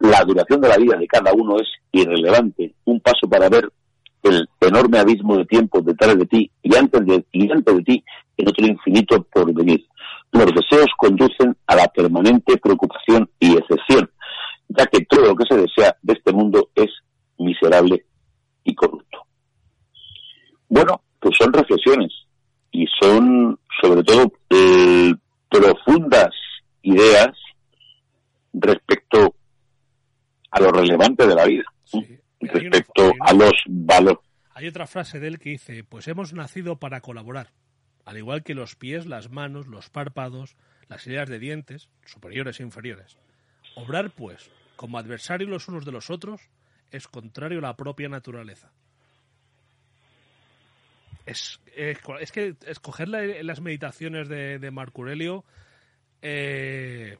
la 0.00 0.24
duración 0.24 0.60
de 0.60 0.68
la 0.68 0.76
vida 0.76 0.96
de 0.96 1.06
cada 1.06 1.32
uno 1.32 1.56
es 1.58 1.68
irrelevante. 1.92 2.74
Un 2.84 3.00
paso 3.00 3.28
para 3.28 3.48
ver 3.48 3.70
el 4.22 4.48
enorme 4.60 4.98
abismo 4.98 5.36
de 5.36 5.44
tiempo 5.44 5.80
detrás 5.82 6.16
de 6.16 6.26
ti 6.26 6.50
y 6.62 6.74
antes 6.74 7.04
de, 7.06 7.24
y 7.32 7.50
antes 7.50 7.76
de 7.76 7.82
ti 7.82 8.04
en 8.36 8.48
otro 8.48 8.66
infinito 8.66 9.22
por 9.24 9.52
venir. 9.52 9.86
Los 10.32 10.46
deseos 10.46 10.88
conducen 10.96 11.56
a 11.66 11.76
la 11.76 11.86
permanente 11.88 12.56
preocupación 12.56 13.30
y 13.38 13.56
excepción, 13.56 14.10
ya 14.68 14.86
que 14.86 15.04
todo 15.04 15.26
lo 15.26 15.36
que 15.36 15.44
se 15.48 15.56
desea 15.56 15.96
de 16.02 16.14
este 16.14 16.32
mundo 16.32 16.68
es 16.74 16.90
miserable 17.38 18.04
y 18.64 18.74
corrupto. 18.74 19.18
Bueno, 20.68 21.02
pues 21.20 21.36
son 21.38 21.52
reflexiones 21.52 22.12
y 22.72 22.86
son 23.00 23.58
sobre 23.80 24.02
todo 24.02 24.32
eh, 24.50 25.14
profundas 25.48 26.30
ideas 26.82 27.30
respecto 28.52 29.34
a 30.54 30.60
lo 30.60 30.70
relevante 30.70 31.26
de 31.26 31.34
la 31.34 31.44
vida, 31.46 31.64
respecto 32.40 33.12
a 33.20 33.32
los 33.32 33.52
valores. 33.66 34.24
Hay 34.54 34.68
otra 34.68 34.86
frase 34.86 35.18
de 35.18 35.26
él 35.26 35.40
que 35.40 35.50
dice, 35.50 35.82
pues 35.82 36.06
hemos 36.06 36.32
nacido 36.32 36.78
para 36.78 37.00
colaborar, 37.00 37.50
al 38.04 38.18
igual 38.18 38.44
que 38.44 38.54
los 38.54 38.76
pies, 38.76 39.06
las 39.06 39.30
manos, 39.30 39.66
los 39.66 39.90
párpados, 39.90 40.56
las 40.88 41.04
hileras 41.06 41.28
de 41.28 41.40
dientes, 41.40 41.88
superiores 42.04 42.60
e 42.60 42.62
inferiores. 42.62 43.18
Obrar, 43.74 44.12
pues, 44.12 44.48
como 44.76 44.98
adversarios 44.98 45.50
los 45.50 45.66
unos 45.66 45.84
de 45.84 45.90
los 45.90 46.08
otros, 46.08 46.40
es 46.92 47.08
contrario 47.08 47.58
a 47.58 47.62
la 47.62 47.76
propia 47.76 48.08
naturaleza. 48.08 48.70
Es, 51.26 51.58
es, 51.74 52.30
que 52.30 52.54
escoger 52.66 53.08
las 53.08 53.60
meditaciones 53.60 54.28
de, 54.28 54.60
de 54.60 54.70
Marco 54.70 55.02
Aurelio 55.02 55.44
eh, 56.22 57.18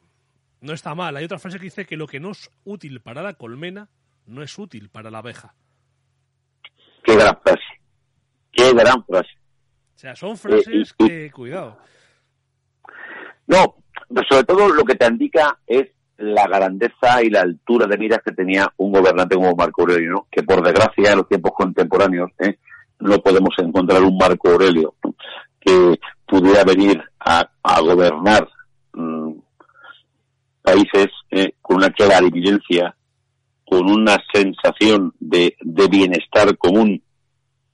no 0.65 0.73
está 0.73 0.95
mal. 0.95 1.17
Hay 1.17 1.25
otra 1.25 1.39
frase 1.39 1.59
que 1.59 1.65
dice 1.65 1.87
que 1.87 1.97
lo 1.97 2.07
que 2.07 2.21
no 2.21 2.31
es 2.31 2.51
útil 2.65 3.01
para 3.01 3.23
la 3.23 3.35
colmena 3.35 3.89
no 4.27 4.43
es 4.43 4.59
útil 4.59 4.89
para 4.89 5.11
la 5.11 5.19
abeja. 5.19 5.55
Qué 7.03 7.15
gran 7.15 7.39
frase. 7.43 7.61
Qué 8.51 8.73
gran 8.73 9.05
frase. 9.05 9.31
O 9.95 9.99
sea, 9.99 10.17
son 10.17 10.37
frases 10.37 10.95
eh, 10.99 11.07
que, 11.07 11.31
cuidado. 11.31 11.79
No, 13.47 13.77
pero 14.09 14.27
sobre 14.29 14.45
todo 14.45 14.69
lo 14.71 14.85
que 14.85 14.95
te 14.95 15.07
indica 15.07 15.59
es 15.67 15.91
la 16.17 16.47
grandeza 16.47 17.23
y 17.23 17.29
la 17.29 17.43
altura 17.43 17.87
de 17.87 17.99
miras 17.99 18.21
que 18.25 18.33
tenía 18.33 18.73
un 18.79 18.93
gobernante 18.93 19.35
como 19.35 19.55
Marco 19.55 19.83
Aurelio, 19.83 20.27
que 20.31 20.43
por 20.43 20.63
desgracia 20.63 21.13
en 21.13 21.19
los 21.19 21.29
tiempos 21.29 21.53
contemporáneos 21.55 22.31
¿eh? 22.39 22.59
no 23.01 23.19
podemos 23.19 23.51
encontrar 23.59 24.03
un 24.03 24.17
Marco 24.17 24.51
Aurelio 24.51 24.95
que 25.61 25.99
pudiera 26.27 26.65
venir 26.65 27.03
a, 27.19 27.51
gobernar 27.81 28.49
mm, 28.93 29.24
países 30.65 31.09
eh, 31.31 31.53
con 31.61 31.77
una 31.77 31.91
clara 31.91 32.27
evidencia, 32.27 32.97
con 33.67 33.91
una 33.91 34.17
sensación 34.33 35.15
de, 35.21 35.55
bienestar 35.91 36.57
común 36.57 37.03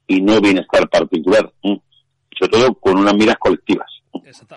y 0.09 0.21
no 0.21 0.41
bienestar 0.41 0.89
particular, 0.89 1.53
sobre 1.63 2.51
todo 2.51 2.75
con 2.75 2.99
unas 2.99 3.15
miras 3.15 3.37
colectivas. 3.39 3.89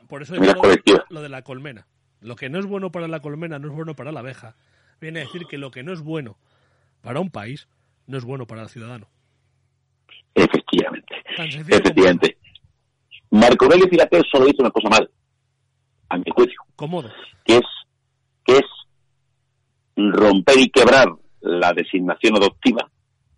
Por 0.09 0.23
eso 0.23 0.33
miras 0.39 0.55
colectivas. 0.55 1.03
lo 1.09 1.21
de 1.21 1.29
la 1.29 1.43
colmena. 1.43 1.85
Lo 2.21 2.35
que 2.35 2.49
no 2.49 2.57
es 2.57 2.65
bueno 2.65 2.91
para 2.91 3.07
la 3.07 3.19
colmena 3.19 3.59
no 3.59 3.67
es 3.67 3.73
bueno 3.75 3.95
para 3.95 4.11
la 4.11 4.21
abeja. 4.21 4.55
Viene 4.99 5.19
a 5.19 5.25
decir 5.25 5.45
que 5.45 5.57
lo 5.57 5.69
que 5.69 5.83
no 5.83 5.93
es 5.93 6.01
bueno 6.01 6.37
para 7.01 7.19
un 7.19 7.29
país 7.29 7.67
no 8.07 8.17
es 8.17 8.23
bueno 8.23 8.47
para 8.47 8.63
el 8.63 8.69
ciudadano. 8.69 9.07
Efectivamente. 10.33 11.15
Efectivamente. 11.37 12.37
Marco 13.29 13.65
Aurelio 13.65 13.87
fíjate, 13.87 14.21
solo 14.31 14.47
hizo 14.47 14.61
una 14.61 14.71
cosa 14.71 14.89
mal, 14.89 15.09
a 16.09 16.17
mi 16.17 16.25
juicio. 16.31 16.59
Cómodo. 16.75 17.11
Que 17.45 17.57
es 17.57 17.65
romper 19.95 20.59
y 20.59 20.69
quebrar 20.69 21.07
la 21.41 21.73
designación 21.73 22.37
adoptiva 22.37 22.89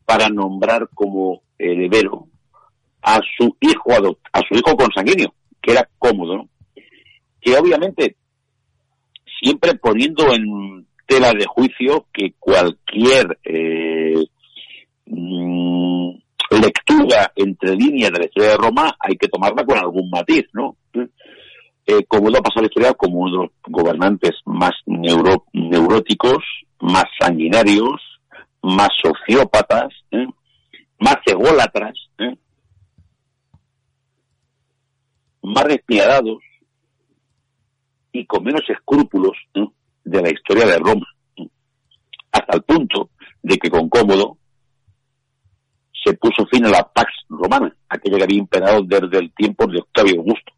para 0.05 0.29
nombrar 0.29 0.89
como 0.93 1.41
heredero 1.57 2.27
a 3.01 3.19
su 3.37 3.55
hijo 3.59 3.91
a 4.31 4.39
su 4.47 4.55
hijo 4.55 4.75
consanguíneo, 4.75 5.33
que 5.61 5.71
era 5.71 5.87
cómodo, 5.97 6.37
¿no? 6.37 6.49
que 7.45 7.55
obviamente 7.55 8.17
siempre 9.39 9.75
poniendo 9.75 10.33
en 10.33 10.87
tela 11.05 11.31
de 11.31 11.45
juicio 11.45 12.07
que 12.11 12.33
cualquier 12.39 13.37
eh, 13.43 14.25
mm, 15.05 16.09
lectura 16.59 17.31
entre 17.35 17.75
líneas 17.75 18.11
de 18.11 18.19
la 18.19 18.25
historia 18.25 18.49
de 18.51 18.57
Roma 18.57 18.95
hay 18.99 19.15
que 19.15 19.27
tomarla 19.27 19.63
con 19.63 19.77
algún 19.77 20.09
matiz, 20.09 20.45
¿no? 20.53 20.77
Eh, 21.87 22.03
como 22.07 22.29
lo 22.29 22.39
ha 22.39 22.41
pasado 22.41 22.61
la 22.61 22.67
historia 22.67 22.93
como 22.93 23.19
uno 23.19 23.31
de 23.31 23.37
los 23.43 23.51
gobernantes 23.67 24.31
más 24.45 24.71
neuróticos, 24.85 26.43
más 26.79 27.05
sanguinarios, 27.19 28.01
más 28.63 28.89
sociópatas, 29.01 29.93
¿eh? 30.09 30.25
más 30.99 31.17
ególatras, 31.25 31.93
¿eh? 32.17 32.35
más 35.43 35.65
despiadados 35.65 36.39
y 38.11 38.25
con 38.25 38.43
menos 38.43 38.63
escrúpulos 38.67 39.37
de 40.03 40.21
la 40.21 40.31
historia 40.31 40.65
de 40.65 40.79
Roma, 40.79 41.05
hasta 42.31 42.55
el 42.55 42.63
punto 42.63 43.11
de 43.43 43.57
que 43.57 43.69
con 43.69 43.89
Cómodo 43.89 44.37
se 46.03 46.13
puso 46.15 46.47
fin 46.47 46.65
a 46.65 46.69
la 46.69 46.91
Pax 46.91 47.11
Romana, 47.29 47.75
aquella 47.89 48.17
que 48.17 48.23
había 48.23 48.39
imperado 48.39 48.81
desde 48.83 49.19
el 49.19 49.31
tiempo 49.33 49.67
de 49.67 49.79
Octavio 49.79 50.19
Augusto. 50.19 50.54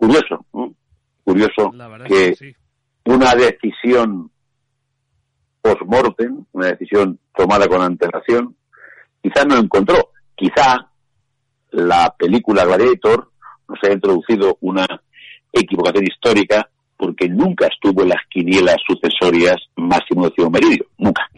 Curioso, 0.00 0.46
curioso 1.22 1.70
que, 2.08 2.54
una 3.04 3.34
decisión 3.34 4.30
post-mortem, 5.60 6.42
una 6.52 6.68
decisión 6.68 7.18
tomada 7.36 7.68
con 7.68 7.82
antelación, 7.82 8.56
quizá 9.22 9.44
no 9.44 9.58
encontró, 9.58 10.08
quizá 10.34 10.90
la 11.72 12.14
película 12.18 12.64
Gladiator 12.64 13.30
nos 13.68 13.78
ha 13.82 13.92
introducido 13.92 14.56
una 14.62 14.86
equivocación 15.52 16.04
histórica 16.04 16.70
porque 16.96 17.28
nunca 17.28 17.66
estuvo 17.66 18.02
en 18.02 18.08
las 18.08 18.22
quinielas 18.30 18.76
sucesorias 18.86 19.56
Máximo 19.76 20.30
de 20.30 20.50
Meridio, 20.50 20.86
nunca, 20.96 21.28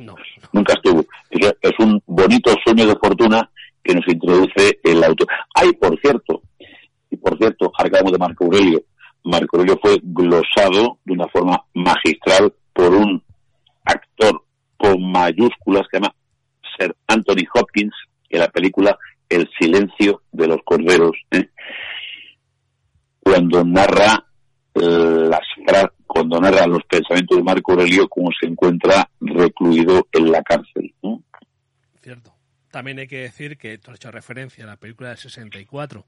nunca 0.52 0.74
estuvo. 0.74 1.04
Es, 1.30 1.72
un 1.80 2.00
bonito 2.06 2.54
sueño 2.64 2.86
de 2.86 2.94
fortuna 2.94 3.50
que 3.82 3.92
nos 3.92 4.06
introduce 4.06 4.78
el 4.84 5.02
autor. 5.02 5.26
Ay, 5.52 5.72
por 5.72 5.98
cierto, 6.00 6.42
y 7.12 7.16
por 7.18 7.36
cierto, 7.36 7.70
acabamos 7.76 8.10
de 8.12 8.18
Marco 8.18 8.44
Aurelio. 8.46 8.82
Marco 9.24 9.58
Aurelio 9.58 9.78
fue 9.82 10.00
glosado 10.02 10.98
de 11.04 11.12
una 11.12 11.28
forma 11.28 11.62
magistral 11.74 12.52
por 12.72 12.94
un 12.94 13.22
actor 13.84 14.42
con 14.78 15.12
mayúsculas 15.12 15.82
que 15.82 15.98
se 15.98 16.02
llama 16.02 16.14
Sir 16.76 16.96
Anthony 17.06 17.44
Hopkins, 17.54 17.94
en 18.30 18.40
la 18.40 18.48
película 18.48 18.98
El 19.28 19.46
silencio 19.60 20.22
de 20.32 20.48
los 20.48 20.58
corderos, 20.64 21.12
¿eh? 21.30 21.50
cuando 23.20 23.62
narra 23.62 24.24
las 24.74 25.40
cuando 26.06 26.40
narra 26.40 26.66
los 26.66 26.82
pensamientos 26.84 27.36
de 27.36 27.44
Marco 27.44 27.72
Aurelio 27.72 28.08
como 28.08 28.30
se 28.38 28.46
encuentra 28.46 29.08
recluido 29.20 30.06
en 30.12 30.32
la 30.32 30.42
cárcel. 30.42 30.94
Cierto. 32.00 32.32
También 32.72 32.98
hay 32.98 33.06
que 33.06 33.18
decir 33.18 33.58
que 33.58 33.76
tú 33.76 33.90
has 33.90 33.96
hecho 33.96 34.10
referencia 34.10 34.64
a 34.64 34.66
la 34.66 34.76
película 34.76 35.10
del 35.10 35.18
64, 35.18 36.06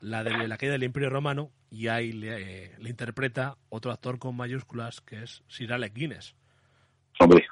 la 0.00 0.24
de 0.24 0.48
la 0.48 0.56
caída 0.56 0.72
del 0.72 0.84
Imperio 0.84 1.10
Romano, 1.10 1.50
y 1.70 1.88
ahí 1.88 2.12
le, 2.12 2.72
interpreta 2.80 3.58
otro 3.68 3.92
actor 3.92 4.18
con 4.18 4.34
mayúsculas 4.34 5.02
que 5.02 5.22
es 5.22 5.42
Sir 5.48 5.70
Alec 5.70 5.92
Guinness. 5.92 6.34
Hombre. 7.20 7.46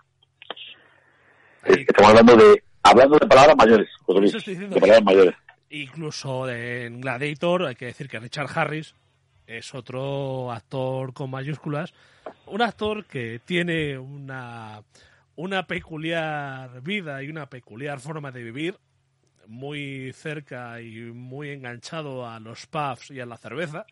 Estamos 1.65 2.11
hablando 2.11 2.35
de 2.35 2.63
hablando 2.83 3.19
de 3.19 3.27
palabras 3.27 3.57
mayores, 3.59 3.89
de 4.07 4.81
palabras 4.81 5.05
mayores. 5.05 5.35
Incluso 5.69 6.49
en 6.49 7.03
Gladiator 7.03 7.67
hay 7.67 7.75
que 7.75 7.87
decir 7.87 8.09
que 8.09 8.19
Richard 8.21 8.49
Harris 8.55 8.95
es 9.47 9.75
otro 9.75 10.51
actor 10.51 11.13
con 11.13 11.31
mayúsculas, 11.31 11.93
un 12.47 12.63
actor 12.63 13.05
que 13.05 13.39
tiene 13.45 13.99
una, 13.99 14.81
una 15.37 15.67
peculiar 15.67 16.83
vida 16.83 17.23
y 17.23 17.29
una 17.29 17.49
peculiar 17.49 18.01
forma 18.01 18.33
de 18.33 18.43
vivir, 18.43 18.77
muy 19.47 20.13
cerca 20.13 20.81
y 20.81 20.97
muy 21.13 21.51
enganchado 21.51 22.27
a 22.29 22.41
los 22.41 22.67
pubs 22.67 23.11
y 23.11 23.21
a 23.21 23.27
la 23.27 23.37
cerveza. 23.37 23.87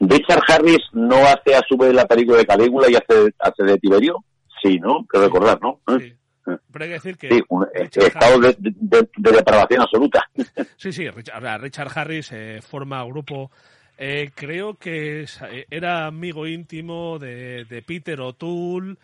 Richard 0.00 0.42
Harris 0.48 0.82
no 0.92 1.16
hace 1.16 1.54
a 1.54 1.62
su 1.68 1.76
vez 1.76 1.94
la 1.94 2.06
película 2.06 2.38
de 2.38 2.46
Calígula 2.46 2.90
y 2.90 2.94
hace, 2.94 3.32
hace 3.38 3.62
de 3.62 3.78
Tiberio, 3.78 4.24
sí, 4.62 4.78
¿no? 4.78 5.06
Que 5.10 5.18
recordar, 5.18 5.60
¿no? 5.60 5.80
Sí. 5.98 6.14
Pero 6.44 6.84
hay 6.84 6.88
que 6.88 6.94
decir 6.94 7.16
que. 7.16 7.28
Sí, 7.28 7.42
un 7.48 7.66
estado 7.74 8.40
de, 8.40 8.56
de, 8.58 9.08
depravación 9.16 9.82
absoluta. 9.82 10.28
Sí, 10.76 10.92
sí, 10.92 11.08
Richard, 11.08 11.60
Richard 11.60 11.90
Harris 11.94 12.32
eh, 12.32 12.60
forma 12.60 13.04
grupo 13.04 13.52
eh, 13.98 14.32
creo 14.34 14.74
que 14.74 15.22
eh, 15.22 15.66
era 15.70 16.06
amigo 16.06 16.46
íntimo 16.46 17.20
de, 17.20 17.84
Peter 17.86 18.20
O'Toole, 18.20 18.96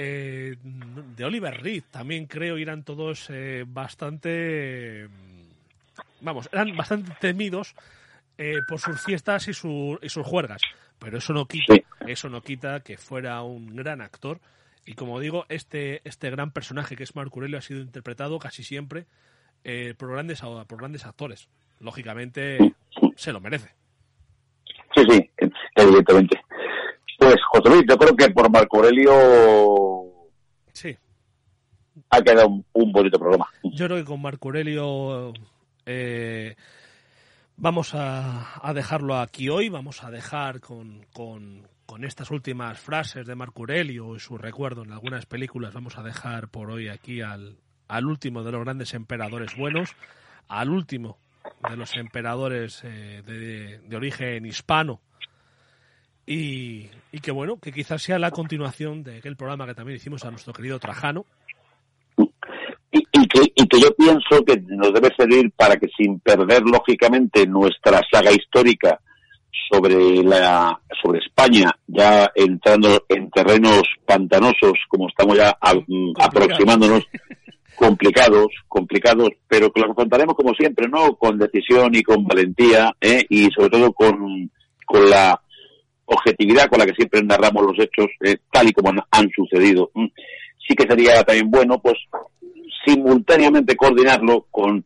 eh, 0.00 0.56
de 0.62 1.24
Oliver 1.24 1.60
Reed, 1.60 1.82
también 1.90 2.26
creo, 2.26 2.56
eran 2.56 2.84
todos 2.84 3.28
bastante, 3.66 5.08
vamos, 6.20 6.48
eran 6.52 6.76
bastante 6.76 7.12
temidos 7.20 7.74
por 8.68 8.78
sus 8.78 9.02
fiestas 9.02 9.48
y, 9.48 9.50
y, 9.50 9.54
sus 10.08 10.26
juergas. 10.26 10.62
Pero 11.00 11.18
eso 11.18 11.32
no 11.32 11.46
quita, 11.46 11.74
eso 12.06 12.28
no 12.28 12.42
quita 12.42 12.80
que 12.80 12.96
fuera 12.96 13.42
un 13.42 13.74
gran 13.74 14.00
actor. 14.00 14.40
Y 14.86 14.94
como 14.94 15.18
digo, 15.18 15.44
este, 15.48 16.00
este 16.04 16.30
gran 16.30 16.52
personaje 16.52 16.96
que 16.96 17.02
es 17.02 17.16
Marco 17.16 17.40
Aurelio 17.40 17.58
ha 17.58 17.62
sido 17.62 17.80
interpretado 17.80 18.38
casi 18.38 18.62
siempre 18.62 19.06
por, 19.98 20.12
grandes, 20.12 20.40
por 20.40 20.78
grandes 20.78 21.04
actores. 21.04 21.48
Lógicamente, 21.80 22.74
se 23.16 23.32
lo 23.32 23.40
merece. 23.40 23.74
Sí, 24.94 25.02
sí, 25.10 25.30
evidentemente. 25.76 26.40
Pues, 27.18 27.36
José 27.50 27.68
Luis, 27.68 27.84
yo 27.88 27.96
creo 27.96 28.16
que 28.16 28.30
por 28.30 28.50
Marco 28.50 28.78
Aurelio 28.78 29.87
ha 32.10 32.22
quedado 32.22 32.48
un, 32.48 32.64
un 32.72 32.92
bonito 32.92 33.18
programa. 33.18 33.48
yo 33.62 33.86
creo 33.86 33.98
que 33.98 34.04
con 34.04 34.22
Marco 34.22 34.48
Aurelio 34.48 35.32
eh, 35.90 36.54
vamos 37.56 37.94
a, 37.94 38.72
dejarlo 38.74 39.16
aquí 39.16 39.48
hoy, 39.48 39.70
vamos 39.70 40.04
a 40.04 40.10
dejar 40.10 40.60
con, 40.60 41.06
estas 42.02 42.30
últimas 42.30 42.78
frases 42.78 43.26
de 43.26 43.34
Marco 43.34 43.62
Aurelio 43.62 44.14
y 44.14 44.20
su 44.20 44.36
recuerdo 44.36 44.82
en 44.84 44.92
algunas 44.92 45.24
películas, 45.24 45.72
vamos 45.72 45.96
a 45.96 46.02
dejar 46.02 46.48
por 46.48 46.70
hoy 46.70 46.88
aquí 46.88 47.22
al, 47.22 47.56
al 47.88 48.04
último 48.04 48.44
de 48.44 48.52
los 48.52 48.62
grandes 48.62 48.92
emperadores 48.92 49.56
buenos, 49.56 49.96
al 50.46 50.68
último 50.68 51.16
de 51.68 51.76
los 51.76 51.96
emperadores 51.96 52.82
eh, 52.84 53.22
de, 53.24 53.78
de 53.78 53.96
origen 53.96 54.44
hispano, 54.44 55.00
y 56.26 56.90
que 57.22 57.30
bueno, 57.30 57.58
que 57.58 57.72
quizás 57.72 58.02
sea 58.02 58.18
la 58.18 58.30
continuación 58.30 59.02
de 59.02 59.16
aquel 59.16 59.36
programa 59.36 59.66
que 59.66 59.74
también 59.74 59.96
hicimos 59.96 60.26
a 60.26 60.30
nuestro 60.30 60.52
querido 60.52 60.78
Trajano. 60.78 61.24
Y, 63.38 63.46
que, 63.46 63.52
y 63.62 63.68
que 63.68 63.80
yo 63.80 63.94
pienso 63.94 64.44
que 64.44 64.56
nos 64.68 64.92
debe 64.92 65.08
servir 65.16 65.50
para 65.56 65.76
que 65.76 65.88
sin 65.96 66.20
perder 66.20 66.62
lógicamente 66.62 67.46
nuestra 67.46 68.00
saga 68.10 68.32
histórica 68.32 69.00
sobre 69.70 70.22
la 70.22 70.78
sobre 71.02 71.18
España 71.20 71.70
ya 71.86 72.30
entrando 72.34 73.04
en 73.08 73.30
terrenos 73.30 73.82
pantanosos 74.06 74.72
como 74.88 75.08
estamos 75.08 75.36
ya 75.36 75.56
a- 75.60 75.74
mm, 75.74 76.12
aproximándonos 76.20 77.02
complicados 77.76 78.46
complicados 78.66 79.28
pero 79.46 79.70
que 79.70 79.80
lo 79.82 79.94
contaremos 79.94 80.34
como 80.34 80.54
siempre 80.54 80.88
no 80.88 81.14
con 81.16 81.38
decisión 81.38 81.94
y 81.94 82.02
con 82.02 82.24
valentía 82.24 82.92
¿eh? 83.00 83.24
y 83.28 83.48
sobre 83.50 83.70
todo 83.70 83.92
con 83.92 84.50
con 84.86 85.10
la 85.10 85.38
objetividad 86.06 86.68
con 86.68 86.78
la 86.78 86.86
que 86.86 86.94
siempre 86.94 87.22
narramos 87.22 87.62
los 87.66 87.78
hechos 87.78 88.06
eh, 88.24 88.38
tal 88.50 88.68
y 88.68 88.72
como 88.72 88.90
han, 88.90 89.00
han 89.10 89.28
sucedido 89.34 89.90
sí 90.66 90.74
que 90.74 90.88
sería 90.88 91.22
también 91.24 91.50
bueno 91.50 91.78
pues 91.80 91.96
simultáneamente 92.88 93.76
coordinarlo 93.76 94.46
con 94.50 94.84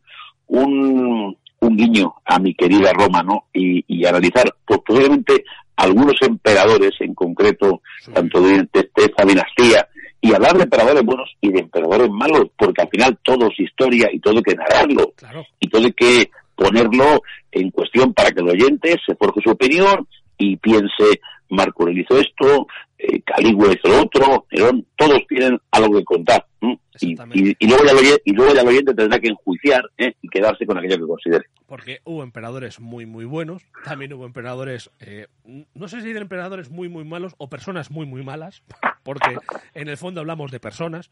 un, 0.49 1.37
un 1.61 1.77
guiño 1.77 2.15
a 2.25 2.39
mi 2.39 2.55
querida 2.55 2.93
Roma, 2.93 3.23
¿no? 3.23 3.45
Y, 3.53 3.85
y 3.87 4.05
analizar, 4.07 4.53
pues 4.67 4.81
posiblemente 4.85 5.45
algunos 5.77 6.15
emperadores 6.21 6.93
en 7.01 7.15
concreto, 7.15 7.81
tanto 8.13 8.41
de, 8.43 8.59
de- 8.73 8.91
de 8.95 9.05
esta 9.05 9.25
dinastía, 9.25 9.89
y 10.21 10.33
hablar 10.35 10.57
de 10.57 10.65
emperadores 10.65 11.03
buenos 11.03 11.31
y 11.41 11.51
de 11.51 11.61
emperadores 11.61 12.09
malos, 12.11 12.47
porque 12.57 12.83
al 12.83 12.89
final 12.89 13.19
todo 13.25 13.49
es 13.49 13.59
historia 13.59 14.09
y 14.13 14.21
todo 14.21 14.37
hay 14.37 14.43
que 14.43 14.55
narrarlo, 14.55 15.13
Claro, 15.17 15.45
y 15.59 15.69
todo 15.69 15.85
hay 15.85 15.93
que 15.93 16.31
ponerlo 16.55 17.23
en 17.51 17.71
cuestión 17.71 18.13
para 18.15 18.31
que 18.31 18.41
el 18.41 18.51
oyente 18.51 18.97
se 19.05 19.15
forje 19.17 19.41
su 19.43 19.51
opinión 19.51 20.07
y 20.39 20.57
piense, 20.57 21.21
Marco 21.53 21.83
Aurelio 21.83 22.03
hizo 22.03 22.19
esto, 22.19 22.67
eh, 22.99 23.21
Calígula 23.23 23.73
hizo 23.75 23.89
lo 23.89 24.03
otro, 24.03 24.47
Nerón, 24.51 24.87
todos 24.97 25.21
tienen 25.29 25.59
algo 25.71 25.99
que 25.99 26.05
contar. 26.05 26.47
Y, 26.61 26.79
Exactamente. 26.95 27.57
y, 27.59 27.65
y 27.65 27.69
luego 27.69 27.83
oye- 27.99 28.23
y 28.25 28.33
luego 28.33 28.55
ya 28.55 28.61
el 28.61 28.69
oyente 28.69 28.95
tendrá 28.95 29.19
que 29.19 29.29
enjuiciar 29.29 29.83
¿eh? 29.99 30.15
y 30.23 30.29
quedarse 30.29 30.65
con 30.67 30.79
aquello 30.79 30.97
que 30.99 31.07
considere. 31.07 31.45
porque 31.67 32.01
hubo 32.05 32.23
emperadores 32.23 32.79
muy, 32.81 33.07
muy 33.07 33.25
buenos, 33.25 33.63
también 33.85 34.13
hubo 34.13 34.27
emperadores, 34.27 34.91
eh, 35.01 35.27
no 35.75 35.89
sé 35.89 36.03
si 36.03 36.13
de 36.13 36.21
emperadores 36.21 36.71
muy, 36.71 36.89
muy 36.89 37.05
malos 37.05 37.35
o 37.39 37.49
personas 37.49 37.91
muy, 37.91 38.07
muy 38.07 38.23
malas, 38.23 38.63
porque 39.03 39.37
en 39.75 39.89
el 39.89 39.97
fondo 39.97 40.21
hablamos 40.21 40.51
de 40.53 40.61
personas 40.61 41.11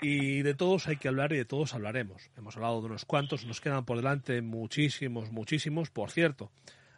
y 0.00 0.42
de 0.42 0.54
todos 0.54 0.86
hay 0.86 0.96
que 0.96 1.08
hablar 1.08 1.32
y 1.32 1.36
de 1.38 1.44
todos 1.44 1.74
hablaremos. 1.74 2.30
Hemos 2.36 2.54
hablado 2.56 2.80
de 2.80 2.86
unos 2.86 3.04
cuantos, 3.04 3.44
nos 3.46 3.60
quedan 3.60 3.84
por 3.84 3.96
delante 3.96 4.42
muchísimos, 4.42 5.32
muchísimos. 5.32 5.90
Por 5.90 6.10
cierto, 6.12 6.50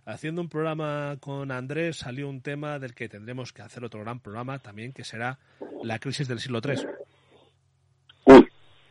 haciendo 0.05 0.41
un 0.41 0.49
programa 0.49 1.17
con 1.21 1.51
Andrés 1.51 1.99
salió 1.99 2.29
un 2.29 2.41
tema 2.41 2.79
del 2.79 2.95
que 2.95 3.09
tendremos 3.09 3.53
que 3.53 3.63
hacer 3.63 3.85
otro 3.85 4.01
gran 4.01 4.21
programa 4.21 4.59
también, 4.59 4.93
que 4.93 5.05
será 5.05 5.39
la 5.83 5.99
crisis 5.99 6.29
del 6.29 6.41
siglo 6.41 6.61
III. 6.65 6.87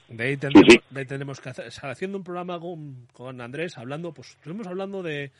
De 0.09 0.23
ahí 0.23 0.37
tendremos, 0.37 0.73
Sí, 0.73 0.79
sí. 0.79 0.85
de 0.89 0.99
ahí 0.99 1.05
tendremos 1.05 1.39
que 1.39 1.49
hacer, 1.49 1.67
o 1.67 1.71
sea, 1.71 1.91
haciendo 1.91 2.17
un 2.17 2.23
programa 2.23 2.59
con, 2.59 3.05
con 3.13 3.41
Andrés, 3.41 3.77
hablando, 3.77 4.11
pues 4.13 4.31
estuvimos 4.31 4.67
hablando 4.67 5.03
de 5.03 5.31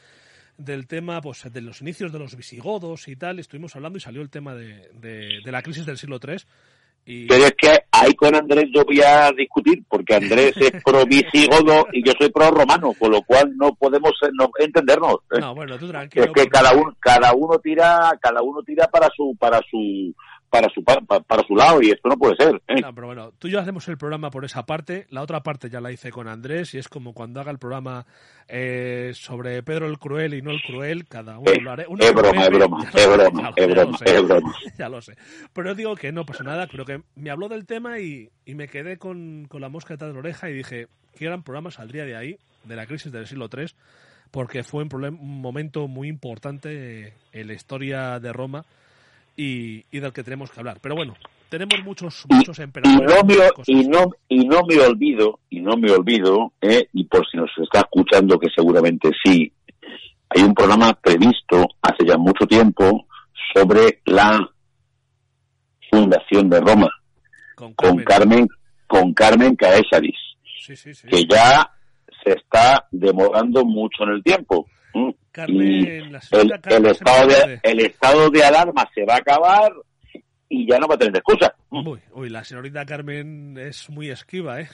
del 0.58 0.88
tema, 0.88 1.22
pues 1.22 1.52
de 1.52 1.62
los 1.62 1.80
inicios 1.82 2.12
de 2.12 2.20
los 2.20 2.36
visigodos 2.36 3.08
y 3.08 3.16
tal, 3.16 3.40
estuvimos 3.40 3.78
hablando 3.78 3.98
y 3.98 4.02
salió 4.02 4.22
el 4.22 4.30
tema 4.30 4.54
de, 4.54 4.90
de, 4.94 5.40
de 5.44 5.52
la 5.54 5.62
crisis 5.62 5.86
del 5.86 5.98
siglo 5.98 6.20
III. 6.22 6.36
Y, 7.06 7.26
pero 7.28 7.46
es 7.46 7.54
que 7.58 7.76
ahí 7.92 8.14
con 8.14 8.36
Andrés 8.36 8.66
yo 8.74 8.84
voy 8.86 9.02
a 9.02 9.32
discutir, 9.32 9.84
porque 9.90 10.16
Andrés 10.16 10.54
es 10.58 10.72
pro 10.86 11.06
visigodo 11.06 11.88
y 11.92 12.04
yo 12.06 12.14
soy 12.20 12.30
pro 12.30 12.52
romano, 12.52 12.94
con 13.00 13.12
lo 13.12 13.22
cual 13.24 13.52
no 13.58 13.74
podemos 13.74 14.12
eh, 14.22 14.30
no 14.34 14.50
entendernos. 14.60 15.16
¿eh? 15.32 15.40
no, 15.40 15.56
bueno, 15.56 15.78
tú 15.80 15.88
tranquilo. 15.88 16.26
es 16.26 16.32
que 16.32 16.42
porque- 16.44 16.50
cada 16.50 16.74
uno 16.74 16.96
cada 17.00 17.34
uno 17.34 17.58
tira 17.60 18.12
cada 18.22 18.42
uno 18.44 18.62
tira 18.64 18.88
para 18.88 19.08
su 19.16 19.36
para 19.40 19.60
su 19.70 20.14
para 20.50 20.70
su 20.70 20.84
pa- 20.84 21.02
pa- 21.02 21.20
para, 21.22 21.44
su 21.48 21.56
lado 21.56 21.82
y 21.82 21.92
esto 21.92 22.10
no 22.10 22.18
puede 22.18 22.36
ser 22.36 22.62
¿eh? 22.68 22.82
No, 22.82 22.94
pero 22.94 23.08
bueno, 23.08 23.32
tú 23.40 23.48
y 23.48 23.52
yo 23.52 23.60
hacemos 23.60 23.88
el 23.88 23.98
programa 23.98 24.30
por 24.32 24.46
esa 24.46 24.66
parte. 24.66 25.06
La 25.10 25.22
otra 25.22 25.42
parte 25.44 25.70
ya 25.70 25.80
la 25.82 25.92
hice 25.92 26.12
con 26.12 26.28
Andrés 26.28 26.74
y 26.74 26.78
es 26.78 26.88
como 26.88 27.14
cuando 27.14 27.40
haga 27.40 27.52
el 27.52 27.60
programa 27.60 28.06
eh, 28.48 29.12
sobre 29.14 29.62
Pedro 29.64 29.88
el 29.88 30.00
Cruel 30.00 30.34
y 30.34 30.42
no 30.42 30.52
el 30.52 30.62
Cruel. 30.62 31.08
Cada 31.08 31.38
uno 31.40 31.52
Eh, 31.52 31.62
lo 31.62 31.72
haré. 31.72 31.86
Uno 31.88 32.04
es 32.04 32.14
broma, 32.14 32.44
es 32.44 32.50
broma, 32.50 32.90
es 32.96 33.08
broma, 33.08 34.00
es 34.06 34.24
broma. 34.28 34.54
Ya 34.78 34.90
lo 34.90 35.02
sé. 35.02 35.16
Pero 35.54 35.76
digo 35.76 35.96
que 35.96 36.12
no 36.12 36.26
pasa 36.26 36.44
nada. 36.44 36.68
Creo 36.68 36.86
que 36.86 37.02
me 37.16 37.30
habló 37.30 37.48
del 37.50 37.66
tema 37.66 38.00
y, 38.00 38.30
y 38.46 38.56
me 38.56 38.68
quedé 38.68 38.98
con, 38.98 39.46
con 39.50 39.62
la 39.62 39.70
mosca 39.70 39.94
detrás 39.94 40.10
de 40.10 40.14
la 40.14 40.20
oreja 40.20 40.50
y 40.50 40.54
dije, 40.54 40.88
qué 41.18 41.26
gran 41.26 41.44
programa 41.44 41.72
saldría 41.72 42.06
de 42.06 42.16
ahí, 42.16 42.38
de 42.64 42.76
la 42.76 42.86
crisis 42.86 43.12
del 43.12 43.28
siglo 43.28 43.50
III, 43.56 43.68
porque 44.32 44.64
fue 44.64 44.84
un, 44.84 44.90
problem- 44.90 45.20
un 45.20 45.42
momento 45.42 45.88
muy 45.88 46.08
importante 46.08 47.14
en 47.32 47.48
la 47.48 47.54
historia 47.54 48.20
de 48.20 48.32
Roma 48.34 48.66
y, 49.40 49.86
y 49.90 50.00
del 50.00 50.12
que 50.12 50.22
tenemos 50.22 50.52
que 50.52 50.60
hablar. 50.60 50.80
Pero 50.82 50.96
bueno, 50.96 51.16
tenemos 51.48 51.82
muchos, 51.86 52.26
muchos 52.28 52.60
y 52.60 52.62
emperadores. 52.62 53.10
no 53.10 53.24
me 53.24 53.36
y 53.68 53.88
no 53.88 54.12
y 54.28 54.46
no 54.46 54.64
me 54.68 54.80
olvido 54.82 55.40
y 55.50 55.62
no 55.62 55.78
me 55.78 55.92
olvido 55.92 56.52
¿eh? 56.60 56.90
y 56.92 57.06
por 57.06 57.26
si 57.30 57.38
nos 57.38 57.50
está 57.58 57.80
escuchando 57.80 58.38
que 58.38 58.50
seguramente 58.54 59.10
sí 59.24 59.52
hay 60.30 60.44
un 60.44 60.54
programa 60.54 60.94
previsto 60.94 61.66
hace 61.82 62.06
ya 62.06 62.18
mucho 62.18 62.46
tiempo 62.46 63.08
sobre 63.56 64.02
la 64.06 64.46
fundación 65.90 66.50
de 66.50 66.60
Roma 66.60 66.90
con 67.56 67.74
con 67.74 67.98
Carmen. 68.04 68.48
Con 68.88 69.14
Carmen 69.14 69.56
Caesaris 69.56 70.18
Sí, 70.60 70.76
sí, 70.76 70.94
sí. 70.94 71.08
que 71.08 71.26
ya 71.26 71.72
se 72.24 72.34
está 72.34 72.88
demorando 72.92 73.64
mucho 73.64 74.04
en 74.04 74.10
el 74.10 74.24
tiempo. 74.24 74.68
Carmen, 75.32 76.12
la 76.12 76.22
el, 76.32 76.40
el 76.52 76.62
Carmen 76.62 76.84
se 76.86 76.92
estado 76.92 77.28
de, 77.28 77.60
el 77.64 77.80
estado 77.82 78.30
de 78.30 78.44
alarma 78.44 78.90
se 78.94 79.06
va 79.06 79.16
a 79.16 79.18
acabar 79.18 79.72
y 80.50 80.68
ya 80.70 80.80
no 80.80 80.88
va 80.88 80.96
a 80.96 80.98
tener 80.98 81.16
excusa. 81.16 81.54
Uy, 81.70 82.00
uy, 82.14 82.30
la 82.30 82.44
señorita 82.44 82.86
Carmen 82.86 83.58
es 83.58 83.90
muy 83.90 84.10
esquiva, 84.10 84.62
¿eh? 84.62 84.70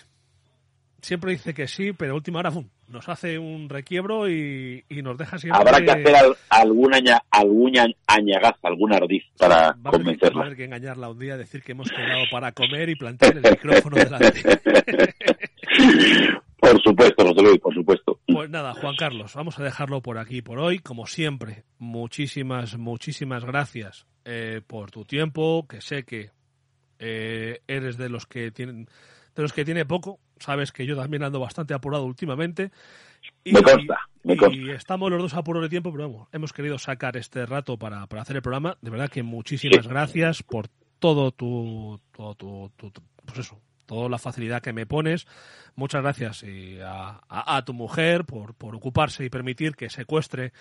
Siempre 1.01 1.33
dice 1.33 1.53
que 1.53 1.67
sí, 1.67 1.91
pero 1.93 2.13
a 2.13 2.15
última 2.15 2.39
hora 2.39 2.49
¡fum! 2.51 2.67
nos 2.87 3.07
hace 3.09 3.37
un 3.37 3.69
requiebro 3.69 4.27
y, 4.29 4.83
y 4.89 5.01
nos 5.03 5.17
deja 5.17 5.37
siempre... 5.37 5.59
Habrá 5.61 5.79
que 5.79 5.91
hacer 5.91 6.15
al- 6.15 6.35
alguna 6.49 6.99
alguna 7.29 7.85
añagaza, 8.07 8.57
algún 8.63 8.93
ardiz 8.93 9.23
para 9.37 9.55
Va 9.55 9.61
a 9.61 9.67
haber 9.67 9.73
que- 9.73 9.83
va 9.83 9.89
a 9.89 9.91
convencerla. 9.91 10.41
haber 10.45 10.55
que 10.57 10.63
engañarla 10.65 11.09
un 11.09 11.19
día, 11.19 11.37
decir 11.37 11.61
que 11.61 11.73
hemos 11.73 11.91
quedado 11.91 12.23
para 12.31 12.51
comer 12.53 12.89
y 12.89 12.95
plantear 12.95 13.37
el 13.37 13.43
micrófono 13.51 13.97
delante. 13.97 14.41
por 16.71 16.81
supuesto, 16.81 17.25
José 17.25 17.41
Luis, 17.41 17.59
por 17.59 17.73
supuesto. 17.73 18.19
Pues 18.27 18.49
nada, 18.49 18.73
Juan 18.73 18.95
Carlos, 18.95 19.33
vamos 19.35 19.59
a 19.59 19.63
dejarlo 19.63 20.01
por 20.01 20.17
aquí 20.17 20.41
por 20.41 20.59
hoy. 20.59 20.79
Como 20.79 21.05
siempre, 21.07 21.63
muchísimas, 21.77 22.77
muchísimas 22.77 23.45
gracias 23.45 24.05
eh, 24.25 24.61
por 24.65 24.91
tu 24.91 25.05
tiempo, 25.05 25.65
que 25.67 25.81
sé 25.81 26.03
que 26.03 26.31
eh, 26.99 27.61
eres 27.67 27.97
de 27.97 28.09
los 28.09 28.25
que 28.25 28.51
tienen 28.51 28.87
de 29.35 29.41
los 29.41 29.51
que 29.53 29.65
tiene 29.65 29.85
poco. 29.85 30.19
Sabes 30.39 30.71
que 30.71 30.85
yo 30.85 30.95
también 30.95 31.23
ando 31.23 31.39
bastante 31.39 31.73
apurado 31.73 32.05
últimamente. 32.05 32.71
Y, 33.43 33.51
Me 33.53 33.61
consta, 33.61 33.97
me 34.23 34.33
y 34.33 34.37
consta. 34.37 34.73
estamos 34.73 35.11
los 35.11 35.21
dos 35.21 35.33
apurados 35.33 35.65
de 35.65 35.69
tiempo, 35.69 35.91
pero 35.91 36.09
vamos, 36.09 36.27
hemos 36.31 36.53
querido 36.53 36.77
sacar 36.77 37.17
este 37.17 37.45
rato 37.45 37.77
para, 37.77 38.07
para 38.07 38.21
hacer 38.21 38.37
el 38.37 38.41
programa. 38.41 38.77
De 38.81 38.89
verdad 38.91 39.09
que 39.09 39.23
muchísimas 39.23 39.87
gracias 39.87 40.41
por 40.43 40.67
todo 40.99 41.31
tu, 41.31 41.99
todo 42.13 42.35
tu, 42.35 42.71
tu- 42.77 42.91
tu- 42.91 43.01
pues 43.25 43.39
eso, 43.39 43.59
toda 43.85 44.09
la 44.09 44.17
facilidad 44.17 44.61
que 44.61 44.73
me 44.73 44.85
pones. 44.85 45.27
Muchas 45.75 46.01
gracias 46.01 46.43
y 46.43 46.79
a, 46.81 47.63
tu 47.65 47.73
mujer 47.73 48.25
por, 48.25 48.55
por 48.55 48.75
ocuparse 48.75 49.25
y 49.25 49.29
permitir 49.29 49.75
que 49.75 49.89
secuestre 49.89 50.53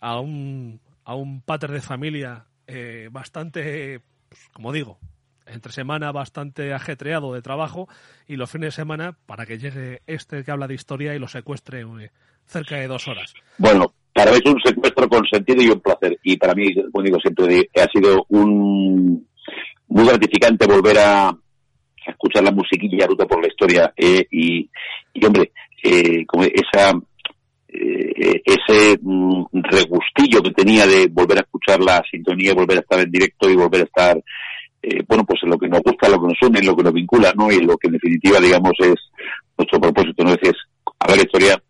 a 0.00 0.20
un, 0.20 0.80
a 1.04 1.14
un 1.14 1.40
pater 1.40 1.72
de 1.72 1.80
familia 1.80 2.44
eh, 2.66 3.08
bastante, 3.10 4.00
pues, 4.28 4.40
como 4.52 4.72
digo, 4.72 4.98
entre 5.46 5.72
semana 5.72 6.12
bastante 6.12 6.74
ajetreado 6.74 7.32
de 7.32 7.40
trabajo 7.40 7.88
y 8.26 8.36
los 8.36 8.50
fines 8.50 8.68
de 8.68 8.82
semana 8.82 9.16
para 9.26 9.46
que 9.46 9.58
llegue 9.58 10.02
este 10.06 10.44
que 10.44 10.50
habla 10.50 10.68
de 10.68 10.74
historia 10.74 11.14
y 11.14 11.18
lo 11.18 11.28
secuestre 11.28 11.80
eh, 11.80 12.10
cerca 12.46 12.76
de 12.76 12.86
dos 12.86 13.08
horas. 13.08 13.32
Bueno, 13.56 13.94
para 14.12 14.32
mí 14.32 14.38
es 14.44 14.52
un 14.52 14.60
secuestro 14.60 15.08
consentido 15.08 15.62
y 15.62 15.68
un 15.68 15.80
placer. 15.80 16.18
Y 16.22 16.36
para 16.36 16.54
mí, 16.54 16.74
como 16.92 17.02
digo 17.02 17.18
siempre, 17.20 17.70
ha 17.74 17.86
sido 17.90 18.26
un 18.28 19.26
muy 19.88 20.06
gratificante 20.06 20.66
volver 20.66 20.98
a, 20.98 21.34
escuchar 22.10 22.44
la 22.44 22.50
musiquilla 22.52 23.06
ruta 23.06 23.26
por 23.26 23.40
la 23.40 23.48
historia. 23.48 23.92
eh, 23.96 24.26
y, 24.30 24.68
y, 25.14 25.24
hombre, 25.24 25.52
eh, 25.82 26.24
como 26.26 26.44
esa 26.44 26.92
eh, 27.70 28.42
ese 28.44 28.98
mm, 29.00 29.44
regustillo 29.52 30.42
que 30.42 30.50
tenía 30.50 30.86
de 30.86 31.06
volver 31.08 31.38
a 31.38 31.42
escuchar 31.42 31.80
la 31.80 32.02
sintonía, 32.10 32.54
volver 32.54 32.78
a 32.78 32.80
estar 32.80 32.98
en 33.00 33.10
directo 33.10 33.48
y 33.48 33.56
volver 33.56 33.82
a 33.82 33.84
estar, 33.84 34.16
eh, 34.82 35.02
bueno, 35.06 35.24
pues 35.24 35.40
en 35.42 35.50
lo 35.50 35.58
que 35.58 35.68
nos 35.68 35.80
gusta, 35.80 36.08
lo 36.08 36.20
que 36.20 36.28
nos 36.28 36.42
une, 36.42 36.62
lo 36.62 36.74
que 36.74 36.82
nos 36.82 36.92
vincula, 36.92 37.32
¿no? 37.36 37.52
Y 37.52 37.60
lo 37.60 37.76
que 37.76 37.88
en 37.88 37.94
definitiva, 37.94 38.40
digamos, 38.40 38.72
es 38.78 38.94
nuestro 39.56 39.80
propósito, 39.80 40.24
¿no? 40.24 40.32
Es 40.32 40.54
hablar 40.98 41.18
historia, 41.18 41.62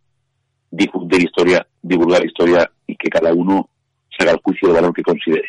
difundir 0.70 1.23
historia, 1.23 1.66
divulgar 1.82 2.24
historia 2.24 2.70
y 2.86 2.97
que 2.97 3.09
cada 3.09 3.32
uno 3.35 3.69
se 4.16 4.23
haga 4.23 4.32
el 4.32 4.40
juicio 4.43 4.69
de 4.69 4.74
valor 4.74 4.94
que 4.94 5.02
considere. 5.02 5.48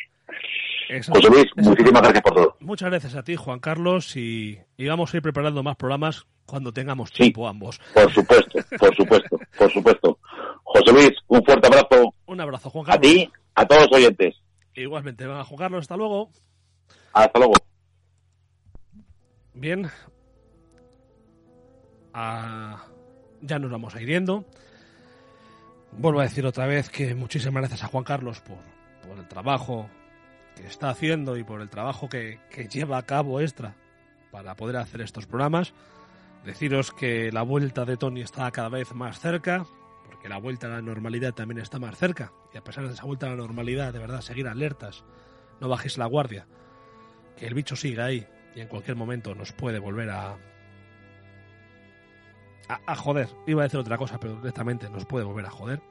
José 0.90 1.30
Luis, 1.30 1.46
muchísimas 1.56 2.02
gracias 2.02 2.24
por 2.24 2.34
todo. 2.34 2.58
Muchas 2.60 2.90
gracias 2.90 3.16
a 3.16 3.24
ti, 3.24 3.36
Juan 3.36 3.60
Carlos, 3.60 4.16
y, 4.16 4.60
y 4.76 4.88
vamos 4.88 5.14
a 5.14 5.18
ir 5.18 5.24
preparando 5.24 5.62
más 5.62 5.76
programas 5.76 6.26
cuando 6.48 6.74
tengamos 6.74 7.12
tiempo 7.12 7.48
ambos. 7.48 7.80
Por 7.94 8.12
supuesto, 8.12 8.60
por 8.80 8.96
supuesto, 8.96 9.40
por 9.58 9.72
supuesto. 9.72 10.20
José 10.64 10.92
Luis, 10.92 11.12
un 11.28 11.44
fuerte 11.44 11.68
abrazo. 11.68 12.16
Un 12.26 12.42
abrazo, 12.42 12.70
Juan 12.72 12.86
Carlos. 12.86 12.98
A 12.98 13.02
ti, 13.02 13.32
a 13.54 13.66
todos 13.66 13.84
los 13.84 14.00
oyentes. 14.00 14.36
Igualmente, 14.74 15.26
a 15.26 15.44
Juan 15.44 15.58
Carlos, 15.60 15.82
hasta 15.82 15.96
luego. 15.96 16.32
Hasta 17.14 17.38
luego. 17.38 17.54
Bien. 19.54 19.88
Ah, 22.14 22.84
ya 23.42 23.60
nos 23.60 23.70
vamos 23.70 23.96
a 23.96 24.02
ir 24.02 24.08
yendo. 24.08 24.44
Vuelvo 25.92 26.20
a 26.20 26.24
decir 26.24 26.46
otra 26.48 26.66
vez 26.66 26.90
que 26.90 27.14
muchísimas 27.14 27.62
gracias 27.62 27.84
a 27.84 27.88
Juan 27.88 28.04
Carlos 28.04 28.42
por, 28.42 28.58
por 29.08 29.20
el 29.20 29.28
trabajo 29.28 29.88
está 30.66 30.90
haciendo 30.90 31.38
y 31.38 31.44
por 31.44 31.62
el 31.62 31.70
trabajo 31.70 32.10
que, 32.10 32.40
que 32.50 32.68
lleva 32.68 32.98
a 32.98 33.06
cabo 33.06 33.40
extra 33.40 33.76
para 34.32 34.56
poder 34.56 34.78
hacer 34.78 35.02
estos 35.02 35.26
programas. 35.26 35.74
Deciros 36.46 36.92
que 36.92 37.32
la 37.32 37.42
vuelta 37.42 37.86
de 37.86 37.98
Tony 37.98 38.22
está 38.22 38.50
cada 38.52 38.70
vez 38.70 38.94
más 38.94 39.20
cerca, 39.20 39.66
porque 40.06 40.30
la 40.30 40.38
vuelta 40.38 40.68
a 40.68 40.72
la 40.72 40.82
normalidad 40.82 41.34
también 41.34 41.60
está 41.60 41.80
más 41.80 41.98
cerca. 41.98 42.32
Y 42.54 42.58
a 42.58 42.64
pesar 42.64 42.88
de 42.88 42.94
esa 42.94 43.06
vuelta 43.06 43.28
a 43.28 43.32
la 43.32 43.36
normalidad, 43.36 43.92
de 43.94 44.00
verdad, 44.00 44.22
seguir 44.22 44.48
alertas, 44.48 45.04
no 45.60 45.68
bajéis 45.68 45.98
la 45.98 46.06
guardia, 46.06 46.48
que 47.36 47.48
el 47.48 47.54
bicho 47.54 47.76
siga 47.76 48.06
ahí 48.06 48.26
y 48.56 48.62
en 48.62 48.68
cualquier 48.68 48.96
momento 48.96 49.36
nos 49.36 49.52
puede 49.52 49.80
volver 49.80 50.10
a, 50.10 50.38
a, 52.68 52.80
a 52.86 52.96
joder. 52.96 53.30
Iba 53.46 53.62
a 53.62 53.66
decir 53.66 53.80
otra 53.80 53.98
cosa, 53.98 54.20
pero 54.20 54.36
directamente 54.38 54.90
nos 54.90 55.06
puede 55.06 55.26
volver 55.26 55.46
a 55.46 55.52
joder. 55.52 55.82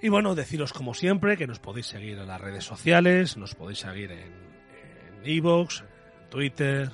Y 0.00 0.08
bueno, 0.10 0.36
deciros 0.36 0.72
como 0.72 0.94
siempre 0.94 1.36
que 1.36 1.48
nos 1.48 1.58
podéis 1.58 1.86
seguir 1.86 2.18
en 2.18 2.28
las 2.28 2.40
redes 2.40 2.64
sociales, 2.64 3.36
nos 3.36 3.56
podéis 3.56 3.80
seguir 3.80 4.12
en 4.12 4.32
Evox, 5.24 5.80
en 5.80 6.30
Twitter, 6.30 6.90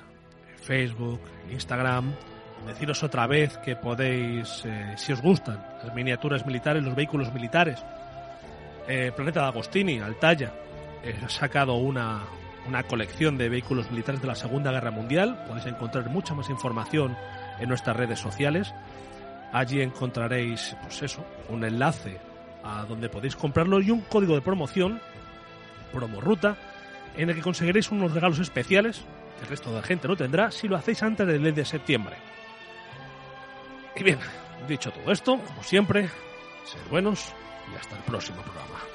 Facebook, 0.55 1.21
en 1.45 1.53
Instagram. 1.53 2.13
Deciros 2.65 3.03
otra 3.03 3.27
vez 3.27 3.59
que 3.59 3.75
podéis, 3.75 4.63
eh, 4.65 4.95
si 4.97 5.13
os 5.13 5.21
gustan, 5.21 5.63
las 5.83 5.93
miniaturas 5.93 6.47
militares, 6.47 6.81
los 6.81 6.95
vehículos 6.95 7.31
militares. 7.31 7.79
Eh, 8.87 9.11
Planeta 9.15 9.41
de 9.41 9.47
Agostini, 9.47 9.99
Altaya, 9.99 10.51
eh, 11.03 11.15
ha 11.23 11.29
sacado 11.29 11.75
una, 11.75 12.23
una 12.67 12.81
colección 12.83 13.37
de 13.37 13.49
vehículos 13.49 13.91
militares 13.91 14.19
de 14.19 14.27
la 14.27 14.35
Segunda 14.35 14.71
Guerra 14.71 14.89
Mundial. 14.89 15.45
Podéis 15.47 15.67
encontrar 15.67 16.09
mucha 16.09 16.33
más 16.33 16.49
información 16.49 17.15
en 17.59 17.69
nuestras 17.69 17.95
redes 17.95 18.17
sociales. 18.17 18.73
Allí 19.53 19.79
encontraréis, 19.81 20.75
pues 20.81 21.03
eso, 21.03 21.23
un 21.49 21.63
enlace 21.63 22.19
a 22.65 22.83
donde 22.85 23.09
podéis 23.09 23.35
comprarlo 23.35 23.79
y 23.79 23.91
un 23.91 24.01
código 24.01 24.33
de 24.33 24.41
promoción, 24.41 24.99
promorruta, 25.93 26.57
en 27.15 27.29
el 27.29 27.35
que 27.35 27.41
conseguiréis 27.41 27.91
unos 27.91 28.13
regalos 28.13 28.39
especiales 28.39 29.01
que 29.37 29.43
el 29.43 29.49
resto 29.49 29.69
de 29.69 29.77
la 29.77 29.83
gente 29.83 30.07
no 30.07 30.15
tendrá 30.15 30.51
si 30.51 30.67
lo 30.67 30.75
hacéis 30.75 31.03
antes 31.03 31.27
del 31.27 31.39
mes 31.39 31.55
de 31.55 31.63
septiembre. 31.63 32.15
Y 33.95 34.03
bien, 34.03 34.19
dicho 34.67 34.91
todo 34.91 35.11
esto, 35.11 35.39
como 35.39 35.63
siempre, 35.63 36.09
sed 36.65 36.79
buenos 36.89 37.33
y 37.71 37.77
hasta 37.77 37.95
el 37.95 38.03
próximo 38.03 38.41
programa. 38.41 38.94